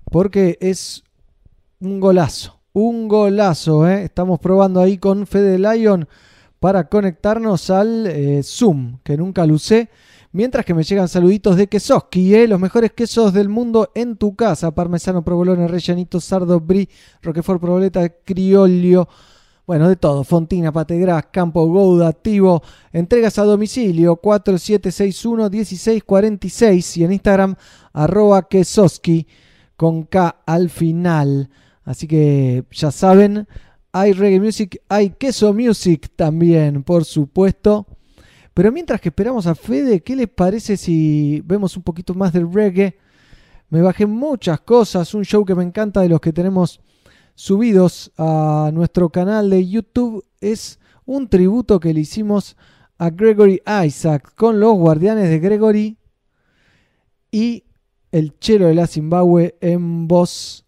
porque 0.06 0.58
es 0.60 1.04
un 1.80 2.00
golazo. 2.00 2.62
Un 2.74 3.08
golazo, 3.08 3.88
¿eh? 3.88 4.06
Estamos 4.06 4.40
probando 4.40 4.82
ahí 4.82 4.98
con 4.98 5.28
Fede 5.28 5.60
Lion 5.60 6.08
para 6.62 6.88
conectarnos 6.88 7.70
al 7.72 8.06
eh, 8.06 8.44
Zoom, 8.44 9.00
que 9.04 9.18
nunca 9.18 9.48
lo 9.48 9.56
usé. 9.56 9.90
Mientras 10.32 10.64
que 10.64 10.76
me 10.76 10.84
llegan 10.84 11.08
saluditos 11.08 11.56
de 11.56 11.66
Quesoski, 11.66 12.36
¿eh? 12.36 12.48
los 12.48 12.60
mejores 12.60 12.92
quesos 12.92 13.34
del 13.34 13.50
mundo 13.50 13.92
en 13.96 14.16
tu 14.16 14.36
casa. 14.36 14.70
Parmesano, 14.70 15.24
provolone, 15.24 15.68
rellenito, 15.68 16.22
sardo, 16.22 16.60
brie, 16.60 16.88
roquefort, 17.24 17.60
provoleta, 17.60 18.08
criollo. 18.10 19.08
Bueno, 19.66 19.90
de 19.90 19.96
todo. 19.96 20.24
Fontina, 20.24 20.72
Pategras, 20.72 21.30
Campo 21.32 21.66
Gouda, 21.66 22.10
activo. 22.10 22.62
Entregas 22.94 23.40
a 23.40 23.44
domicilio 23.44 24.22
4761-1646 24.22 26.98
y 26.98 27.06
en 27.06 27.14
Instagram 27.14 27.56
arroba 27.92 28.48
Quesoski 28.48 29.26
con 29.76 30.04
K 30.04 30.44
al 30.46 30.70
final. 30.70 31.50
Así 31.86 32.08
que 32.08 32.66
ya 32.70 32.92
saben, 32.92 33.48
hay 33.92 34.14
reggae 34.14 34.40
music, 34.40 34.82
hay 34.90 35.12
queso 35.12 35.54
music 35.54 36.10
también, 36.16 36.84
por 36.84 37.06
supuesto. 37.06 37.86
Pero 38.54 38.72
mientras 38.72 39.00
que 39.00 39.10
esperamos 39.10 39.48
a 39.48 39.56
Fede, 39.56 40.02
¿qué 40.02 40.16
les 40.16 40.28
parece 40.28 40.78
si 40.78 41.42
vemos 41.46 41.78
un 41.78 41.84
poquito 41.84 42.14
más 42.14 42.34
del 42.34 42.52
reggae? 42.52 42.98
Me 43.70 43.82
bajé 43.82 44.06
muchas 44.06 44.60
cosas, 44.62 45.14
un 45.14 45.24
show 45.24 45.46
que 45.46 45.56
me 45.56 45.64
encanta 45.64 46.02
de 46.02 46.10
los 46.10 46.20
que 46.20 46.34
tenemos 46.34 46.82
subidos 47.36 48.12
a 48.18 48.70
nuestro 48.74 49.10
canal 49.10 49.50
de 49.50 49.68
YouTube 49.68 50.26
es 50.42 50.80
un 51.06 51.30
tributo 51.30 51.80
que 51.80 51.94
le 51.94 52.02
hicimos 52.02 52.58
a 52.98 53.10
Gregory 53.10 53.62
Isaac 53.86 54.34
con 54.36 54.60
los 54.60 54.76
guardianes 54.76 55.30
de 55.30 55.40
Gregory 55.40 55.98
y 57.32 57.64
el 58.12 58.38
chelo 58.40 58.68
de 58.68 58.76
la 58.76 58.88
Zimbabue 58.88 59.58
en 59.62 60.08
voz. 60.08 60.66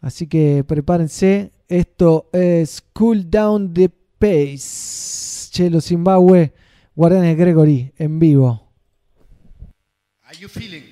Así 0.00 0.26
que 0.26 0.64
prepárense, 0.64 1.52
esto 1.68 2.28
es 2.32 2.82
Cool 2.92 3.30
Down 3.30 3.72
the 3.72 3.90
Pace. 4.18 5.48
Chelo 5.50 5.80
Zimbabue, 5.80 6.52
Guardianes 6.94 7.36
Gregory 7.36 7.92
en 7.96 8.18
vivo. 8.18 8.62
Are 10.22 10.36
you 10.38 10.48
feeling? 10.48 10.85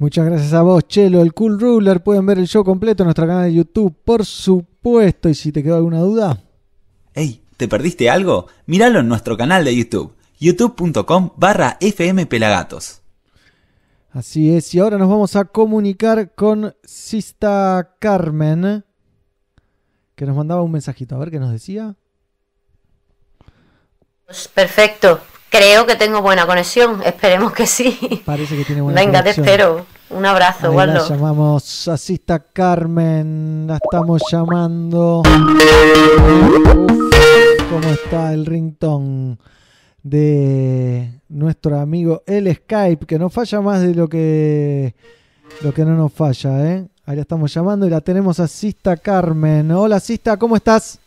Muchas 0.00 0.24
gracias 0.24 0.54
a 0.54 0.62
vos, 0.62 0.88
Chelo, 0.88 1.20
el 1.20 1.34
Cool 1.34 1.60
Ruler. 1.60 2.02
Pueden 2.02 2.24
ver 2.24 2.38
el 2.38 2.48
show 2.48 2.64
completo 2.64 3.02
en 3.02 3.08
nuestro 3.08 3.26
canal 3.26 3.44
de 3.44 3.52
YouTube, 3.52 3.94
por 4.02 4.24
supuesto. 4.24 5.28
Y 5.28 5.34
si 5.34 5.52
te 5.52 5.62
quedó 5.62 5.76
alguna 5.76 6.00
duda, 6.00 6.42
Ey, 7.12 7.42
¿te 7.58 7.68
perdiste 7.68 8.08
algo? 8.08 8.46
Míralo 8.64 9.00
en 9.00 9.08
nuestro 9.08 9.36
canal 9.36 9.62
de 9.62 9.76
YouTube, 9.76 10.16
youtube.com 10.38 11.32
barra 11.36 11.76
fmpelagatos. 11.82 13.02
así 14.12 14.54
es. 14.56 14.74
Y 14.74 14.78
ahora 14.78 14.96
nos 14.96 15.10
vamos 15.10 15.36
a 15.36 15.44
comunicar 15.44 16.34
con 16.34 16.74
Sista 16.82 17.96
Carmen, 17.98 18.86
que 20.14 20.24
nos 20.24 20.34
mandaba 20.34 20.62
un 20.62 20.72
mensajito. 20.72 21.14
A 21.14 21.18
ver 21.18 21.30
qué 21.30 21.38
nos 21.38 21.52
decía. 21.52 21.94
Perfecto. 24.54 25.20
Creo 25.50 25.84
que 25.86 25.96
tengo 25.96 26.22
buena 26.22 26.46
conexión. 26.46 27.02
Esperemos 27.04 27.52
que 27.52 27.66
sí. 27.66 28.22
Parece 28.24 28.56
que 28.56 28.64
tiene 28.64 28.80
buena 28.82 29.00
Venga, 29.00 29.22
te 29.22 29.30
espero. 29.30 29.84
Un 30.10 30.26
abrazo, 30.26 30.66
Ahí 30.66 30.72
la 30.72 30.76
Waldo. 30.76 31.08
llamamos 31.08 31.86
a 31.88 31.96
Sista 31.96 32.40
Carmen, 32.40 33.66
la 33.68 33.76
estamos 33.76 34.22
llamando. 34.30 35.20
Uf, 35.20 36.92
¿Cómo 37.70 37.88
está 37.92 38.32
el 38.32 38.44
ringtone 38.44 39.38
de 40.02 41.20
nuestro 41.28 41.78
amigo 41.78 42.24
el 42.26 42.52
Skype? 42.52 43.06
Que 43.06 43.18
no 43.20 43.30
falla 43.30 43.60
más 43.60 43.82
de 43.82 43.94
lo 43.94 44.08
que 44.08 44.96
lo 45.62 45.72
que 45.72 45.84
no 45.84 45.94
nos 45.94 46.12
falla, 46.12 46.72
¿eh? 46.72 46.86
Ahí 47.06 47.14
la 47.14 47.22
estamos 47.22 47.54
llamando 47.54 47.86
y 47.86 47.90
la 47.90 48.00
tenemos 48.00 48.40
a 48.40 48.48
Sista 48.48 48.96
Carmen. 48.96 49.70
Hola 49.70 50.00
Sista, 50.00 50.36
¿cómo 50.36 50.56
estás? 50.56 50.98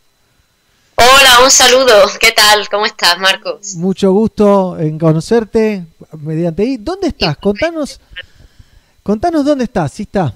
Hola, 0.96 1.40
un 1.42 1.50
saludo. 1.50 2.08
¿Qué 2.20 2.32
tal? 2.32 2.68
¿Cómo 2.68 2.86
estás, 2.86 3.18
Marcos? 3.18 3.74
Mucho 3.74 4.12
gusto 4.12 4.78
en 4.78 4.98
conocerte 4.98 5.84
mediante 6.12 6.62
ahí. 6.62 6.76
¿Dónde 6.78 7.08
estás? 7.08 7.36
Contanos, 7.38 8.00
contanos 9.02 9.44
dónde 9.44 9.64
estás, 9.64 9.92
Sista. 9.92 10.32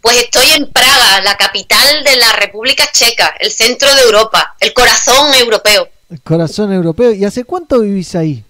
Pues 0.00 0.16
estoy 0.18 0.50
en 0.52 0.70
Praga, 0.70 1.20
la 1.22 1.36
capital 1.36 2.04
de 2.04 2.16
la 2.16 2.32
República 2.32 2.84
Checa, 2.92 3.34
el 3.40 3.50
centro 3.50 3.92
de 3.94 4.02
Europa, 4.02 4.54
el 4.60 4.72
corazón 4.72 5.34
europeo. 5.34 5.88
El 6.10 6.20
corazón 6.20 6.72
europeo. 6.72 7.12
¿Y 7.12 7.24
hace 7.24 7.44
cuánto 7.44 7.80
vivís 7.80 8.14
ahí? 8.14 8.44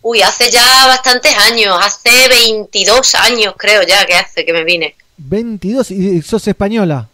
Uy, 0.00 0.22
hace 0.22 0.50
ya 0.50 0.86
bastantes 0.86 1.36
años, 1.36 1.78
hace 1.80 2.28
22 2.28 3.14
años 3.16 3.54
creo 3.58 3.82
ya 3.82 4.04
que 4.06 4.14
hace 4.14 4.44
que 4.44 4.52
me 4.52 4.64
vine. 4.64 4.96
22. 5.18 5.90
¿Y 5.90 6.22
sos 6.22 6.48
española? 6.48 7.08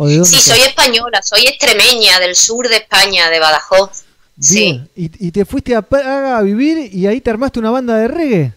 ¿O 0.00 0.06
de 0.06 0.14
dónde 0.14 0.30
Sí, 0.30 0.40
soy 0.40 0.60
española, 0.60 1.20
soy 1.22 1.44
extremeña, 1.48 2.20
del 2.20 2.36
sur 2.36 2.68
de 2.68 2.76
España, 2.76 3.28
de 3.30 3.40
Badajoz. 3.40 4.04
Bien. 4.36 4.88
¿Y, 4.94 5.10
y 5.26 5.32
te 5.32 5.44
fuiste 5.44 5.74
a 5.74 5.82
Praga 5.82 6.38
a 6.38 6.42
vivir 6.42 6.88
y 6.94 7.08
ahí 7.08 7.20
te 7.20 7.30
armaste 7.30 7.58
una 7.58 7.72
banda 7.72 7.96
de 7.96 8.06
reggae? 8.06 8.52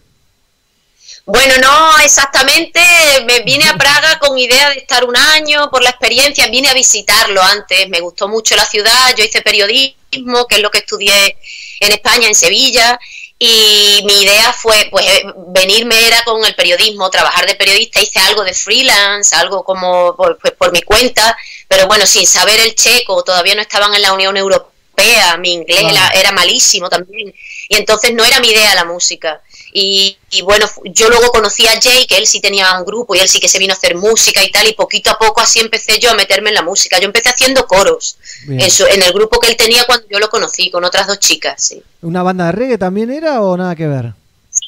Bueno, 1.24 1.54
no 1.60 1.98
exactamente, 2.04 2.80
me 3.26 3.40
vine 3.40 3.68
a 3.68 3.76
Praga 3.76 4.20
con 4.20 4.38
idea 4.38 4.70
de 4.70 4.78
estar 4.78 5.04
un 5.04 5.16
año 5.16 5.68
por 5.70 5.82
la 5.82 5.90
experiencia, 5.90 6.48
vine 6.48 6.68
a 6.68 6.74
visitarlo 6.74 7.42
antes, 7.42 7.88
me 7.88 8.00
gustó 8.00 8.28
mucho 8.28 8.54
la 8.54 8.64
ciudad, 8.64 9.14
yo 9.16 9.24
hice 9.24 9.42
periodismo, 9.42 10.46
que 10.48 10.56
es 10.56 10.62
lo 10.62 10.70
que 10.70 10.78
estudié 10.78 11.36
en 11.80 11.92
España, 11.92 12.28
en 12.28 12.34
Sevilla, 12.36 12.98
y 13.44 14.04
mi 14.04 14.22
idea 14.22 14.52
fue, 14.52 14.86
pues, 14.88 15.04
eh, 15.04 15.24
venirme 15.48 16.06
era 16.06 16.22
con 16.22 16.44
el 16.44 16.54
periodismo, 16.54 17.10
trabajar 17.10 17.44
de 17.44 17.56
periodista, 17.56 18.00
hice 18.00 18.20
algo 18.20 18.44
de 18.44 18.54
freelance, 18.54 19.34
algo 19.34 19.64
como 19.64 20.14
por, 20.14 20.38
pues, 20.38 20.52
por 20.52 20.70
mi 20.70 20.80
cuenta, 20.82 21.36
pero 21.66 21.88
bueno, 21.88 22.06
sin 22.06 22.24
saber 22.24 22.60
el 22.60 22.76
checo, 22.76 23.24
todavía 23.24 23.56
no 23.56 23.62
estaban 23.62 23.92
en 23.94 24.02
la 24.02 24.12
Unión 24.12 24.36
Europea, 24.36 25.36
mi 25.38 25.54
inglés 25.54 25.82
era, 25.90 26.10
era 26.10 26.30
malísimo 26.30 26.88
también, 26.88 27.34
y 27.68 27.76
entonces 27.76 28.14
no 28.14 28.24
era 28.24 28.38
mi 28.38 28.50
idea 28.50 28.76
la 28.76 28.84
música. 28.84 29.42
Y, 29.74 30.18
y 30.30 30.42
bueno, 30.42 30.66
yo 30.84 31.08
luego 31.08 31.28
conocí 31.32 31.66
a 31.66 31.80
Jay, 31.80 32.06
que 32.06 32.18
él 32.18 32.26
sí 32.26 32.40
tenía 32.42 32.76
un 32.78 32.84
grupo 32.84 33.14
y 33.14 33.20
él 33.20 33.28
sí 33.28 33.40
que 33.40 33.48
se 33.48 33.58
vino 33.58 33.72
a 33.72 33.76
hacer 33.76 33.96
música 33.96 34.44
y 34.44 34.50
tal, 34.50 34.68
y 34.68 34.74
poquito 34.74 35.10
a 35.10 35.18
poco 35.18 35.40
así 35.40 35.60
empecé 35.60 35.98
yo 35.98 36.10
a 36.10 36.14
meterme 36.14 36.50
en 36.50 36.56
la 36.56 36.62
música. 36.62 36.98
Yo 36.98 37.06
empecé 37.06 37.30
haciendo 37.30 37.66
coros 37.66 38.18
en, 38.48 38.70
su- 38.70 38.84
en 38.86 39.02
el 39.02 39.12
grupo 39.12 39.40
que 39.40 39.48
él 39.48 39.56
tenía 39.56 39.84
cuando 39.84 40.06
yo 40.10 40.18
lo 40.18 40.28
conocí, 40.28 40.70
con 40.70 40.84
otras 40.84 41.06
dos 41.06 41.18
chicas, 41.20 41.54
sí. 41.64 41.82
¿Una 42.02 42.22
banda 42.22 42.46
de 42.46 42.52
reggae 42.52 42.76
también 42.76 43.10
era 43.10 43.40
o 43.40 43.56
nada 43.56 43.74
que 43.74 43.86
ver? 43.86 44.12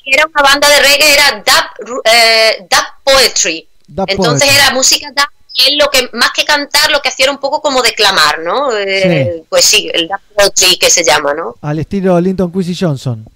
Era 0.06 0.24
una 0.26 0.42
banda 0.42 0.68
de 0.70 0.80
reggae, 0.80 1.12
era 1.12 1.42
dub, 1.44 2.00
eh, 2.04 2.66
dub 2.70 2.84
poetry. 3.04 3.68
Dub 3.86 4.06
Entonces 4.08 4.48
poetry. 4.48 4.56
era 4.62 4.70
música 4.72 5.08
dub, 5.14 5.26
y 5.52 5.64
él 5.66 5.76
lo 5.78 5.90
que, 5.90 6.08
más 6.14 6.30
que 6.34 6.46
cantar, 6.46 6.90
lo 6.90 7.00
que 7.02 7.10
hacía 7.10 7.24
era 7.24 7.32
un 7.32 7.38
poco 7.40 7.60
como 7.60 7.82
declamar, 7.82 8.38
¿no? 8.38 8.74
Eh, 8.76 9.42
Pues 9.50 9.66
sí, 9.66 9.90
el 9.92 10.08
dub 10.08 10.18
poetry 10.34 10.78
que 10.78 10.88
se 10.88 11.04
llama, 11.04 11.34
¿no? 11.34 11.56
Al 11.60 11.78
estilo 11.78 12.18
Linton 12.18 12.50
Quincy 12.50 12.74
Johnson. 12.74 13.26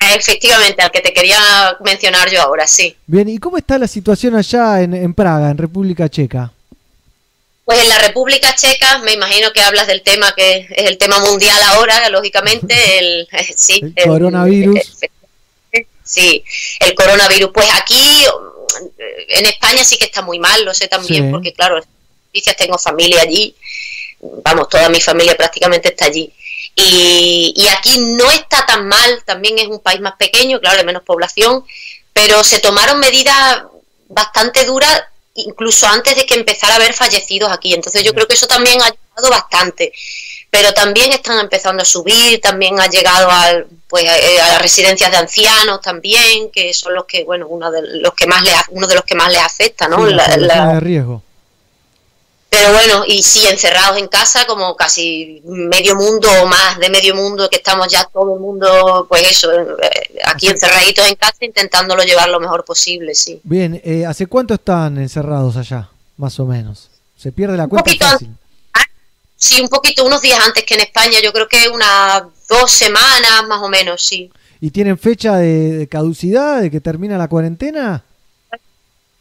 Efectivamente, 0.00 0.82
al 0.82 0.90
que 0.90 1.00
te 1.00 1.12
quería 1.12 1.76
mencionar 1.84 2.30
yo 2.30 2.42
ahora, 2.42 2.66
sí. 2.66 2.96
Bien, 3.06 3.28
¿y 3.28 3.38
cómo 3.38 3.58
está 3.58 3.78
la 3.78 3.88
situación 3.88 4.36
allá 4.36 4.80
en, 4.82 4.94
en 4.94 5.14
Praga, 5.14 5.50
en 5.50 5.58
República 5.58 6.08
Checa? 6.08 6.52
Pues 7.64 7.80
en 7.80 7.88
la 7.88 7.98
República 7.98 8.54
Checa, 8.54 8.98
me 8.98 9.12
imagino 9.12 9.52
que 9.52 9.60
hablas 9.60 9.86
del 9.86 10.02
tema 10.02 10.34
que 10.34 10.66
es 10.70 10.90
el 10.90 10.98
tema 10.98 11.18
mundial 11.20 11.58
ahora, 11.68 12.08
lógicamente, 12.08 12.74
el, 12.98 13.28
sí, 13.56 13.80
El 13.96 14.06
coronavirus. 14.08 14.80
Sí, 16.04 16.44
el 16.80 16.94
coronavirus. 16.94 17.50
Pues 17.54 17.68
aquí, 17.74 18.24
en 19.28 19.46
España 19.46 19.84
sí 19.84 19.96
que 19.96 20.06
está 20.06 20.22
muy 20.22 20.38
mal, 20.38 20.64
lo 20.64 20.74
sé 20.74 20.88
también, 20.88 21.26
Sí. 21.26 21.30
porque 21.30 21.52
claro, 21.52 21.80
tengo 22.58 22.78
familia 22.78 23.20
allí, 23.22 23.54
vamos, 24.44 24.68
toda 24.68 24.88
mi 24.88 25.00
familia 25.00 25.36
prácticamente 25.36 25.88
está 25.88 26.06
allí. 26.06 26.32
Y, 26.74 27.52
y 27.56 27.68
aquí 27.68 27.98
no 28.00 28.30
está 28.30 28.64
tan 28.66 28.88
mal, 28.88 29.22
también 29.24 29.58
es 29.58 29.66
un 29.68 29.80
país 29.80 30.00
más 30.00 30.14
pequeño, 30.16 30.58
claro, 30.60 30.78
de 30.78 30.84
menos 30.84 31.02
población, 31.02 31.64
pero 32.12 32.42
se 32.44 32.60
tomaron 32.60 32.98
medidas 32.98 33.62
bastante 34.08 34.64
duras 34.64 35.02
incluso 35.34 35.86
antes 35.86 36.14
de 36.16 36.26
que 36.26 36.34
empezara 36.34 36.74
a 36.74 36.76
haber 36.76 36.92
fallecidos 36.92 37.50
aquí. 37.50 37.72
Entonces 37.74 38.02
yo 38.04 38.12
creo 38.14 38.26
que 38.26 38.34
eso 38.34 38.46
también 38.46 38.80
ha 38.82 38.86
ayudado 38.86 39.30
bastante. 39.30 39.92
Pero 40.50 40.74
también 40.74 41.10
están 41.12 41.38
empezando 41.38 41.82
a 41.82 41.86
subir, 41.86 42.38
también 42.42 42.78
ha 42.78 42.86
llegado 42.86 43.30
al, 43.30 43.66
pues, 43.88 44.04
eh, 44.04 44.38
a 44.38 44.48
las 44.48 44.60
residencias 44.60 45.10
de 45.10 45.16
ancianos 45.16 45.80
también, 45.80 46.50
que 46.50 46.74
son 46.74 46.92
los 46.92 47.06
que, 47.06 47.24
bueno, 47.24 47.46
uno 47.48 47.70
de 47.70 47.80
los 48.00 48.12
que 48.12 48.26
más 48.26 48.42
les, 48.42 48.54
uno 48.68 48.86
de 48.86 48.94
los 48.94 49.04
que 49.04 49.14
más 49.14 49.32
les 49.32 49.40
afecta, 49.40 49.88
¿no? 49.88 50.06
Sí, 50.06 50.12
la 50.12 50.28
La- 50.28 50.36
la- 50.36 50.36
población 50.36 50.74
de 50.74 50.80
riesgo. 50.80 51.22
Pero 52.52 52.70
bueno, 52.70 53.04
y 53.06 53.22
sí, 53.22 53.46
encerrados 53.46 53.96
en 53.96 54.08
casa, 54.08 54.44
como 54.44 54.76
casi 54.76 55.40
medio 55.46 55.96
mundo 55.96 56.28
o 56.42 56.46
más 56.46 56.78
de 56.78 56.90
medio 56.90 57.14
mundo, 57.14 57.48
que 57.48 57.56
estamos 57.56 57.88
ya 57.88 58.04
todo 58.04 58.34
el 58.34 58.40
mundo, 58.40 59.06
pues 59.08 59.22
eso, 59.30 59.50
eh, 59.50 60.20
aquí 60.26 60.48
encerraditos 60.48 61.08
en 61.08 61.14
casa, 61.14 61.46
intentándolo 61.46 62.02
llevar 62.02 62.28
lo 62.28 62.38
mejor 62.38 62.62
posible, 62.62 63.14
sí. 63.14 63.40
Bien, 63.42 63.80
eh, 63.82 64.04
¿hace 64.04 64.26
cuánto 64.26 64.52
están 64.52 64.98
encerrados 64.98 65.56
allá? 65.56 65.88
Más 66.18 66.38
o 66.40 66.44
menos. 66.44 66.90
Se 67.16 67.32
pierde 67.32 67.56
la 67.56 67.66
cuenta 67.68 67.84
poquito 67.84 68.06
fácil. 68.06 68.36
Sí, 69.34 69.62
un 69.62 69.68
poquito, 69.68 70.04
unos 70.04 70.20
días 70.20 70.38
antes 70.44 70.62
que 70.64 70.74
en 70.74 70.80
España, 70.82 71.20
yo 71.24 71.32
creo 71.32 71.48
que 71.48 71.70
unas 71.70 72.24
dos 72.50 72.70
semanas 72.70 73.46
más 73.48 73.62
o 73.62 73.70
menos, 73.70 74.04
sí. 74.04 74.30
¿Y 74.60 74.70
tienen 74.70 74.98
fecha 74.98 75.36
de, 75.36 75.72
de 75.78 75.88
caducidad, 75.88 76.60
de 76.60 76.70
que 76.70 76.82
termina 76.82 77.16
la 77.16 77.28
cuarentena? 77.28 78.04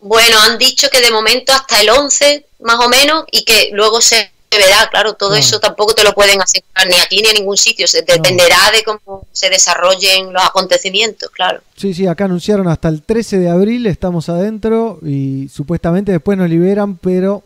Bueno, 0.02 0.40
han 0.42 0.58
dicho 0.58 0.90
que 0.90 1.00
de 1.00 1.12
momento 1.12 1.54
hasta 1.54 1.80
el 1.80 1.90
11, 1.90 2.46
más 2.62 2.80
o 2.84 2.90
menos, 2.90 3.26
y 3.32 3.44
que 3.44 3.70
luego 3.72 4.02
se 4.02 4.32
verá, 4.50 4.90
claro, 4.90 5.14
todo 5.14 5.36
eso 5.36 5.60
tampoco 5.60 5.94
te 5.94 6.04
lo 6.04 6.14
pueden 6.14 6.42
asegurar 6.42 6.88
ni 6.88 6.96
aquí 6.96 7.22
ni 7.22 7.30
en 7.30 7.36
ningún 7.36 7.56
sitio, 7.56 7.88
se 7.88 8.02
dependerá 8.02 8.72
de 8.74 8.84
cómo 8.84 9.26
se 9.32 9.50
desarrollen 9.50 10.34
los 10.34 10.44
acontecimientos, 10.44 11.30
claro. 11.30 11.62
Sí, 11.78 11.94
sí, 11.94 12.08
acá 12.08 12.26
anunciaron 12.26 12.68
hasta 12.68 12.90
el 12.90 13.02
13 13.02 13.40
de 13.40 13.50
abril, 13.50 13.88
estamos 13.88 14.28
adentro 14.28 15.00
y 15.04 15.48
supuestamente 15.54 16.12
después 16.12 16.38
nos 16.38 16.50
liberan, 16.50 16.98
pero 16.98 17.44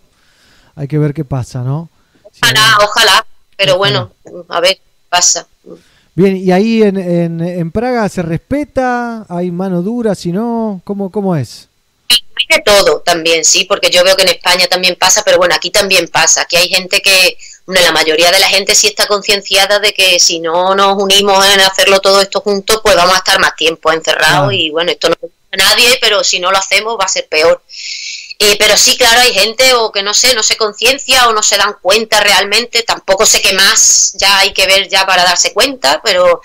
hay 0.75 0.87
que 0.87 0.97
ver 0.97 1.13
qué 1.13 1.23
pasa, 1.23 1.61
¿no? 1.61 1.89
Ojalá, 2.23 2.77
ojalá, 2.83 3.25
pero 3.55 3.77
bueno, 3.77 4.11
a 4.49 4.59
ver 4.59 4.75
qué 4.77 4.81
pasa. 5.09 5.47
Bien, 6.15 6.37
¿y 6.37 6.51
ahí 6.51 6.81
en, 6.81 6.97
en, 6.97 7.41
en 7.41 7.71
Praga 7.71 8.07
se 8.09 8.21
respeta? 8.21 9.25
¿Hay 9.29 9.51
mano 9.51 9.81
dura? 9.81 10.15
Si 10.15 10.31
no, 10.31 10.81
¿cómo, 10.83 11.11
cómo 11.11 11.35
es? 11.35 11.67
De 12.07 12.61
todo 12.63 13.01
también, 13.01 13.43
sí, 13.43 13.63
porque 13.63 13.89
yo 13.89 14.03
veo 14.03 14.15
que 14.15 14.21
en 14.21 14.29
España 14.29 14.67
también 14.67 14.95
pasa, 14.97 15.23
pero 15.23 15.37
bueno, 15.37 15.55
aquí 15.55 15.71
también 15.71 16.07
pasa. 16.07 16.41
Aquí 16.41 16.55
hay 16.55 16.69
gente 16.69 17.01
que, 17.01 17.37
bueno, 17.65 17.81
la 17.81 17.91
mayoría 17.91 18.31
de 18.31 18.39
la 18.39 18.47
gente 18.47 18.75
sí 18.75 18.87
está 18.87 19.07
concienciada 19.07 19.79
de 19.79 19.93
que 19.93 20.19
si 20.19 20.39
no 20.39 20.75
nos 20.75 20.95
unimos 21.01 21.43
en 21.53 21.61
hacerlo 21.61 22.01
todo 22.01 22.21
esto 22.21 22.41
juntos, 22.41 22.81
pues 22.83 22.95
vamos 22.95 23.15
a 23.15 23.19
estar 23.19 23.39
más 23.39 23.55
tiempo 23.55 23.91
encerrados 23.91 24.53
y 24.53 24.69
bueno, 24.69 24.91
esto 24.91 25.09
no 25.09 25.15
a 25.51 25.57
nadie, 25.57 25.97
pero 26.01 26.23
si 26.23 26.39
no 26.39 26.51
lo 26.51 26.57
hacemos 26.57 26.97
va 26.99 27.05
a 27.05 27.09
ser 27.09 27.27
peor. 27.27 27.63
Eh, 28.37 28.57
pero 28.59 28.77
sí, 28.77 28.97
claro, 28.97 29.21
hay 29.21 29.33
gente 29.33 29.73
o 29.73 29.91
que 29.91 30.03
no 30.03 30.13
sé, 30.13 30.33
no 30.35 30.43
se 30.43 30.57
conciencia 30.57 31.29
o 31.29 31.33
no 31.33 31.41
se 31.41 31.57
dan 31.57 31.77
cuenta 31.81 32.19
realmente, 32.19 32.83
tampoco 32.83 33.25
sé 33.25 33.41
qué 33.41 33.53
más 33.53 34.13
ya 34.19 34.39
hay 34.39 34.53
que 34.53 34.67
ver 34.67 34.89
ya 34.89 35.05
para 35.05 35.23
darse 35.23 35.53
cuenta, 35.53 36.01
pero 36.03 36.41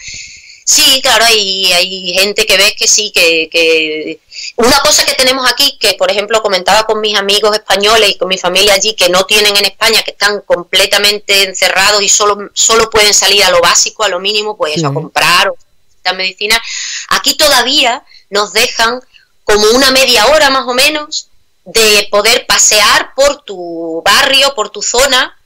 sí, 0.65 1.01
claro, 1.03 1.25
hay, 1.25 1.73
hay 1.73 2.15
gente 2.15 2.47
que 2.47 2.57
ves 2.57 2.75
que 2.79 2.87
sí, 2.87 3.11
que, 3.13 3.49
que... 3.51 4.21
Una 4.57 4.79
cosa 4.81 5.05
que 5.07 5.15
tenemos 5.15 5.51
aquí, 5.51 5.79
que 5.79 5.95
por 5.95 6.11
ejemplo 6.11 6.43
comentaba 6.43 6.85
con 6.85 7.01
mis 7.01 7.17
amigos 7.17 7.55
españoles 7.57 8.11
y 8.11 8.19
con 8.19 8.29
mi 8.29 8.37
familia 8.37 8.75
allí, 8.75 8.95
que 8.95 9.09
no 9.09 9.25
tienen 9.25 9.57
en 9.57 9.65
España, 9.65 10.03
que 10.03 10.11
están 10.11 10.41
completamente 10.43 11.45
encerrados 11.45 12.03
y 12.03 12.09
solo, 12.09 12.51
solo 12.53 12.91
pueden 12.91 13.15
salir 13.15 13.43
a 13.45 13.51
lo 13.51 13.61
básico, 13.61 14.03
a 14.05 14.09
lo 14.09 14.21
mínimo, 14.21 14.57
pues 14.57 14.77
eso, 14.77 14.87
a 14.87 14.91
Sí. 14.91 14.95
comprar 14.95 15.49
o 15.49 15.57
necesitan 15.87 16.17
medicina, 16.17 16.63
aquí 17.09 17.35
todavía 17.37 18.03
nos 18.29 18.53
dejan 18.53 19.01
como 19.45 19.67
una 19.71 19.91
media 19.93 20.27
hora 20.27 20.51
más 20.51 20.67
o 20.67 20.75
menos 20.75 21.29
de 21.65 22.09
poder 22.11 22.47
pasear 22.47 23.15
por 23.15 23.43
tu 23.43 24.03
barrio, 24.05 24.55
por 24.55 24.71
tu 24.71 24.83
zona, 24.83 25.37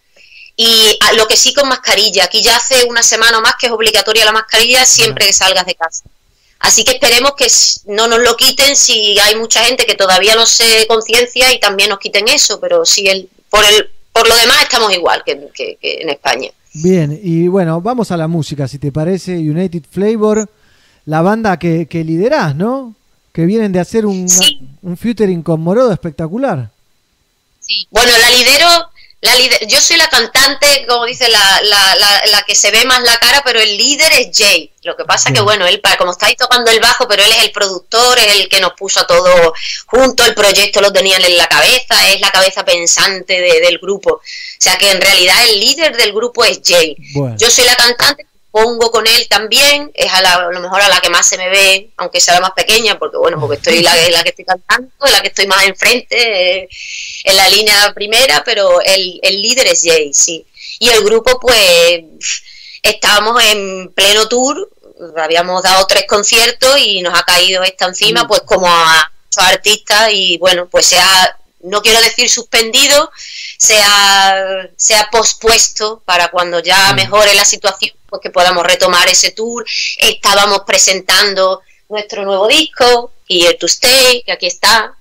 y 0.56 0.96
a- 1.00 1.12
lo 1.14 1.26
que 1.26 1.36
sí 1.36 1.52
con 1.52 1.68
mascarilla. 1.68 2.24
Aquí 2.24 2.42
ya 2.42 2.56
hace 2.56 2.84
una 2.84 3.02
semana 3.02 3.38
o 3.38 3.40
más 3.40 3.54
que 3.58 3.66
es 3.66 3.72
obligatoria 3.72 4.24
la 4.24 4.32
mascarilla 4.32 4.86
siempre 4.86 5.26
que 5.26 5.32
salgas 5.32 5.66
de 5.66 5.74
casa. 5.74 6.04
Así 6.66 6.82
que 6.82 6.92
esperemos 6.92 7.32
que 7.36 7.46
no 7.92 8.08
nos 8.08 8.20
lo 8.20 8.36
quiten 8.36 8.74
si 8.74 9.18
hay 9.18 9.36
mucha 9.36 9.62
gente 9.64 9.84
que 9.84 9.94
todavía 9.96 10.34
no 10.34 10.46
se 10.46 10.86
conciencia 10.86 11.52
y 11.52 11.60
también 11.60 11.90
nos 11.90 11.98
quiten 11.98 12.26
eso, 12.28 12.58
pero 12.58 12.86
si 12.86 13.06
el, 13.06 13.28
por, 13.50 13.62
el, 13.66 13.90
por 14.12 14.26
lo 14.26 14.34
demás 14.34 14.62
estamos 14.62 14.90
igual 14.94 15.22
que, 15.26 15.48
que- 15.52 15.76
que 15.80 16.00
en 16.00 16.08
España. 16.08 16.48
Bien, 16.72 17.20
y 17.22 17.48
bueno, 17.48 17.80
vamos 17.82 18.10
a 18.10 18.16
la 18.16 18.28
música, 18.28 18.66
si 18.66 18.78
te 18.78 18.90
parece, 18.90 19.32
United 19.36 19.82
Flavor, 19.90 20.48
la 21.04 21.20
banda 21.20 21.58
que, 21.58 21.86
que 21.86 22.02
liderás, 22.02 22.56
¿no? 22.56 22.94
Que 23.32 23.44
vienen 23.44 23.70
de 23.70 23.80
hacer 23.80 24.06
un, 24.06 24.26
un 24.82 24.96
featuring 24.96 25.42
con 25.42 25.60
Morodo 25.60 25.92
espectacular. 25.92 26.70
Bueno, 27.90 28.12
la 28.20 28.30
lidero, 28.30 28.68
la 29.24 29.34
lider- 29.36 29.66
yo 29.66 29.80
soy 29.80 29.96
la 29.96 30.08
cantante, 30.08 30.84
como 30.86 31.06
dice 31.06 31.28
la, 31.28 31.60
la, 31.62 31.96
la, 31.96 32.26
la 32.26 32.42
que 32.42 32.54
se 32.54 32.70
ve 32.70 32.84
más 32.84 33.00
la 33.02 33.16
cara, 33.18 33.42
pero 33.44 33.58
el 33.58 33.76
líder 33.76 34.12
es 34.12 34.28
Jay. 34.36 34.70
Lo 34.82 34.94
que 34.96 35.04
pasa 35.04 35.32
que, 35.32 35.40
bueno, 35.40 35.66
él, 35.66 35.80
para- 35.80 35.96
como 35.96 36.12
está 36.12 36.26
ahí 36.26 36.36
tocando 36.36 36.70
el 36.70 36.78
bajo, 36.78 37.08
pero 37.08 37.22
él 37.24 37.32
es 37.32 37.42
el 37.44 37.50
productor, 37.52 38.18
es 38.18 38.32
el 38.34 38.48
que 38.50 38.60
nos 38.60 38.74
puso 38.74 39.00
a 39.00 39.06
todo 39.06 39.54
junto, 39.86 40.24
el 40.26 40.34
proyecto 40.34 40.80
lo 40.82 40.92
tenían 40.92 41.24
en 41.24 41.38
la 41.38 41.46
cabeza, 41.46 42.08
es 42.12 42.20
la 42.20 42.30
cabeza 42.30 42.64
pensante 42.66 43.40
de- 43.40 43.60
del 43.60 43.78
grupo. 43.78 44.10
O 44.14 44.20
sea 44.58 44.76
que 44.76 44.90
en 44.90 45.00
realidad 45.00 45.42
el 45.48 45.58
líder 45.60 45.96
del 45.96 46.12
grupo 46.12 46.44
es 46.44 46.60
Jay. 46.64 46.94
Bueno. 47.14 47.36
Yo 47.38 47.50
soy 47.50 47.64
la 47.64 47.76
cantante, 47.76 48.26
pongo 48.54 48.92
con 48.92 49.04
él 49.04 49.26
también, 49.28 49.90
es 49.94 50.12
a, 50.12 50.22
la- 50.22 50.34
a 50.34 50.50
lo 50.52 50.60
mejor 50.60 50.80
a 50.80 50.88
la 50.88 51.00
que 51.00 51.10
más 51.10 51.26
se 51.26 51.36
me 51.36 51.48
ve, 51.48 51.90
aunque 51.96 52.20
sea 52.20 52.34
la 52.34 52.40
más 52.40 52.52
pequeña, 52.52 52.96
porque 53.00 53.16
bueno, 53.16 53.40
porque 53.40 53.56
estoy 53.56 53.80
la, 53.82 53.92
la 54.10 54.22
que 54.22 54.28
estoy 54.30 54.44
cantando, 54.44 54.92
la 55.10 55.20
que 55.22 55.26
estoy 55.28 55.48
más 55.48 55.64
enfrente, 55.64 56.16
eh, 56.62 56.68
en 57.24 57.36
la 57.36 57.48
línea 57.48 57.92
primera, 57.92 58.44
pero 58.44 58.80
el, 58.80 59.18
el 59.22 59.42
líder 59.42 59.66
es 59.66 59.82
Jay, 59.82 60.14
sí. 60.14 60.46
Y 60.78 60.88
el 60.90 61.02
grupo, 61.02 61.40
pues, 61.40 62.04
estábamos 62.80 63.42
en 63.42 63.92
pleno 63.92 64.28
tour, 64.28 64.70
habíamos 65.16 65.60
dado 65.64 65.84
tres 65.88 66.04
conciertos 66.06 66.78
y 66.78 67.02
nos 67.02 67.18
ha 67.18 67.24
caído 67.24 67.64
esta 67.64 67.86
encima, 67.86 68.28
pues 68.28 68.42
como 68.42 68.68
a 68.68 69.10
muchos 69.26 69.50
artistas 69.52 70.10
y 70.12 70.38
bueno, 70.38 70.68
pues 70.70 70.86
se 70.86 70.98
ha, 71.00 71.36
no 71.64 71.82
quiero 71.82 72.00
decir 72.00 72.30
suspendido, 72.30 73.10
se 73.58 73.80
ha, 73.82 74.68
se 74.76 74.94
ha 74.94 75.08
pospuesto 75.10 76.02
para 76.04 76.28
cuando 76.28 76.60
ya 76.60 76.92
mejore 76.92 77.34
la 77.34 77.44
situación, 77.44 77.96
pues 78.14 78.22
que 78.22 78.30
podamos 78.30 78.64
retomar 78.64 79.08
ese 79.08 79.32
tour. 79.32 79.64
Estábamos 79.98 80.60
presentando 80.60 81.62
nuestro 81.88 82.24
nuevo 82.24 82.46
disco, 82.46 83.12
Here 83.28 83.54
to 83.54 83.66
Stay, 83.66 84.22
que 84.22 84.32
aquí 84.32 84.46
está. 84.46 84.94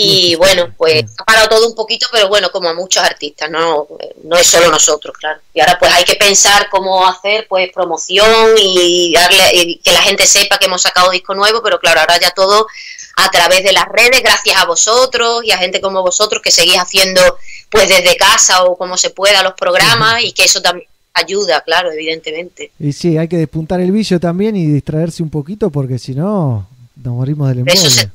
Y 0.00 0.36
bueno, 0.36 0.72
pues 0.76 1.04
ha 1.18 1.24
parado 1.24 1.48
todo 1.48 1.66
un 1.66 1.74
poquito, 1.74 2.06
pero 2.12 2.28
bueno, 2.28 2.50
como 2.52 2.68
a 2.68 2.74
muchos 2.74 3.02
artistas, 3.02 3.50
no, 3.50 3.88
no 4.22 4.36
es 4.36 4.46
solo 4.46 4.70
nosotros, 4.70 5.16
claro. 5.18 5.40
Y 5.52 5.58
ahora 5.58 5.76
pues 5.76 5.92
hay 5.92 6.04
que 6.04 6.14
pensar 6.14 6.68
cómo 6.70 7.04
hacer 7.04 7.48
pues 7.48 7.72
promoción 7.72 8.54
y 8.56 9.12
darle 9.12 9.50
y 9.54 9.78
que 9.78 9.90
la 9.90 10.02
gente 10.02 10.24
sepa 10.24 10.58
que 10.58 10.66
hemos 10.66 10.82
sacado 10.82 11.10
disco 11.10 11.34
nuevo, 11.34 11.60
pero 11.64 11.80
claro, 11.80 11.98
ahora 11.98 12.20
ya 12.20 12.30
todo 12.30 12.68
a 13.16 13.28
través 13.32 13.64
de 13.64 13.72
las 13.72 13.88
redes, 13.88 14.22
gracias 14.22 14.56
a 14.56 14.66
vosotros 14.66 15.42
y 15.42 15.50
a 15.50 15.58
gente 15.58 15.80
como 15.80 16.02
vosotros 16.02 16.40
que 16.42 16.52
seguís 16.52 16.76
haciendo 16.76 17.20
pues 17.68 17.88
desde 17.88 18.16
casa 18.16 18.62
o 18.62 18.78
como 18.78 18.96
se 18.96 19.10
pueda 19.10 19.42
los 19.42 19.54
programas 19.54 20.22
y 20.22 20.30
que 20.30 20.44
eso 20.44 20.62
también 20.62 20.88
ayuda, 21.18 21.60
claro, 21.62 21.90
evidentemente. 21.92 22.70
Y 22.78 22.92
sí, 22.92 23.16
hay 23.18 23.28
que 23.28 23.36
despuntar 23.36 23.80
el 23.80 23.92
vicio 23.92 24.18
también 24.18 24.56
y 24.56 24.66
distraerse 24.66 25.22
un 25.22 25.30
poquito 25.30 25.70
porque 25.70 25.98
si 25.98 26.14
no, 26.14 26.66
nos 26.96 27.14
morimos 27.14 27.48
del 27.48 27.58
embole. 27.60 27.76
se- 27.78 28.10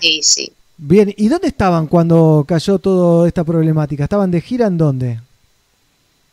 Sí, 0.00 0.20
sí. 0.22 0.52
Bien, 0.78 1.12
¿y 1.16 1.28
dónde 1.28 1.48
estaban 1.48 1.86
cuando 1.86 2.44
cayó 2.46 2.78
toda 2.78 3.26
esta 3.26 3.44
problemática? 3.44 4.04
¿Estaban 4.04 4.30
de 4.30 4.40
gira 4.42 4.66
en 4.66 4.76
dónde? 4.76 5.20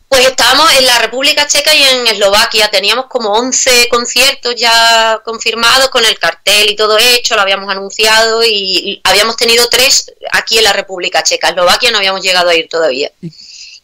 Pues 0.10 0.28
estábamos 0.28 0.72
en 0.78 0.86
la 0.86 1.00
República 1.00 1.48
Checa 1.48 1.74
y 1.74 1.82
en 1.82 2.06
Eslovaquia. 2.08 2.70
Teníamos 2.70 3.06
como 3.08 3.30
11 3.34 3.88
conciertos 3.90 4.54
ya 4.56 5.20
confirmados 5.26 5.90
con 5.90 6.06
el 6.06 6.20
cartel 6.20 6.70
y 6.70 6.76
todo 6.76 6.98
hecho, 7.00 7.36
lo 7.36 7.42
habíamos 7.42 7.68
anunciado 7.72 8.44
y 8.46 9.02
habíamos 9.06 9.38
tenido 9.38 9.66
tres 9.70 10.12
aquí 10.34 10.60
en 10.60 10.66
la 10.66 10.74
República 10.74 11.24
Checa. 11.24 11.50
Eslovaquia 11.50 11.90
no 11.90 11.98
habíamos 11.98 12.22
llegado 12.22 12.50
a 12.50 12.56
ir 12.56 12.68
todavía. 12.70 13.12
Y 13.22 13.32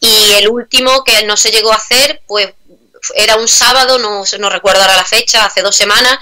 el 0.00 0.48
último 0.48 1.04
que 1.04 1.26
no 1.26 1.36
se 1.36 1.50
llegó 1.50 1.72
a 1.72 1.76
hacer, 1.76 2.22
pues 2.26 2.48
era 3.16 3.36
un 3.36 3.48
sábado, 3.48 3.98
no, 3.98 4.22
no 4.38 4.50
recuerdo 4.50 4.80
ahora 4.82 4.96
la 4.96 5.04
fecha, 5.04 5.44
hace 5.44 5.62
dos 5.62 5.74
semanas, 5.76 6.18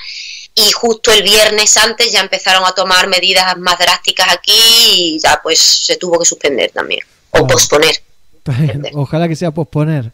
y 0.54 0.70
justo 0.72 1.12
el 1.12 1.22
viernes 1.22 1.76
antes 1.76 2.10
ya 2.12 2.20
empezaron 2.20 2.64
a 2.64 2.72
tomar 2.72 3.06
medidas 3.08 3.56
más 3.58 3.78
drásticas 3.78 4.26
aquí 4.32 4.52
y 4.94 5.18
ya 5.20 5.40
pues 5.42 5.58
se 5.60 5.96
tuvo 5.96 6.18
que 6.18 6.24
suspender 6.24 6.70
también. 6.72 7.00
o 7.30 7.46
posponer. 7.46 8.00
Ojalá 8.94 9.28
que 9.28 9.36
sea 9.36 9.50
posponer. 9.52 10.10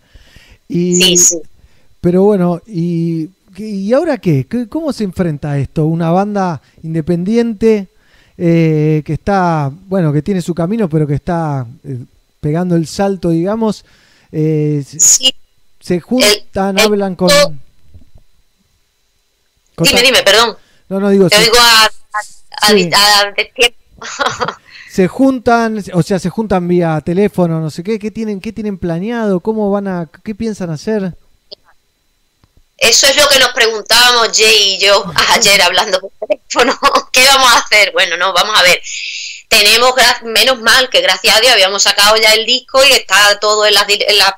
Y, 0.68 0.94
Sí, 1.00 1.16
sí. 1.16 1.38
Pero 2.00 2.22
bueno, 2.24 2.60
¿y, 2.66 3.30
¿y 3.56 3.92
ahora 3.94 4.18
qué? 4.18 4.46
¿Qué- 4.46 4.68
¿Cómo 4.68 4.92
se 4.92 5.04
enfrenta 5.04 5.52
a 5.52 5.58
esto? 5.58 5.86
Una 5.86 6.10
banda 6.10 6.60
independiente 6.82 7.88
eh, 8.36 9.02
que 9.06 9.12
está, 9.14 9.70
bueno, 9.72 10.12
que 10.12 10.20
tiene 10.22 10.42
su 10.42 10.54
camino, 10.54 10.88
pero 10.88 11.06
que 11.06 11.14
está 11.14 11.66
eh, 11.84 11.98
pegando 12.44 12.76
el 12.76 12.86
salto, 12.86 13.30
digamos. 13.30 13.86
eh, 14.30 14.84
se- 14.86 15.34
Se 15.80 16.00
juntan, 16.00 16.78
hablan 16.78 17.16
con... 17.16 17.30
con 19.74 19.86
Dime, 19.88 20.02
dime, 20.02 20.22
perdón. 20.22 20.56
No, 20.90 21.00
no 21.00 21.08
digo, 21.08 21.28
Te 21.30 21.36
oigo 21.38 21.56
a, 21.58 21.84
a, 21.86 22.68
Sí. 22.68 22.90
a- 22.92 23.20
a 23.20 23.32
destiempo. 23.32 23.78
se 24.90 25.08
juntan, 25.08 25.82
o 25.94 26.02
sea, 26.02 26.18
se 26.18 26.28
juntan 26.30 26.68
vía 26.68 27.00
teléfono, 27.00 27.60
no 27.60 27.70
sé 27.70 27.82
qué, 27.82 27.98
¿qué 27.98 28.10
tienen, 28.10 28.40
qué 28.40 28.52
tienen 28.52 28.76
planeado? 28.78 29.40
¿Cómo 29.40 29.70
van 29.70 29.88
a, 29.88 30.08
qué 30.22 30.34
piensan 30.34 30.68
hacer? 30.70 31.16
Eso 32.76 33.06
es 33.06 33.16
lo 33.16 33.26
que 33.28 33.38
nos 33.38 33.50
preguntábamos 33.52 34.28
Jay 34.36 34.74
y 34.74 34.78
yo 34.78 35.04
ayer 35.34 35.62
hablando 35.62 35.98
por 36.00 36.10
teléfono. 36.28 36.78
¿Qué 37.12 37.24
vamos 37.26 37.50
a 37.52 37.58
hacer? 37.60 37.92
Bueno, 37.92 38.16
no, 38.18 38.32
vamos 38.34 38.54
a 38.58 38.62
ver. 38.62 38.80
Tenemos, 39.54 39.94
menos 40.24 40.60
mal 40.60 40.90
que 40.90 41.00
gracias 41.00 41.36
a 41.36 41.40
Dios 41.40 41.52
habíamos 41.52 41.84
sacado 41.84 42.16
ya 42.16 42.34
el 42.34 42.44
disco 42.44 42.82
y 42.84 42.90
está 42.90 43.38
todo 43.38 43.64
en 43.64 43.74
las, 43.74 43.86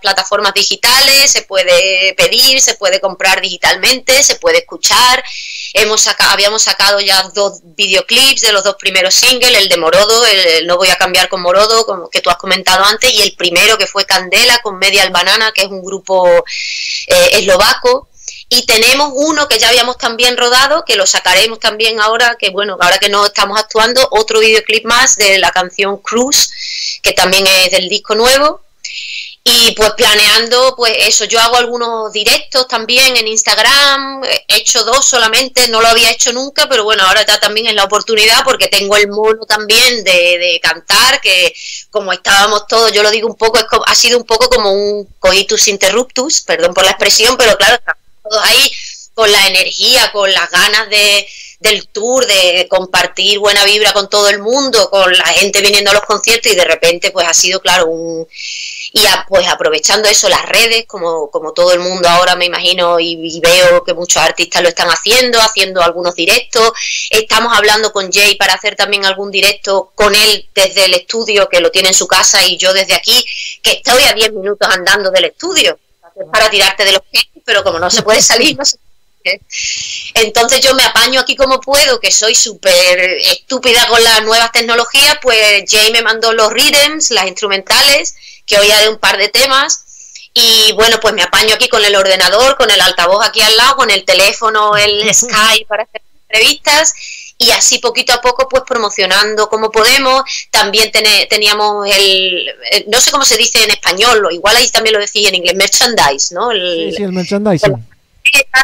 plataformas 0.03 0.53
digitales, 0.53 1.33
se 1.33 1.41
puede 1.43 2.13
pedir, 2.15 2.61
se 2.61 2.75
puede 2.75 3.01
comprar 3.01 3.41
digitalmente, 3.41 4.23
se 4.23 4.37
puede 4.37 4.59
escuchar. 4.59 5.25
Hemos 5.73 6.03
saca- 6.03 6.33
habíamos 6.33 6.63
sacado 6.63 7.01
ya 7.01 7.23
dos 7.35 7.61
videoclips 7.63 8.43
de 8.43 8.53
los 8.53 8.63
dos 8.63 8.77
primeros 8.77 9.15
singles, 9.15 9.57
el 9.57 9.71
de 9.71 9.79
Morodo, 9.79 10.27
el, 10.27 10.39
el 10.39 10.67
No 10.67 10.77
voy 10.77 10.89
a 10.89 10.97
cambiar 10.97 11.31
con 11.31 11.41
Morodo, 11.41 11.87
como 11.87 12.11
que 12.11 12.21
tú 12.21 12.29
has 12.29 12.37
comentado 12.37 12.85
antes, 12.85 13.11
y 13.11 13.23
el 13.23 13.35
primero 13.37 13.79
que 13.79 13.87
fue 13.87 14.05
Candela 14.05 14.59
con 14.59 14.79
Medial 14.79 15.09
Banana, 15.11 15.51
que 15.53 15.63
es 15.63 15.69
un 15.69 15.83
grupo 15.83 16.29
eh, 17.07 17.29
eslovaco. 17.33 18.11
Y 18.49 18.65
tenemos 18.65 19.11
uno 19.13 19.49
que 19.49 19.59
ya 19.59 19.69
habíamos 19.69 19.99
también 19.99 20.37
rodado, 20.37 20.85
que 20.85 20.97
lo 20.97 21.05
sacaremos 21.05 21.59
también 21.59 22.01
ahora, 22.01 22.37
que 22.39 22.51
bueno, 22.51 22.77
ahora 22.81 22.99
que 22.99 23.09
no 23.09 23.27
estamos 23.27 23.59
actuando, 23.59 24.07
otro 24.13 24.39
videoclip 24.39 24.85
más 24.85 25.17
de 25.17 25.39
la 25.39 25.51
canción 25.51 25.99
Cruz, 25.99 26.51
que 27.03 27.13
también 27.13 27.47
es 27.47 27.73
del 27.73 27.89
disco 27.89 28.15
nuevo. 28.15 28.63
Y 29.49 29.73
pues 29.77 29.93
planeando, 29.93 30.75
pues 30.77 30.93
eso, 30.99 31.25
yo 31.25 31.39
hago 31.39 31.57
algunos 31.57 32.13
directos 32.13 32.67
también 32.67 33.17
en 33.17 33.29
Instagram, 33.29 34.25
he 34.25 34.57
hecho 34.57 34.83
dos 34.85 35.07
solamente, 35.07 35.69
no 35.69 35.81
lo 35.81 35.87
había 35.87 36.11
hecho 36.11 36.33
nunca, 36.33 36.69
pero 36.69 36.83
bueno, 36.83 37.05
ahora 37.05 37.25
ya 37.25 37.39
también 37.39 37.69
es 37.69 37.75
la 37.75 37.85
oportunidad 37.85 38.43
porque 38.43 38.67
tengo 38.67 38.97
el 38.97 39.07
mono 39.07 39.47
también 39.47 40.03
de, 40.03 40.39
de 40.39 40.59
cantar, 40.61 41.21
que 41.21 41.55
como 41.91 42.13
estábamos 42.13 42.67
todos, 42.67 42.91
yo 42.91 43.05
lo 43.05 43.11
digo 43.13 43.29
un 43.29 43.37
poco, 43.37 43.59
es 43.59 43.67
ha 43.87 43.95
sido 43.95 44.19
un 44.19 44.25
poco 44.25 44.49
como 44.49 44.73
un 44.73 45.09
coitus 45.21 45.69
interruptus, 45.69 46.41
perdón 46.41 46.75
por 46.75 46.85
la 46.85 46.91
expresión, 46.91 47.37
pero 47.37 47.57
claro, 47.57 47.79
todos 48.29 48.43
ahí 48.45 48.71
con 49.15 49.31
la 49.33 49.47
energía, 49.47 50.11
con 50.13 50.31
las 50.33 50.51
ganas 50.51 50.91
de, 50.91 51.27
del 51.61 51.89
tour, 51.89 52.27
de 52.27 52.67
compartir 52.69 53.39
buena 53.39 53.65
vibra 53.65 53.93
con 53.95 54.11
todo 54.11 54.29
el 54.29 54.41
mundo, 54.41 54.91
con 54.91 55.11
la 55.17 55.25
gente 55.29 55.63
viniendo 55.63 55.91
a 55.91 55.95
los 55.95 56.03
conciertos 56.03 56.53
y 56.53 56.55
de 56.55 56.65
repente 56.65 57.11
pues 57.13 57.27
ha 57.27 57.33
sido 57.33 57.61
claro 57.61 57.87
un 57.87 58.27
y 58.93 59.05
a- 59.07 59.27
pues 59.29 59.47
aprovechando 59.49 60.09
eso 60.09 60.29
las 60.29 60.45
redes 60.47 60.85
como, 60.87 61.31
como 61.31 61.53
todo 61.53 61.73
el 61.73 61.81
mundo 61.81 62.09
ahora 62.09 62.35
me 62.37 62.45
imagino 62.47 63.01
y, 63.01 63.19
y 63.23 63.41
veo 63.41 63.83
que 63.85 63.95
muchos 63.95 64.23
artistas 64.23 64.63
lo 64.63 64.69
están 64.69 64.89
haciendo 64.89 65.41
haciendo 65.41 65.83
algunos 65.83 66.15
directos. 66.15 66.73
Estamos 67.11 67.57
hablando 67.57 67.93
con 67.93 68.13
Jay 68.13 68.37
para 68.37 68.55
hacer 68.55 68.77
también 68.77 69.05
algún 69.07 69.31
directo 69.31 69.93
con 69.95 70.15
él 70.15 70.49
desde 70.55 70.85
el 70.85 70.95
estudio 70.95 71.49
que 71.49 71.61
lo 71.61 71.71
tiene 71.71 71.89
en 71.89 71.95
su 71.95 72.07
casa 72.07 72.45
y 72.45 72.57
yo 72.59 72.73
desde 72.75 72.95
aquí 72.95 73.25
que 73.63 73.73
estoy 73.73 74.03
a 74.05 74.13
10 74.13 74.33
minutos 74.33 74.69
andando 74.71 75.11
del 75.11 75.25
estudio 75.27 75.79
para 76.33 76.49
tirarte 76.51 76.85
de 76.85 76.93
los 76.93 77.03
pies 77.11 77.25
pero 77.47 77.65
como 77.65 77.79
no 77.79 77.89
se 77.89 78.03
puede 78.03 78.21
salir 78.33 78.59
no 78.59 78.65
se 78.67 78.77
puede. 78.77 79.41
entonces 80.15 80.61
yo 80.61 80.75
me 80.75 80.85
apaño 80.85 81.21
aquí 81.21 81.35
como 81.35 81.61
puedo, 81.61 81.99
que 81.99 82.13
soy 82.13 82.35
súper 82.35 83.01
estúpida 83.23 83.87
con 83.89 84.05
las 84.05 84.23
nuevas 84.23 84.53
tecnologías, 84.53 85.19
pues 85.23 85.65
Jay 85.67 85.91
me 85.93 86.03
mandó 86.03 86.35
los 86.35 86.53
rhythms, 86.53 87.11
las 87.13 87.27
instrumentales, 87.27 88.15
que 88.45 88.59
hoy 88.59 88.71
haré 88.71 88.91
un 88.91 88.99
par 88.99 89.17
de 89.17 89.31
temas. 89.31 89.85
Y 90.39 90.73
bueno, 90.75 90.99
pues 91.01 91.15
me 91.15 91.23
apaño 91.23 91.55
aquí 91.55 91.67
con 91.67 91.83
el 91.83 91.97
ordenador, 91.97 92.59
con 92.59 92.71
el 92.71 92.79
altavoz 92.79 93.27
aquí 93.27 93.41
al 93.41 93.57
lado, 93.57 93.77
con 93.77 93.91
el 93.91 94.05
teléfono, 94.05 94.77
el 94.77 95.03
Skype 95.15 95.65
para 95.67 95.85
hacer 95.85 96.03
entrevistas 96.29 96.93
y 97.39 97.51
así 97.51 97.79
poquito 97.79 98.13
a 98.15 98.21
poco 98.21 98.49
pues 98.49 98.63
promocionando 98.67 99.49
como 99.49 99.71
podemos. 99.71 100.23
También 100.51 100.91
tene- 100.91 101.27
teníamos 101.27 101.87
el, 101.89 102.49
eh, 102.71 102.85
no 102.89 103.01
sé 103.01 103.11
cómo 103.11 103.25
se 103.25 103.37
dice 103.37 103.63
en 103.65 103.71
español, 103.71 104.25
o 104.25 104.31
igual 104.31 104.57
ahí 104.57 104.69
también 104.71 104.95
lo 104.95 105.01
decía 105.01 105.29
en 105.29 105.35
inglés, 105.37 105.55
merchandise, 105.55 106.35
¿no? 106.35 106.51
El- 106.51 106.91
Sí, 106.91 106.97
sí, 106.97 107.03
el 107.03 107.13
merchandising. 107.13 107.87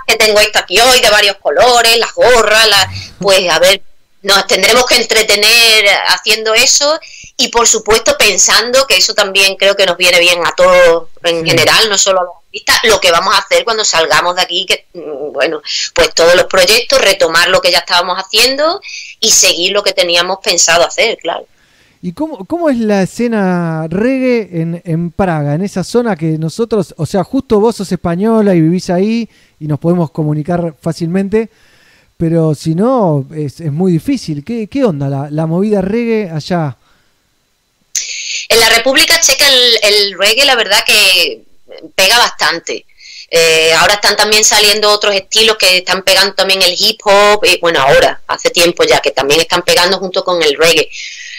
que 0.06 0.16
tengo 0.16 0.40
esto 0.40 0.58
aquí 0.58 0.80
hoy 0.80 1.00
de 1.00 1.10
varios 1.10 1.36
colores, 1.36 1.96
las 1.98 2.12
gorras, 2.14 2.66
las, 2.68 2.86
pues 3.20 3.48
a 3.48 3.58
ver, 3.60 3.80
nos 4.22 4.46
tendremos 4.46 4.84
que 4.86 4.96
entretener 4.96 5.86
haciendo 6.08 6.54
eso 6.54 6.98
y 7.44 7.48
por 7.48 7.66
supuesto 7.66 8.16
pensando 8.18 8.86
que 8.86 8.96
eso 8.96 9.14
también 9.14 9.56
creo 9.56 9.74
que 9.74 9.84
nos 9.86 9.96
viene 9.96 10.20
bien 10.20 10.38
a 10.46 10.52
todos 10.54 11.08
en 11.24 11.42
Sí. 11.42 11.50
general, 11.50 11.88
no 11.88 11.98
solo 11.98 12.20
a 12.20 12.24
los 12.24 12.32
artistas, 12.46 12.76
lo 12.84 13.00
que 13.00 13.10
vamos 13.10 13.34
a 13.34 13.38
hacer 13.38 13.64
cuando 13.64 13.84
salgamos 13.84 14.36
de 14.36 14.42
aquí, 14.42 14.64
que 14.66 14.86
mm, 14.94 15.32
bueno, 15.32 15.60
pues 15.94 16.14
todos 16.14 16.34
los 16.36 16.44
proyectos, 16.46 17.00
retomar 17.00 17.48
lo 17.48 17.60
que 17.60 17.72
ya 17.72 17.78
estábamos 17.78 18.16
haciendo 18.18 18.80
y 19.20 19.30
seguir 19.30 19.72
lo 19.72 19.82
que 19.82 19.92
teníamos 19.92 20.38
pensado 20.42 20.84
hacer, 20.86 21.16
claro. 21.18 21.46
¿Y 22.04 22.12
cómo, 22.12 22.44
cómo 22.46 22.68
es 22.68 22.78
la 22.78 23.02
escena 23.02 23.86
reggae 23.88 24.60
en, 24.60 24.82
en 24.84 25.10
Praga, 25.12 25.54
en 25.54 25.62
esa 25.62 25.84
zona 25.84 26.16
que 26.16 26.36
nosotros, 26.38 26.94
o 26.96 27.06
sea, 27.06 27.22
justo 27.24 27.60
vos 27.60 27.76
sos 27.76 27.90
española 27.92 28.54
y 28.54 28.60
vivís 28.60 28.90
ahí 28.90 29.28
y 29.60 29.66
nos 29.68 29.78
podemos 29.78 30.10
comunicar 30.10 30.74
fácilmente, 30.80 31.48
pero 32.16 32.54
si 32.54 32.74
no, 32.74 33.24
es, 33.34 33.60
es 33.60 33.72
muy 33.72 33.92
difícil. 33.92 34.44
¿Qué, 34.44 34.66
qué 34.68 34.84
onda 34.84 35.08
la, 35.08 35.30
la 35.30 35.46
movida 35.46 35.80
reggae 35.80 36.28
allá? 36.30 36.76
En 38.52 38.60
la 38.60 38.68
República 38.68 39.18
Checa 39.18 39.46
el, 39.48 40.18
reggae, 40.18 40.44
la 40.44 40.56
verdad 40.56 40.84
que 40.84 41.42
pega 41.94 42.18
bastante. 42.18 42.84
Eh, 43.30 43.72
ahora 43.78 43.94
están 43.94 44.14
también 44.14 44.44
saliendo 44.44 44.90
otros 44.90 45.14
estilos 45.14 45.56
que 45.56 45.78
están 45.78 46.02
pegando 46.02 46.34
también 46.34 46.60
el 46.60 46.76
hip 46.78 47.00
hop, 47.02 47.42
y 47.46 47.58
bueno, 47.60 47.80
ahora, 47.80 48.20
hace 48.26 48.50
tiempo 48.50 48.84
ya, 48.84 49.00
que 49.00 49.10
también 49.12 49.40
están 49.40 49.62
pegando 49.62 49.98
junto 49.98 50.22
con 50.22 50.42
el 50.42 50.54
reggae. 50.54 50.90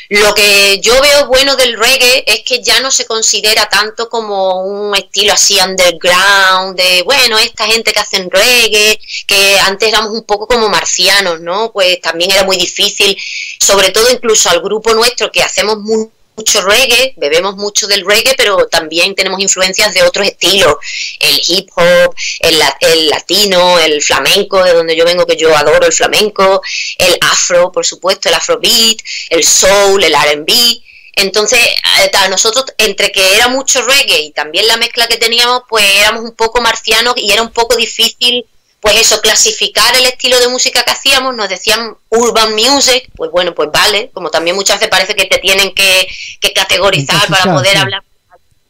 Lo 0.10 0.34
que 0.34 0.80
yo 0.82 1.00
veo 1.02 1.28
bueno 1.28 1.56
del 1.56 1.78
reggae 1.78 2.24
es 2.26 2.42
que 2.42 2.64
ya 2.64 2.80
no 2.82 2.90
se 2.90 3.06
considera 3.06 3.68
tanto 3.68 4.10
como 4.10 4.64
un 4.64 4.96
estilo 4.96 5.34
así 5.34 5.60
underground, 5.60 6.76
de 6.76 7.04
bueno, 7.04 7.38
esta 7.38 7.68
gente 7.68 7.94
que 7.94 8.00
hacen 8.00 8.28
reggae, 8.32 9.00
que 9.28 9.60
antes 9.60 9.88
éramos 9.88 10.14
un 10.14 10.24
poco 10.24 10.48
como 10.48 10.68
marcianos, 10.68 11.42
¿no? 11.42 11.72
Pues 11.72 12.02
también 12.02 12.32
era 12.32 12.44
muy 12.44 12.58
difícil, 12.58 13.16
sobre 13.60 13.92
todo 13.92 14.10
incluso 14.10 14.50
al 14.50 14.62
grupo 14.62 14.96
nuestro 14.96 15.32
que 15.32 15.44
hacemos 15.44 15.78
mu- 15.78 16.10
mucho 16.36 16.62
reggae, 16.62 17.14
bebemos 17.18 17.56
mucho 17.56 17.88
del 17.88 18.06
reggae, 18.06 18.36
pero 18.36 18.68
también 18.68 19.16
tenemos 19.16 19.40
influencias 19.40 19.94
de 19.94 20.04
otros 20.04 20.28
estilos, 20.28 20.76
el 21.20 21.42
hip 21.48 21.70
hop, 21.76 22.16
el, 22.40 22.62
el 22.82 23.10
latino, 23.10 23.80
el 23.80 24.02
flamenco, 24.02 24.64
de 24.64 24.74
donde 24.74 24.96
yo 24.96 25.06
vengo, 25.06 25.26
que 25.26 25.38
yo 25.38 25.56
adoro 25.56 25.86
el 25.86 25.94
flamenco, 25.94 26.62
el 26.98 27.18
afro, 27.22 27.72
por 27.72 27.86
supuesto, 27.86 28.30
el 28.30 28.36
afrobeat, 28.36 28.98
el 29.30 29.44
soul, 29.44 30.04
el 30.04 30.14
R&B. 30.14 30.82
Entonces, 31.16 31.60
eh, 31.60 32.12
nosotros, 32.30 32.66
entre 32.78 33.12
que 33.12 33.36
era 33.36 33.48
mucho 33.48 33.84
reggae 33.84 34.22
y 34.22 34.32
también 34.32 34.68
la 34.68 34.78
mezcla 34.78 35.08
que 35.08 35.18
teníamos, 35.18 35.62
pues 35.70 35.86
éramos 36.00 36.24
un 36.24 36.36
poco 36.36 36.62
marcianos 36.62 37.14
y 37.18 37.32
era 37.32 37.44
un 37.44 37.52
poco 37.52 37.76
difícil, 37.76 38.46
pues 38.84 38.98
eso, 38.98 39.22
clasificar 39.22 39.96
el 39.96 40.06
estilo 40.06 40.38
de 40.42 40.50
música 40.50 40.84
que 40.84 40.92
hacíamos. 40.92 41.34
Nos 41.34 41.48
decían 41.48 41.96
urban 42.10 42.54
music, 42.54 43.10
pues 43.16 43.32
bueno, 43.32 43.56
pues 43.56 43.70
vale, 43.72 44.12
como 44.14 44.30
también 44.30 44.58
muchas 44.58 44.78
veces 44.78 44.90
parece 44.90 45.16
que 45.16 45.24
te 45.24 45.38
tienen 45.38 45.74
que, 45.74 46.06
que 46.42 46.52
categorizar 46.52 47.30
para 47.30 47.46
poder 47.46 47.72
sí. 47.72 47.78
hablar 47.78 48.04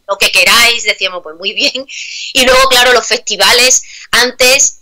lo 0.07 0.17
que 0.19 0.31
queráis, 0.31 0.83
decíamos, 0.83 1.23
pues 1.23 1.35
muy 1.37 1.53
bien. 1.53 1.87
Y 2.33 2.45
luego, 2.45 2.69
claro, 2.69 2.93
los 2.93 3.07
festivales, 3.07 3.81
antes 4.11 4.81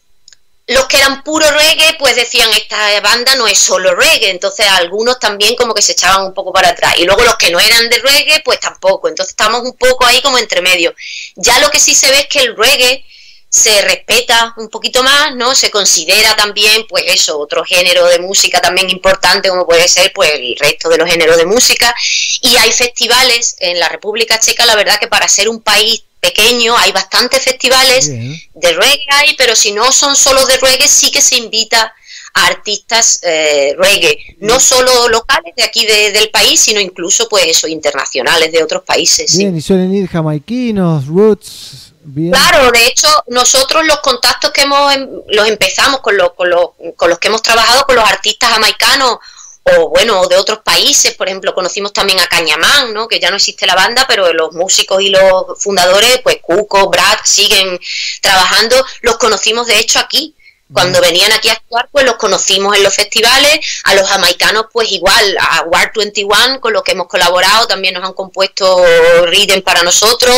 los 0.67 0.85
que 0.87 0.97
eran 0.97 1.23
puro 1.23 1.49
reggae, 1.49 1.95
pues 1.97 2.17
decían, 2.17 2.49
esta 2.51 2.99
banda 2.99 3.33
no 3.35 3.47
es 3.47 3.57
solo 3.57 3.95
reggae, 3.95 4.31
entonces 4.31 4.65
algunos 4.67 5.17
también 5.17 5.55
como 5.55 5.73
que 5.73 5.81
se 5.81 5.93
echaban 5.93 6.25
un 6.25 6.33
poco 6.33 6.51
para 6.51 6.69
atrás. 6.69 6.95
Y 6.97 7.05
luego 7.05 7.23
los 7.23 7.37
que 7.37 7.51
no 7.51 7.59
eran 7.61 7.87
de 7.87 7.99
reggae, 7.99 8.41
pues 8.43 8.59
tampoco. 8.59 9.07
Entonces 9.07 9.31
estamos 9.31 9.61
un 9.61 9.77
poco 9.77 10.05
ahí 10.05 10.21
como 10.21 10.37
entre 10.37 10.61
medio. 10.61 10.93
Ya 11.37 11.57
lo 11.59 11.71
que 11.71 11.79
sí 11.79 11.95
se 11.95 12.11
ve 12.11 12.19
es 12.19 12.27
que 12.27 12.39
el 12.39 12.57
reggae 12.57 13.05
se 13.53 13.81
respeta 13.81 14.53
un 14.55 14.69
poquito 14.69 15.03
más, 15.03 15.35
¿no? 15.35 15.53
Se 15.55 15.69
considera 15.69 16.37
también, 16.37 16.85
pues 16.87 17.03
eso, 17.07 17.37
otro 17.37 17.65
género 17.65 18.05
de 18.07 18.17
música 18.19 18.61
también 18.61 18.89
importante, 18.89 19.49
como 19.49 19.65
puede 19.67 19.89
ser, 19.89 20.13
pues 20.13 20.31
el 20.35 20.55
resto 20.57 20.87
de 20.87 20.97
los 20.97 21.09
géneros 21.09 21.35
de 21.35 21.45
música. 21.45 21.93
Y 22.41 22.55
hay 22.55 22.71
festivales 22.71 23.57
en 23.59 23.77
la 23.77 23.89
República 23.89 24.39
Checa, 24.39 24.65
la 24.65 24.75
verdad 24.77 24.97
que 25.01 25.09
para 25.09 25.27
ser 25.27 25.49
un 25.49 25.61
país 25.61 26.01
pequeño 26.21 26.77
hay 26.77 26.93
bastantes 26.93 27.43
festivales 27.43 28.07
de 28.09 28.71
reggae, 28.73 29.35
pero 29.37 29.53
si 29.55 29.73
no 29.73 29.91
son 29.91 30.15
solo 30.15 30.45
de 30.45 30.55
reggae, 30.57 30.87
sí 30.87 31.11
que 31.11 31.19
se 31.19 31.35
invita 31.35 31.93
a 32.33 32.47
artistas 32.47 33.19
eh, 33.23 33.75
reggae, 33.77 34.37
no 34.39 34.61
solo 34.61 35.09
locales 35.09 35.53
de 35.57 35.63
aquí 35.63 35.85
de- 35.85 36.13
del 36.13 36.29
país, 36.29 36.57
sino 36.61 36.79
incluso 36.79 37.27
pues 37.27 37.45
eso, 37.47 37.67
internacionales 37.67 38.49
de 38.53 38.63
otros 38.63 38.83
países. 38.83 39.29
sí. 39.29 39.39
Bien, 39.39 39.57
y 39.57 39.61
suelen 39.61 39.93
ir 39.93 40.07
jamaiquinos, 40.07 41.07
roots, 41.07 41.90
Claro, 42.31 42.71
de 42.71 42.87
hecho, 42.87 43.07
nosotros 43.27 43.85
los 43.85 43.99
contactos 43.99 44.51
que 44.51 44.61
hemos 44.61 44.93
em- 44.93 45.09
los 45.27 45.47
empezamos 45.47 46.01
con 46.01 46.17
los, 46.17 46.33
con 46.33 46.49
los, 46.49 46.69
con 46.95 47.09
los 47.09 47.19
que 47.19 47.27
hemos 47.27 47.41
trabajado 47.41 47.85
con 47.85 47.95
los 47.95 48.05
artistas 48.09 48.49
jamaicanos 48.49 49.19
o 49.63 49.89
bueno, 49.89 50.27
de 50.27 50.37
otros 50.37 50.59
países, 50.63 51.13
por 51.13 51.27
ejemplo, 51.27 51.53
conocimos 51.53 51.93
también 51.93 52.19
a 52.19 52.27
Cañamán, 52.27 52.93
¿no? 52.93 53.07
que 53.07 53.19
ya 53.19 53.29
no 53.29 53.35
existe 53.35 53.67
la 53.67 53.75
banda, 53.75 54.05
pero 54.07 54.33
los 54.33 54.53
músicos 54.53 55.01
y 55.03 55.09
los 55.09 55.61
fundadores, 55.61 56.19
pues 56.23 56.37
Cuco, 56.41 56.89
Brad, 56.89 57.19
siguen 57.23 57.79
trabajando, 58.21 58.83
los 59.01 59.17
conocimos 59.17 59.67
de 59.67 59.77
hecho 59.77 59.99
aquí. 59.99 60.35
Cuando 60.73 61.01
venían 61.01 61.31
aquí 61.33 61.49
a 61.49 61.53
actuar, 61.53 61.89
pues 61.91 62.05
los 62.05 62.15
conocimos 62.15 62.75
en 62.75 62.83
los 62.83 62.93
festivales, 62.95 63.59
a 63.83 63.95
los 63.95 64.07
jamaicanos 64.07 64.65
pues 64.71 64.91
igual, 64.91 65.37
a 65.39 65.63
War 65.63 65.91
21 65.95 66.59
con 66.61 66.73
los 66.73 66.83
que 66.83 66.93
hemos 66.93 67.07
colaborado, 67.07 67.67
también 67.67 67.93
nos 67.93 68.03
han 68.03 68.13
compuesto 68.13 68.83
Rhythm 69.25 69.61
para 69.61 69.83
nosotros, 69.83 70.35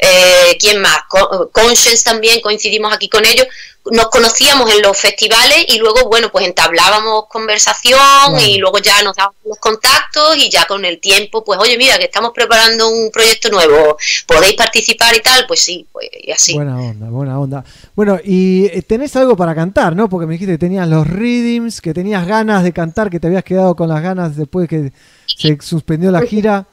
eh, 0.00 0.56
¿quién 0.58 0.80
más? 0.80 0.98
Co- 1.08 1.50
Conscience 1.52 2.02
también, 2.04 2.40
coincidimos 2.40 2.92
aquí 2.92 3.08
con 3.08 3.24
ellos, 3.24 3.46
nos 3.90 4.08
conocíamos 4.08 4.72
en 4.74 4.82
los 4.82 4.96
festivales 4.96 5.64
y 5.68 5.78
luego, 5.78 6.08
bueno, 6.08 6.30
pues 6.30 6.46
entablábamos 6.46 7.24
conversación 7.28 8.38
y 8.40 8.58
luego 8.58 8.78
ya 8.78 9.02
nos 9.02 9.16
dábamos 9.16 9.36
los 9.44 9.58
contactos 9.58 10.36
y 10.36 10.50
ya 10.50 10.66
con 10.66 10.84
el 10.84 11.00
tiempo, 11.00 11.42
pues 11.44 11.58
oye, 11.58 11.76
mira, 11.78 11.98
que 11.98 12.04
estamos 12.04 12.32
preparando 12.34 12.88
un 12.88 13.10
proyecto 13.10 13.48
nuevo, 13.50 13.96
¿podéis 14.26 14.54
participar 14.54 15.14
y 15.16 15.20
tal? 15.20 15.44
Pues 15.46 15.60
sí, 15.60 15.86
pues 15.90 16.08
y 16.12 16.30
así. 16.30 16.54
Buena 16.54 16.78
onda, 16.78 17.08
buena 17.08 17.40
onda. 17.40 17.64
Bueno, 17.94 18.18
y 18.22 18.66
eh, 18.66 18.82
tenés 18.82 19.16
algo 19.16 19.36
para 19.36 19.54
cantar, 19.54 19.96
¿no? 19.96 20.08
Porque 20.08 20.26
me 20.26 20.34
dijiste 20.34 20.52
que 20.52 20.58
tenías 20.58 20.88
los 20.88 21.06
rhythms, 21.06 21.80
que 21.80 21.94
tenías 21.94 22.26
ganas 22.26 22.62
de 22.62 22.72
cantar, 22.72 23.10
que 23.10 23.20
te 23.20 23.26
habías 23.26 23.44
quedado 23.44 23.74
con 23.74 23.88
las 23.88 24.02
ganas 24.02 24.36
después 24.36 24.68
que 24.68 24.92
se 25.26 25.58
suspendió 25.60 26.10
la 26.10 26.22
gira. 26.22 26.66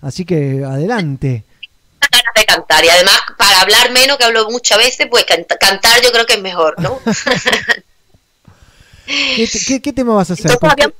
Así 0.00 0.24
que 0.24 0.62
adelante. 0.64 1.45
De 2.40 2.46
cantar 2.46 2.84
y 2.84 2.88
además 2.88 3.18
para 3.36 3.60
hablar 3.60 3.90
menos 3.90 4.16
que 4.18 4.24
hablo 4.24 4.48
muchas 4.50 4.78
veces 4.78 5.06
pues 5.10 5.24
canta- 5.24 5.56
cantar 5.58 6.00
yo 6.02 6.12
creo 6.12 6.26
que 6.26 6.34
es 6.34 6.42
mejor 6.42 6.80
¿no? 6.80 7.00
¿Qué, 9.06 9.46
te- 9.50 9.60
qué- 9.64 9.82
qué 9.82 9.92
tema 9.92 10.14
vas 10.14 10.30
a 10.30 10.34
hacer? 10.34 10.50
entonces 10.50 10.70
había 10.72 10.92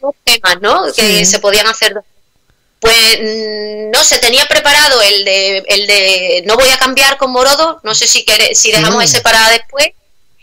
dos 0.00 0.14
temas 0.24 0.60
¿no? 0.60 0.84
que 0.94 1.24
se 1.24 1.38
podían 1.38 1.66
hacer 1.66 1.94
pues 2.80 3.18
mm, 3.20 3.90
no 3.92 4.02
sé 4.02 4.18
tenía 4.18 4.44
preparado 4.46 5.00
el 5.02 5.24
de 5.24 5.58
el 5.68 5.86
de 5.86 6.42
no 6.46 6.56
voy 6.56 6.68
a 6.70 6.78
cambiar 6.78 7.16
con 7.18 7.30
Morodo 7.30 7.80
no 7.84 7.94
sé 7.94 8.08
si 8.08 8.24
quere- 8.24 8.54
si 8.54 8.72
dejamos 8.72 9.04
Sí. 9.04 9.10
ese 9.10 9.20
para 9.20 9.48
después 9.50 9.88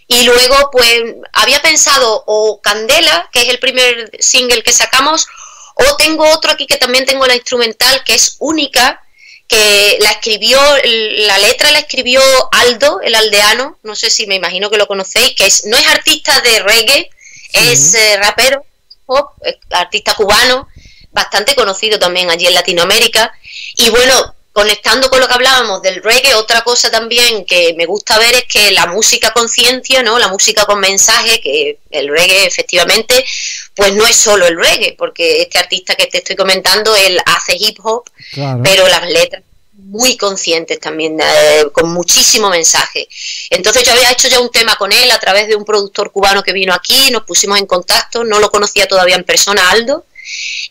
y 0.07 0.23
luego 0.23 0.69
pues 0.71 1.03
había 1.33 1.61
pensado 1.61 2.23
o 2.27 2.61
Candela 2.61 3.29
que 3.33 3.41
es 3.41 3.49
el 3.49 3.59
primer 3.59 4.09
single 4.19 4.63
que 4.63 4.71
sacamos 4.73 5.27
o 5.75 5.95
tengo 5.97 6.29
otro 6.31 6.51
aquí 6.51 6.65
que 6.65 6.77
también 6.77 7.05
tengo 7.05 7.25
la 7.27 7.35
instrumental 7.35 8.03
que 8.05 8.15
es 8.15 8.37
única 8.39 9.01
que 9.49 9.97
la 10.01 10.11
escribió, 10.11 10.59
la 10.83 11.37
letra 11.39 11.71
la 11.71 11.79
escribió 11.79 12.21
Aldo, 12.51 13.01
el 13.01 13.15
aldeano, 13.15 13.79
no 13.81 13.95
sé 13.95 14.11
si 14.11 14.27
me 14.27 14.35
imagino 14.35 14.69
que 14.69 14.77
lo 14.77 14.87
conocéis, 14.87 15.33
que 15.35 15.47
es, 15.47 15.65
no 15.65 15.75
es 15.75 15.87
artista 15.87 16.39
de 16.41 16.59
reggae, 16.59 17.09
es 17.53 17.95
eh, 17.95 18.17
rapero, 18.17 18.63
pop, 19.07 19.31
es 19.41 19.57
artista 19.71 20.13
cubano, 20.13 20.67
bastante 21.11 21.55
conocido 21.55 21.97
también 21.97 22.29
allí 22.29 22.45
en 22.45 22.53
Latinoamérica. 22.53 23.33
Y 23.75 23.89
bueno, 23.89 24.35
conectando 24.59 25.09
con 25.09 25.21
lo 25.21 25.27
que 25.27 25.33
hablábamos 25.33 25.81
del 25.81 26.03
reggae, 26.03 26.33
otra 26.33 26.63
cosa 26.63 26.91
también 26.91 27.45
que 27.45 27.73
me 27.77 27.85
gusta 27.85 28.19
ver 28.19 28.35
es 28.35 28.43
que 28.43 28.71
la 28.71 28.87
música 28.87 29.31
con 29.31 29.47
ciencia, 29.47 30.03
¿no? 30.03 30.19
La 30.19 30.27
música 30.27 30.65
con 30.65 30.81
mensaje, 30.81 31.39
que 31.39 31.79
el 31.91 32.09
reggae 32.09 32.45
efectivamente, 32.45 33.25
pues 33.73 33.93
no 33.93 34.05
es 34.05 34.17
solo 34.17 34.45
el 34.47 34.57
reggae, 34.59 34.95
porque 34.97 35.41
este 35.43 35.59
artista 35.59 35.95
que 35.95 36.07
te 36.07 36.17
estoy 36.17 36.35
comentando, 36.35 36.93
él 36.93 37.17
hace 37.25 37.55
hip 37.57 37.77
hop, 37.83 38.03
Claro. 38.33 38.59
pero 38.61 38.85
las 38.89 39.09
letras 39.09 39.43
muy 39.71 40.17
conscientes 40.17 40.77
también, 40.81 41.17
eh, 41.21 41.63
con 41.71 41.89
muchísimo 41.93 42.49
mensaje. 42.49 43.07
Entonces 43.49 43.83
yo 43.83 43.93
había 43.93 44.11
hecho 44.11 44.27
ya 44.27 44.41
un 44.41 44.51
tema 44.51 44.75
con 44.75 44.91
él 44.91 45.09
a 45.09 45.19
través 45.19 45.47
de 45.47 45.55
un 45.55 45.63
productor 45.63 46.11
cubano 46.11 46.43
que 46.43 46.51
vino 46.51 46.73
aquí, 46.73 47.11
nos 47.11 47.23
pusimos 47.23 47.57
en 47.57 47.65
contacto, 47.65 48.25
no 48.25 48.39
lo 48.39 48.51
conocía 48.51 48.89
todavía 48.89 49.15
en 49.15 49.23
persona, 49.23 49.71
Aldo, 49.71 50.05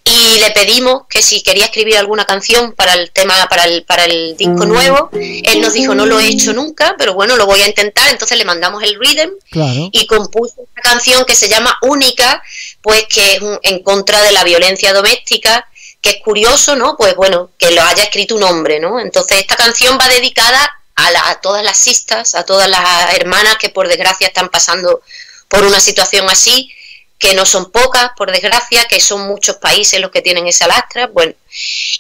y 0.05 0.39
le 0.41 0.51
pedimos 0.53 1.03
que 1.09 1.23
si 1.23 1.43
quería 1.43 1.67
escribir 1.67 1.97
alguna 1.99 2.25
canción 2.25 2.73
para 2.73 2.95
el 2.95 3.11
tema, 3.11 3.47
para 3.49 3.65
el, 3.65 3.85
para 3.85 4.05
el 4.07 4.37
disco 4.37 4.65
nuevo, 4.67 5.11
él 5.13 5.61
nos 5.61 5.73
dijo 5.75 5.95
no 5.95 6.07
lo 6.07 6.19
he 6.21 6.29
hecho 6.29 6.53
nunca, 6.53 6.95
pero 6.99 7.15
bueno, 7.15 7.37
lo 7.37 7.47
voy 7.47 7.61
a 7.63 7.69
intentar, 7.69 8.09
entonces 8.09 8.39
le 8.39 8.45
mandamos 8.45 8.83
el 8.83 8.99
rhythm 8.99 9.31
Claro. 9.51 9.91
y 9.93 10.07
compuso 10.07 10.55
una 10.59 10.83
canción 10.83 11.25
que 11.25 11.35
se 11.35 11.49
llama 11.49 11.77
Única, 11.83 12.43
pues 12.83 13.05
que 13.09 13.35
es 13.35 13.43
un- 13.43 13.59
en 13.63 13.83
contra 13.83 14.23
de 14.23 14.33
la 14.33 14.45
violencia 14.45 14.93
doméstica, 14.93 15.69
que 16.01 16.11
es 16.11 16.17
curioso, 16.23 16.77
¿no? 16.77 16.97
Pues 16.97 17.15
bueno, 17.17 17.51
que 17.59 17.71
lo 17.73 17.83
haya 17.83 18.05
escrito 18.05 18.37
un 18.37 18.45
hombre, 18.45 18.79
¿no? 18.81 19.01
Entonces 19.01 19.39
esta 19.41 19.57
canción 19.57 19.99
va 20.01 20.09
dedicada 20.09 20.71
a, 20.95 21.11
la- 21.11 21.29
a 21.31 21.41
todas 21.41 21.65
las 21.65 21.77
sistas, 21.77 22.35
a 22.35 22.45
todas 22.45 22.69
las 22.69 23.15
hermanas 23.15 23.57
que 23.59 23.69
por 23.69 23.89
desgracia 23.89 24.29
están 24.29 24.49
pasando 24.49 25.03
por 25.49 25.65
una 25.65 25.81
situación 25.81 26.29
así, 26.31 26.71
que 27.19 27.35
no 27.35 27.45
son 27.45 27.71
pocas, 27.71 28.11
por 28.17 28.31
desgracia, 28.31 28.87
que 28.87 29.01
son 29.01 29.27
muchos 29.27 29.57
países 29.57 30.01
los 30.01 30.11
que 30.11 30.23
tienen 30.23 30.47
esa 30.47 30.69
lastra, 30.69 31.09
bueno, 31.09 31.35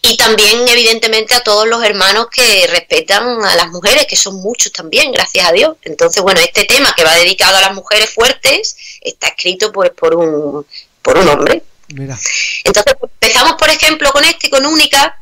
y 0.03 0.17
también 0.17 0.69
evidentemente 0.69 1.35
a 1.35 1.41
todos 1.41 1.67
los 1.67 1.83
hermanos 1.83 2.29
que 2.33 2.67
respetan 2.69 3.45
a 3.45 3.57
las 3.57 3.69
mujeres, 3.69 4.07
que 4.07 4.17
son 4.17 4.37
muchos 4.37 4.73
también, 4.73 5.11
gracias 5.11 5.49
a 5.49 5.53
Dios. 5.53 5.77
Entonces, 5.83 6.23
bueno, 6.23 6.41
este 6.41 6.65
tema 6.65 6.95
que 6.97 7.05
va 7.05 7.15
dedicado 7.15 7.57
a 7.57 7.61
las 7.61 7.75
mujeres 7.75 8.11
fuertes 8.11 8.77
está 9.01 9.29
escrito 9.29 9.73
pues 9.73 9.91
por 9.91 10.15
un, 10.15 10.65
por 11.03 11.19
un 11.19 11.29
hombre. 11.29 11.63
Mira. 11.89 12.17
Entonces, 12.65 12.95
pues, 13.01 13.11
empezamos 13.21 13.55
por 13.55 13.71
ejemplo 13.71 14.13
con 14.13 14.25
este, 14.25 14.51
con 14.51 14.65
Única, 14.67 15.19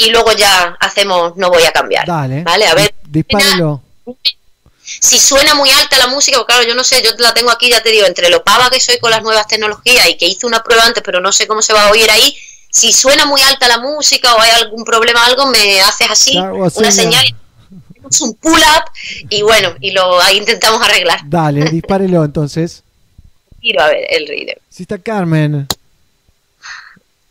y 0.00 0.10
luego 0.10 0.32
ya 0.32 0.76
hacemos 0.80 1.36
No 1.36 1.50
voy 1.50 1.64
a 1.64 1.72
cambiar. 1.72 2.06
Dale. 2.06 2.42
Vale, 2.42 2.66
a 2.66 2.74
ver. 2.74 2.94
Si 4.98 5.18
suena 5.18 5.54
muy 5.54 5.70
alta 5.70 5.98
la 5.98 6.08
música, 6.08 6.38
porque 6.38 6.52
claro, 6.52 6.68
yo 6.68 6.74
no 6.74 6.82
sé, 6.84 7.02
yo 7.02 7.10
la 7.18 7.32
tengo 7.32 7.50
aquí, 7.50 7.70
ya 7.70 7.82
te 7.82 7.90
digo, 7.90 8.06
entre 8.06 8.28
lo 8.28 8.42
pava 8.42 8.70
que 8.70 8.80
soy 8.80 8.98
con 8.98 9.10
las 9.10 9.22
nuevas 9.22 9.46
tecnologías 9.46 10.08
y 10.08 10.16
que 10.16 10.26
hice 10.26 10.46
una 10.46 10.62
prueba 10.62 10.84
antes, 10.84 11.02
pero 11.04 11.20
no 11.20 11.32
sé 11.32 11.46
cómo 11.46 11.62
se 11.62 11.72
va 11.72 11.86
a 11.86 11.90
oír 11.90 12.10
ahí. 12.10 12.36
Si 12.70 12.92
suena 12.92 13.24
muy 13.26 13.40
alta 13.42 13.68
la 13.68 13.78
música 13.78 14.34
o 14.34 14.40
hay 14.40 14.50
algún 14.50 14.84
problema, 14.84 15.24
algo, 15.24 15.46
me 15.46 15.80
haces 15.80 16.08
así, 16.10 16.32
Claro, 16.32 16.68
una 16.74 16.90
señal. 16.90 17.24
un 18.20 18.34
pull-up 18.34 18.84
y 19.28 19.42
bueno, 19.42 19.74
y 19.80 19.92
lo 19.92 20.20
ahí 20.20 20.36
intentamos 20.38 20.82
arreglar. 20.82 21.20
Dale, 21.24 21.64
dispárelo 21.70 22.24
entonces. 22.24 22.82
Tiro 23.60 23.82
a 23.82 23.88
ver 23.88 24.06
el 24.10 24.26
rhythm. 24.26 24.58
Si 24.68 24.82
está 24.82 24.98
Carmen. 24.98 25.66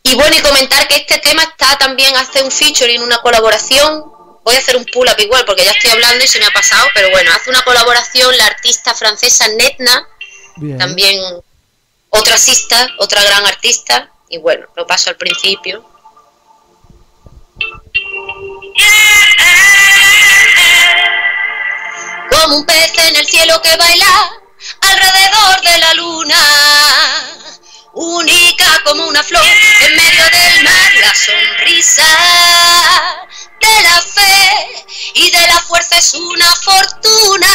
Y 0.02 0.14
bueno, 0.14 0.34
y 0.36 0.40
comentar 0.40 0.88
que 0.88 0.96
este 0.96 1.18
tema 1.18 1.42
está 1.42 1.76
también, 1.78 2.14
hace 2.16 2.42
un 2.42 2.50
featuring, 2.50 3.02
una 3.02 3.18
colaboración. 3.18 4.04
Voy 4.42 4.54
a 4.54 4.58
hacer 4.58 4.76
un 4.76 4.84
pull-up 4.86 5.18
igual 5.18 5.44
porque 5.44 5.64
ya 5.64 5.72
estoy 5.72 5.90
hablando 5.90 6.24
y 6.24 6.28
se 6.28 6.38
me 6.38 6.46
ha 6.46 6.50
pasado, 6.50 6.88
pero 6.94 7.10
bueno, 7.10 7.30
hace 7.34 7.50
una 7.50 7.62
colaboración 7.62 8.36
la 8.38 8.46
artista 8.46 8.94
francesa 8.94 9.46
Netna, 9.48 10.08
Bien. 10.56 10.78
también 10.78 11.20
otra 12.10 12.34
artista, 12.34 12.88
otra 12.98 13.22
gran 13.22 13.46
artista, 13.46 14.10
y 14.28 14.38
bueno, 14.38 14.66
lo 14.76 14.86
paso 14.86 15.10
al 15.10 15.16
principio. 15.16 15.84
Como 22.30 22.56
un 22.56 22.66
pez 22.66 22.92
en 22.98 23.16
el 23.16 23.26
cielo 23.26 23.60
que 23.60 23.76
baila 23.76 24.32
alrededor 24.80 25.60
de 25.62 25.78
la 25.78 25.94
luna, 25.94 26.36
única 27.92 28.82
como 28.84 29.06
una 29.06 29.22
flor 29.22 29.44
en 29.44 29.96
medio 29.96 30.24
del 30.24 30.64
mar, 30.64 30.92
la 31.00 31.14
sonrisa 31.14 32.06
de 33.60 33.82
la 33.82 34.02
fe 34.02 34.84
y 35.14 35.30
de 35.30 35.46
la 35.46 35.60
fuerza 35.62 35.98
es 35.98 36.14
una 36.14 36.46
fortuna 36.56 37.46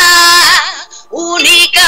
única. 1.10 1.82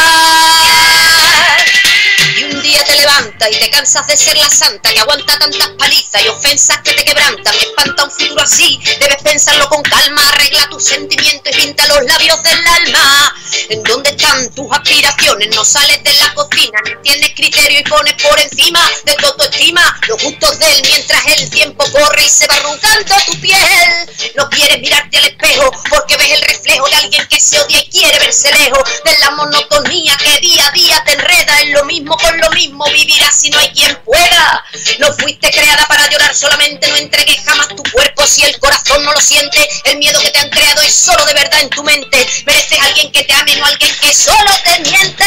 Y 2.38 2.44
un 2.44 2.62
día 2.62 2.84
te 2.86 2.96
levantas 2.96 3.50
y 3.52 3.56
te 3.56 3.70
cansas 3.72 4.06
de 4.06 4.16
ser 4.16 4.38
la 4.38 4.48
santa 4.48 4.94
que 4.94 5.00
aguanta 5.00 5.40
tantas 5.40 5.70
palizas 5.70 6.24
y 6.24 6.28
ofensas 6.28 6.78
que 6.84 6.94
te 6.94 7.04
quebrantan. 7.04 7.56
Espanta 7.56 8.04
un 8.04 8.12
futuro 8.12 8.44
así, 8.44 8.80
debes 9.00 9.18
pensarlo 9.24 9.68
con 9.70 9.82
calma. 9.82 10.22
Arregla 10.30 10.70
tus 10.70 10.84
sentimientos 10.84 11.52
y 11.52 11.62
pinta 11.62 11.88
los 11.88 12.04
labios 12.04 12.44
del 12.44 12.68
alma. 12.68 13.36
¿En 13.70 13.82
dónde 13.82 14.12
están 14.12 14.54
tus 14.54 14.72
aspiraciones? 14.72 15.56
No 15.56 15.66
sales 15.66 16.04
de 16.04 16.14
la 16.14 16.32
cocina, 16.36 16.80
ni 16.86 16.96
tienes 17.02 17.34
criterio 17.34 17.80
y 17.80 17.84
pones 17.84 18.14
por 18.22 18.40
encima 18.40 18.88
de 19.04 19.14
tu 19.16 19.26
autoestima 19.26 20.00
los 20.08 20.22
gustos 20.22 20.60
de 20.60 20.66
él 20.72 20.82
mientras 20.86 21.26
el 21.38 21.50
tiempo 21.50 21.86
corre 21.92 22.24
y 22.24 22.30
se 22.30 22.46
va 22.46 22.56
arrugando 22.56 23.16
tu 23.26 23.40
piel. 23.40 24.10
No 24.36 24.48
quieres 24.50 24.80
mirarte 24.80 25.18
al 25.18 25.26
espejo 25.26 25.72
porque 25.90 26.18
ves 26.18 26.34
el 26.34 26.42
reflejo 26.42 26.88
de 26.88 26.96
alguien 26.98 27.28
que 27.28 27.40
se 27.40 27.60
odia 27.60 27.80
y 27.80 27.90
quiere 27.90 28.20
verse 28.20 28.52
lejos 28.54 28.84
de 29.04 29.18
la 29.20 29.32
monotonía 29.32 30.16
que 30.18 30.40
día 30.40 30.68
a 30.68 30.72
día 30.72 31.04
te 31.04 31.14
enreda 31.14 31.62
en 31.62 31.74
lo 31.74 31.84
mismo 31.86 32.18
con 32.28 32.42
lo 32.42 32.50
mismo 32.52 32.84
vivirás 32.92 33.40
si 33.40 33.50
no 33.50 33.58
hay 33.58 33.70
quien 33.70 33.96
pueda. 34.04 34.64
No 35.00 35.14
fuiste 35.14 35.50
creada 35.50 35.88
para 35.88 36.10
llorar 36.10 36.36
solamente, 36.36 36.88
no 36.90 36.98
entregues 36.98 37.42
jamás 37.46 37.70
tu 37.70 37.84
cuerpo 37.92 38.28
si 38.28 38.44
el 38.44 38.60
corazón 38.60 39.04
no 39.06 39.14
lo 39.14 39.22
siente. 39.22 39.68
El 39.86 39.98
miedo 39.98 40.20
que 40.20 40.32
te 40.32 40.40
han 40.40 40.50
creado 40.50 40.82
es 40.82 40.94
solo 40.94 41.26
de 41.26 41.34
verdad 41.34 41.62
en 41.62 41.70
tu 41.70 41.84
mente. 41.84 42.28
Mereces 42.46 42.80
a 42.80 42.86
alguien 42.86 43.12
que 43.12 43.24
te 43.24 43.34
ame, 43.34 43.56
no 43.56 43.66
alguien 43.66 43.96
que 44.02 44.14
solo 44.14 44.52
te 44.64 44.80
miente. 44.82 45.26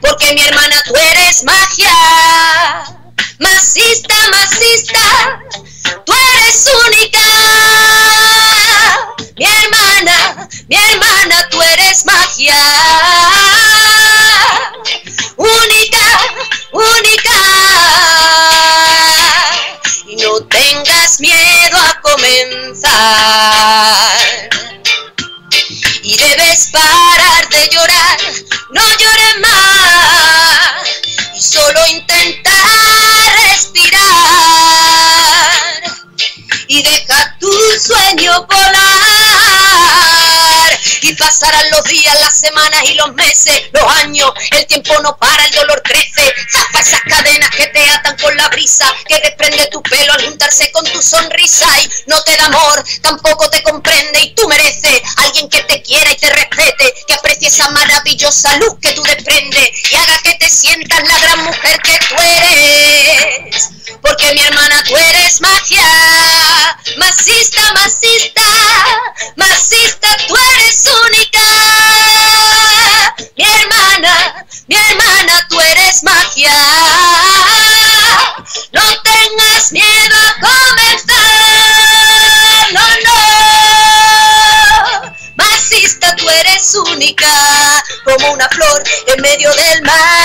porque 0.00 0.32
mi 0.34 0.40
hermana 0.40 0.82
tú 0.86 0.94
eres 0.96 1.44
magia. 1.44 1.94
Masista, 3.38 4.14
masista, 4.30 5.40
tú 6.06 6.12
eres 6.12 6.70
única. 6.86 7.20
Mi 9.36 9.44
hermana, 9.44 10.48
mi 10.68 10.76
hermana, 10.76 11.48
tú 11.50 11.60
eres 11.62 12.04
magia. 12.06 13.39
Única. 16.72 17.30
Y 20.06 20.16
no 20.16 20.40
tengas 20.44 21.20
miedo 21.20 21.78
a 21.78 22.00
comenzar. 22.00 22.90
Y 26.02 26.16
debes 26.16 26.70
parar 26.72 27.48
de 27.50 27.68
llorar, 27.68 28.18
no 28.70 28.82
llores 28.98 29.38
más. 29.40 30.88
Y 31.36 31.42
solo 31.42 31.86
intentar 31.88 33.32
respirar. 33.48 34.00
Y 36.68 36.82
deja 36.82 37.36
tu 37.38 37.52
sueño 37.78 38.46
volar. 38.48 40.39
Y 41.02 41.14
pasarán 41.14 41.70
los 41.70 41.84
días, 41.84 42.20
las 42.20 42.38
semanas 42.38 42.82
y 42.84 42.94
los 42.94 43.14
meses, 43.14 43.62
los 43.72 43.84
años. 44.02 44.32
El 44.50 44.66
tiempo 44.66 44.94
no 45.02 45.16
para, 45.16 45.44
el 45.44 45.52
dolor 45.52 45.82
crece. 45.82 46.34
Zafa 46.50 46.80
esas 46.80 47.00
cadenas 47.02 47.50
que 47.50 47.66
te 47.68 47.90
atan 47.90 48.16
con 48.18 48.36
la 48.36 48.48
brisa, 48.48 48.92
que 49.08 49.20
desprende 49.20 49.66
tu 49.70 49.82
pelo 49.82 50.12
al 50.12 50.24
juntarse 50.24 50.70
con 50.72 50.84
tu 50.84 51.02
sonrisa. 51.02 51.66
Y 51.82 51.90
no 52.06 52.22
te 52.22 52.36
da 52.36 52.46
amor, 52.46 52.84
tampoco 53.02 53.48
te 53.50 53.62
comprende. 53.62 54.20
Y 54.20 54.34
tú 54.34 54.48
mereces 54.48 55.02
alguien 55.16 55.48
que 55.48 55.62
te 55.64 55.82
quiera 55.82 56.10
y 56.12 56.16
te 56.16 56.30
respete, 56.30 56.94
que 57.06 57.14
aprecie 57.14 57.48
esa 57.48 57.68
maravillosa 57.70 58.56
luz 58.56 58.74
que 58.80 58.92
tú 58.92 59.02
desprendes 59.02 59.70
y 59.90 59.94
haga 59.94 60.18
que 60.22 60.34
te 60.34 60.48
sientas 60.48 61.06
la 61.06 61.18
gran 61.18 61.44
mujer 61.44 61.80
que 61.82 61.98
tú 62.08 62.14
eres. 62.18 63.79
Porque 64.02 64.32
mi 64.34 64.40
hermana, 64.40 64.82
tú 64.84 64.96
eres 64.96 65.40
magia. 65.40 66.76
Masista, 66.98 67.72
masista, 67.74 68.42
masista, 69.36 70.08
tú 70.26 70.36
eres 70.54 70.84
única. 71.06 71.40
Mi 73.36 73.44
hermana, 73.44 74.46
mi 74.66 74.76
hermana, 74.76 75.46
tú 75.48 75.60
eres 75.60 76.02
magia. 76.02 76.52
No 78.72 78.82
tengas 79.02 79.72
miedo 79.72 80.16
a 80.28 80.34
comenzar. 80.40 81.20
No, 82.72 82.86
no. 83.04 83.20
Masista, 85.36 86.16
tú 86.16 86.28
eres 86.28 86.74
única. 86.74 87.84
Como 88.04 88.32
una 88.32 88.48
flor 88.48 88.82
en 89.06 89.22
medio 89.22 89.52
del 89.52 89.82
mar. 89.82 90.19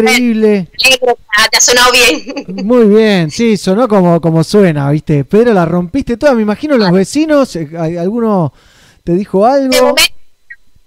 Increíble. 0.00 0.68
Ah, 1.36 1.48
te 1.50 1.56
ha 1.56 1.60
sonado 1.60 1.92
bien. 1.92 2.44
Muy 2.66 2.86
bien, 2.86 3.30
sí, 3.30 3.56
sonó 3.56 3.88
como, 3.88 4.20
como 4.20 4.42
suena, 4.44 4.90
¿viste? 4.90 5.24
Pero 5.24 5.52
la 5.52 5.64
rompiste 5.64 6.16
toda, 6.16 6.34
me 6.34 6.42
imagino 6.42 6.76
los 6.76 6.90
vecinos, 6.92 7.54
eh, 7.56 7.68
¿hay- 7.78 7.96
¿alguno 7.96 8.52
te 9.04 9.12
dijo 9.12 9.46
De 9.46 9.52
algo? 9.52 9.94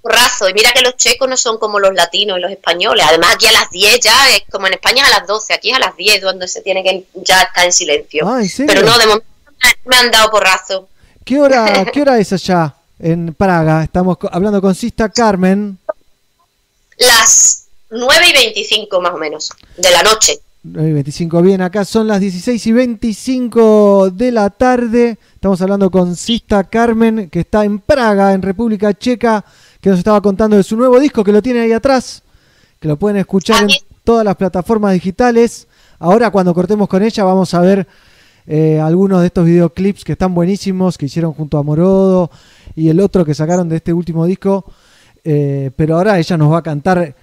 porrazo. 0.02 0.50
Y 0.50 0.54
mira 0.54 0.72
que 0.74 0.82
los 0.82 0.98
checos 0.98 1.30
no 1.30 1.38
son 1.38 1.58
como 1.58 1.80
los 1.80 1.94
latinos 1.94 2.38
y 2.38 2.42
los 2.42 2.52
españoles. 2.52 3.06
Además, 3.08 3.36
aquí 3.36 3.48
a 3.48 3.52
las 3.54 3.70
10 3.70 4.00
ya, 4.02 4.30
es 4.36 4.44
como 4.52 4.68
en 4.68 4.74
España 4.74 5.04
es 5.04 5.14
a 5.14 5.20
las 5.20 5.28
12, 5.28 5.54
aquí 5.54 5.70
es 5.72 5.78
a 5.78 5.80
las 5.80 5.96
10 5.96 6.22
donde 6.22 6.48
se 6.50 6.62
tiene 6.62 6.84
que 6.84 7.06
ya 7.24 7.42
estar 7.44 7.66
en 7.66 7.72
silencio. 7.72 8.28
Ah, 8.28 8.42
¿en 8.42 8.50
serio? 8.50 8.74
Pero 8.74 8.86
no, 8.86 8.98
de 8.98 9.06
momento 9.08 9.26
me- 9.86 9.96
han 9.96 10.12
dado 10.12 10.30
porrazo. 10.30 10.90
¿Qué 11.24 11.40
hora, 11.40 11.86
¿Qué 11.94 12.02
hora 12.02 12.20
es 12.20 12.34
allá 12.34 12.74
en 13.00 13.34
Praga? 13.34 13.82
Estamos 13.84 14.18
hablando 14.30 14.62
con 14.62 14.76
Sista 14.76 15.08
Carmen. 15.08 15.78
Las 16.98 17.63
9 17.94 18.26
y 18.30 18.34
25 18.34 19.02
más 19.02 19.14
o 19.14 19.18
menos 19.18 19.52
de 19.78 19.92
la 19.92 20.02
noche. 20.02 20.40
9 20.64 20.90
y 20.90 20.94
25, 20.94 21.42
bien, 21.42 21.62
acá 21.62 21.86
son 21.86 22.08
las 22.08 22.20
16 22.20 22.68
y 22.68 22.72
25 22.72 24.10
de 24.12 24.32
la 24.32 24.50
tarde. 24.50 25.18
Estamos 25.36 25.62
hablando 25.62 25.92
con 25.92 26.16
Sista 26.16 26.64
Carmen, 26.64 27.30
que 27.30 27.42
está 27.42 27.66
en 27.66 27.80
Praga, 27.80 28.34
en 28.34 28.42
República 28.42 28.94
Checa, 28.94 29.44
que 29.80 29.90
nos 29.90 30.00
estaba 30.00 30.22
contando 30.22 30.56
de 30.56 30.64
su 30.64 30.76
nuevo 30.76 31.00
disco, 31.00 31.24
que 31.24 31.34
lo 31.34 31.42
tiene 31.42 31.60
ahí 31.60 31.74
atrás, 31.74 32.24
que 32.80 32.88
lo 32.88 32.98
pueden 32.98 33.18
escuchar 33.18 33.64
en 33.64 33.70
todas 34.04 34.26
las 34.26 34.38
plataformas 34.38 34.94
digitales. 34.94 35.68
Ahora, 36.00 36.32
cuando 36.32 36.54
cortemos 36.54 36.88
con 36.88 37.04
ella, 37.04 37.24
vamos 37.26 37.54
a 37.54 37.60
ver 37.60 37.86
eh, 38.48 38.80
algunos 38.80 39.22
de 39.22 39.28
estos 39.28 39.46
videoclips 39.46 40.04
que 40.04 40.14
están 40.14 40.34
buenísimos, 40.34 40.98
que 40.98 41.06
hicieron 41.06 41.34
junto 41.34 41.58
a 41.58 41.64
Morodo 41.64 42.32
y 42.76 42.90
el 42.90 43.00
otro 43.02 43.24
que 43.24 43.36
sacaron 43.36 43.70
de 43.70 43.76
este 43.76 43.94
último 43.94 44.26
disco. 44.26 44.66
Eh, 45.26 45.72
pero 45.76 45.98
ahora 45.98 46.18
ella 46.20 46.38
nos 46.38 46.52
va 46.52 46.58
a 46.60 46.64
cantar 46.64 47.16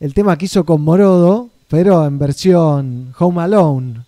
el 0.00 0.14
tema 0.14 0.36
que 0.36 0.44
hizo 0.46 0.64
con 0.64 0.82
Morodo, 0.82 1.48
pero 1.68 2.04
en 2.06 2.18
versión 2.18 3.14
Home 3.18 3.42
Alone. 3.42 4.04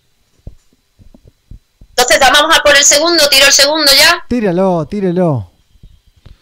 Entonces, 1.89 2.19
vamos 2.19 2.57
a 2.57 2.63
por 2.63 2.75
el 2.75 2.83
segundo, 2.83 3.27
tiro 3.29 3.45
el 3.45 3.51
segundo 3.53 3.91
ya. 3.95 4.23
Tíralo, 4.27 4.85
tírelo. 4.85 5.51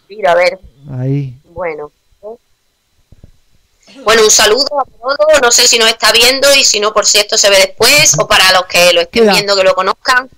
Mira, 0.08 0.32
a 0.32 0.34
ver, 0.34 0.58
Ahí. 0.92 1.36
bueno. 1.52 1.90
Bueno, 4.04 4.22
un 4.22 4.30
saludo 4.30 4.66
a 4.80 4.84
todos, 4.84 5.42
no 5.42 5.50
sé 5.50 5.66
si 5.66 5.76
nos 5.78 5.88
está 5.88 6.12
viendo 6.12 6.46
y 6.54 6.64
si 6.64 6.78
no, 6.80 6.92
por 6.92 7.04
si 7.04 7.18
esto 7.18 7.36
se 7.36 7.50
ve 7.50 7.58
después 7.58 8.16
o 8.18 8.26
para 8.26 8.50
los 8.52 8.64
que 8.66 8.92
lo 8.92 9.00
estén 9.00 9.24
Queda. 9.24 9.32
viendo 9.32 9.56
que 9.56 9.64
lo 9.64 9.74
conozcan. 9.74 10.30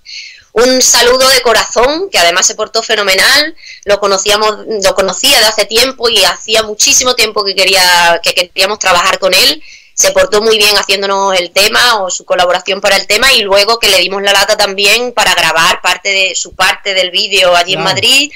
Un 0.53 0.83
saludo 0.83 1.29
de 1.29 1.41
corazón, 1.41 2.11
que 2.11 2.19
además 2.19 2.47
se 2.47 2.55
portó 2.55 2.83
fenomenal, 2.83 3.57
lo 3.87 3.99
conocíamos, 3.99 4.59
lo 4.85 4.95
conocía 4.95 5.39
de 5.41 5.47
hace 5.47 5.65
tiempo 5.65 6.11
y 6.11 6.23
hacía 6.25 6.63
muchísimo 6.63 7.15
tiempo 7.15 7.43
que 7.43 7.55
quería, 7.55 8.21
que 8.23 8.35
queríamos 8.35 8.79
trabajar 8.79 9.19
con 9.19 9.33
él. 9.33 9.63
Se 9.95 10.13
portó 10.13 10.43
muy 10.43 10.59
bien 10.59 10.77
haciéndonos 10.77 11.39
el 11.39 11.51
tema 11.53 12.03
o 12.03 12.11
su 12.11 12.25
colaboración 12.25 12.81
para 12.81 12.97
el 12.97 13.07
tema 13.07 13.33
y 13.33 13.43
luego 13.43 13.79
que 13.79 13.89
le 13.89 13.99
dimos 13.99 14.23
la 14.23 14.33
lata 14.33 14.57
también 14.57 15.13
para 15.13 15.35
grabar 15.35 15.81
parte 15.81 16.11
de 16.11 16.35
su 16.35 16.55
parte 16.55 16.93
del 16.93 17.11
vídeo 17.11 17.55
allí 17.55 17.75
en. 17.75 17.83
Madrid 17.83 18.33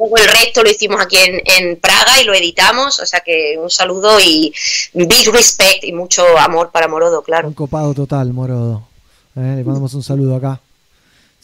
Luego 0.00 0.16
el 0.16 0.28
resto 0.28 0.62
lo 0.62 0.70
hicimos 0.70 0.98
aquí 0.98 1.18
en, 1.18 1.42
en 1.44 1.78
Praga 1.78 2.22
y 2.22 2.24
lo 2.24 2.32
editamos, 2.32 2.98
o 3.00 3.04
sea 3.04 3.20
que 3.20 3.58
un 3.62 3.68
saludo 3.68 4.18
y 4.18 4.50
big 4.94 5.30
respect 5.30 5.84
y 5.84 5.92
mucho 5.92 6.38
amor 6.38 6.70
para 6.70 6.88
Morodo, 6.88 7.20
claro. 7.20 7.48
Un 7.48 7.52
copado 7.52 7.92
total, 7.92 8.32
Morodo. 8.32 8.88
Eh, 9.36 9.56
le 9.56 9.64
mandamos 9.64 9.92
un 9.92 10.02
saludo 10.02 10.36
acá. 10.36 10.58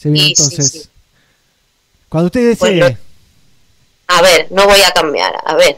Se 0.07 0.11
viene 0.11 0.29
Sí, 0.29 0.35
sí, 0.35 0.43
entonces. 0.43 0.71
sí. 0.71 0.89
Cuando 2.07 2.27
usted 2.27 2.47
desee. 2.49 2.75
lo- 2.75 2.97
A 4.07 4.21
ver, 4.21 4.47
no 4.51 4.65
voy 4.65 4.81
a 4.81 4.91
cambiar, 4.91 5.33
a 5.45 5.53
ver. 5.55 5.77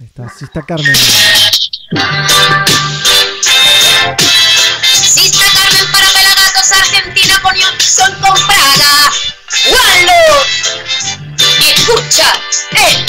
Ahí 0.00 0.06
está, 0.06 0.28
Sista 0.30 0.62
Carmen. 0.62 0.96
Sista 4.92 5.44
Carmen 5.52 5.92
para 5.92 6.08
Pelagatos 6.08 6.72
Argentina 6.72 7.40
son 7.78 8.12
con 8.20 8.34
Praga. 8.46 9.12
¡Wallo! 9.70 10.44
Y 11.60 11.70
escucha, 11.70 12.32
eh. 12.72 13.06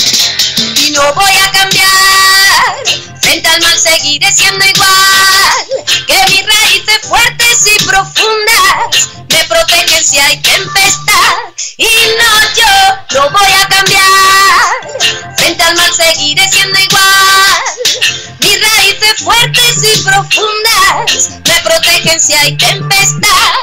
Y 0.57 0.91
no 0.91 1.13
voy 1.13 1.31
a 1.31 1.51
cambiar. 1.51 2.75
Frente 3.21 3.47
al 3.47 3.61
mal 3.61 3.79
seguiré 3.79 4.31
siendo 4.33 4.63
igual. 4.65 5.65
Que 6.07 6.31
mis 6.31 6.45
raíces 6.45 6.99
fuertes 7.03 7.67
y 7.73 7.83
profundas 7.85 9.09
me 9.29 9.43
protegen 9.45 10.03
si 10.03 10.19
hay 10.19 10.41
tempestad. 10.41 11.35
Y 11.77 11.85
no, 11.85 12.55
yo 12.55 13.19
no 13.19 13.29
voy 13.31 13.51
a 13.61 13.67
cambiar. 13.67 15.35
Frente 15.37 15.63
al 15.63 15.75
mal 15.75 15.93
seguiré 15.93 16.47
siendo 16.49 16.79
igual. 16.79 17.61
Mis 18.45 18.61
raíces 18.61 19.23
fuertes 19.23 19.75
y 19.81 20.03
profundas 20.03 21.29
me 21.47 21.61
protegen 21.63 22.19
si 22.19 22.33
hay 22.33 22.55
tempestad. 22.55 23.53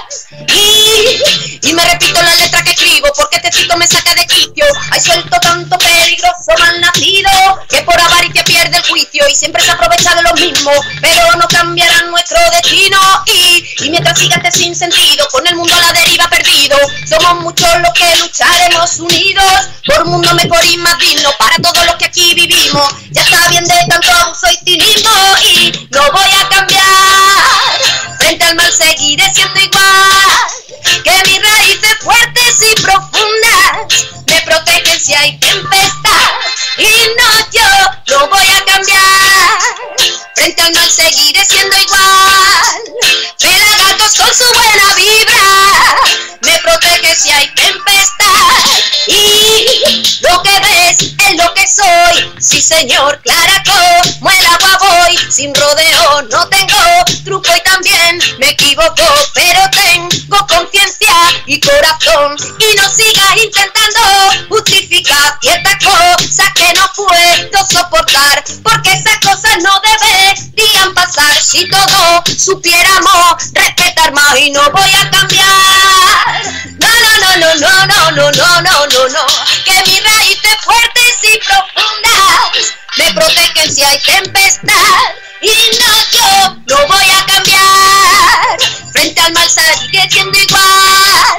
Y, 0.48 1.68
y 1.68 1.72
me 1.72 1.84
repito 1.84 2.20
la 2.20 2.34
letra 2.34 2.62
que 2.64 2.70
escribo 2.70 3.08
porque 3.16 3.36
este 3.36 3.52
cito 3.52 3.76
me 3.76 3.86
saca 3.86 4.14
de 4.14 4.26
quicio. 4.26 4.64
Hay 4.90 5.00
suelto 5.00 5.38
tanto 5.40 5.78
peligroso 5.78 6.52
mal 6.58 6.80
nacido 6.80 7.30
que 7.68 7.82
por 7.82 8.00
avaricia 8.00 8.42
pierde 8.44 8.76
el 8.76 8.82
juicio 8.84 9.28
y 9.28 9.34
siempre 9.34 9.62
se 9.62 9.70
aprovecha 9.70 10.16
de 10.16 10.22
lo 10.22 10.34
mismo. 10.34 10.72
Pero 11.00 11.36
no 11.36 11.46
cambiarán 11.46 12.10
nuestro 12.10 12.38
destino. 12.50 12.98
Y, 13.26 13.84
y 13.84 13.90
mientras 13.90 14.18
siga 14.18 14.36
este 14.36 14.50
sin 14.50 14.74
sentido, 14.74 15.28
con 15.30 15.46
el 15.46 15.54
mundo 15.54 15.74
a 15.76 15.80
la 15.80 15.92
deriva 15.92 16.28
perdido, 16.28 16.76
somos 17.08 17.42
muchos 17.42 17.68
los 17.80 17.92
que 17.92 18.16
lucharemos 18.16 18.98
unidos 18.98 19.44
por 19.86 20.02
un 20.02 20.12
mundo 20.12 20.34
mejor 20.34 20.64
y 20.64 20.76
más 20.78 20.98
digno 20.98 21.30
para 21.38 21.56
todos 21.58 21.86
los 21.86 21.96
que 21.96 22.06
aquí 22.06 22.34
vivimos. 22.34 22.88
Ya 23.10 23.22
está 23.22 23.48
bien 23.48 23.64
de 23.64 23.74
tanto 23.88 24.10
abuso 24.10 24.46
y 24.50 24.64
y 24.82 25.88
no 25.90 26.02
voy 26.12 26.30
a 26.40 26.48
cambiar. 26.48 26.82
Frente 28.18 28.44
al 28.44 28.56
mal 28.56 28.72
seguiré 28.72 29.32
siendo 29.32 29.60
igual. 29.60 29.82
Que 31.04 31.10
mis 31.26 31.42
raíces 31.42 31.98
fuertes 32.00 32.56
y 32.60 32.80
profundas 32.82 34.04
me 34.26 34.40
protegen 34.42 35.00
si 35.00 35.14
hay 35.14 35.38
tempestad. 35.38 36.30
Y 36.78 36.90
no, 37.18 37.50
yo 37.52 38.18
no 38.18 38.28
voy 38.28 38.46
a 38.46 38.64
cambiar. 38.64 39.58
Frente 40.34 40.62
al 40.62 40.72
mal 40.74 40.90
seguiré 40.90 41.44
siendo 41.44 41.76
igual. 41.76 42.82
Pelagatos 43.38 44.14
con 44.16 44.34
su 44.34 44.44
buena 44.54 44.94
vibra 44.94 46.31
me 46.44 46.58
protege 46.58 47.14
si 47.14 47.30
hay 47.30 47.48
tempestad. 47.54 48.22
Y 49.06 50.18
lo 50.20 50.42
que 50.42 50.60
ves 50.60 50.98
es 50.98 51.36
lo 51.36 51.54
que 51.54 51.66
soy. 51.66 52.32
Sí, 52.38 52.60
señor, 52.60 53.20
clara 53.22 53.62
como 53.64 54.30
el 54.30 54.46
agua 54.46 54.78
voy. 54.80 55.16
Sin 55.30 55.54
rodeo 55.54 56.22
no 56.30 56.48
tengo 56.48 56.78
truco 57.24 57.48
y 57.56 57.60
también 57.62 58.18
me 58.38 58.50
equivoco, 58.50 59.04
pero 59.34 59.60
tengo 59.70 60.46
conciencia 60.46 61.14
y 61.46 61.60
corazón. 61.60 62.36
Y 62.58 62.76
no 62.76 62.88
sigas 62.88 63.36
intentando 63.36 64.00
justificar 64.48 65.38
ciertas 65.40 65.76
cosas 65.84 66.52
que 66.54 66.72
no 66.74 66.90
puedo 66.94 67.66
soportar, 67.70 68.44
porque 68.62 68.92
esas 68.92 69.18
cosas 69.18 69.58
no 69.62 69.80
deberían 69.80 70.94
pasar. 70.94 71.42
Si 71.42 71.68
todos 71.68 72.22
supiéramos 72.38 73.52
respetar 73.52 74.12
más 74.12 74.38
y 74.38 74.50
no 74.50 74.70
voy 74.70 74.94
a 74.94 75.10
cambiar. 75.10 76.31
No, 76.78 76.88
no, 76.88 77.12
no, 77.20 77.36
no, 77.36 77.54
no, 77.56 77.86
no, 77.86 78.10
no, 78.10 78.30
no, 78.32 78.60
no, 78.62 78.86
no, 78.86 79.08
no, 79.08 79.26
que 79.64 79.74
mis 79.86 80.04
raíces 80.04 80.56
fuertes 80.64 81.16
y 81.22 81.38
profundas 81.38 82.74
me 82.96 83.12
protegen 83.12 83.74
si 83.74 83.82
hay 83.82 83.98
tempestad 83.98 84.72
y 85.40 85.70
no 85.78 85.92
yo 86.12 86.56
no 86.66 86.86
voy 86.86 87.10
a 87.10 87.26
cambiar 87.26 88.58
frente 88.92 89.20
al 89.20 89.32
mal 89.32 89.48
sigue 89.48 90.08
siendo 90.10 90.38
igual 90.38 91.38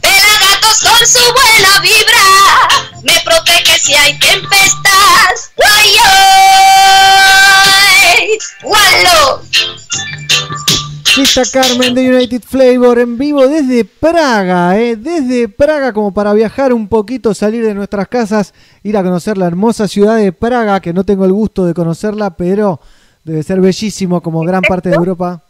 pelagatos 0.00 0.80
con 0.80 1.06
su 1.06 1.32
buena 1.32 1.80
vibra 1.80 2.68
me 3.02 3.20
protege 3.20 3.78
si 3.78 3.94
hay 3.94 4.18
tempestad 4.18 5.30
ay, 5.64 5.98
gualo. 8.62 9.42
Sista 11.06 11.42
Carmen 11.50 11.94
de 11.94 12.14
United 12.14 12.42
Flavor 12.42 12.98
en 12.98 13.16
vivo 13.16 13.46
desde 13.46 13.84
Praga, 13.84 14.78
¿eh? 14.78 14.96
desde 14.96 15.48
Praga 15.48 15.92
como 15.92 16.12
para 16.12 16.34
viajar 16.34 16.72
un 16.72 16.88
poquito, 16.88 17.32
salir 17.32 17.64
de 17.64 17.74
nuestras 17.74 18.08
casas, 18.08 18.52
ir 18.82 18.96
a 18.96 19.02
conocer 19.02 19.38
la 19.38 19.46
hermosa 19.46 19.88
ciudad 19.88 20.16
de 20.16 20.32
Praga, 20.32 20.80
que 20.80 20.92
no 20.92 21.04
tengo 21.04 21.24
el 21.24 21.32
gusto 21.32 21.64
de 21.64 21.74
conocerla, 21.74 22.30
pero 22.36 22.80
debe 23.24 23.42
ser 23.42 23.60
bellísimo 23.60 24.20
como 24.20 24.40
gran 24.40 24.62
parte 24.62 24.90
de 24.90 24.96
Europa. 24.96 25.42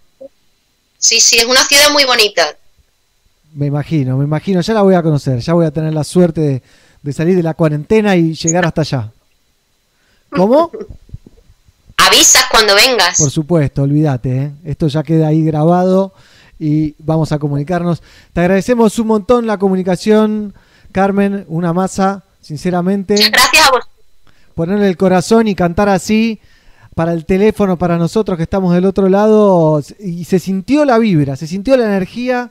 sí 0.98 1.20
sí 1.20 1.38
es 1.38 1.46
una 1.46 1.64
ciudad 1.64 1.90
muy 1.90 2.04
bonita 2.04 2.46
Me 3.54 3.66
imagino, 3.66 4.18
me 4.18 4.24
imagino, 4.24 4.60
ya 4.60 4.74
la 4.74 4.82
voy 4.82 4.94
a 4.94 5.02
conocer, 5.02 5.40
ya 5.40 5.54
voy 5.54 5.66
a 5.66 5.70
tener 5.70 5.94
la 5.94 6.04
suerte 6.04 6.40
de, 6.42 6.62
de 7.02 7.12
salir 7.12 7.34
de 7.34 7.42
la 7.42 7.54
cuarentena 7.54 8.14
y 8.14 8.34
llegar 8.34 8.66
hasta 8.66 8.82
allá. 8.82 9.10
¿Cómo? 10.30 10.70
avisas 11.96 12.44
cuando 12.50 12.74
vengas 12.74 13.18
Por 13.18 13.30
supuesto, 13.30 13.82
olvídate, 13.82 14.36
¿eh? 14.36 14.52
esto 14.64 14.88
ya 14.88 15.02
queda 15.02 15.28
ahí 15.28 15.44
grabado 15.44 16.12
y 16.58 16.94
vamos 16.98 17.32
a 17.32 17.38
comunicarnos. 17.38 18.02
Te 18.32 18.40
agradecemos 18.40 18.98
un 18.98 19.08
montón 19.08 19.46
la 19.46 19.58
comunicación, 19.58 20.54
Carmen, 20.92 21.44
una 21.48 21.72
masa, 21.72 22.24
sinceramente. 22.40 23.14
gracias 23.14 23.66
a 23.66 23.70
vos 23.70 23.84
Ponerle 24.54 24.88
el 24.88 24.96
corazón 24.96 25.48
y 25.48 25.54
cantar 25.54 25.90
así 25.90 26.40
para 26.94 27.12
el 27.12 27.26
teléfono, 27.26 27.76
para 27.76 27.98
nosotros 27.98 28.38
que 28.38 28.44
estamos 28.44 28.72
del 28.72 28.86
otro 28.86 29.10
lado, 29.10 29.82
y 29.98 30.24
se 30.24 30.38
sintió 30.38 30.86
la 30.86 30.98
vibra, 30.98 31.36
se 31.36 31.46
sintió 31.46 31.76
la 31.76 31.84
energía 31.84 32.50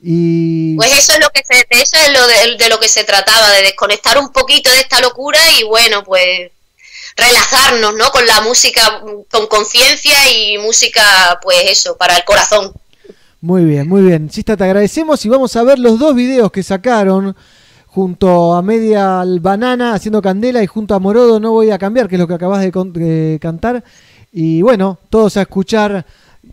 y... 0.00 0.76
Pues 0.76 0.96
eso 0.96 1.14
es 1.14 1.18
lo 1.18 1.28
que 1.30 1.42
se, 1.44 1.66
eso 1.70 1.96
es 1.96 2.12
lo 2.12 2.24
de, 2.28 2.56
de 2.56 2.68
lo 2.68 2.78
que 2.78 2.88
se 2.88 3.02
trataba, 3.02 3.50
de 3.50 3.62
desconectar 3.62 4.16
un 4.18 4.28
poquito 4.28 4.70
de 4.70 4.78
esta 4.78 5.00
locura 5.00 5.40
y 5.58 5.64
bueno, 5.64 6.04
pues 6.04 6.52
relajarnos, 7.16 7.94
¿no? 7.94 8.10
Con 8.10 8.26
la 8.26 8.40
música, 8.40 9.02
con 9.30 9.46
conciencia 9.46 10.16
y 10.32 10.58
música, 10.58 11.38
pues 11.42 11.58
eso, 11.66 11.96
para 11.96 12.16
el 12.16 12.24
corazón. 12.24 12.72
Muy 13.40 13.64
bien, 13.64 13.88
muy 13.88 14.02
bien. 14.02 14.30
Sista, 14.30 14.56
te 14.56 14.64
agradecemos 14.64 15.24
y 15.24 15.28
vamos 15.28 15.54
a 15.56 15.62
ver 15.62 15.78
los 15.78 15.98
dos 15.98 16.14
videos 16.14 16.50
que 16.50 16.62
sacaron 16.62 17.36
junto 17.86 18.54
a 18.54 18.62
Media 18.62 19.22
Banana 19.40 19.94
haciendo 19.94 20.20
candela 20.20 20.62
y 20.62 20.66
junto 20.66 20.94
a 20.94 20.98
Morodo 20.98 21.38
No 21.38 21.52
Voy 21.52 21.70
a 21.70 21.78
Cambiar, 21.78 22.08
que 22.08 22.16
es 22.16 22.20
lo 22.20 22.26
que 22.26 22.34
acabas 22.34 22.60
de, 22.60 22.70
de 22.70 23.38
cantar. 23.40 23.84
Y 24.32 24.62
bueno, 24.62 24.98
todos 25.10 25.36
a 25.36 25.42
escuchar 25.42 26.04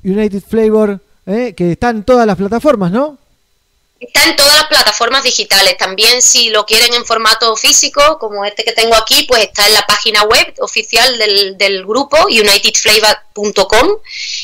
United 0.03 0.43
Flavor, 0.47 0.99
¿eh? 1.25 1.53
que 1.55 1.71
está 1.71 1.89
en 1.89 2.03
todas 2.03 2.27
las 2.27 2.37
plataformas, 2.37 2.91
¿no? 2.91 3.17
Está 4.01 4.23
en 4.23 4.35
todas 4.35 4.55
las 4.55 4.65
plataformas 4.65 5.23
digitales. 5.23 5.77
También 5.77 6.23
si 6.23 6.49
lo 6.49 6.65
quieren 6.65 6.91
en 6.95 7.05
formato 7.05 7.55
físico, 7.55 8.17
como 8.17 8.43
este 8.43 8.63
que 8.63 8.71
tengo 8.71 8.95
aquí, 8.95 9.25
pues 9.27 9.43
está 9.43 9.67
en 9.67 9.75
la 9.75 9.85
página 9.85 10.23
web 10.23 10.55
oficial 10.59 11.19
del, 11.19 11.55
del 11.55 11.85
grupo, 11.85 12.17
unitedflavor.com. 12.25 13.97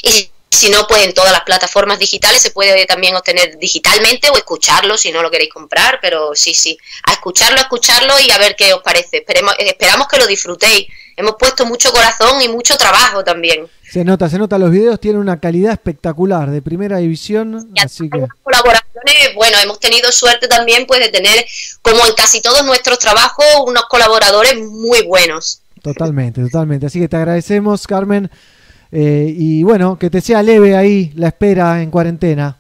Y 0.03 0.29
si 0.51 0.69
no, 0.69 0.85
pues 0.85 1.05
en 1.05 1.13
todas 1.15 1.31
las 1.31 1.41
plataformas 1.41 1.97
digitales 1.97 2.39
se 2.39 2.51
puede 2.51 2.85
también 2.85 3.15
obtener 3.15 3.57
digitalmente 3.57 4.29
o 4.29 4.37
escucharlo 4.37 4.95
si 4.95 5.11
no 5.11 5.23
lo 5.23 5.31
queréis 5.31 5.51
comprar. 5.51 5.97
Pero 6.03 6.35
sí, 6.35 6.53
sí, 6.53 6.77
a 7.07 7.13
escucharlo, 7.13 7.57
a 7.57 7.63
escucharlo 7.63 8.13
y 8.19 8.29
a 8.29 8.37
ver 8.37 8.55
qué 8.55 8.75
os 8.75 8.83
parece. 8.83 9.17
Esperemos, 9.17 9.55
esperamos 9.57 10.07
que 10.07 10.19
lo 10.19 10.27
disfrutéis. 10.27 10.87
Hemos 11.17 11.35
puesto 11.37 11.65
mucho 11.65 11.91
corazón 11.91 12.41
y 12.41 12.47
mucho 12.47 12.77
trabajo 12.77 13.23
también. 13.23 13.67
Se 13.91 14.05
nota, 14.05 14.29
se 14.29 14.37
nota, 14.37 14.57
los 14.57 14.69
videos 14.71 14.99
tienen 14.99 15.19
una 15.19 15.39
calidad 15.39 15.71
espectacular, 15.73 16.51
de 16.51 16.61
primera 16.61 16.97
división, 16.97 17.71
así 17.83 18.09
que... 18.09 18.25
colaboraciones, 18.43 19.33
bueno, 19.35 19.57
hemos 19.59 19.79
tenido 19.79 20.11
suerte 20.11 20.47
también 20.47 20.85
pues 20.85 20.99
de 20.99 21.09
tener, 21.09 21.43
como 21.81 22.05
en 22.05 22.13
casi 22.13 22.39
todos 22.41 22.63
nuestros 22.65 22.99
trabajos, 22.99 23.45
unos 23.65 23.85
colaboradores 23.85 24.57
muy 24.59 25.01
buenos. 25.07 25.61
Totalmente, 25.81 26.41
totalmente. 26.43 26.85
Así 26.85 26.99
que 26.99 27.07
te 27.07 27.15
agradecemos, 27.17 27.87
Carmen. 27.87 28.29
eh, 28.91 29.33
y 29.35 29.63
bueno, 29.63 29.97
que 29.97 30.09
te 30.09 30.21
sea 30.21 30.43
leve 30.43 30.75
ahí 30.77 31.11
la 31.15 31.27
espera 31.29 31.81
en 31.81 31.89
cuarentena. 31.91 32.57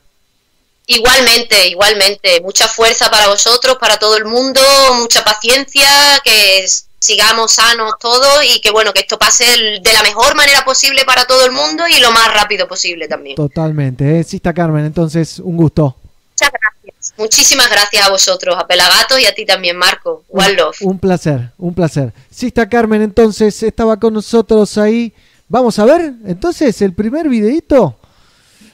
Igualmente, 0.87 1.67
igualmente, 1.67 2.39
mucha 2.41 2.67
fuerza 2.67 3.11
para 3.11 3.27
vosotros, 3.27 3.77
para 3.79 3.97
todo 3.97 4.15
el 4.17 4.25
mundo, 4.25 4.61
mucha 4.95 5.23
paciencia, 5.23 5.87
que 6.23 6.59
s- 6.63 6.85
sigamos 6.99 7.53
sanos 7.53 7.93
todos 7.99 8.43
y 8.43 8.61
que 8.61 8.71
bueno, 8.71 8.93
que 8.93 9.01
esto 9.01 9.17
pase 9.17 9.45
de 9.45 9.93
la 9.93 10.03
mejor 10.03 10.35
manera 10.35 10.63
posible 10.65 11.05
para 11.05 11.25
todo 11.25 11.45
el 11.45 11.51
mundo 11.51 11.87
y 11.87 11.99
lo 11.99 12.11
más 12.11 12.33
rápido 12.33 12.67
posible 12.67 13.07
también. 13.07 13.35
Totalmente. 13.35 14.19
¿eh? 14.19 14.23
Sí 14.23 14.37
está 14.37 14.53
Carmen, 14.53 14.85
entonces 14.85 15.39
un 15.39 15.57
gusto. 15.57 15.95
Muchas 16.31 16.51
gracias. 16.51 17.13
Muchísimas 17.17 17.69
gracias 17.69 18.05
a 18.05 18.09
vosotros, 18.09 18.55
a 18.57 18.67
Pelagatos 18.67 19.19
y 19.19 19.25
a 19.25 19.33
ti 19.33 19.45
también, 19.45 19.77
Marco. 19.77 20.23
One 20.29 20.53
love. 20.53 20.77
Un 20.81 20.99
placer, 20.99 21.51
un 21.57 21.73
placer. 21.73 22.13
Sí 22.29 22.47
está 22.47 22.67
Carmen, 22.67 23.01
entonces 23.01 23.63
estaba 23.63 23.97
con 23.97 24.13
nosotros 24.13 24.77
ahí. 24.77 25.13
Vamos 25.47 25.79
a 25.79 25.85
ver, 25.85 26.13
entonces, 26.25 26.81
el 26.81 26.93
primer 26.93 27.29
videito 27.29 27.97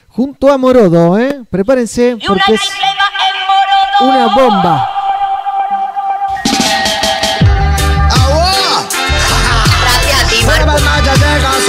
junto 0.08 0.50
a 0.50 0.58
Morodo, 0.58 1.18
¿eh? 1.18 1.42
Prepárense 1.50 2.16
porque 2.26 2.54
es 2.54 2.60
una 4.00 4.34
bomba. 4.34 4.93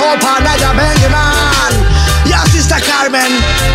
Toparla 0.05 0.55
da 0.57 0.71
Benjamin. 0.73 1.73
Ya 2.29 2.45
Sister 2.51 2.79
Carmen. 2.79 3.74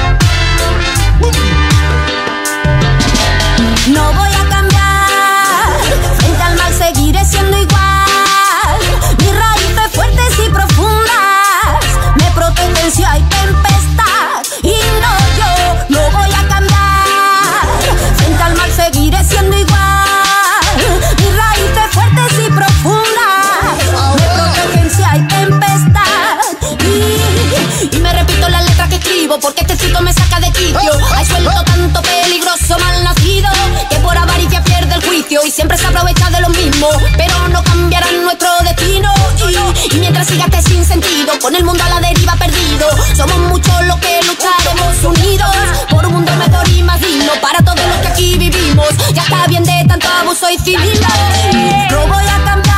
Porque 29.38 29.60
este 29.60 29.76
cito 29.76 30.00
me 30.00 30.12
saca 30.12 30.40
de 30.40 30.50
quicio. 30.50 30.92
Hay 31.14 31.24
suelto 31.24 31.62
tanto 31.64 32.02
peligroso 32.02 32.78
mal 32.78 33.04
nacido 33.04 33.48
que 33.88 33.96
por 33.96 34.16
avaricia 34.16 34.62
pierde 34.64 34.94
el 34.94 35.04
juicio 35.04 35.40
y 35.46 35.50
siempre 35.50 35.76
se 35.78 35.86
aprovecha 35.86 36.30
de 36.30 36.40
lo 36.40 36.48
mismo, 36.48 36.88
pero 37.16 37.48
no 37.48 37.62
cambiarán 37.62 38.24
nuestro 38.24 38.48
destino. 38.64 39.12
Y, 39.48 39.96
y 39.96 40.00
mientras 40.00 40.26
siga 40.26 40.46
este 40.46 40.62
sin 40.62 40.84
sentido, 40.84 41.38
con 41.40 41.54
el 41.54 41.64
mundo 41.64 41.82
a 41.84 41.88
la 41.88 42.00
deriva 42.00 42.34
perdido, 42.34 42.88
somos 43.14 43.38
muchos 43.50 43.86
los 43.86 43.98
que 43.98 44.20
lucharemos 44.26 45.04
unidos 45.04 45.50
por 45.88 46.06
un 46.06 46.14
mundo 46.14 46.32
mejor 46.36 46.68
y 46.68 46.82
más 46.82 47.00
digno 47.00 47.32
para 47.40 47.58
todos 47.62 47.86
los 47.86 47.96
que 47.98 48.08
aquí 48.08 48.38
vivimos. 48.38 48.88
Ya 49.12 49.22
está 49.22 49.46
bien 49.46 49.62
de 49.62 49.84
tanto 49.86 50.08
abuso 50.08 50.48
y 50.50 50.58
civismo. 50.58 51.06
No 51.90 52.06
voy 52.06 52.24
a 52.24 52.44
cambiar, 52.44 52.69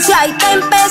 si 0.00 0.12
hay 0.12 0.32
tempestad. 0.32 0.86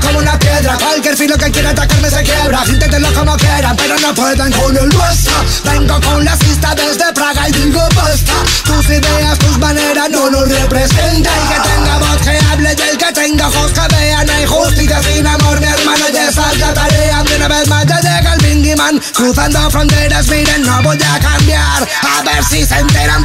como 0.00 0.18
una 0.18 0.38
piedra. 0.38 0.76
Cualquier 0.76 1.16
filo 1.16 1.36
que 1.36 1.50
quiera 1.50 1.70
atacarme 1.70 2.10
se 2.10 2.22
quiebra. 2.22 2.62
Inténtenlo 2.66 3.12
como 3.14 3.36
quieran, 3.36 3.76
pero 3.76 3.98
no 3.98 4.14
pueden 4.14 4.52
con 4.52 4.76
el 4.76 4.88
nuestro 4.88 5.34
Vengo 5.64 6.00
con 6.00 6.24
las 6.24 6.42
lista 6.46 6.74
desde 6.74 7.12
Praga 7.12 7.48
y 7.48 7.52
digo 7.52 7.80
basta 7.94 8.32
Tus 8.64 8.86
ideas, 8.86 9.38
tus 9.38 9.58
maneras 9.58 10.10
no 10.10 10.30
nos 10.30 10.48
representan. 10.48 11.32
El 11.32 11.48
que 11.48 11.68
tenga 11.68 11.98
voz 11.98 12.20
que 12.22 12.38
hable 12.50 12.76
y 12.76 12.90
el 12.90 12.98
que 12.98 13.12
tenga 13.12 13.48
ojos 13.48 13.72
que 13.72 13.96
vean. 13.96 14.26
No 14.26 14.32
hay 14.32 14.46
justicia 14.46 15.02
sin 15.02 15.26
amor, 15.26 15.60
mi 15.60 15.66
hermano, 15.66 16.04
y 16.12 16.16
esa 16.16 16.52
es 16.52 16.58
la 16.58 16.74
tarea. 16.74 17.22
De 17.24 17.36
una 17.36 17.48
vez 17.48 17.68
más 17.68 17.86
ya 17.86 18.00
llega 18.00 18.34
el 18.34 18.40
Bingy 18.40 18.76
Man 18.76 19.00
Cruzando 19.14 19.70
fronteras, 19.70 20.28
miren, 20.28 20.62
no 20.62 20.82
voy 20.82 20.98
a 21.02 21.18
cambiar. 21.18 21.88
A 22.02 22.22
ver 22.22 22.44
si 22.44 22.64
se 22.64 22.78
enteran 22.78 23.24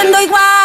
siendo 0.00 0.20
igual. 0.20 0.57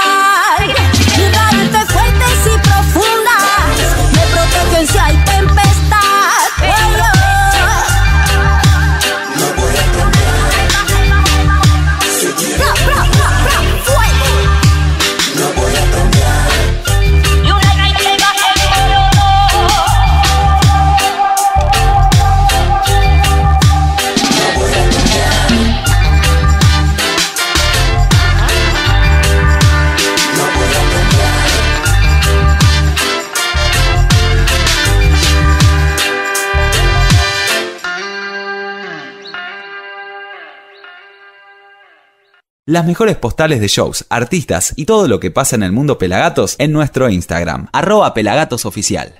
Las 42.66 42.85
mejores 42.85 43.17
postales 43.17 43.59
de 43.59 43.67
shows, 43.67 44.06
artistas 44.08 44.72
y 44.77 44.85
todo 44.85 45.09
lo 45.09 45.19
que 45.19 45.32
pasa 45.32 45.58
en 45.58 45.64
el 45.64 45.74
mundo 45.74 45.98
Pelagatos 45.98 46.56
en 46.59 46.72
nuestro 46.72 47.09
Instagram, 47.09 47.67
arroba 47.74 48.14
pelagatosoficial. 48.14 49.16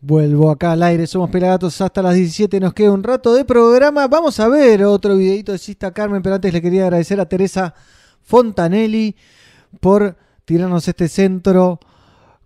Vuelvo 0.00 0.50
acá 0.50 0.72
al 0.72 0.82
aire, 0.82 1.06
somos 1.06 1.28
Pelagatos 1.28 1.78
hasta 1.82 2.00
las 2.00 2.14
17, 2.14 2.58
nos 2.58 2.72
queda 2.72 2.90
un 2.90 3.02
rato 3.02 3.34
de 3.34 3.44
programa. 3.44 4.08
Vamos 4.08 4.40
a 4.40 4.48
ver 4.48 4.82
otro 4.82 5.18
videito 5.18 5.52
de 5.52 5.58
Sista 5.58 5.92
Carmen, 5.92 6.22
pero 6.22 6.36
antes 6.36 6.50
le 6.54 6.62
quería 6.62 6.84
agradecer 6.84 7.20
a 7.20 7.28
Teresa 7.28 7.74
Fontanelli 8.22 9.14
por 9.78 10.16
tirarnos 10.46 10.88
este 10.88 11.10
centro 11.10 11.80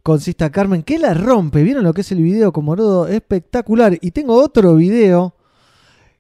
con 0.03 0.19
Sista 0.19 0.51
Carmen, 0.51 0.83
que 0.83 0.99
la 0.99 1.15
rompe. 1.15 1.63
¿Vieron 1.63 1.85
lo 1.85 1.95
que 1.95 2.01
es 2.01 2.11
el 2.11 2.23
video 2.23 2.51
Morodo? 2.51 3.07
Espectacular. 3.07 3.97
Y 4.01 4.11
tengo 4.11 4.35
otro 4.35 4.75
video 4.75 5.37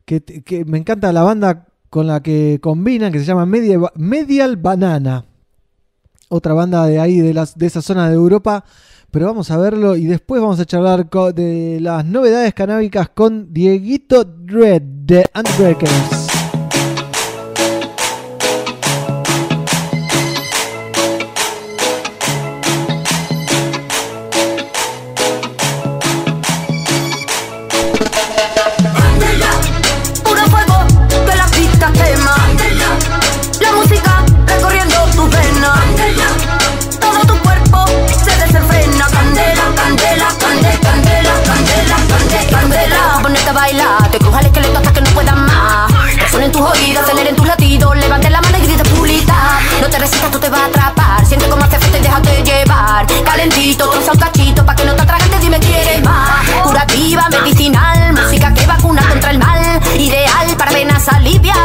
que 0.04 0.64
me 0.68 0.78
encanta 0.78 1.12
la 1.12 1.24
banda 1.24 1.66
con 1.96 2.06
la 2.06 2.20
que 2.22 2.58
combinan, 2.60 3.10
que 3.10 3.20
se 3.20 3.24
llama 3.24 3.46
Media- 3.46 3.80
Medial 3.94 4.58
Banana. 4.58 5.24
Otra 6.28 6.52
banda 6.52 6.84
de 6.84 6.98
ahí, 7.00 7.20
de, 7.20 7.32
las, 7.32 7.56
de 7.56 7.64
esa 7.64 7.80
zona 7.80 8.10
de 8.10 8.14
Europa. 8.16 8.66
Pero 9.10 9.24
vamos 9.24 9.50
a 9.50 9.56
verlo 9.56 9.96
y 9.96 10.04
después 10.04 10.42
vamos 10.42 10.60
a 10.60 10.66
charlar 10.66 11.08
de 11.08 11.78
las 11.80 12.04
novedades 12.04 12.52
canábicas 12.52 13.08
con 13.08 13.50
Dieguito 13.50 14.24
Dread 14.24 14.82
de 14.82 15.24
Unbreakers. 15.34 16.25
Calentito, 53.66 53.90
troza 53.90 54.12
un 54.12 54.18
cachito 54.18 54.64
pa' 54.64 54.76
que 54.76 54.84
no 54.84 54.94
te 54.94 55.02
atragantes 55.02 55.40
si 55.40 55.50
me 55.50 55.58
quieres 55.58 56.00
más. 56.04 56.46
Curativa, 56.62 57.28
medicinal, 57.30 58.12
música 58.12 58.54
que 58.54 58.64
vacuna 58.64 59.02
contra 59.08 59.32
el 59.32 59.38
mal. 59.38 59.80
Ideal 59.98 60.56
para 60.56 60.70
venas 60.70 61.08
aliviar. 61.08 61.56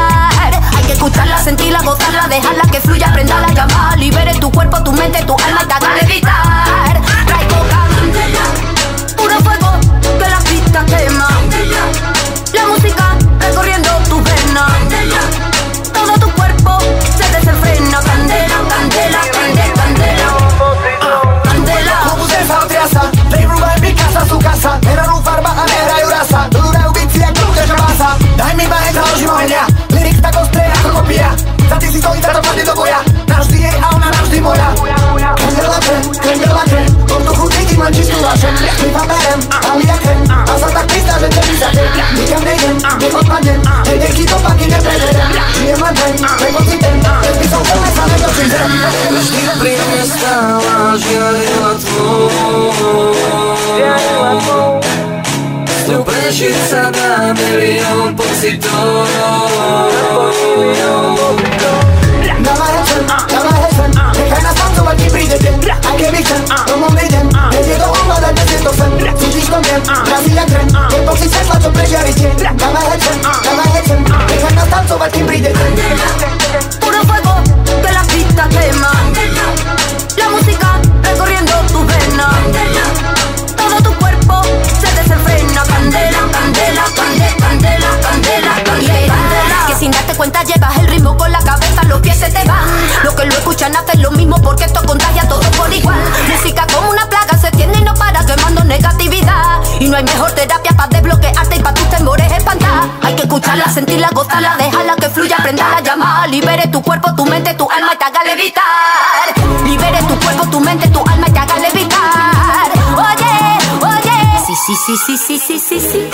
Hay 0.75 0.83
que 0.85 0.93
escucharla, 0.93 1.37
sentirla, 1.37 1.79
gozarla, 1.83 2.27
dejarla 2.27 2.63
que 2.71 2.81
fluya, 2.81 3.13
prenderla, 3.13 3.49
llamar. 3.49 3.99
Libere 3.99 4.33
tu 4.39 4.51
cuerpo, 4.51 4.81
tu 4.81 4.91
mente, 4.93 5.21
tu 5.25 5.35
alma, 5.45 5.67
te 5.67 5.73
haga 5.75 5.95
levitar. 6.01 6.90
Kręcisz 37.91 38.15
kulaczem, 38.15 38.55
tym 38.81 38.89
paperem, 38.89 39.39
ale 39.71 39.83
ja 39.83 39.97
ten 39.97 40.31
A 40.31 40.59
za 40.59 40.67
tak 40.67 40.87
pizda, 40.87 41.19
że 41.19 41.29
ten 41.29 41.59
za 41.59 41.65
tym 41.65 42.19
Nikam 42.19 42.45
nie 42.45 42.51
jem, 42.51 42.77
niech 43.01 43.15
odpadnę 43.15 43.59
Ten 43.83 43.99
wielki 43.99 44.25
kopak, 44.25 44.59
nie 44.59 44.67
prezydent 44.67 45.33
Nie 45.65 45.77
ma 45.77 45.87
ten, 45.87 46.13
tego 46.39 46.59
ci 46.71 46.77
ten 46.77 47.01
Lepiej 47.23 47.49
są 47.49 47.57
pełne 47.57 47.87
same 47.95 48.19
do 48.19 48.29
przyjdę 48.33 48.59
Jeśli 49.11 49.37
przy 49.37 49.63
mnie 49.63 50.17
stałaś, 50.17 51.01
wierzyła 51.01 51.75
tmu 51.75 52.29
Wierzyła 53.77 54.41
tmu 54.41 54.79
Znów 55.85 56.05
presica 56.05 56.91
na 56.91 57.33
milion 57.33 58.15
pocitów 58.15 58.71
Namarecem, 62.39 63.05
namarecem 63.31 63.91
Niechaj 64.23 64.43
nas 64.43 64.55
tam 64.55 64.75
zobaczy 64.75 65.10
Je 68.51 68.59
to 68.59 68.73
sen 68.73 68.91
Cítiš 69.15 69.47
to 69.47 69.61
viem, 69.63 69.81
mrazí 70.05 70.35
jak 70.35 70.45
krem 70.45 70.67
Keď 70.67 71.01
pocit 71.07 71.31
svetla, 71.31 71.55
čo 71.55 71.69
prežiari 71.71 72.11
tieň 72.13 72.35
Dávaj 72.59 72.85
hecem, 72.91 73.17
dávaj 73.23 73.69
hecem 73.79 73.99
Nechaj 74.03 74.53
nás 74.59 74.67
tancovať, 74.67 75.09
keď 75.15 75.23
príde 75.23 75.51
deň 75.55 75.71
Puro 76.83 76.99
fuego 77.07 77.33
que 77.81 77.91
la 77.93 78.03
pista 78.03 78.43
quema. 78.51 79.30
darte 90.11 90.17
cuenta 90.17 90.43
llevas 90.43 90.77
el 90.77 90.87
ritmo 90.87 91.15
con 91.17 91.31
la 91.31 91.39
cabeza, 91.39 91.83
los 91.83 92.01
pies 92.01 92.17
se 92.17 92.29
te 92.29 92.43
van. 92.45 92.65
lo 93.03 93.15
que 93.15 93.25
lo 93.25 93.33
escuchan 93.33 93.75
hacen 93.75 94.01
lo 94.01 94.11
mismo 94.11 94.35
porque 94.41 94.65
esto 94.65 94.81
contagia 94.85 95.23
a 95.23 95.27
todos 95.27 95.45
por 95.57 95.71
igual. 95.73 95.99
Música 96.27 96.65
como 96.73 96.89
una 96.89 97.07
plaga 97.07 97.37
se 97.37 97.51
tiende 97.51 97.79
y 97.79 97.83
no 97.83 97.93
para 97.93 98.25
quemando 98.25 98.63
negatividad. 98.63 99.59
Y 99.79 99.87
no 99.87 99.97
hay 99.97 100.03
mejor 100.03 100.31
terapia 100.31 100.71
para 100.75 100.89
desbloquearte 100.89 101.55
y 101.55 101.59
para 101.59 101.73
tus 101.73 101.89
temores 101.89 102.31
espantar. 102.31 102.89
Hay 103.01 103.15
que 103.15 103.23
escucharla, 103.23 103.65
sentirla, 103.69 104.09
gozarla, 104.13 104.55
dejarla 104.57 104.95
que 104.95 105.09
fluya, 105.09 105.37
aprenda 105.37 105.77
a 105.77 105.81
llamar. 105.81 106.29
Libere 106.29 106.67
tu 106.67 106.81
cuerpo, 106.81 107.13
tu 107.15 107.25
mente, 107.25 107.53
tu 107.53 107.69
alma 107.69 107.93
y 107.93 107.97
te 107.97 108.05
haga 108.05 108.23
levitar. 108.23 109.63
Libere 109.65 109.99
tu 110.03 110.19
cuerpo, 110.19 110.47
tu 110.47 110.59
mente, 110.59 110.87
tu 110.89 110.99
alma 110.99 111.27
y 111.27 111.31
te 111.31 111.39
haga 111.39 111.59
levitar. 111.59 111.90
Sí, 114.71 114.77
sí, 114.77 114.95
sí, 114.95 115.17
sí, 115.17 115.37
sí, 115.37 115.59
sí, 115.59 115.59
sí, 115.59 115.79
sí. 115.81 116.09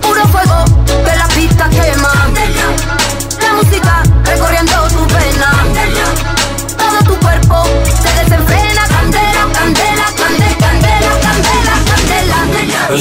Puro 0.00 0.24
fuego 0.28 0.64
que 0.86 1.16
la 1.16 1.26
pista 1.26 1.68
quema. 1.68 2.30
La 3.42 3.54
música 3.54 4.02
recorriendo 4.24 4.86
tu 4.90 5.04
vena. 5.06 5.50
Todo 6.78 6.98
tu 7.04 7.18
cuerpo 7.18 7.64
se 8.02 8.22
desenfrena. 8.22 8.86
Candela, 8.86 9.48
candela, 9.52 10.06
candela, 10.16 10.58
candela, 10.60 11.74
candela, 11.90 12.38
candela. 12.46 12.94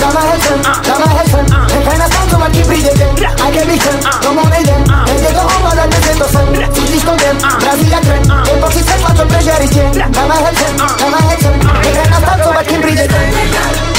Got 0.00 0.14
my 0.16 0.24
head 0.24 0.40
turned, 0.40 0.64
got 0.64 0.96
my 0.96 1.12
head 1.12 1.26
turned 1.28 1.50
They 1.68 1.80
kinda 1.84 2.08
sound 2.08 2.30
so 2.32 2.36
I 2.40 2.48
keep 2.48 2.66
rejecting 2.72 3.12
I 3.20 3.52
can't 3.52 3.68
be 3.68 3.76
turned, 3.76 4.00
no 4.24 4.32
more 4.32 4.48
they 4.48 4.64
them. 4.64 4.80
They 5.04 5.16
take 5.20 5.36
a 5.36 5.44
home, 5.44 5.68
I 5.68 5.84
just 5.92 6.04
hit 6.08 6.16
the 6.16 6.26
sun 6.32 6.48
Fujis 6.72 7.04
condemn, 7.04 7.36
Brazil 7.36 7.92
a 7.92 8.00
trend 8.00 8.24
They 8.48 8.56
boxes 8.64 8.84
set, 8.88 9.00
watch 9.04 9.20
a 9.20 9.24
pressure 9.28 9.60
is 9.60 9.70
chain 9.76 9.92
Got 9.92 10.24
my 10.24 10.40
head 10.40 10.56
turned, 10.56 10.78
got 10.80 11.10
my 11.12 11.20
head 11.20 11.38
turned 11.44 11.62
They 11.84 11.92
kinda 11.92 12.18
sound 12.24 12.40
so 12.40 12.50
I 12.50 12.64
keep 12.64 12.80
rejecting 12.80 13.89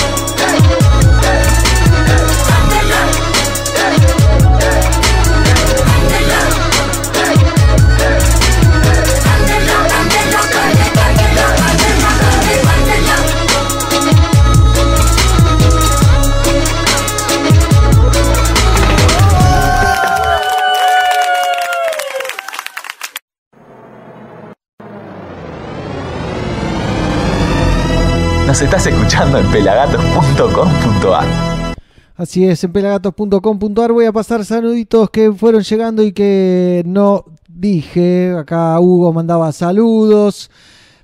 Nos 28.51 28.61
estás 28.61 28.85
escuchando 28.85 29.37
en 29.37 29.49
pelagatos.com.ar. 29.49 31.73
Así 32.17 32.45
es, 32.45 32.61
en 32.65 32.73
pelagatos.com.ar 32.73 33.93
voy 33.93 34.03
a 34.03 34.11
pasar 34.11 34.43
saluditos 34.43 35.09
que 35.09 35.31
fueron 35.31 35.61
llegando 35.61 36.03
y 36.03 36.11
que 36.11 36.83
no 36.85 37.23
dije. 37.47 38.35
Acá 38.37 38.77
Hugo 38.81 39.13
mandaba 39.13 39.53
saludos. 39.53 40.51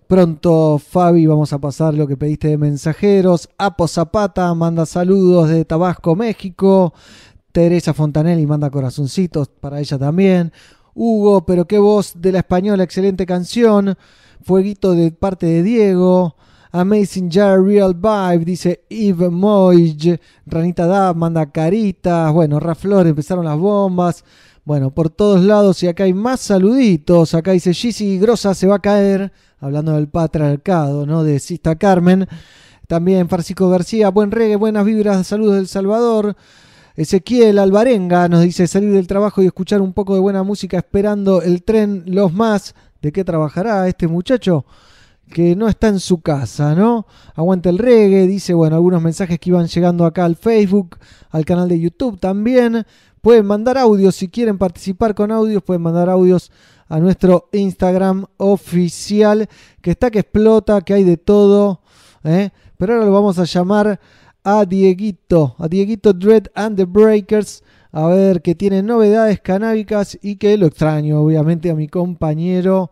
Pronto, 0.08 0.78
Fabi, 0.78 1.26
vamos 1.26 1.54
a 1.54 1.60
pasar 1.60 1.94
lo 1.94 2.06
que 2.06 2.18
pediste 2.18 2.50
de 2.50 2.58
mensajeros. 2.58 3.48
Apo 3.58 3.88
Zapata 3.88 4.54
manda 4.54 4.86
saludos 4.86 5.48
de 5.48 5.64
Tabasco, 5.64 6.18
México. 6.18 6.94
Teresa 7.54 7.94
Fontanelli 7.94 8.46
manda 8.46 8.70
corazoncitos 8.70 9.48
para 9.48 9.80
ella 9.80 9.98
también. 9.98 10.52
Hugo, 10.94 11.46
pero 11.46 11.66
qué 11.66 11.80
voz 11.80 12.12
de 12.18 12.34
la 12.34 12.40
española, 12.40 12.84
excelente 12.84 13.26
canción. 13.26 13.98
Fueguito 14.44 14.92
de 14.92 15.12
parte 15.12 15.46
de 15.46 15.64
Diego. 15.64 16.36
Amazing 16.80 17.32
Jar 17.32 17.60
Real 17.60 17.96
Vibe, 17.96 18.46
dice 18.46 18.84
Eve 18.88 19.30
Moij. 19.32 20.20
Ranita 20.46 20.86
Da 20.86 21.12
manda 21.12 21.52
caritas. 21.52 22.32
Bueno, 22.32 22.60
Raflor, 22.60 23.08
empezaron 23.08 23.46
las 23.46 23.58
bombas. 23.58 24.24
Bueno, 24.64 24.92
por 24.92 25.10
todos 25.10 25.44
lados. 25.44 25.82
Y 25.82 25.88
acá 25.88 26.04
hay 26.04 26.14
más 26.14 26.40
saluditos. 26.40 27.34
Acá 27.34 27.54
dice 27.54 27.74
Gizzy 27.74 28.20
Grosa 28.20 28.54
se 28.54 28.68
va 28.68 28.76
a 28.76 28.80
caer. 28.80 29.32
Hablando 29.60 29.94
del 29.94 30.08
patriarcado, 30.08 31.08
¿no? 31.08 31.24
De 31.24 31.40
Sista 31.40 31.76
Carmen. 31.78 32.28
También 32.88 33.28
Francisco 33.28 33.70
García, 33.70 34.10
buen 34.10 34.30
reggae, 34.30 34.56
buenas 34.56 34.86
vibras, 34.86 35.26
saludos 35.26 35.56
del 35.56 35.68
Salvador. 35.68 36.36
Ezequiel 36.96 37.58
Alvarenga 37.58 38.30
nos 38.30 38.44
dice 38.44 38.68
salir 38.68 38.92
del 38.92 39.08
trabajo 39.08 39.42
y 39.42 39.48
escuchar 39.48 39.82
un 39.82 39.94
poco 39.94 40.14
de 40.14 40.20
buena 40.20 40.44
música 40.44 40.78
esperando 40.78 41.42
el 41.42 41.64
tren 41.64 42.04
Los 42.06 42.32
Más. 42.34 42.76
¿De 43.02 43.12
qué 43.12 43.24
trabajará 43.24 43.88
este 43.88 44.08
muchacho? 44.08 44.64
Que 45.30 45.56
no 45.56 45.68
está 45.68 45.90
en 45.90 46.00
su 46.00 46.22
casa, 46.22 46.74
¿no? 46.74 47.06
Aguanta 47.36 47.70
el 47.70 47.78
reggae, 47.78 48.28
dice, 48.28 48.54
bueno, 48.54 48.76
algunos 48.76 49.02
mensajes 49.02 49.40
que 49.40 49.50
iban 49.50 49.68
llegando 49.68 50.06
acá 50.06 50.26
al 50.26 50.36
Facebook, 50.36 50.98
al 51.30 51.46
canal 51.46 51.68
de 51.68 51.80
YouTube 51.80 52.20
también. 52.20 52.86
Pueden 53.22 53.46
mandar 53.46 53.78
audios, 53.78 54.16
si 54.16 54.30
quieren 54.30 54.58
participar 54.58 55.14
con 55.14 55.32
audios, 55.32 55.62
pueden 55.64 55.82
mandar 55.82 56.10
audios 56.10 56.52
a 56.88 57.00
nuestro 57.00 57.50
Instagram 57.52 58.26
oficial, 58.38 59.50
que 59.82 59.92
está 59.92 60.10
que 60.10 60.20
explota, 60.20 60.82
que 60.82 60.94
hay 60.94 61.04
de 61.04 61.18
todo. 61.18 61.82
¿eh? 62.24 62.52
Pero 62.78 62.94
ahora 62.94 63.06
lo 63.06 63.12
vamos 63.12 63.40
a 63.40 63.44
llamar 63.44 64.00
a 64.44 64.66
Dieguito, 64.66 65.56
a 65.60 65.68
Dieguito 65.68 66.14
Dread 66.14 66.48
and 66.56 66.78
the 66.78 66.86
Breakers, 66.86 67.64
a 67.92 68.08
ver 68.08 68.42
que 68.42 68.56
tiene 68.56 68.82
novedades 68.82 69.42
canábicas 69.42 70.18
y 70.22 70.38
que 70.38 70.58
lo 70.58 70.68
extraño, 70.68 71.20
obviamente, 71.20 71.70
a 71.70 71.76
mi 71.76 71.88
compañero 71.88 72.92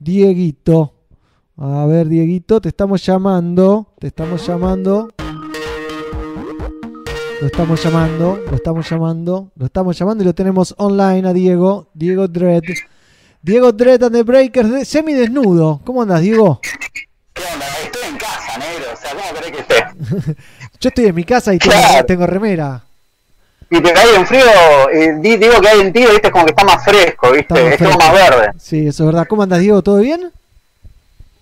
Dieguito. 0.00 0.97
A 1.60 1.86
ver, 1.86 2.08
Dieguito, 2.08 2.60
te 2.60 2.68
estamos 2.68 3.04
llamando, 3.04 3.86
te 3.98 4.06
estamos 4.08 4.46
llamando. 4.46 5.08
Lo 7.40 7.46
estamos 7.46 7.82
llamando, 7.82 8.40
lo 8.48 8.56
estamos 8.56 8.88
llamando, 8.88 9.50
lo 9.56 9.66
estamos 9.66 9.98
llamando 9.98 10.22
y 10.22 10.26
lo 10.26 10.34
tenemos 10.34 10.74
online 10.78 11.28
a 11.28 11.32
Diego, 11.32 11.88
Diego 11.94 12.26
Dread. 12.28 12.62
Diego 13.42 13.72
Dread 13.72 14.02
and 14.04 14.14
the 14.14 14.22
Breakers, 14.22 14.70
de- 14.70 14.84
semidesnudo. 14.84 15.80
¿Cómo 15.84 16.02
andas, 16.02 16.20
Diego? 16.20 16.60
Estoy 17.34 18.08
en 18.10 18.16
casa, 18.18 18.58
negro. 18.58 18.86
O 18.92 18.96
sea, 18.96 19.10
¿cómo 19.12 19.34
querés 19.34 19.52
que 19.52 19.60
esté? 19.60 20.34
Yo 20.80 20.88
estoy 20.88 21.04
en 21.06 21.14
mi 21.14 21.24
casa 21.24 21.54
y 21.54 21.58
tengo, 21.58 21.72
Claro. 21.74 22.06
tengo 22.06 22.26
remera. 22.26 22.84
Y 23.70 23.80
te 23.80 23.92
cae 23.92 24.16
en 24.16 24.26
frío, 24.26 24.42
eh, 24.92 25.18
di- 25.20 25.36
digo 25.36 25.60
que 25.60 25.68
hay 25.68 25.80
en 25.80 25.92
ti, 25.92 26.00
viste, 26.10 26.30
como 26.30 26.44
que 26.46 26.50
está 26.50 26.64
más 26.64 26.82
fresco, 26.84 27.30
viste, 27.32 27.74
es 27.74 27.80
más 27.80 28.12
verde. 28.12 28.50
Sí, 28.58 28.86
eso 28.86 29.02
es 29.04 29.06
verdad. 29.06 29.26
¿Cómo 29.28 29.42
andas, 29.42 29.60
Diego? 29.60 29.82
¿Todo 29.82 29.98
bien? 29.98 30.32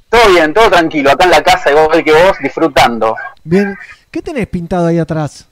Todo 0.08 0.30
bien, 0.30 0.54
todo 0.54 0.70
tranquilo, 0.70 1.10
acá 1.10 1.24
en 1.24 1.30
la 1.30 1.42
casa, 1.42 1.70
igual 1.70 2.04
que 2.04 2.12
vos, 2.12 2.38
disfrutando. 2.40 3.16
Bien. 3.44 3.76
¿Qué 4.10 4.22
tenés 4.22 4.46
pintado 4.46 4.86
ahí 4.86 4.98
atrás? 4.98 5.46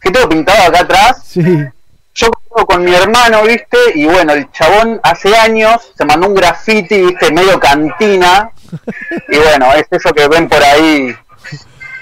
¿Qué 0.00 0.10
tengo 0.10 0.28
pintado 0.28 0.68
acá 0.68 0.80
atrás? 0.80 1.22
Sí. 1.24 1.42
Yo 2.14 2.30
con 2.66 2.84
mi 2.84 2.92
hermano, 2.92 3.44
viste, 3.44 3.78
y 3.94 4.04
bueno, 4.04 4.32
el 4.32 4.50
chabón 4.50 5.00
hace 5.02 5.34
años 5.36 5.92
se 5.96 6.04
mandó 6.04 6.28
un 6.28 6.34
graffiti, 6.34 7.00
viste, 7.00 7.32
medio 7.32 7.58
cantina. 7.58 8.50
Y 9.28 9.36
bueno, 9.36 9.72
es 9.74 9.86
eso 9.90 10.12
que 10.12 10.28
ven 10.28 10.48
por 10.48 10.62
ahí, 10.62 11.12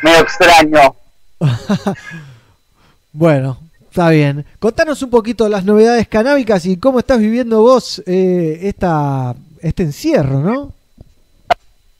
medio 0.02 0.20
extraño. 0.20 0.94
Bueno, 3.10 3.58
está 3.88 4.10
bien. 4.10 4.46
Contanos 4.60 5.02
un 5.02 5.10
poquito 5.10 5.48
las 5.48 5.64
novedades 5.64 6.06
canábicas 6.06 6.64
y 6.66 6.76
cómo 6.76 7.00
estás 7.00 7.18
viviendo 7.18 7.62
vos 7.62 8.00
eh, 8.06 8.60
esta, 8.62 9.34
este 9.60 9.82
encierro, 9.82 10.40
¿no? 10.40 10.72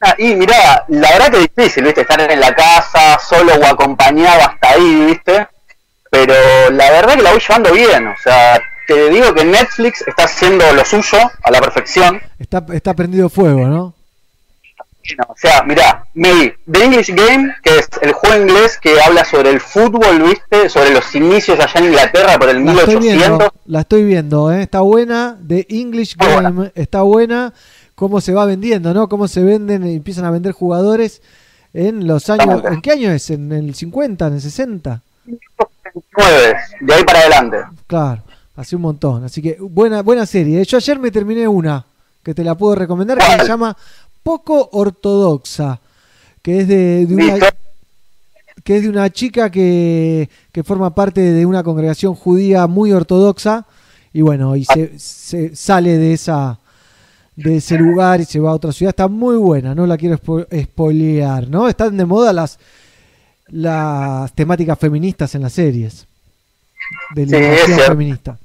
Ah, 0.01 0.15
Y 0.19 0.35
mirá, 0.35 0.85
la 0.89 1.11
verdad 1.11 1.31
que 1.31 1.37
es 1.43 1.51
difícil, 1.55 1.85
viste, 1.85 2.03
estar 2.03 2.21
en 2.21 2.41
la 2.41 2.55
casa, 2.55 3.19
solo 3.19 3.55
o 3.55 3.67
acompañado 3.67 4.41
hasta 4.43 4.71
ahí, 4.71 5.07
viste. 5.07 5.49
Pero 6.11 6.35
la 6.71 6.91
verdad 6.91 7.17
que 7.17 7.23
la 7.23 7.33
voy 7.33 7.41
llevando 7.41 7.73
bien, 7.73 8.07
o 8.07 8.15
sea, 8.23 8.61
te 8.87 9.11
digo 9.11 9.35
que 9.35 9.45
Netflix 9.45 10.03
está 10.07 10.25
haciendo 10.25 10.73
lo 10.73 10.85
suyo 10.85 11.19
a 11.43 11.51
la 11.51 11.61
perfección. 11.61 12.23
Está, 12.39 12.65
está 12.73 12.95
prendido 12.95 13.29
fuego, 13.29 13.67
¿no? 13.67 13.95
O 15.27 15.35
sea, 15.37 15.63
mirá, 15.63 16.05
me 16.15 16.33
vi 16.35 16.53
The 16.71 16.85
English 16.85 17.15
Game, 17.15 17.55
que 17.63 17.79
es 17.79 17.89
el 18.03 18.13
juego 18.13 18.43
inglés 18.43 18.79
que 18.79 19.01
habla 19.01 19.25
sobre 19.25 19.51
el 19.51 19.61
fútbol, 19.61 20.23
viste, 20.23 20.69
sobre 20.69 20.91
los 20.91 21.15
inicios 21.15 21.59
allá 21.59 21.81
en 21.81 21.87
Inglaterra 21.87 22.39
por 22.39 22.51
el 22.51 22.63
La 22.65 22.73
estoy 22.73 22.97
1800. 22.97 23.29
viendo, 23.39 23.55
la 23.65 23.81
estoy 23.81 24.05
viendo, 24.05 24.53
¿eh? 24.53 24.63
está 24.63 24.81
buena. 24.81 25.39
The 25.47 25.67
English 25.71 26.15
Game 26.17 26.71
está 26.75 27.01
buena. 27.03 27.55
Cómo 27.99 28.21
se 28.21 28.33
va 28.33 28.45
vendiendo, 28.45 28.95
¿no? 28.95 29.09
Cómo 29.09 29.27
se 29.27 29.43
venden, 29.43 29.83
empiezan 29.83 30.25
a 30.25 30.31
vender 30.31 30.53
jugadores 30.53 31.21
en 31.75 32.07
los 32.07 32.31
años. 32.31 32.63
¿En 32.71 32.81
qué 32.81 32.93
año 32.93 33.11
es? 33.11 33.29
¿En 33.31 33.51
el 33.51 33.75
50? 33.75 34.29
¿En 34.29 34.35
el 34.35 34.41
60? 34.41 35.03
9, 35.27 36.57
de 36.81 36.95
ahí 36.95 37.03
para 37.03 37.19
adelante. 37.19 37.57
Claro, 37.89 38.23
hace 38.55 38.77
un 38.77 38.83
montón. 38.83 39.25
Así 39.25 39.43
que 39.43 39.57
buena, 39.61 40.03
buena 40.03 40.27
serie. 40.27 40.61
¿eh? 40.61 40.65
Yo 40.65 40.77
ayer 40.77 40.97
me 41.01 41.11
terminé 41.11 41.49
una 41.49 41.85
que 42.23 42.35
te 42.35 42.45
la 42.45 42.55
puedo 42.55 42.77
recomendar 42.77 43.19
que 43.19 43.41
se 43.41 43.49
llama 43.49 43.77
Poco 44.23 44.69
Ortodoxa, 44.75 45.81
que 46.41 46.61
es 46.61 46.69
de, 46.69 47.05
de 47.05 47.15
una 47.17 47.35
que 48.63 48.77
es 48.77 48.83
de 48.85 48.91
una 48.91 49.11
chica 49.11 49.51
que, 49.51 50.31
que 50.53 50.63
forma 50.63 50.95
parte 50.95 51.21
de 51.21 51.45
una 51.45 51.65
congregación 51.65 52.15
judía 52.15 52.69
muy 52.69 52.93
ortodoxa 52.93 53.67
y 54.13 54.21
bueno, 54.21 54.55
y 54.55 54.65
se, 54.65 54.97
se 55.01 55.57
sale 55.57 55.99
de 55.99 56.13
esa 56.13 56.61
de 57.45 57.57
ese 57.57 57.77
lugar 57.79 58.21
y 58.21 58.25
se 58.25 58.41
va 58.41 58.51
a 58.51 58.55
otra 58.55 58.73
ciudad. 58.73 58.91
Está 58.91 59.07
muy 59.09 59.37
buena, 59.37 59.75
no 59.75 59.87
la 59.87 59.97
quiero 59.97 60.17
spo- 60.19 60.47
spoilear, 60.65 61.49
¿no? 61.49 61.69
Están 61.69 61.97
de 61.97 62.05
moda 62.05 62.33
las 62.33 62.59
las 63.47 64.31
temáticas 64.33 64.79
feministas 64.79 65.35
en 65.35 65.43
las 65.43 65.53
series. 65.53 66.07
De 67.15 67.25
Sí, 67.27 67.65
cierto. 67.67 67.85
feminista. 67.87 68.37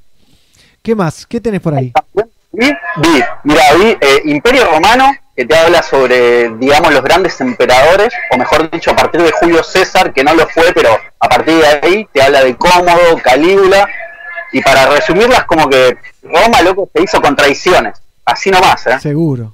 ¿Qué 0.81 0.95
más? 0.95 1.25
¿Qué 1.25 1.41
tenés 1.41 1.59
por 1.61 1.73
ahí? 1.73 1.91
Vi, 2.51 2.67
vi, 2.97 3.22
mira, 3.43 3.63
vi 3.80 3.97
eh, 3.99 4.22
Imperio 4.25 4.65
Romano, 4.72 5.11
que 5.35 5.45
te 5.45 5.57
habla 5.57 5.81
sobre, 5.81 6.49
digamos, 6.57 6.93
los 6.93 7.03
grandes 7.03 7.39
emperadores, 7.41 8.13
o 8.31 8.38
mejor 8.38 8.69
dicho, 8.69 8.91
a 8.91 8.95
partir 8.95 9.22
de 9.23 9.31
Julio 9.31 9.63
César, 9.63 10.13
que 10.13 10.23
no 10.23 10.33
lo 10.35 10.47
fue, 10.47 10.72
pero 10.73 10.89
a 11.19 11.27
partir 11.30 11.55
de 11.55 11.65
ahí 11.65 12.07
te 12.13 12.22
habla 12.22 12.43
de 12.43 12.55
Cómodo, 12.55 13.17
Calígula, 13.23 13.89
y 14.51 14.61
para 14.61 14.85
resumirlas, 14.85 15.45
como 15.45 15.67
que 15.67 15.97
Roma, 16.22 16.61
loco, 16.61 16.89
se 16.93 17.01
hizo 17.03 17.22
con 17.22 17.35
traiciones, 17.35 17.95
así 18.25 18.49
nomás, 18.51 18.85
¿eh? 18.87 18.99
Seguro. 18.99 19.53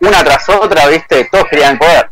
Una 0.00 0.22
tras 0.24 0.48
otra, 0.48 0.86
viste, 0.88 1.28
todos 1.30 1.46
querían 1.50 1.78
poder. 1.78 2.10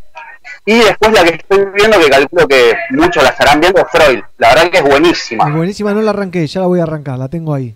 Y 0.64 0.78
después 0.78 1.12
la 1.12 1.24
que 1.24 1.34
estoy 1.34 1.64
viendo, 1.74 1.98
que 1.98 2.08
calculo 2.08 2.46
que 2.46 2.74
muchos 2.90 3.22
la 3.22 3.30
estarán 3.30 3.60
viendo, 3.60 3.80
es 3.80 3.86
Freud. 3.90 4.22
La 4.38 4.50
verdad 4.50 4.70
que 4.70 4.78
es 4.78 4.84
buenísima. 4.84 5.48
Es 5.48 5.54
buenísima, 5.54 5.92
no 5.92 6.02
la 6.02 6.10
arranqué, 6.10 6.46
ya 6.46 6.60
la 6.60 6.66
voy 6.66 6.80
a 6.80 6.84
arrancar, 6.84 7.18
la 7.18 7.28
tengo 7.28 7.52
ahí. 7.52 7.74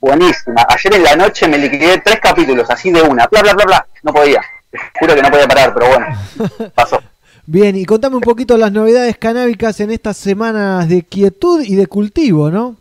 Buenísima. 0.00 0.66
Ayer 0.68 0.94
en 0.94 1.04
la 1.04 1.16
noche 1.16 1.48
me 1.48 1.58
liquidé 1.58 1.98
tres 1.98 2.20
capítulos, 2.20 2.68
así 2.68 2.90
de 2.90 3.02
una. 3.02 3.26
Bla, 3.28 3.42
bla, 3.42 3.54
bla, 3.54 3.64
bla. 3.64 3.86
No 4.02 4.12
podía. 4.12 4.42
Juro 5.00 5.14
que 5.14 5.22
no 5.22 5.30
podía 5.30 5.48
parar, 5.48 5.72
pero 5.72 5.88
bueno. 5.88 6.06
Pasó. 6.74 7.00
Bien, 7.46 7.76
y 7.76 7.84
contame 7.84 8.16
un 8.16 8.22
poquito 8.22 8.56
las 8.56 8.72
novedades 8.72 9.16
canábicas 9.18 9.78
en 9.78 9.92
estas 9.92 10.16
semanas 10.16 10.88
de 10.88 11.02
quietud 11.04 11.62
y 11.62 11.76
de 11.76 11.86
cultivo, 11.86 12.50
¿no? 12.50 12.76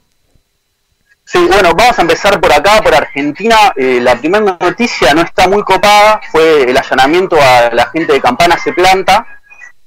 Sí, 1.28 1.40
bueno, 1.48 1.74
vamos 1.74 1.98
a 1.98 2.04
empezar 2.04 2.40
por 2.40 2.54
acá, 2.54 2.82
por 2.84 2.94
Argentina. 2.94 3.74
Eh, 3.76 4.00
la 4.00 4.16
primera 4.16 4.58
noticia 4.60 5.12
no 5.16 5.24
está 5.24 5.48
muy 5.48 5.64
copada, 5.64 6.22
fue 6.32 6.70
el 6.70 6.78
allanamiento 6.78 7.36
a 7.42 7.72
la 7.74 7.88
gente 7.88 8.14
de 8.14 8.22
Campana 8.22 8.58
Se 8.58 8.74
Planta, 8.74 9.26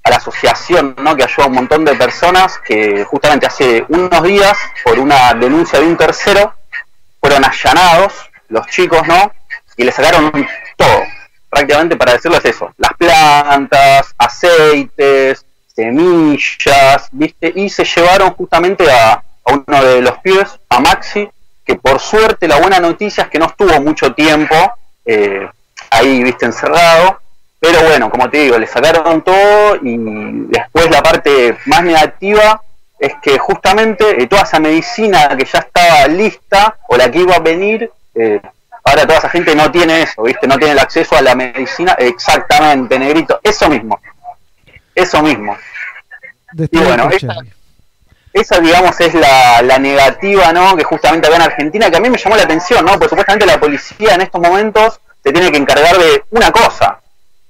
a 0.03 0.11
la 0.11 0.17
asociación 0.17 0.97
¿no? 0.99 1.15
que 1.15 1.23
ayuda 1.23 1.45
a 1.45 1.47
un 1.47 1.55
montón 1.55 1.85
de 1.85 1.95
personas 1.95 2.59
que 2.59 3.05
justamente 3.05 3.47
hace 3.47 3.85
unos 3.89 4.21
días, 4.25 4.59
por 4.83 4.99
una 4.99 5.33
denuncia 5.35 5.79
de 5.79 5.87
un 5.87 5.97
tercero, 5.97 6.55
fueron 7.21 7.45
allanados 7.45 8.15
los 8.49 8.67
chicos, 8.67 9.07
¿no? 9.07 9.33
Y 9.77 9.85
le 9.85 9.93
sacaron 9.93 10.33
todo, 10.77 11.03
prácticamente 11.49 11.97
para 11.97 12.15
decirles 12.15 12.45
eso, 12.45 12.75
las 12.79 12.95
plantas, 12.95 14.13
aceites, 14.19 15.45
semillas, 15.73 17.09
¿viste? 17.13 17.53
Y 17.55 17.69
se 17.69 17.85
llevaron 17.85 18.35
justamente 18.35 18.91
a, 18.91 19.23
a 19.49 19.55
uno 19.55 19.85
de 19.85 20.03
los 20.03 20.19
pibes, 20.19 20.59
a 20.69 20.81
Maxi, 20.81 21.29
que 21.65 21.77
por 21.77 22.01
suerte 22.01 22.49
la 22.49 22.61
buena 22.61 22.81
noticia 22.81 23.25
es 23.25 23.31
que 23.31 23.39
no 23.39 23.47
estuvo 23.47 23.81
mucho 23.81 24.13
tiempo 24.15 24.55
eh, 25.05 25.49
ahí, 25.91 26.23
¿viste? 26.23 26.47
Encerrado. 26.47 27.21
Pero 27.61 27.83
bueno, 27.83 28.09
como 28.09 28.31
te 28.31 28.39
digo, 28.39 28.59
le 28.59 28.67
sacaron 28.67 29.23
todo 29.23 29.77
y 29.83 29.97
después 30.49 30.91
la 30.91 31.03
parte 31.03 31.59
más 31.67 31.83
negativa 31.83 32.63
es 32.99 33.15
que 33.21 33.39
justamente 33.39 34.23
eh, 34.23 34.27
toda 34.27 34.43
esa 34.43 34.61
medicina 34.61 35.29
que 35.37 35.45
ya 35.45 35.59
estaba 35.59 36.07
lista 36.07 36.77
o 36.89 36.97
la 36.97 37.11
que 37.11 37.19
iba 37.19 37.35
a 37.35 37.41
venir, 37.41 37.91
eh, 38.15 38.41
ahora 38.85 39.07
toda 39.07 39.19
esa 39.19 39.29
gente 39.29 39.55
no 39.55 39.71
tiene 39.71 40.03
eso, 40.03 40.23
¿viste? 40.23 40.47
No 40.47 40.57
tiene 40.57 40.73
el 40.73 40.79
acceso 40.79 41.17
a 41.17 41.23
la 41.23 41.35
medicina 41.35 41.93
exactamente, 41.99 42.99
negrito, 42.99 43.41
eso 43.43 43.69
mismo, 43.69 44.01
eso 44.95 45.23
mismo. 45.23 45.57
Y 46.57 46.79
bueno, 46.79 47.11
esa, 47.11 47.35
esa, 48.33 48.61
digamos 48.61 49.01
es 49.01 49.15
la, 49.15 49.63
la 49.63 49.79
negativa, 49.79 50.53
¿no? 50.53 50.77
Que 50.77 50.85
justamente 50.85 51.27
había 51.27 51.39
en 51.39 51.51
Argentina, 51.51 51.91
que 51.91 51.97
a 51.97 52.01
mí 52.01 52.11
me 52.11 52.19
llamó 52.19 52.37
la 52.37 52.43
atención, 52.43 52.85
¿no? 52.85 52.93
Porque 52.93 53.09
supuestamente 53.09 53.47
la 53.47 53.61
policía 53.61 54.15
en 54.15 54.23
estos 54.23 54.41
momentos 54.41 55.01
se 55.23 55.33
tiene 55.33 55.51
que 55.51 55.59
encargar 55.59 55.97
de 55.99 56.25
una 56.31 56.51
cosa, 56.51 57.01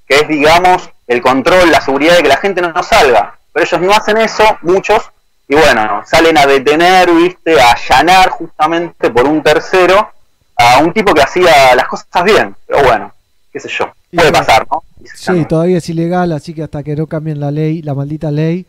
que 0.06 0.16
es, 0.16 0.28
digamos, 0.28 0.88
el 1.06 1.20
control, 1.20 1.70
la 1.70 1.80
seguridad 1.80 2.16
de 2.16 2.22
que 2.22 2.28
la 2.28 2.36
gente 2.36 2.60
no, 2.60 2.72
no 2.72 2.82
salga. 2.82 3.38
Pero 3.52 3.66
ellos 3.66 3.80
no 3.80 3.92
hacen 3.92 4.16
eso, 4.18 4.44
muchos, 4.62 5.10
y 5.48 5.54
bueno, 5.54 6.02
salen 6.06 6.36
a 6.36 6.46
detener, 6.46 7.10
viste, 7.10 7.60
a 7.60 7.72
allanar 7.72 8.28
justamente 8.30 9.10
por 9.10 9.26
un 9.26 9.42
tercero 9.42 10.12
a 10.56 10.80
un 10.80 10.92
tipo 10.92 11.14
que 11.14 11.22
hacía 11.22 11.74
las 11.74 11.86
cosas 11.86 12.24
bien, 12.24 12.54
pero 12.66 12.82
bueno, 12.82 13.12
qué 13.52 13.60
sé 13.60 13.68
yo, 13.68 13.90
puede 14.12 14.32
pasar, 14.32 14.66
¿no? 14.70 14.82
Sí, 15.14 15.44
todavía 15.46 15.78
es 15.78 15.88
ilegal, 15.88 16.32
así 16.32 16.52
que 16.52 16.64
hasta 16.64 16.82
que 16.82 16.96
no 16.96 17.06
cambien 17.06 17.40
la 17.40 17.50
ley, 17.50 17.80
la 17.82 17.94
maldita 17.94 18.30
ley, 18.30 18.66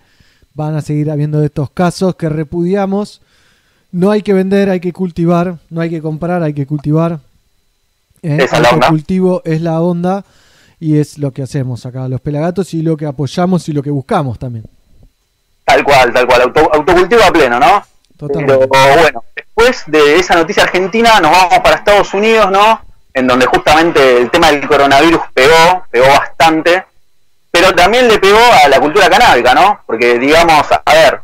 van 0.54 0.76
a 0.76 0.82
seguir 0.82 1.10
habiendo 1.12 1.44
estos 1.44 1.70
casos 1.70 2.16
que 2.16 2.30
repudiamos. 2.30 3.22
No 3.92 4.12
hay 4.12 4.22
que 4.22 4.34
vender, 4.34 4.70
hay 4.70 4.80
que 4.80 4.94
cultivar, 4.94 5.58
no 5.70 5.82
hay 5.82 5.90
que 5.90 6.02
comprar, 6.02 6.44
hay 6.44 6.54
que 6.54 6.68
cultivar. 6.68 7.20
Eh, 8.22 8.38
Esa 8.42 8.62
onda. 8.70 8.90
cultivo 8.90 9.42
es 9.46 9.62
la 9.62 9.82
onda 9.82 10.26
y 10.80 10.98
es 10.98 11.18
lo 11.18 11.32
que 11.32 11.42
hacemos 11.42 11.86
acá 11.86 12.08
los 12.08 12.22
pelagatos 12.22 12.74
y 12.74 12.82
lo 12.82 12.98
que 12.98 13.06
apoyamos 13.06 13.68
y 13.70 13.74
lo 13.74 13.82
que 13.82 13.90
buscamos 13.90 14.38
también. 14.38 14.66
Tal 15.66 15.84
cual, 15.84 16.14
tal 16.14 16.26
cual, 16.26 16.42
auto, 16.42 16.74
autocultivo 16.74 17.24
a 17.24 17.32
pleno, 17.32 17.60
¿no? 17.60 17.84
Totalmente. 18.18 18.68
Pero 18.68 19.02
bueno, 19.02 19.24
después 19.36 19.84
de 19.88 20.18
esa 20.18 20.36
noticia 20.36 20.64
argentina 20.64 21.20
nos 21.20 21.32
vamos 21.32 21.60
para 21.60 21.78
Estados 21.78 22.14
Unidos, 22.14 22.52
¿no? 22.52 22.82
En 23.14 23.28
donde 23.28 23.46
justamente 23.46 24.18
el 24.18 24.30
tema 24.30 24.52
del 24.52 24.68
coronavirus 24.68 25.22
pegó, 25.34 25.84
pegó 25.90 26.08
bastante, 26.08 26.84
pero 27.60 27.76
también 27.76 28.08
le 28.08 28.20
pegó 28.20 28.40
a 28.40 28.70
la 28.70 28.80
cultura 28.80 29.10
canábica, 29.10 29.54
¿no? 29.54 29.82
Porque 29.86 30.18
digamos, 30.18 30.66
a 30.72 30.94
ver, 30.94 31.22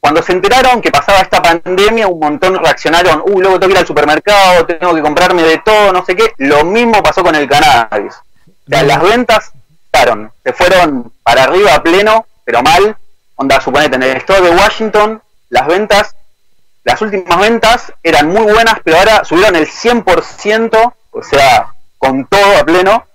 cuando 0.00 0.22
se 0.22 0.32
enteraron 0.32 0.80
que 0.80 0.90
pasaba 0.90 1.18
esta 1.18 1.42
pandemia, 1.42 2.08
un 2.08 2.18
montón 2.18 2.56
reaccionaron, 2.56 3.22
uh, 3.26 3.40
luego 3.40 3.60
tengo 3.60 3.68
que 3.68 3.72
ir 3.74 3.78
al 3.78 3.86
supermercado, 3.86 4.64
tengo 4.64 4.94
que 4.94 5.02
comprarme 5.02 5.42
de 5.42 5.58
todo, 5.58 5.92
no 5.92 6.02
sé 6.02 6.16
qué. 6.16 6.32
Lo 6.38 6.64
mismo 6.64 7.02
pasó 7.02 7.22
con 7.22 7.34
el 7.34 7.46
cannabis. 7.46 8.14
O 8.14 8.70
sea, 8.70 8.82
las 8.84 9.02
ventas 9.02 9.52
claro, 9.90 10.32
se 10.42 10.52
fueron 10.54 11.12
para 11.22 11.44
arriba 11.44 11.74
a 11.74 11.82
pleno, 11.82 12.26
pero 12.44 12.62
mal. 12.62 12.96
Onda, 13.36 13.60
suponete, 13.60 13.96
en 13.96 14.02
el 14.02 14.16
estado 14.16 14.44
de 14.44 14.50
Washington, 14.50 15.22
las 15.50 15.66
ventas, 15.66 16.16
las 16.84 17.00
últimas 17.02 17.38
ventas 17.38 17.92
eran 18.02 18.28
muy 18.28 18.50
buenas, 18.50 18.76
pero 18.82 18.96
ahora 18.96 19.24
subieron 19.24 19.56
el 19.56 19.68
100%, 19.68 20.94
o 21.10 21.22
sea, 21.22 21.74
con 21.98 22.26
todo 22.26 22.56
a 22.58 22.64
pleno, 22.64 23.06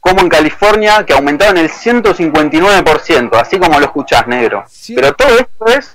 como 0.00 0.20
en 0.20 0.28
California, 0.28 1.04
que 1.04 1.12
aumentaron 1.12 1.58
el 1.58 1.70
159%, 1.70 3.34
así 3.34 3.58
como 3.58 3.78
lo 3.78 3.86
escuchás, 3.86 4.26
negro. 4.26 4.64
Pero 4.94 5.12
todo 5.14 5.38
esto 5.38 5.66
es, 5.66 5.94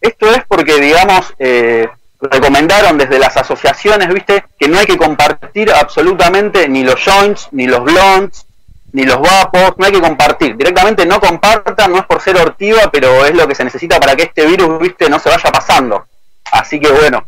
esto 0.00 0.30
es 0.30 0.44
porque, 0.46 0.80
digamos, 0.80 1.32
eh, 1.38 1.88
recomendaron 2.20 2.98
desde 2.98 3.18
las 3.18 3.36
asociaciones, 3.36 4.08
viste, 4.12 4.44
que 4.58 4.68
no 4.68 4.78
hay 4.78 4.86
que 4.86 4.96
compartir 4.96 5.72
absolutamente 5.72 6.68
ni 6.68 6.82
los 6.82 7.00
joints, 7.02 7.48
ni 7.52 7.66
los 7.66 7.82
blondes, 7.82 8.44
ni 8.92 9.04
los 9.04 9.20
vapos, 9.20 9.74
no 9.78 9.86
hay 9.86 9.92
que 9.92 10.00
compartir. 10.00 10.56
Directamente 10.56 11.06
no 11.06 11.18
compartan, 11.20 11.92
no 11.92 11.98
es 11.98 12.06
por 12.06 12.20
ser 12.20 12.36
hortiva, 12.36 12.90
pero 12.92 13.24
es 13.24 13.34
lo 13.34 13.48
que 13.48 13.54
se 13.54 13.64
necesita 13.64 13.98
para 13.98 14.14
que 14.14 14.24
este 14.24 14.46
virus, 14.46 14.78
viste, 14.78 15.08
no 15.08 15.18
se 15.18 15.30
vaya 15.30 15.50
pasando. 15.50 16.06
Así 16.52 16.78
que 16.78 16.90
bueno, 16.90 17.26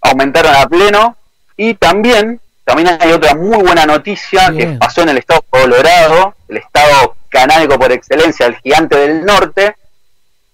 aumentaron 0.00 0.54
a 0.54 0.68
pleno. 0.68 1.16
Y 1.56 1.74
también, 1.74 2.40
también 2.66 2.98
hay 3.00 3.12
otra 3.12 3.36
muy 3.36 3.58
buena 3.58 3.86
noticia 3.86 4.50
que 4.50 4.66
pasó 4.80 5.02
en 5.02 5.10
el 5.10 5.18
estado 5.18 5.40
Colorado, 5.48 6.34
el 6.48 6.56
estado 6.56 7.14
canábico 7.28 7.78
por 7.78 7.92
excelencia, 7.92 8.46
el 8.46 8.56
gigante 8.56 8.98
del 8.98 9.24
norte, 9.24 9.76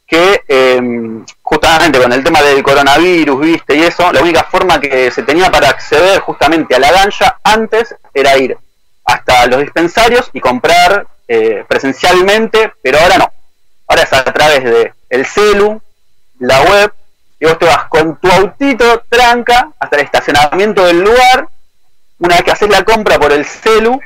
que 0.06 0.42
eh, 0.46 1.24
justamente 1.40 1.98
con 1.98 2.12
el 2.12 2.22
tema 2.22 2.42
del 2.42 2.62
coronavirus, 2.62 3.40
viste, 3.40 3.76
y 3.76 3.84
eso, 3.84 4.12
la 4.12 4.20
única 4.20 4.44
forma 4.44 4.78
que 4.78 5.10
se 5.10 5.22
tenía 5.22 5.50
para 5.50 5.70
acceder 5.70 6.20
justamente 6.20 6.74
a 6.74 6.80
la 6.80 6.92
ganja 6.92 7.38
antes 7.42 7.96
era 8.12 8.36
ir 8.36 8.58
hasta 9.06 9.46
los 9.46 9.60
dispensarios 9.60 10.28
y 10.34 10.40
comprar 10.40 11.06
eh, 11.26 11.64
presencialmente, 11.66 12.74
pero 12.82 12.98
ahora 13.00 13.16
no. 13.16 13.32
Ahora 13.88 14.02
es 14.02 14.12
a 14.12 14.24
través 14.24 14.64
de 14.64 14.92
el 15.08 15.24
celu, 15.24 15.80
la 16.40 16.60
web, 16.60 16.92
y 17.40 17.46
vos 17.46 17.58
te 17.58 17.64
vas 17.64 17.84
con 17.84 18.16
tu 18.16 18.30
autito 18.30 19.02
tranca 19.08 19.70
hasta 19.78 19.96
el 19.96 20.04
estacionamiento 20.04 20.84
del 20.84 21.00
lugar. 21.00 21.48
Una 22.22 22.36
vez 22.36 22.44
que 22.44 22.50
haces 22.52 22.68
la 22.68 22.84
compra 22.84 23.18
por 23.18 23.32
el 23.32 23.44
celu, 23.44 24.00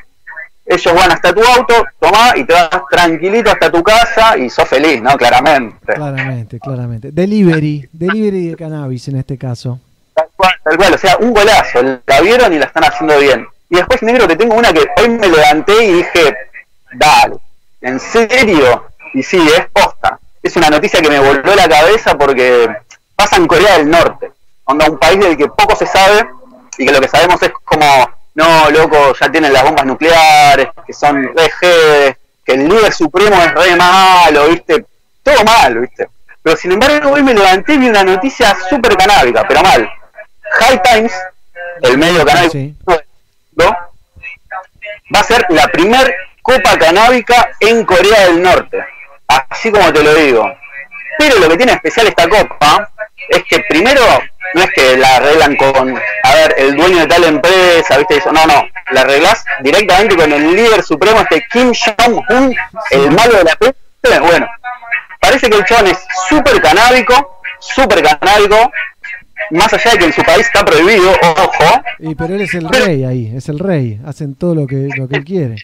ellos 0.65 0.93
van 0.95 1.11
hasta 1.11 1.33
tu 1.33 1.43
auto, 1.43 1.85
tomá 1.99 2.33
y 2.35 2.45
te 2.45 2.53
vas 2.53 2.69
tranquilito 2.89 3.51
hasta 3.51 3.71
tu 3.71 3.83
casa 3.83 4.35
y 4.37 4.49
sos 4.49 4.67
feliz, 4.67 4.99
¿no? 5.03 5.15
Claramente. 5.15 5.93
Claramente, 5.93 6.59
claramente. 6.59 7.11
Delivery, 7.11 7.87
delivery 7.93 8.47
de 8.49 8.55
cannabis 8.55 9.07
en 9.09 9.17
este 9.17 9.37
caso. 9.37 9.79
Tal 10.15 10.27
cual, 10.35 10.53
tal 10.63 10.77
cual, 10.77 10.93
o 10.95 10.97
sea, 10.97 11.17
un 11.17 11.31
golazo. 11.31 12.01
La 12.07 12.21
vieron 12.21 12.51
y 12.53 12.57
la 12.57 12.65
están 12.65 12.85
haciendo 12.85 13.19
bien. 13.19 13.47
Y 13.69 13.75
después, 13.75 14.01
negro, 14.01 14.27
te 14.27 14.35
tengo 14.35 14.55
una 14.55 14.73
que 14.73 14.87
hoy 14.97 15.09
me 15.09 15.27
levanté 15.27 15.85
y 15.85 15.93
dije, 15.93 16.35
dale, 16.93 17.35
¿en 17.81 17.99
serio? 17.99 18.87
Y 19.13 19.21
sí, 19.21 19.37
es 19.37 19.67
posta. 19.71 20.19
Es 20.41 20.55
una 20.55 20.71
noticia 20.71 21.01
que 21.01 21.09
me 21.09 21.19
volvió 21.19 21.55
la 21.55 21.69
cabeza 21.69 22.17
porque 22.17 22.67
pasa 23.15 23.35
en 23.35 23.45
Corea 23.45 23.77
del 23.77 23.91
Norte. 23.91 24.31
Onda, 24.65 24.89
un 24.89 24.97
país 24.97 25.19
del 25.19 25.37
que 25.37 25.47
poco 25.47 25.75
se 25.75 25.85
sabe 25.85 26.27
y 26.77 26.85
que 26.85 26.91
lo 26.91 27.01
que 27.01 27.07
sabemos 27.07 27.41
es 27.41 27.51
como, 27.63 28.09
no, 28.35 28.69
loco, 28.69 29.13
ya 29.19 29.31
tienen 29.31 29.53
las 29.53 29.63
bombas 29.63 29.85
nucleares, 29.85 30.67
que 30.85 30.93
son 30.93 31.31
re 31.35 32.15
que 32.45 32.53
el 32.53 32.67
líder 32.69 32.93
supremo 32.93 33.35
es 33.35 33.53
re 33.53 33.75
malo, 33.75 34.47
¿viste? 34.47 34.85
Todo 35.21 35.43
mal, 35.43 35.79
¿viste? 35.79 36.07
Pero 36.41 36.55
sin 36.55 36.71
embargo, 36.71 37.11
hoy 37.11 37.23
me 37.23 37.33
levanté 37.33 37.73
y 37.73 37.77
vi 37.77 37.89
una 37.89 38.03
noticia 38.03 38.55
súper 38.69 38.95
canábica, 38.95 39.45
pero 39.47 39.61
mal. 39.61 39.89
High 40.59 40.81
Times, 40.81 41.13
el 41.81 41.97
medio 41.97 42.25
canábico, 42.25 42.75
¿no? 43.55 43.75
va 45.13 45.19
a 45.19 45.23
ser 45.23 45.45
la 45.49 45.67
primer 45.67 46.13
copa 46.41 46.77
canábica 46.77 47.51
en 47.59 47.85
Corea 47.85 48.27
del 48.27 48.41
Norte. 48.41 48.83
Así 49.27 49.71
como 49.71 49.91
te 49.91 50.03
lo 50.03 50.13
digo. 50.15 50.49
Pero 51.17 51.39
lo 51.39 51.49
que 51.49 51.57
tiene 51.57 51.73
especial 51.73 52.07
esta 52.07 52.27
copa 52.29 52.89
es 53.29 53.43
que 53.43 53.59
primero 53.69 54.01
no 54.53 54.61
es 54.61 54.71
que 54.71 54.97
la 54.97 55.17
arreglan 55.17 55.55
con, 55.55 55.97
a 56.23 56.35
ver, 56.35 56.55
el 56.57 56.75
dueño 56.75 56.99
de 56.99 57.07
tal 57.07 57.23
empresa, 57.25 57.97
¿viste? 57.97 58.17
Eso, 58.17 58.31
no, 58.31 58.45
no, 58.45 58.65
la 58.91 59.01
arreglás 59.01 59.43
directamente 59.61 60.15
con 60.15 60.31
el 60.31 60.55
líder 60.55 60.83
supremo, 60.83 61.21
este 61.21 61.45
Kim 61.51 61.71
Jong-un, 61.73 62.55
el 62.91 63.11
malo 63.11 63.37
de 63.37 63.43
la 63.43 63.55
peste. 63.55 64.19
Bueno, 64.19 64.47
parece 65.19 65.49
que 65.49 65.57
el 65.57 65.65
chabón 65.65 65.87
es 65.87 65.99
súper 66.29 66.61
canábico, 66.61 67.41
súper 67.59 68.01
canábico, 68.01 68.71
más 69.51 69.73
allá 69.73 69.91
de 69.91 69.97
que 69.97 70.05
en 70.05 70.13
su 70.13 70.23
país 70.23 70.45
está 70.45 70.63
prohibido, 70.63 71.11
ojo, 71.21 71.81
Y 71.99 72.15
pero 72.15 72.35
él 72.35 72.41
es 72.41 72.53
el 72.53 72.69
rey 72.69 73.03
ahí, 73.03 73.33
es 73.35 73.49
el 73.49 73.59
rey. 73.59 73.99
Hacen 74.05 74.35
todo 74.35 74.55
lo 74.55 74.67
que, 74.67 74.89
lo 74.97 75.07
que 75.07 75.17
él 75.17 75.25
quiere. 75.25 75.55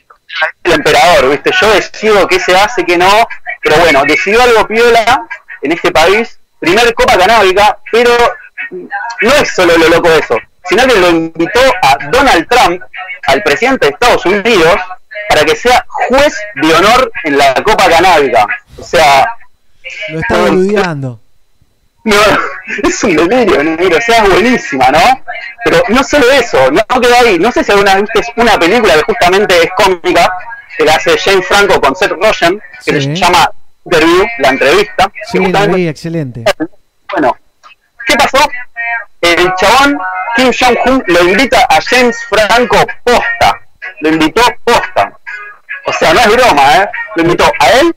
el 0.64 0.72
emperador, 0.74 1.30
¿viste? 1.30 1.52
Yo 1.60 1.72
decido 1.74 2.28
qué 2.28 2.40
se 2.40 2.56
hace, 2.56 2.84
qué 2.84 2.98
no, 2.98 3.28
pero 3.62 3.78
bueno, 3.78 4.04
decidió 4.06 4.42
algo 4.42 4.68
piola 4.68 5.26
en 5.62 5.72
este 5.72 5.92
país, 5.92 6.40
primer 6.64 6.94
copa 6.94 7.18
canábica, 7.18 7.78
pero 7.92 8.12
no 9.22 9.32
es 9.42 9.54
solo 9.54 9.78
lo 9.78 9.90
loco 9.90 10.10
de 10.10 10.20
eso, 10.20 10.38
sino 10.70 10.86
que 10.88 10.96
lo 10.96 11.10
invitó 11.10 11.60
a 11.82 11.98
Donald 12.10 12.48
Trump, 12.48 12.82
al 13.28 13.44
presidente 13.44 13.88
de 13.88 13.92
Estados 13.92 14.26
Unidos, 14.26 14.76
para 15.30 15.44
que 15.44 15.56
sea 15.56 15.86
juez 15.88 16.34
de 16.56 16.74
honor 16.74 17.12
en 17.26 17.38
la 17.38 17.54
copa 17.64 17.90
canábica. 17.90 18.46
O 18.78 18.84
sea, 18.84 19.28
Lo 20.10 20.20
está 20.20 20.38
boludeando. 20.38 21.20
no, 22.06 22.16
es 22.84 23.04
un 23.04 23.16
delirio, 23.16 23.64
negro, 23.64 23.98
o 23.98 24.02
sea, 24.02 24.24
es 24.24 24.30
buenísima, 24.30 24.90
¿no? 24.90 25.24
Pero 25.66 25.84
no 25.90 26.04
solo 26.04 26.30
eso, 26.32 26.72
no 26.72 27.02
quedó 27.02 27.16
ahí. 27.20 27.38
No 27.40 27.52
sé 27.52 27.64
si 27.64 27.72
alguna 27.72 27.96
vez 27.96 28.06
viste 28.14 28.34
una 28.42 28.58
película 28.58 28.94
que 28.96 29.04
justamente 29.04 29.64
es 29.64 29.70
cómica, 29.78 30.34
que 30.78 30.86
la 30.86 30.96
hace 30.96 31.18
Jane 31.18 31.42
Franco 31.44 31.80
con 31.80 31.96
Seth 31.96 32.12
Rogen, 32.12 32.62
que 32.86 32.94
Sí. 32.94 33.02
se 33.02 33.16
llama 33.16 33.50
Interview, 33.86 34.26
la 34.40 34.50
entrevista. 34.50 35.12
Sí, 35.32 35.40
la 35.40 35.68
vi, 35.68 35.88
excelente. 35.88 36.44
Bueno, 37.12 37.36
¿qué 38.08 38.16
pasó? 38.16 38.38
El 39.22 39.54
chabón 39.56 39.98
Kim 40.36 40.52
Jong-un 40.58 41.04
lo 41.08 41.24
invita 41.24 41.66
a 41.70 41.80
James 41.82 42.18
Franco 42.30 42.78
posta. 43.04 43.60
Lo 44.02 44.10
invitó 44.10 44.42
posta. 44.64 45.14
O 45.86 45.94
sea, 45.94 46.14
no 46.14 46.20
es 46.22 46.28
broma, 46.32 46.76
¿eh? 46.78 46.90
Lo 47.16 47.24
invitó 47.24 47.46
a 47.60 47.70
él 47.72 47.96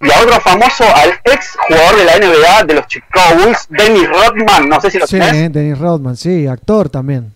y 0.00 0.10
a 0.12 0.20
otro 0.20 0.38
famoso, 0.40 0.84
al 0.94 1.18
ex 1.24 1.56
jugador 1.66 1.96
de 1.96 2.04
la 2.04 2.18
NBA 2.18 2.62
de 2.64 2.74
los 2.74 2.86
Chicago 2.86 3.34
Bulls, 3.36 3.66
Dennis 3.70 4.08
Rodman. 4.08 4.68
No 4.68 4.80
sé 4.80 4.90
si 4.90 4.98
lo 4.98 5.06
Sí, 5.06 5.18
tenés. 5.18 5.52
Dennis 5.52 5.78
Rodman, 5.78 6.16
sí, 6.16 6.46
actor 6.46 6.88
también. 6.90 7.32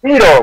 Pero 0.00 0.42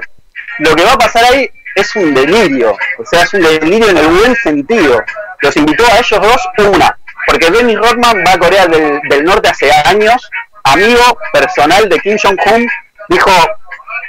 lo 0.59 0.75
que 0.75 0.83
va 0.83 0.93
a 0.93 0.98
pasar 0.98 1.24
ahí 1.25 1.50
es 1.75 1.95
un 1.95 2.14
delirio. 2.14 2.75
O 2.98 3.06
sea, 3.06 3.24
es 3.24 3.33
un 3.33 3.41
delirio 3.41 3.90
en 3.90 3.98
el 3.98 4.08
buen 4.08 4.35
sentido. 4.35 5.03
Los 5.40 5.56
invitó 5.58 5.85
a 5.85 5.98
ellos 5.98 6.22
dos, 6.22 6.67
una. 6.67 6.98
Porque 7.27 7.50
Dennis 7.50 7.77
Rodman 7.77 8.24
va 8.25 8.33
a 8.33 8.40
Corea 8.40 8.67
del, 8.67 9.24
Norte 9.24 9.50
hace 9.50 9.72
años, 9.85 10.30
amigo 10.64 11.17
personal 11.32 11.88
de 11.88 12.00
Kim 12.00 12.17
Jong-un. 12.22 12.67
Dijo, 13.09 13.32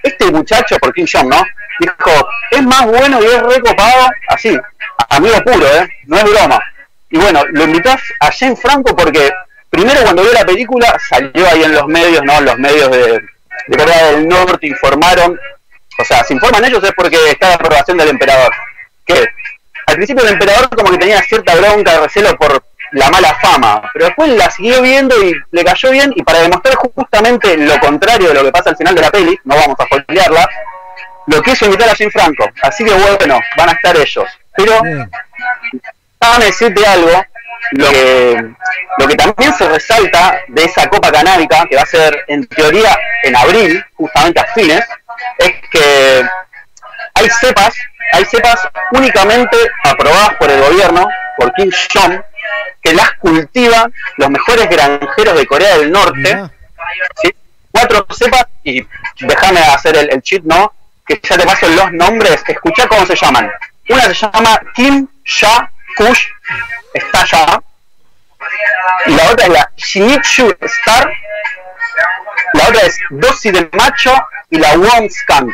este 0.02 0.31
muchacho, 0.31 0.76
por 0.78 0.92
Kim 0.92 1.07
Jong, 1.10 1.28
¿no? 1.28 1.42
Dijo, 1.81 2.28
es 2.50 2.62
más 2.62 2.86
bueno 2.86 3.20
y 3.23 3.26
es 3.26 3.42
recopado, 3.42 4.10
así, 4.28 4.58
amigo 5.10 5.36
puro, 5.42 5.66
¿eh? 5.66 5.89
No 6.07 6.16
es 6.18 6.24
broma. 6.24 6.60
Y 7.10 7.18
bueno, 7.18 7.42
lo 7.50 7.65
invitó 7.65 7.91
a 8.20 8.32
Jane 8.32 8.57
Franco 8.57 8.97
porque 8.97 9.31
primero 9.68 10.02
cuando 10.02 10.23
vio 10.23 10.32
la 10.32 10.44
película 10.44 10.97
salió 11.08 11.47
ahí 11.49 11.62
en 11.62 11.74
los 11.74 11.86
medios, 11.86 12.23
¿no? 12.24 12.41
Los 12.41 12.58
medios 12.58 12.91
de, 12.91 13.20
de 13.68 13.76
Corea 13.76 14.12
del 14.12 14.28
Norte 14.28 14.66
informaron, 14.66 15.39
o 15.99 16.05
sea, 16.05 16.25
se 16.25 16.35
informan 16.35 16.65
ellos 16.65 16.83
es 16.83 16.93
porque 16.93 17.19
está 17.31 17.51
la 17.51 17.55
aprobación 17.55 17.97
del 17.97 18.09
emperador. 18.09 18.53
Que 19.05 19.29
al 19.87 19.97
principio 19.97 20.25
el 20.25 20.33
emperador 20.33 20.69
como 20.71 20.91
que 20.91 20.99
tenía 20.99 21.23
cierta 21.23 21.55
bronca, 21.55 22.01
recelo 22.01 22.37
por 22.37 22.62
la 22.93 23.11
mala 23.11 23.35
fama, 23.41 23.91
pero 23.93 24.07
después 24.07 24.31
la 24.31 24.51
siguió 24.51 24.83
viendo 24.83 25.21
y 25.23 25.35
le 25.51 25.65
cayó 25.65 25.91
bien 25.91 26.12
y 26.15 26.23
para 26.23 26.41
demostrar 26.41 26.75
justamente 26.77 27.57
lo 27.57 27.79
contrario 27.81 28.29
de 28.29 28.35
lo 28.35 28.45
que 28.45 28.53
pasa 28.53 28.71
al 28.71 28.77
final 28.77 28.95
de 28.95 29.01
la 29.01 29.11
peli, 29.11 29.39
no 29.45 29.57
vamos 29.57 29.77
a 29.79 29.85
spoilearla, 29.85 30.49
lo 31.27 31.43
quiso 31.43 31.65
invitar 31.65 31.89
a 31.89 31.95
Jim 31.95 32.11
Franco. 32.11 32.49
Así 32.62 32.85
que 32.85 32.93
bueno, 32.93 33.41
van 33.57 33.69
a 33.71 33.73
estar 33.73 33.97
ellos. 33.97 34.27
Pero 34.55 34.81
déjame 36.21 36.45
decirte 36.45 36.87
algo, 36.87 37.25
lo 37.73 37.89
que, 37.89 38.53
lo 38.99 39.09
que 39.09 39.15
también 39.15 39.55
se 39.55 39.69
resalta 39.69 40.41
de 40.49 40.65
esa 40.65 40.89
copa 40.89 41.11
canábica, 41.11 41.65
que 41.69 41.77
va 41.77 41.83
a 41.83 41.87
ser 41.87 42.25
en 42.29 42.47
teoría 42.47 42.97
en 43.23 43.37
abril, 43.37 43.85
justamente 43.95 44.41
a 44.41 44.47
fines, 44.53 44.83
es 45.39 45.52
que 45.70 46.26
hay 47.15 47.31
cepas, 47.31 47.75
hay 48.12 48.25
cepas 48.25 48.68
únicamente 48.92 49.57
aprobadas 49.84 50.34
por 50.36 50.51
el 50.51 50.60
gobierno, 50.60 51.09
por 51.36 51.52
Kim 51.55 51.70
Jong, 51.94 52.23
que 52.83 52.92
las 52.92 53.12
cultivan 53.15 53.92
los 54.17 54.31
mejores 54.31 54.68
granjeros 54.68 55.36
de 55.36 55.47
Corea 55.47 55.78
del 55.78 55.91
Norte. 55.92 56.51
¿sí? 57.23 57.34
Cuatro 57.70 58.07
cepas, 58.10 58.47
y 58.65 58.86
déjame 59.20 59.60
hacer 59.60 59.97
el, 59.97 60.10
el 60.10 60.23
cheat, 60.23 60.42
¿no? 60.44 60.73
Que 61.07 61.20
ya 61.23 61.36
te 61.36 61.47
paso 61.47 61.67
los 61.68 61.92
nombres, 61.92 62.42
escucha 62.47 62.86
cómo 62.86 63.07
se 63.07 63.17
llaman. 63.17 63.51
Una 63.89 64.02
se 64.02 64.15
llama 64.15 64.60
Kim 64.75 65.09
Sha 65.25 65.70
Kush, 65.97 66.26
está 66.94 67.25
ya. 67.25 67.62
Y 69.07 69.15
la 69.15 69.31
otra 69.31 69.47
es 69.47 69.52
la 69.52 69.70
Shinichu 69.76 70.55
Star. 70.60 71.12
La 72.55 72.69
otra 72.69 72.81
es 72.83 72.99
Dosis 73.11 73.52
de 73.52 73.69
Macho 73.73 74.12
y 74.51 74.59
la 74.59 74.77
Wong 74.77 75.11
Skunk. 75.11 75.52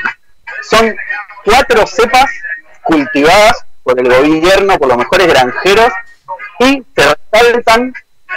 Son 0.63 0.97
cuatro 1.45 1.87
cepas 1.87 2.31
cultivadas 2.83 3.65
por 3.83 3.99
el 3.99 4.09
gobierno, 4.09 4.79
por 4.79 4.89
los 4.89 4.97
mejores 4.99 5.27
granjeros, 5.29 5.93
y 6.61 6.83
te 6.95 7.15
resaltan 7.33 7.93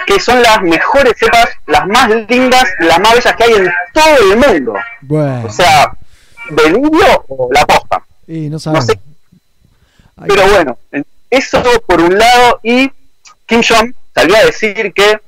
que 0.05 0.19
son 0.19 0.41
las 0.41 0.61
mejores 0.61 1.13
cepas, 1.17 1.49
las 1.67 1.85
más 1.87 2.09
lindas, 2.29 2.63
las 2.79 2.99
más 2.99 3.13
bellas 3.15 3.35
que 3.35 3.43
hay 3.43 3.53
en 3.53 3.73
todo 3.93 4.17
el 4.31 4.37
mundo. 4.37 4.75
Bueno, 5.01 5.45
O 5.47 5.49
sea, 5.49 5.91
delirio 6.49 7.25
o 7.27 7.49
la 7.51 7.65
posta. 7.65 8.03
y 8.27 8.49
no 8.49 8.59
sabemos. 8.59 8.85
sé. 8.85 8.99
Pero 10.27 10.47
bueno, 10.47 10.77
eso 11.29 11.61
por 11.87 11.99
un 12.01 12.17
lado, 12.17 12.59
y 12.63 12.89
Kim 13.47 13.61
Jong 13.67 13.93
salió 14.13 14.35
a 14.37 14.45
decir 14.45 14.93
que 14.93 15.19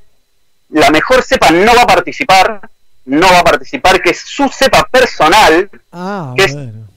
la 0.73 0.89
mejor 0.91 1.23
cepa 1.23 1.49
no 1.51 1.73
va 1.75 1.83
a 1.83 1.87
participar, 1.87 2.69
no 3.05 3.27
va 3.27 3.39
a 3.39 3.43
participar, 3.43 4.01
que 4.01 4.11
es 4.11 4.19
su 4.19 4.47
cepa 4.49 4.87
personal, 4.91 5.69
Ah, 5.91 6.33
que 6.35 6.43
es 6.45 6.53
bueno. 6.53 6.87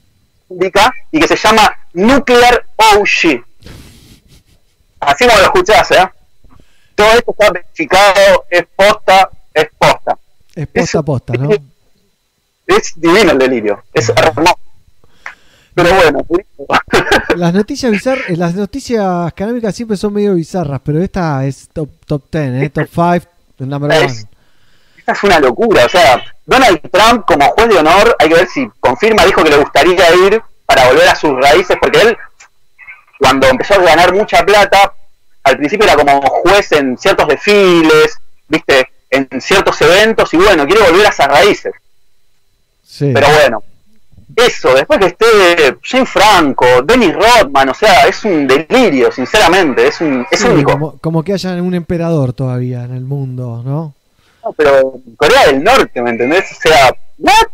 indica 0.49 0.93
y 1.11 1.19
que 1.19 1.27
se 1.27 1.35
llama 1.35 1.71
Nuclear 1.93 2.65
OG. 2.75 3.43
Así 4.99 5.25
como 5.27 5.37
lo 5.37 5.43
escuchás, 5.43 5.91
¿eh? 5.91 6.09
Todo 6.95 7.07
esto 7.11 7.31
está 7.31 7.51
verificado, 7.51 8.45
es 8.49 8.63
posta, 8.75 9.29
es 9.53 9.67
posta. 9.77 10.17
Es 10.55 10.67
posta 10.67 11.03
posta, 11.03 11.33
¿no? 11.33 11.49
Es 12.65 12.93
divino 12.95 13.31
el 13.31 13.37
delirio, 13.37 13.83
es 13.93 14.09
hermoso. 14.09 14.59
Pero 15.75 15.93
bueno, 15.93 16.25
Las 17.35 17.53
noticias 17.53 17.91
bizar 17.91 18.17
eh, 18.27 18.35
las 18.35 18.55
noticias 18.55 19.31
canábicas 19.33 19.75
siempre 19.75 19.95
son 19.95 20.11
medio 20.13 20.33
bizarras, 20.33 20.81
pero 20.83 20.99
esta 21.03 21.45
es 21.45 21.69
top 21.71 21.89
top 22.07 22.23
10, 22.31 22.63
¿eh? 22.63 22.69
top 22.71 22.87
5, 22.91 23.29
number 23.65 23.89
one. 23.91 24.05
Es- 24.05 24.25
esta 24.97 25.11
es 25.13 25.23
una 25.23 25.39
locura. 25.39 25.85
O 25.85 25.89
sea, 25.89 26.21
Donald 26.45 26.81
Trump 26.91 27.25
como 27.25 27.45
juez 27.51 27.69
de 27.69 27.77
honor, 27.77 28.15
hay 28.19 28.27
que 28.29 28.35
ver 28.35 28.47
si 28.47 28.67
confirma, 28.79 29.23
dijo 29.25 29.43
que 29.43 29.49
le 29.51 29.57
gustaría 29.57 30.13
ir 30.15 30.41
para 30.65 30.87
volver 30.87 31.07
a 31.07 31.15
sus 31.15 31.31
raíces, 31.39 31.77
porque 31.79 32.01
él, 32.01 32.17
cuando 33.19 33.47
empezó 33.47 33.75
a 33.75 33.77
ganar 33.77 34.13
mucha 34.13 34.45
plata, 34.45 34.93
al 35.43 35.57
principio 35.57 35.85
era 35.85 35.95
como 35.95 36.21
juez 36.21 36.73
en 36.73 36.97
ciertos 36.97 37.27
desfiles, 37.29 38.17
viste, 38.49 38.91
en 39.09 39.29
ciertos 39.39 39.79
eventos, 39.81 40.33
y 40.33 40.37
bueno, 40.37 40.65
quiere 40.65 40.81
volver 40.81 41.05
a 41.05 41.09
esas 41.09 41.27
raíces. 41.27 41.73
Sí. 42.85 43.11
Pero 43.13 43.27
bueno, 43.29 43.63
eso, 44.35 44.73
después 44.73 44.99
que 44.99 45.05
esté 45.07 45.25
Jane 45.81 46.05
Franco, 46.05 46.65
Dennis 46.83 47.13
Rodman, 47.15 47.69
o 47.69 47.73
sea, 47.73 48.07
es 48.07 48.23
un 48.23 48.45
delirio, 48.47 49.11
sinceramente, 49.11 49.87
es 49.87 49.99
un, 50.01 50.25
es 50.29 50.39
Sí, 50.39 50.47
único. 50.47 50.71
como, 50.71 50.97
como 50.99 51.23
que 51.23 51.33
haya 51.33 51.53
un 51.61 51.73
emperador 51.73 52.33
todavía 52.33 52.83
en 52.83 52.93
el 52.93 53.03
mundo, 53.05 53.63
¿no? 53.65 53.93
No, 54.43 54.53
pero 54.53 54.93
Corea 55.17 55.47
del 55.47 55.63
Norte, 55.63 56.01
¿me 56.01 56.11
entendés? 56.11 56.51
O 56.51 56.55
sea, 56.61 56.95
¿what? 57.17 57.47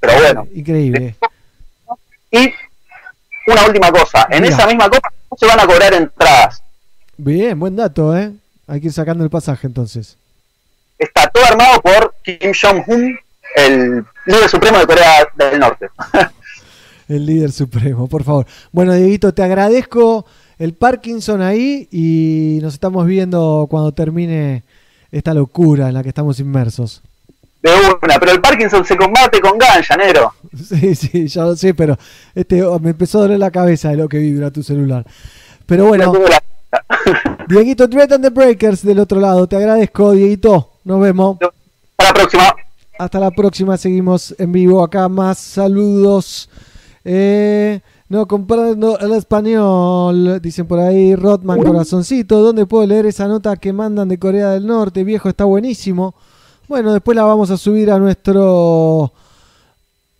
Pero 0.00 0.14
bueno. 0.14 0.46
Increíble. 0.54 1.16
Y 2.30 2.52
una 3.46 3.66
última 3.66 3.90
cosa, 3.92 4.26
en 4.30 4.44
esa 4.44 4.66
misma 4.66 4.88
copa 4.88 5.12
no 5.30 5.36
se 5.36 5.46
van 5.46 5.60
a 5.60 5.66
cobrar 5.66 5.92
entradas. 5.94 6.62
Bien, 7.16 7.58
buen 7.58 7.76
dato, 7.76 8.16
¿eh? 8.16 8.32
Hay 8.66 8.80
que 8.80 8.86
ir 8.86 8.92
sacando 8.92 9.22
el 9.24 9.30
pasaje 9.30 9.66
entonces. 9.66 10.16
Está 10.98 11.26
todo 11.28 11.44
armado 11.44 11.80
por 11.82 12.14
Kim 12.24 12.52
Jong-un, 12.60 13.18
el 13.56 14.04
líder 14.26 14.48
supremo 14.48 14.78
de 14.78 14.86
Corea 14.86 15.28
del 15.36 15.58
Norte. 15.58 15.88
El 17.08 17.26
líder 17.26 17.52
supremo, 17.52 18.08
por 18.08 18.24
favor. 18.24 18.46
Bueno, 18.72 18.94
Dieguito, 18.94 19.34
te 19.34 19.42
agradezco 19.42 20.24
el 20.58 20.72
Parkinson 20.74 21.42
ahí 21.42 21.88
y 21.90 22.58
nos 22.62 22.74
estamos 22.74 23.06
viendo 23.06 23.66
cuando 23.68 23.92
termine 23.92 24.62
esta 25.10 25.34
locura 25.34 25.88
en 25.88 25.94
la 25.94 26.02
que 26.02 26.08
estamos 26.08 26.40
inmersos. 26.40 27.02
De 27.62 27.70
una, 27.70 28.18
pero 28.18 28.32
el 28.32 28.40
Parkinson 28.40 28.84
se 28.84 28.96
combate 28.96 29.40
con 29.40 29.58
ganja, 29.58 29.96
negro. 29.96 30.32
Sí, 30.54 30.94
sí, 30.94 31.26
ya 31.26 31.42
lo 31.42 31.56
sé, 31.56 31.74
pero 31.74 31.98
este, 32.34 32.62
oh, 32.62 32.78
me 32.78 32.90
empezó 32.90 33.18
a 33.18 33.22
doler 33.22 33.38
la 33.38 33.50
cabeza 33.50 33.90
de 33.90 33.96
lo 33.96 34.08
que 34.08 34.18
vibra 34.18 34.50
tu 34.50 34.62
celular. 34.62 35.04
Pero 35.66 35.86
bueno, 35.86 36.12
Dieguito 37.48 37.86
Dread 37.86 38.12
and 38.12 38.24
the 38.24 38.30
Breakers 38.30 38.84
del 38.84 39.00
otro 39.00 39.20
lado, 39.20 39.46
te 39.46 39.56
agradezco, 39.56 40.12
Dieguito. 40.12 40.70
Nos 40.84 41.00
vemos. 41.00 41.38
Hasta 41.40 42.12
la 42.12 42.14
próxima. 42.14 42.54
Hasta 42.98 43.20
la 43.20 43.30
próxima. 43.30 43.76
Seguimos 43.76 44.34
en 44.38 44.52
vivo 44.52 44.82
acá. 44.82 45.08
Más 45.08 45.38
saludos. 45.38 46.48
Eh, 47.04 47.80
no 48.08 48.26
comprando 48.26 48.98
el 48.98 49.12
español. 49.12 50.40
Dicen 50.40 50.66
por 50.66 50.80
ahí. 50.80 51.14
Rodman 51.14 51.62
Corazoncito. 51.62 52.42
¿Dónde 52.42 52.66
puedo 52.66 52.86
leer 52.86 53.06
esa 53.06 53.28
nota 53.28 53.56
que 53.56 53.72
mandan 53.72 54.08
de 54.08 54.18
Corea 54.18 54.50
del 54.50 54.66
Norte? 54.66 55.04
Viejo, 55.04 55.28
está 55.28 55.44
buenísimo. 55.44 56.14
Bueno, 56.68 56.92
después 56.92 57.16
la 57.16 57.24
vamos 57.24 57.50
a 57.50 57.56
subir 57.56 57.90
a 57.90 57.98
nuestro 57.98 59.12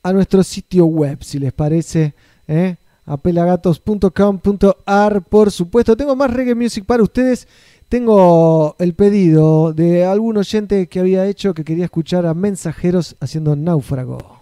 a 0.05 0.13
nuestro 0.13 0.45
sitio 0.45 0.85
web, 0.85 1.19
si 1.23 1.39
les 1.39 1.55
parece, 1.55 2.13
¿eh? 2.47 2.77
a 3.07 3.17
pelagatos.com.ar, 3.17 5.23
por 5.23 5.51
supuesto. 5.51 5.97
Tengo 5.97 6.15
más 6.15 6.31
reggae 6.31 6.55
music 6.55 6.85
para 6.85 7.03
ustedes. 7.03 7.49
Tengo 7.95 8.75
el 8.81 8.95
pedido 8.95 9.73
de 9.73 10.05
algún 10.05 10.37
oyente 10.37 10.89
que 10.89 10.99
había 10.99 11.27
hecho 11.27 11.55
que 11.55 11.63
quería 11.63 11.85
escuchar 11.85 12.27
a 12.27 12.35
mensajeros 12.35 13.15
haciendo 13.21 13.55
náufrago. 13.55 14.41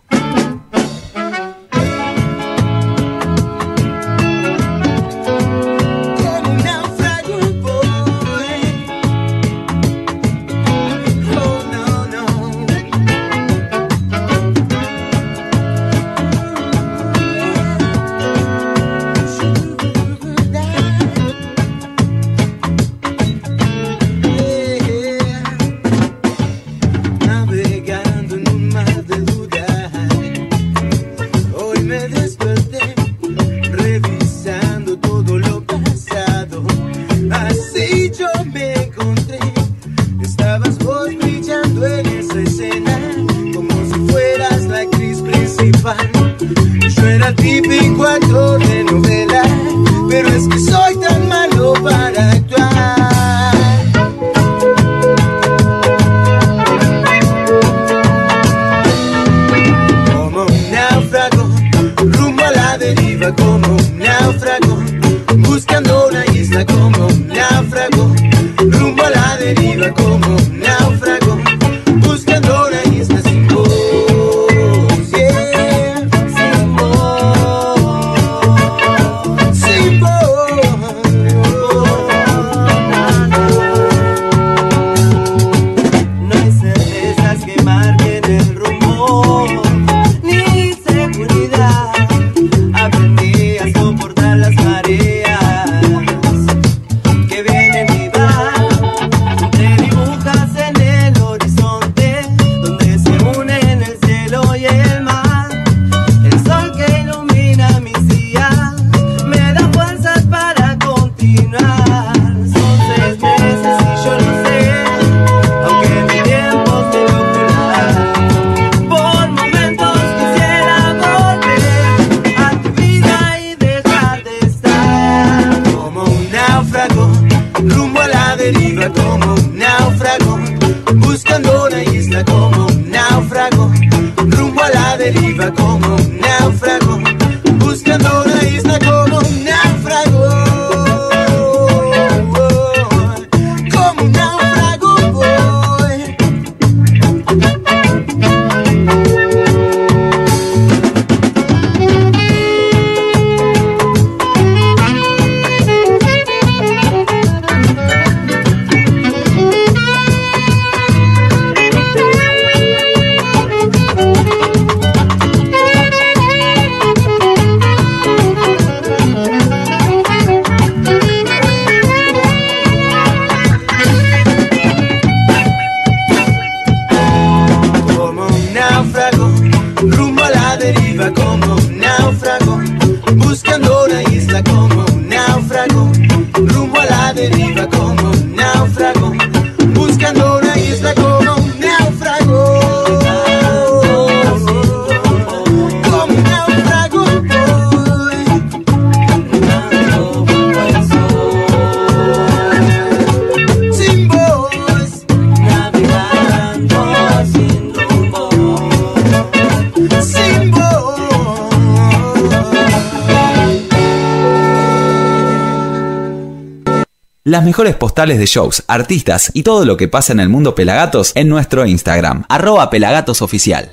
Mejores 217.53 217.77
postales 217.77 218.19
de 218.19 218.25
shows, 218.25 218.65
artistas 218.67 219.31
y 219.35 219.43
todo 219.43 219.67
lo 219.67 219.77
que 219.77 219.87
pasa 219.87 220.15
en 220.15 220.21
el 220.21 220.31
mundo 220.31 220.55
Pelagatos 220.55 221.13
en 221.15 221.29
nuestro 221.29 221.67
Instagram, 221.67 222.25
arroba 222.31 222.71
pelagatosoficial. 222.71 223.69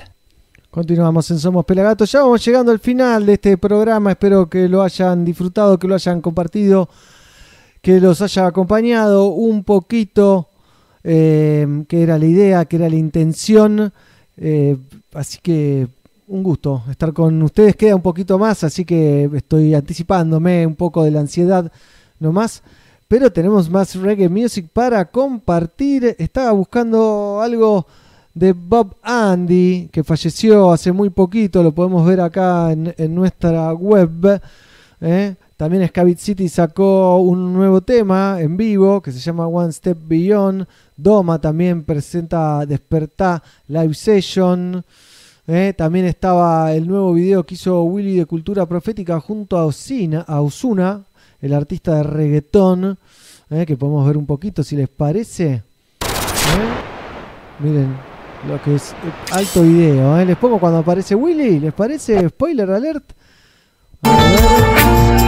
Continuamos 0.70 1.30
en 1.30 1.38
Somos 1.38 1.64
Pelagatos. 1.64 2.12
Ya 2.12 2.20
vamos 2.20 2.44
llegando 2.44 2.72
al 2.72 2.78
final 2.78 3.24
de 3.24 3.32
este 3.32 3.56
programa. 3.56 4.10
Espero 4.10 4.50
que 4.50 4.68
lo 4.68 4.82
hayan 4.82 5.24
disfrutado, 5.24 5.78
que 5.78 5.88
lo 5.88 5.94
hayan 5.94 6.20
compartido, 6.20 6.90
que 7.80 8.00
los 8.00 8.20
haya 8.20 8.48
acompañado 8.48 9.28
un 9.28 9.64
poquito, 9.64 10.48
eh, 11.02 11.66
que 11.88 12.02
era 12.02 12.18
la 12.18 12.26
idea, 12.26 12.66
que 12.66 12.76
era 12.76 12.90
la 12.90 12.96
intención. 12.96 13.94
Eh, 14.36 14.76
así 15.14 15.38
que 15.42 15.88
un 16.26 16.42
gusto 16.42 16.82
estar 16.90 17.14
con 17.14 17.42
ustedes. 17.42 17.76
Queda 17.76 17.96
un 17.96 18.02
poquito 18.02 18.38
más, 18.38 18.62
así 18.62 18.84
que 18.84 19.30
estoy 19.34 19.74
anticipándome 19.74 20.66
un 20.66 20.76
poco 20.76 21.02
de 21.02 21.12
la 21.12 21.20
ansiedad 21.20 21.72
nomás. 22.18 22.62
Pero 23.10 23.32
tenemos 23.32 23.68
más 23.68 23.96
reggae 23.96 24.28
music 24.28 24.68
para 24.72 25.04
compartir. 25.04 26.14
Estaba 26.16 26.52
buscando 26.52 27.40
algo 27.42 27.84
de 28.32 28.52
Bob 28.52 28.94
Andy, 29.02 29.88
que 29.90 30.04
falleció 30.04 30.70
hace 30.70 30.92
muy 30.92 31.10
poquito. 31.10 31.60
Lo 31.60 31.72
podemos 31.72 32.06
ver 32.06 32.20
acá 32.20 32.70
en, 32.70 32.94
nuestra 33.12 33.72
web. 33.72 34.40
¿eh? 35.00 35.34
También 35.56 35.88
Scavit 35.88 36.20
City 36.20 36.48
sacó 36.48 37.16
un 37.16 37.52
nuevo 37.52 37.80
tema 37.80 38.40
en 38.40 38.56
vivo 38.56 39.02
que 39.02 39.10
se 39.10 39.18
llama 39.18 39.48
One 39.48 39.72
Step 39.72 39.98
Beyond. 40.06 40.68
Doma 40.96 41.40
también 41.40 41.82
presenta 41.82 42.64
Despertá 42.64 43.42
Live 43.66 43.94
Session. 43.94 44.84
Eh, 45.48 45.74
también 45.76 46.04
estaba 46.04 46.72
el 46.72 46.86
nuevo 46.86 47.12
video 47.14 47.42
que 47.42 47.54
hizo 47.54 47.82
Willy 47.82 48.18
de 48.18 48.26
Cultura 48.26 48.66
Profética 48.66 49.18
junto 49.18 49.58
a 49.58 49.66
Osina, 49.66 50.20
a 50.20 50.40
Osuna, 50.40 51.02
el 51.40 51.54
artista 51.54 51.96
de 51.96 52.02
reggaetón, 52.02 52.98
eh, 53.50 53.64
que 53.66 53.76
podemos 53.76 54.06
ver 54.06 54.16
un 54.16 54.26
poquito 54.26 54.62
si 54.62 54.76
les 54.76 54.88
parece. 54.88 55.52
Eh, 55.52 55.62
Miren 57.60 57.94
lo 58.48 58.60
que 58.62 58.74
es 58.74 58.92
eh, 58.92 58.94
alto 59.32 59.62
video. 59.62 60.24
Les 60.24 60.36
pongo 60.36 60.58
cuando 60.58 60.78
aparece 60.78 61.14
Willy, 61.14 61.60
¿les 61.60 61.72
parece? 61.72 62.28
Spoiler 62.28 62.70
alert. 62.70 63.12
Hijos 64.02 64.52
obedieron. 64.52 65.20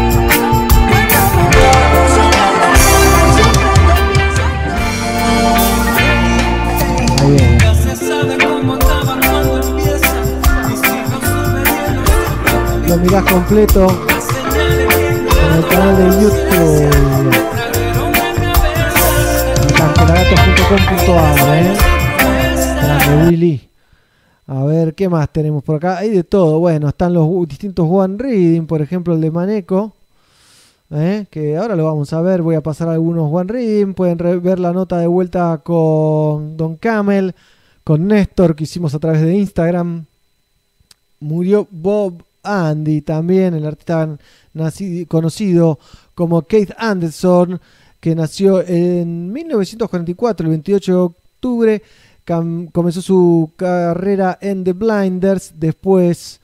Lo 12.88 12.96
mirás 12.98 13.24
completo 13.24 14.11
canal 15.60 15.96
de 15.96 16.04
YouTube. 16.22 16.90
Cantelagatos.com.ar, 19.76 21.56
eh. 21.56 21.76
Grande. 22.80 23.60
A 24.46 24.64
ver, 24.64 24.94
¿qué 24.94 25.08
más 25.08 25.28
tenemos 25.30 25.62
por 25.62 25.76
acá? 25.76 25.98
Hay 25.98 26.10
de 26.10 26.24
todo. 26.24 26.58
Bueno, 26.58 26.88
están 26.88 27.12
los 27.14 27.28
distintos 27.48 27.86
One 27.88 28.16
Reading, 28.18 28.66
por 28.66 28.82
ejemplo, 28.82 29.14
el 29.14 29.20
de 29.20 29.30
Maneco. 29.30 29.92
¿eh? 30.90 31.26
Que 31.30 31.56
ahora 31.56 31.76
lo 31.76 31.84
vamos 31.84 32.12
a 32.12 32.20
ver. 32.20 32.42
Voy 32.42 32.54
a 32.54 32.60
pasar 32.60 32.88
algunos 32.88 33.32
One 33.32 33.52
Reading. 33.52 33.94
Pueden 33.94 34.18
ver 34.42 34.58
la 34.58 34.72
nota 34.72 34.98
de 34.98 35.06
vuelta 35.06 35.60
con 35.62 36.56
Don 36.56 36.76
Camel, 36.76 37.34
con 37.84 38.06
Néstor, 38.06 38.56
que 38.56 38.64
hicimos 38.64 38.94
a 38.94 38.98
través 38.98 39.22
de 39.22 39.34
Instagram. 39.36 40.06
Murió 41.20 41.66
Bob 41.70 42.22
Andy 42.42 43.02
también, 43.02 43.54
el 43.54 43.66
artista 43.66 44.16
naci- 44.54 45.06
conocido 45.06 45.78
como 46.14 46.42
Keith 46.42 46.72
Anderson, 46.76 47.60
que 48.00 48.14
nació 48.14 48.62
en 48.66 49.32
1944, 49.32 50.44
el 50.46 50.50
28 50.50 50.92
de 50.92 50.98
octubre. 50.98 51.82
Comenzó 52.72 53.02
su 53.02 53.50
carrera 53.56 54.38
en 54.40 54.62
The 54.64 54.72
Blinders, 54.72 55.52
después 55.56 56.40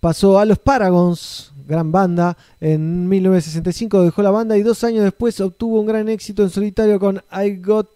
pasó 0.00 0.38
a 0.38 0.44
los 0.44 0.58
Paragons, 0.58 1.50
gran 1.66 1.90
banda. 1.90 2.36
En 2.60 3.08
1965 3.08 4.02
dejó 4.02 4.22
la 4.22 4.30
banda 4.30 4.56
y 4.58 4.62
dos 4.62 4.84
años 4.84 5.02
después 5.04 5.40
obtuvo 5.40 5.80
un 5.80 5.86
gran 5.86 6.08
éxito 6.10 6.42
en 6.42 6.50
solitario 6.50 7.00
con 7.00 7.22
I 7.32 7.56
Got 7.56 7.88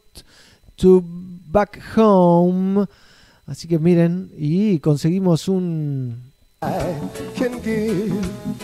to 0.77 1.03
Back 1.51 1.81
Home. 1.97 2.87
Así 3.47 3.69
que 3.69 3.79
miren, 3.79 4.31
y 4.39 4.79
conseguimos 4.79 5.49
un. 5.49 6.28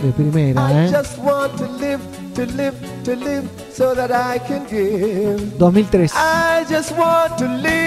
De 0.02 0.12
primera, 0.16 0.68
I 0.68 0.86
¿eh? 0.86 0.90
just 0.90 1.16
want 1.18 1.56
to 1.58 1.68
live, 1.78 2.00
to 2.34 2.44
live, 2.44 2.74
to 3.04 3.14
live, 3.14 3.48
so 3.72 3.94
that 3.94 4.10
I 4.10 4.40
can 4.40 4.66
give. 4.66 5.56
2003. 5.58 6.08
I 6.12 6.64
just 6.68 6.90
want 6.98 7.38
to 7.38 7.46
live. 7.46 7.84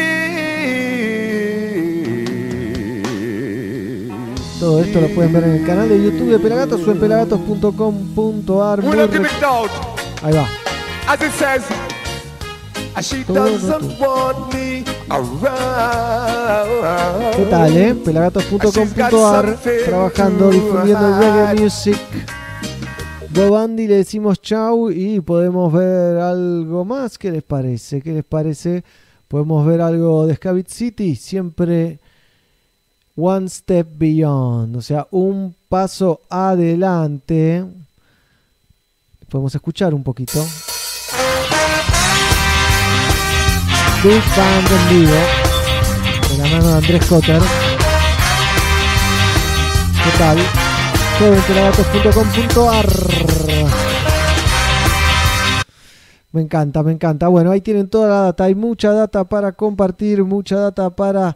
Todo 4.61 4.81
esto 4.81 5.01
lo 5.01 5.07
pueden 5.09 5.33
ver 5.33 5.43
en 5.43 5.55
el 5.57 5.65
canal 5.65 5.89
de 5.89 6.01
YouTube 6.01 6.31
de 6.31 6.39
Pelagatos 6.39 6.87
o 6.87 6.91
en 6.91 6.99
pelagatos.com.ar. 6.99 8.79
Ahí 10.23 10.33
va. 10.33 10.47
She 13.01 13.23
doesn't 13.23 13.99
want 13.99 14.53
me 14.53 14.83
around. 15.09 16.67
¿Qué 17.35 17.45
tal, 17.49 17.77
eh? 17.77 17.95
Pelagatos.com.ar 17.95 19.57
trabajando, 19.85 20.49
difundiendo 20.49 21.19
reggae 21.19 21.61
music. 21.61 21.99
Bob 23.29 23.55
Andy 23.55 23.87
le 23.87 23.97
decimos 23.97 24.41
chau 24.41 24.89
y 24.89 25.19
podemos 25.19 25.71
ver 25.71 26.17
algo 26.17 26.85
más. 26.85 27.17
¿Qué 27.17 27.31
les 27.31 27.43
parece? 27.43 28.01
¿Qué 28.01 28.13
les 28.13 28.25
parece? 28.25 28.83
Podemos 29.27 29.65
ver 29.65 29.81
algo 29.81 30.25
de 30.25 30.35
Scavit 30.35 30.69
City. 30.69 31.15
Siempre 31.15 31.99
one 33.15 33.47
step 33.49 33.87
beyond. 33.97 34.75
O 34.75 34.81
sea, 34.81 35.07
un 35.11 35.53
paso 35.69 36.21
adelante. 36.29 37.63
Podemos 39.29 39.53
escuchar 39.53 39.93
un 39.93 40.03
poquito. 40.03 40.43
Big 44.03 44.21
Band. 44.35 44.67
De 46.29 46.37
la 46.37 46.47
mano 46.49 46.67
de 46.67 46.73
Andrés 46.75 47.05
Cotter. 47.05 47.41
¿Qué 50.03 50.17
tal? 50.19 50.37
Todo 51.17 51.33
Me 56.31 56.41
encanta, 56.41 56.83
me 56.83 56.91
encanta. 56.91 57.27
Bueno, 57.27 57.49
ahí 57.51 57.61
tienen 57.61 57.89
toda 57.89 58.07
la 58.07 58.21
data. 58.21 58.43
Hay 58.43 58.53
mucha 58.53 58.91
data 58.91 59.23
para 59.23 59.53
compartir, 59.53 60.23
mucha 60.23 60.57
data 60.57 60.91
para 60.91 61.35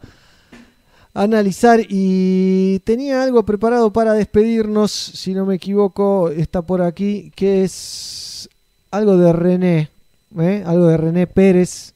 analizar 1.16 1.80
y 1.90 2.80
tenía 2.80 3.24
algo 3.24 3.44
preparado 3.44 3.92
para 3.92 4.14
despedirnos, 4.14 4.92
si 4.92 5.34
no 5.34 5.46
me 5.46 5.56
equivoco, 5.56 6.30
está 6.30 6.62
por 6.62 6.82
aquí, 6.82 7.32
que 7.36 7.64
es 7.64 8.50
algo 8.92 9.18
de 9.18 9.34
René, 9.34 9.90
¿eh? 10.40 10.64
algo 10.66 10.88
de 10.88 10.98
René 10.98 11.28
Pérez. 11.28 11.94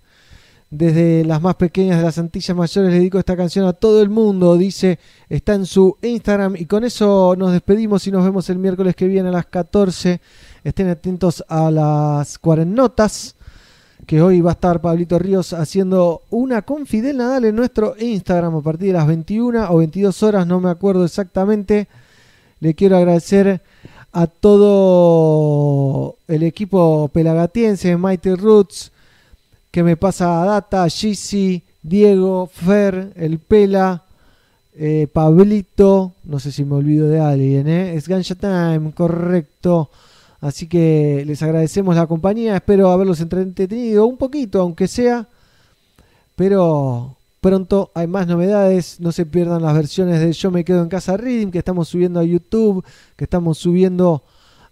Desde 0.72 1.24
las 1.24 1.42
más 1.42 1.56
pequeñas 1.56 1.98
de 1.98 2.04
las 2.04 2.18
Antillas 2.18 2.58
Mayores 2.58 2.92
le 2.92 2.98
dedico 2.98 3.20
esta 3.20 3.38
canción 3.38 3.68
a 3.68 3.74
todo 3.74 4.02
el 4.02 4.10
mundo, 4.10 4.58
dice, 4.58 5.00
está 5.30 5.54
en 5.54 5.66
su 5.66 5.96
Instagram 6.02 6.56
y 6.58 6.66
con 6.66 6.84
eso 6.84 7.36
nos 7.38 7.52
despedimos 7.52 8.06
y 8.08 8.12
nos 8.12 8.26
vemos 8.26 8.50
el 8.50 8.58
miércoles 8.58 8.96
que 8.96 9.08
viene 9.08 9.30
a 9.30 9.32
las 9.32 9.46
14. 9.46 10.20
Estén 10.64 10.90
atentos 10.90 11.46
a 11.48 11.70
las 11.70 12.40
cuarennotas 12.40 13.36
que 14.06 14.22
hoy 14.22 14.42
va 14.42 14.52
a 14.52 14.54
estar 14.54 14.82
Pablito 14.82 15.18
Ríos 15.18 15.54
haciendo 15.54 16.24
una 16.30 16.62
con 16.62 16.86
Nadal 16.92 17.46
en 17.46 17.56
nuestro 17.56 17.96
Instagram 17.98 18.56
a 18.56 18.62
partir 18.62 18.88
de 18.88 18.94
las 18.94 19.08
21 19.08 19.72
o 19.72 19.78
22 19.78 20.24
horas, 20.24 20.48
no 20.48 20.60
me 20.60 20.70
acuerdo 20.70 21.06
exactamente. 21.06 21.88
Le 22.60 22.74
quiero 22.74 22.98
agradecer 22.98 23.62
a 24.12 24.28
todo 24.28 26.16
el 26.28 26.44
equipo 26.44 27.10
pelagatiense 27.14 27.98
Mighty 27.98 28.36
Roots 28.36 28.92
que 29.76 29.84
me 29.84 29.98
pasa 29.98 30.46
data, 30.46 30.88
Gizzy, 30.88 31.62
Diego, 31.84 32.48
Fer, 32.48 33.12
el 33.18 33.40
Pela, 33.40 34.04
eh, 34.74 35.06
Pablito, 35.12 36.14
no 36.24 36.40
sé 36.40 36.54
si 36.54 36.64
me 36.64 36.76
olvido 36.76 37.10
de 37.10 37.20
alguien, 37.20 37.68
¿eh? 37.68 37.94
es 37.94 38.08
Ganja 38.08 38.36
Time, 38.36 38.94
correcto. 38.94 39.90
Así 40.40 40.68
que 40.68 41.26
les 41.28 41.44
agradecemos 41.44 41.98
la 41.98 42.08
compañía, 42.08 42.56
espero 42.56 42.90
haberlos 42.90 43.20
entretenido 43.20 44.06
un 44.06 44.16
poquito, 44.16 44.62
aunque 44.62 44.88
sea. 44.88 45.28
Pero 46.38 47.18
pronto 47.42 47.92
hay 47.96 48.08
más 48.08 48.28
novedades, 48.28 49.02
no 49.02 49.12
se 49.12 49.26
pierdan 49.26 49.62
las 49.62 49.76
versiones 49.76 50.22
de 50.22 50.32
Yo 50.32 50.52
me 50.52 50.64
quedo 50.64 50.84
en 50.84 50.88
casa 50.88 51.18
Reading 51.18 51.52
que 51.52 51.60
estamos 51.60 51.90
subiendo 51.90 52.22
a 52.22 52.24
YouTube, 52.24 52.82
que 53.18 53.26
estamos 53.26 53.58
subiendo 53.58 54.24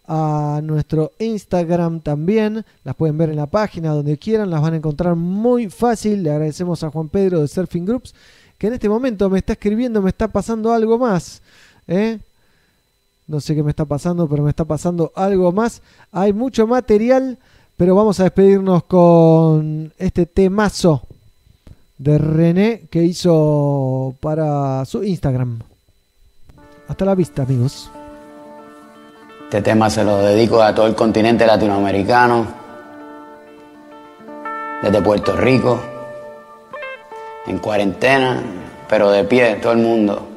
a 0.07 0.61
nuestro 0.64 1.11
Instagram 1.19 2.01
también. 2.01 2.65
Las 2.83 2.95
pueden 2.95 3.17
ver 3.17 3.30
en 3.30 3.38
la 3.38 3.48
página 3.48 3.91
donde 3.91 4.17
quieran, 4.17 4.49
las 4.49 4.61
van 4.61 4.73
a 4.73 4.77
encontrar 4.77 5.15
muy 5.15 5.69
fácil. 5.69 6.23
Le 6.23 6.32
agradecemos 6.32 6.83
a 6.83 6.90
Juan 6.90 7.09
Pedro 7.09 7.41
de 7.41 7.48
Surfing 7.48 7.85
Groups, 7.85 8.14
que 8.57 8.67
en 8.67 8.73
este 8.73 8.90
momento 8.90 9.30
me 9.30 9.40
está 9.40 9.53
escribiendo, 9.53 10.01
me 10.01 10.09
está 10.09 10.27
pasando 10.27 10.72
algo 10.72 10.98
más. 10.98 11.41
¿eh? 11.88 12.19
No 13.27 13.40
sé 13.40 13.56
qué 13.56 13.64
me 13.64 13.69
está 13.69 13.85
pasando, 13.85 14.27
pero 14.27 14.43
me 14.43 14.49
está 14.49 14.65
pasando 14.65 15.11
algo 15.15 15.51
más. 15.51 15.82
Hay 16.11 16.33
mucho 16.33 16.67
material, 16.67 17.38
pero 17.77 17.95
vamos 17.95 18.19
a 18.19 18.23
despedirnos 18.23 18.83
con 18.83 19.93
este 19.98 20.25
temazo 20.25 21.03
de 21.98 22.17
René 22.17 22.88
que 22.90 23.03
hizo 23.03 24.15
para 24.19 24.83
su 24.85 25.03
Instagram. 25.03 25.59
Hasta 26.88 27.06
la 27.06 27.15
vista, 27.15 27.43
amigos. 27.43 27.90
Este 29.53 29.61
tema 29.61 29.88
se 29.88 30.03
lo 30.03 30.17
dedico 30.17 30.64
a 30.64 30.73
todo 30.73 30.88
el 30.88 30.95
continente 30.95 31.45
latinoamericano, 31.45 32.48
desde 34.82 34.99
Puerto 34.99 35.38
Rico, 35.38 35.80
en 37.45 37.59
cuarentena, 37.59 38.41
pero 38.90 39.11
de 39.11 39.25
pie, 39.25 39.57
todo 39.61 39.73
el 39.73 39.77
mundo. 39.77 40.32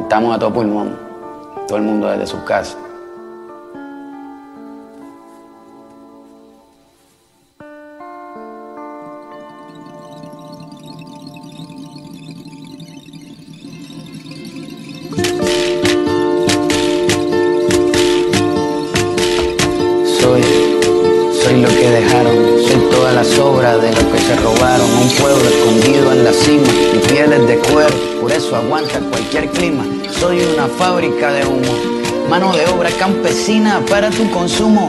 Estamos 0.00 0.34
a 0.34 0.38
todo 0.38 0.52
pulmón, 0.52 0.96
todo 1.68 1.76
el 1.78 1.84
mundo 1.84 2.08
desde 2.08 2.26
sus 2.26 2.40
casas. 2.44 2.78
Para 33.88 34.10
tu 34.10 34.30
consumo. 34.30 34.81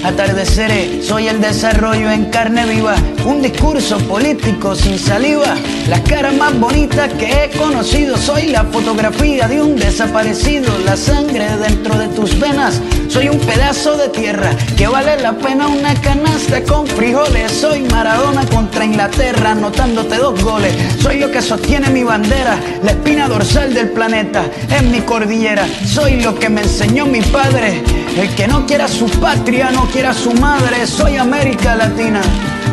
Mejores 0.00 0.04
atardeceres. 0.04 1.06
Soy 1.06 1.28
el 1.28 1.40
desarrollo 1.40 2.10
en 2.10 2.26
carne 2.26 2.66
viva, 2.66 2.94
un 3.24 3.42
discurso 3.42 3.98
político 3.98 4.74
sin 4.74 4.98
saliva. 4.98 5.54
Las 5.88 6.00
caras 6.00 6.34
más 6.34 6.58
bonitas 6.58 7.12
que 7.14 7.44
he 7.44 7.50
conocido, 7.50 8.16
soy 8.16 8.48
la 8.48 8.64
fotografía 8.64 9.48
de 9.48 9.60
un 9.60 9.76
desaparecido. 9.76 10.72
La 10.84 10.96
sangre 10.96 11.46
dentro 11.56 11.98
de 11.98 12.08
tus 12.08 12.38
venas, 12.38 12.80
soy 13.08 13.28
un 13.28 13.38
pedazo 13.38 13.96
de 13.96 14.08
tierra 14.08 14.50
que 14.76 14.86
vale 14.86 15.20
la 15.20 15.32
pena 15.32 15.68
una 15.68 15.94
canasta 15.94 16.62
con 16.62 16.86
frijoles. 16.86 17.52
Soy 17.52 17.80
Maradona 17.80 18.44
contra 18.46 18.84
Inglaterra, 18.84 19.52
anotándote 19.52 20.16
dos 20.16 20.42
goles. 20.42 20.74
Soy 21.00 21.18
lo 21.18 21.30
que 21.30 21.42
sostiene 21.42 21.90
mi 21.90 22.04
bandera, 22.04 22.58
la 22.82 22.92
espina 22.92 23.28
dorsal 23.28 23.74
del 23.74 23.90
planeta, 23.90 24.44
en 24.70 24.90
mi 24.90 25.00
cordillera. 25.00 25.66
Soy 25.86 26.20
lo 26.20 26.38
que 26.38 26.48
me 26.48 26.62
enseñó 26.62 27.06
mi 27.06 27.20
padre, 27.20 27.82
el 28.16 28.34
que 28.34 28.46
no 28.46 28.66
quiera 28.66 28.88
su 28.88 29.06
patria, 29.20 29.70
no 29.70 29.86
quiera 29.86 30.12
su 30.12 30.32
madre. 30.32 30.86
Soy 30.86 31.16
América 31.16 31.76
Latina, 31.76 32.20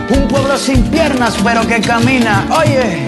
un 0.09 0.27
pueblo 0.27 0.57
sin 0.57 0.83
piernas 0.89 1.35
pero 1.43 1.65
que 1.67 1.81
camina. 1.81 2.45
Oye. 2.59 3.06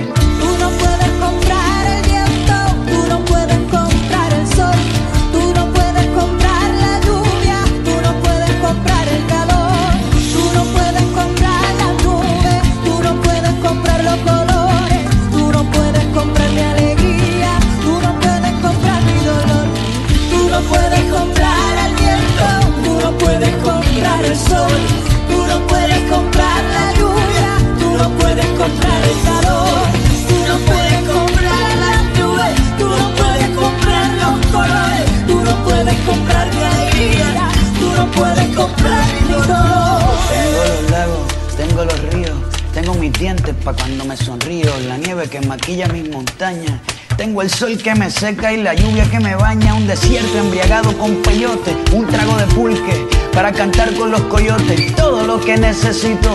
Pa' 43.53 43.73
cuando 43.73 44.05
me 44.05 44.15
sonrío, 44.15 44.71
la 44.87 44.97
nieve 44.97 45.27
que 45.27 45.41
maquilla 45.41 45.87
mis 45.87 46.09
montañas. 46.09 46.79
Tengo 47.17 47.41
el 47.41 47.49
sol 47.49 47.77
que 47.77 47.93
me 47.95 48.09
seca 48.09 48.53
y 48.53 48.61
la 48.61 48.73
lluvia 48.73 49.09
que 49.09 49.19
me 49.19 49.35
baña, 49.35 49.73
un 49.73 49.87
desierto 49.87 50.37
embriagado 50.37 50.97
con 50.97 51.15
peyote, 51.21 51.75
un 51.91 52.07
trago 52.07 52.37
de 52.37 52.45
pulque 52.47 53.18
para 53.39 53.53
cantar 53.53 53.93
con 53.93 54.11
los 54.11 54.19
coyotes, 54.23 54.93
todo 54.97 55.25
lo 55.25 55.39
que 55.39 55.55
necesito. 55.55 56.29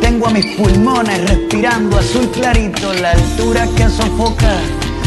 Tengo 0.00 0.26
a 0.26 0.30
mis 0.30 0.44
pulmones 0.56 1.30
respirando 1.30 1.96
azul 1.96 2.28
clarito, 2.32 2.92
la 2.94 3.12
altura 3.12 3.64
que 3.76 3.88
sofoca. 3.88 4.56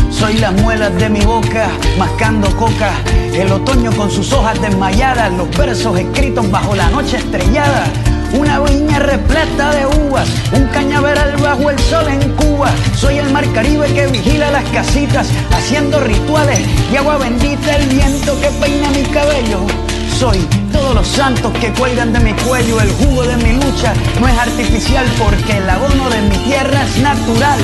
Soy 0.10 0.36
las 0.36 0.54
muelas 0.62 0.96
de 0.96 1.10
mi 1.10 1.20
boca, 1.20 1.68
mascando 2.00 2.48
coca. 2.56 2.94
El 3.34 3.52
otoño 3.52 3.92
con 3.98 4.10
sus 4.10 4.32
hojas 4.32 4.62
desmayadas, 4.62 5.34
los 5.34 5.50
versos 5.58 6.00
escritos 6.00 6.50
bajo 6.50 6.74
la 6.74 6.90
noche 6.90 7.18
estrellada. 7.18 7.84
Una 8.32 8.62
viña 8.62 9.00
repleta 9.00 9.72
de 9.72 9.88
uvas, 10.08 10.30
un 10.54 10.66
cañaveral 10.68 11.36
bajo 11.36 11.70
el 11.70 11.78
sol 11.80 12.08
en 12.08 12.32
Cuba. 12.38 12.70
Soy 12.96 13.18
el 13.18 13.30
mar 13.30 13.44
Caribe 13.52 13.94
que 13.94 14.08
vigila 14.08 14.52
las 14.52 14.64
casitas, 14.70 15.28
haciendo 15.52 16.00
rituales 16.00 16.62
y 16.94 16.96
agua 16.96 17.18
bendita 17.18 17.76
el 17.76 17.90
viento 17.90 18.40
que 18.40 18.48
peina 18.52 18.90
mi 18.92 19.04
cabello. 19.04 19.60
Soy 20.18 20.48
los 20.94 21.08
santos 21.08 21.54
que 21.60 21.72
cuelgan 21.74 22.12
de 22.12 22.20
mi 22.20 22.34
cuello, 22.34 22.82
el 22.82 22.90
jugo 22.92 23.24
de 23.24 23.38
mi 23.38 23.54
lucha 23.54 23.94
no 24.20 24.28
es 24.28 24.38
artificial 24.38 25.06
porque 25.18 25.58
el 25.58 25.70
abono 25.70 26.10
de 26.10 26.22
mi 26.24 26.38
tierra 26.38 26.84
es 26.84 26.98
natural. 26.98 27.60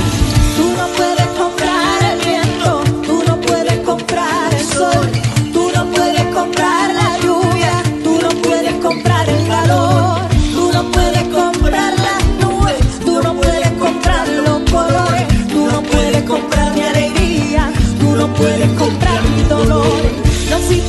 Tú 0.55 0.73
no 0.77 0.87
puedes 0.95 1.27
comprar 1.37 2.03
el 2.03 2.19
viento, 2.25 2.83
tú 3.05 3.23
no 3.27 3.39
puedes 3.41 3.79
comprar 3.79 4.53
el 4.53 4.65
sol, 4.65 5.09
tú 5.51 5.71
no 5.75 5.85
puedes 5.91 6.23
comprar 6.33 6.93
la 6.93 7.17
lluvia, 7.19 7.83
tú 8.03 8.19
no 8.21 8.29
puedes 8.41 8.73
comprar 8.75 9.27
el 9.29 9.47
calor, 9.47 10.19
tú 10.53 10.71
no 10.73 10.91
puedes 10.91 11.23
comprar 11.23 11.93
las 11.99 12.23
nubes, 12.39 12.99
tú 13.03 13.21
no 13.21 13.33
puedes 13.35 13.71
comprar 13.71 14.27
los 14.27 14.59
colores, 14.71 15.27
tú 15.49 15.67
no 15.71 15.81
puedes 15.81 16.23
comprar 16.23 16.73
mi 16.73 16.81
alegría, 16.81 17.71
tú 17.99 18.15
no 18.15 18.27
puedes 18.33 18.69
comprar 18.73 19.21
mi 19.23 19.43
dolor. 19.43 20.01
No 20.49 20.59
si 20.59 20.79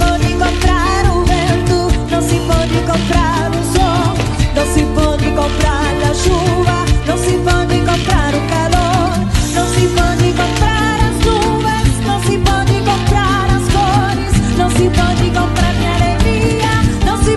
si 15.28 15.34
può 15.34 15.36
di 15.36 15.39
comprare 15.39 15.76
mi 15.78 15.86
alegría, 15.86 16.70
non 17.05 17.23
si 17.23 17.36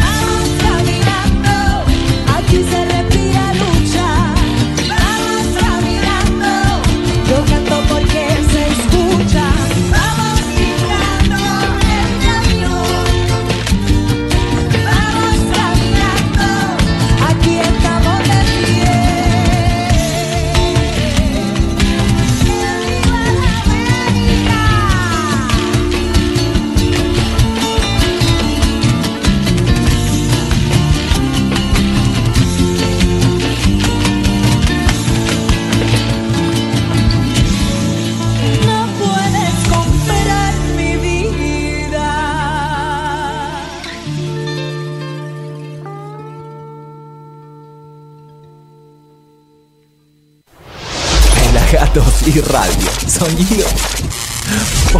Radio. 52.47 52.89
Sonido 53.07 53.65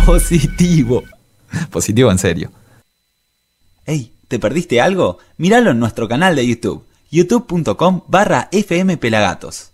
positivo. 0.06 1.04
Positivo 1.70 2.12
en 2.12 2.20
serio. 2.20 2.52
Hey, 3.86 4.14
¿te 4.28 4.40
perdiste 4.40 4.80
algo? 4.82 5.18
Míralo 5.38 5.72
en 5.72 5.80
nuestro 5.80 6.08
canal 6.08 6.36
de 6.36 6.48
YouTube, 6.48 6.86
youtube.com 7.10 8.02
barra 8.08 8.50
fmpelagatos. 8.52 9.71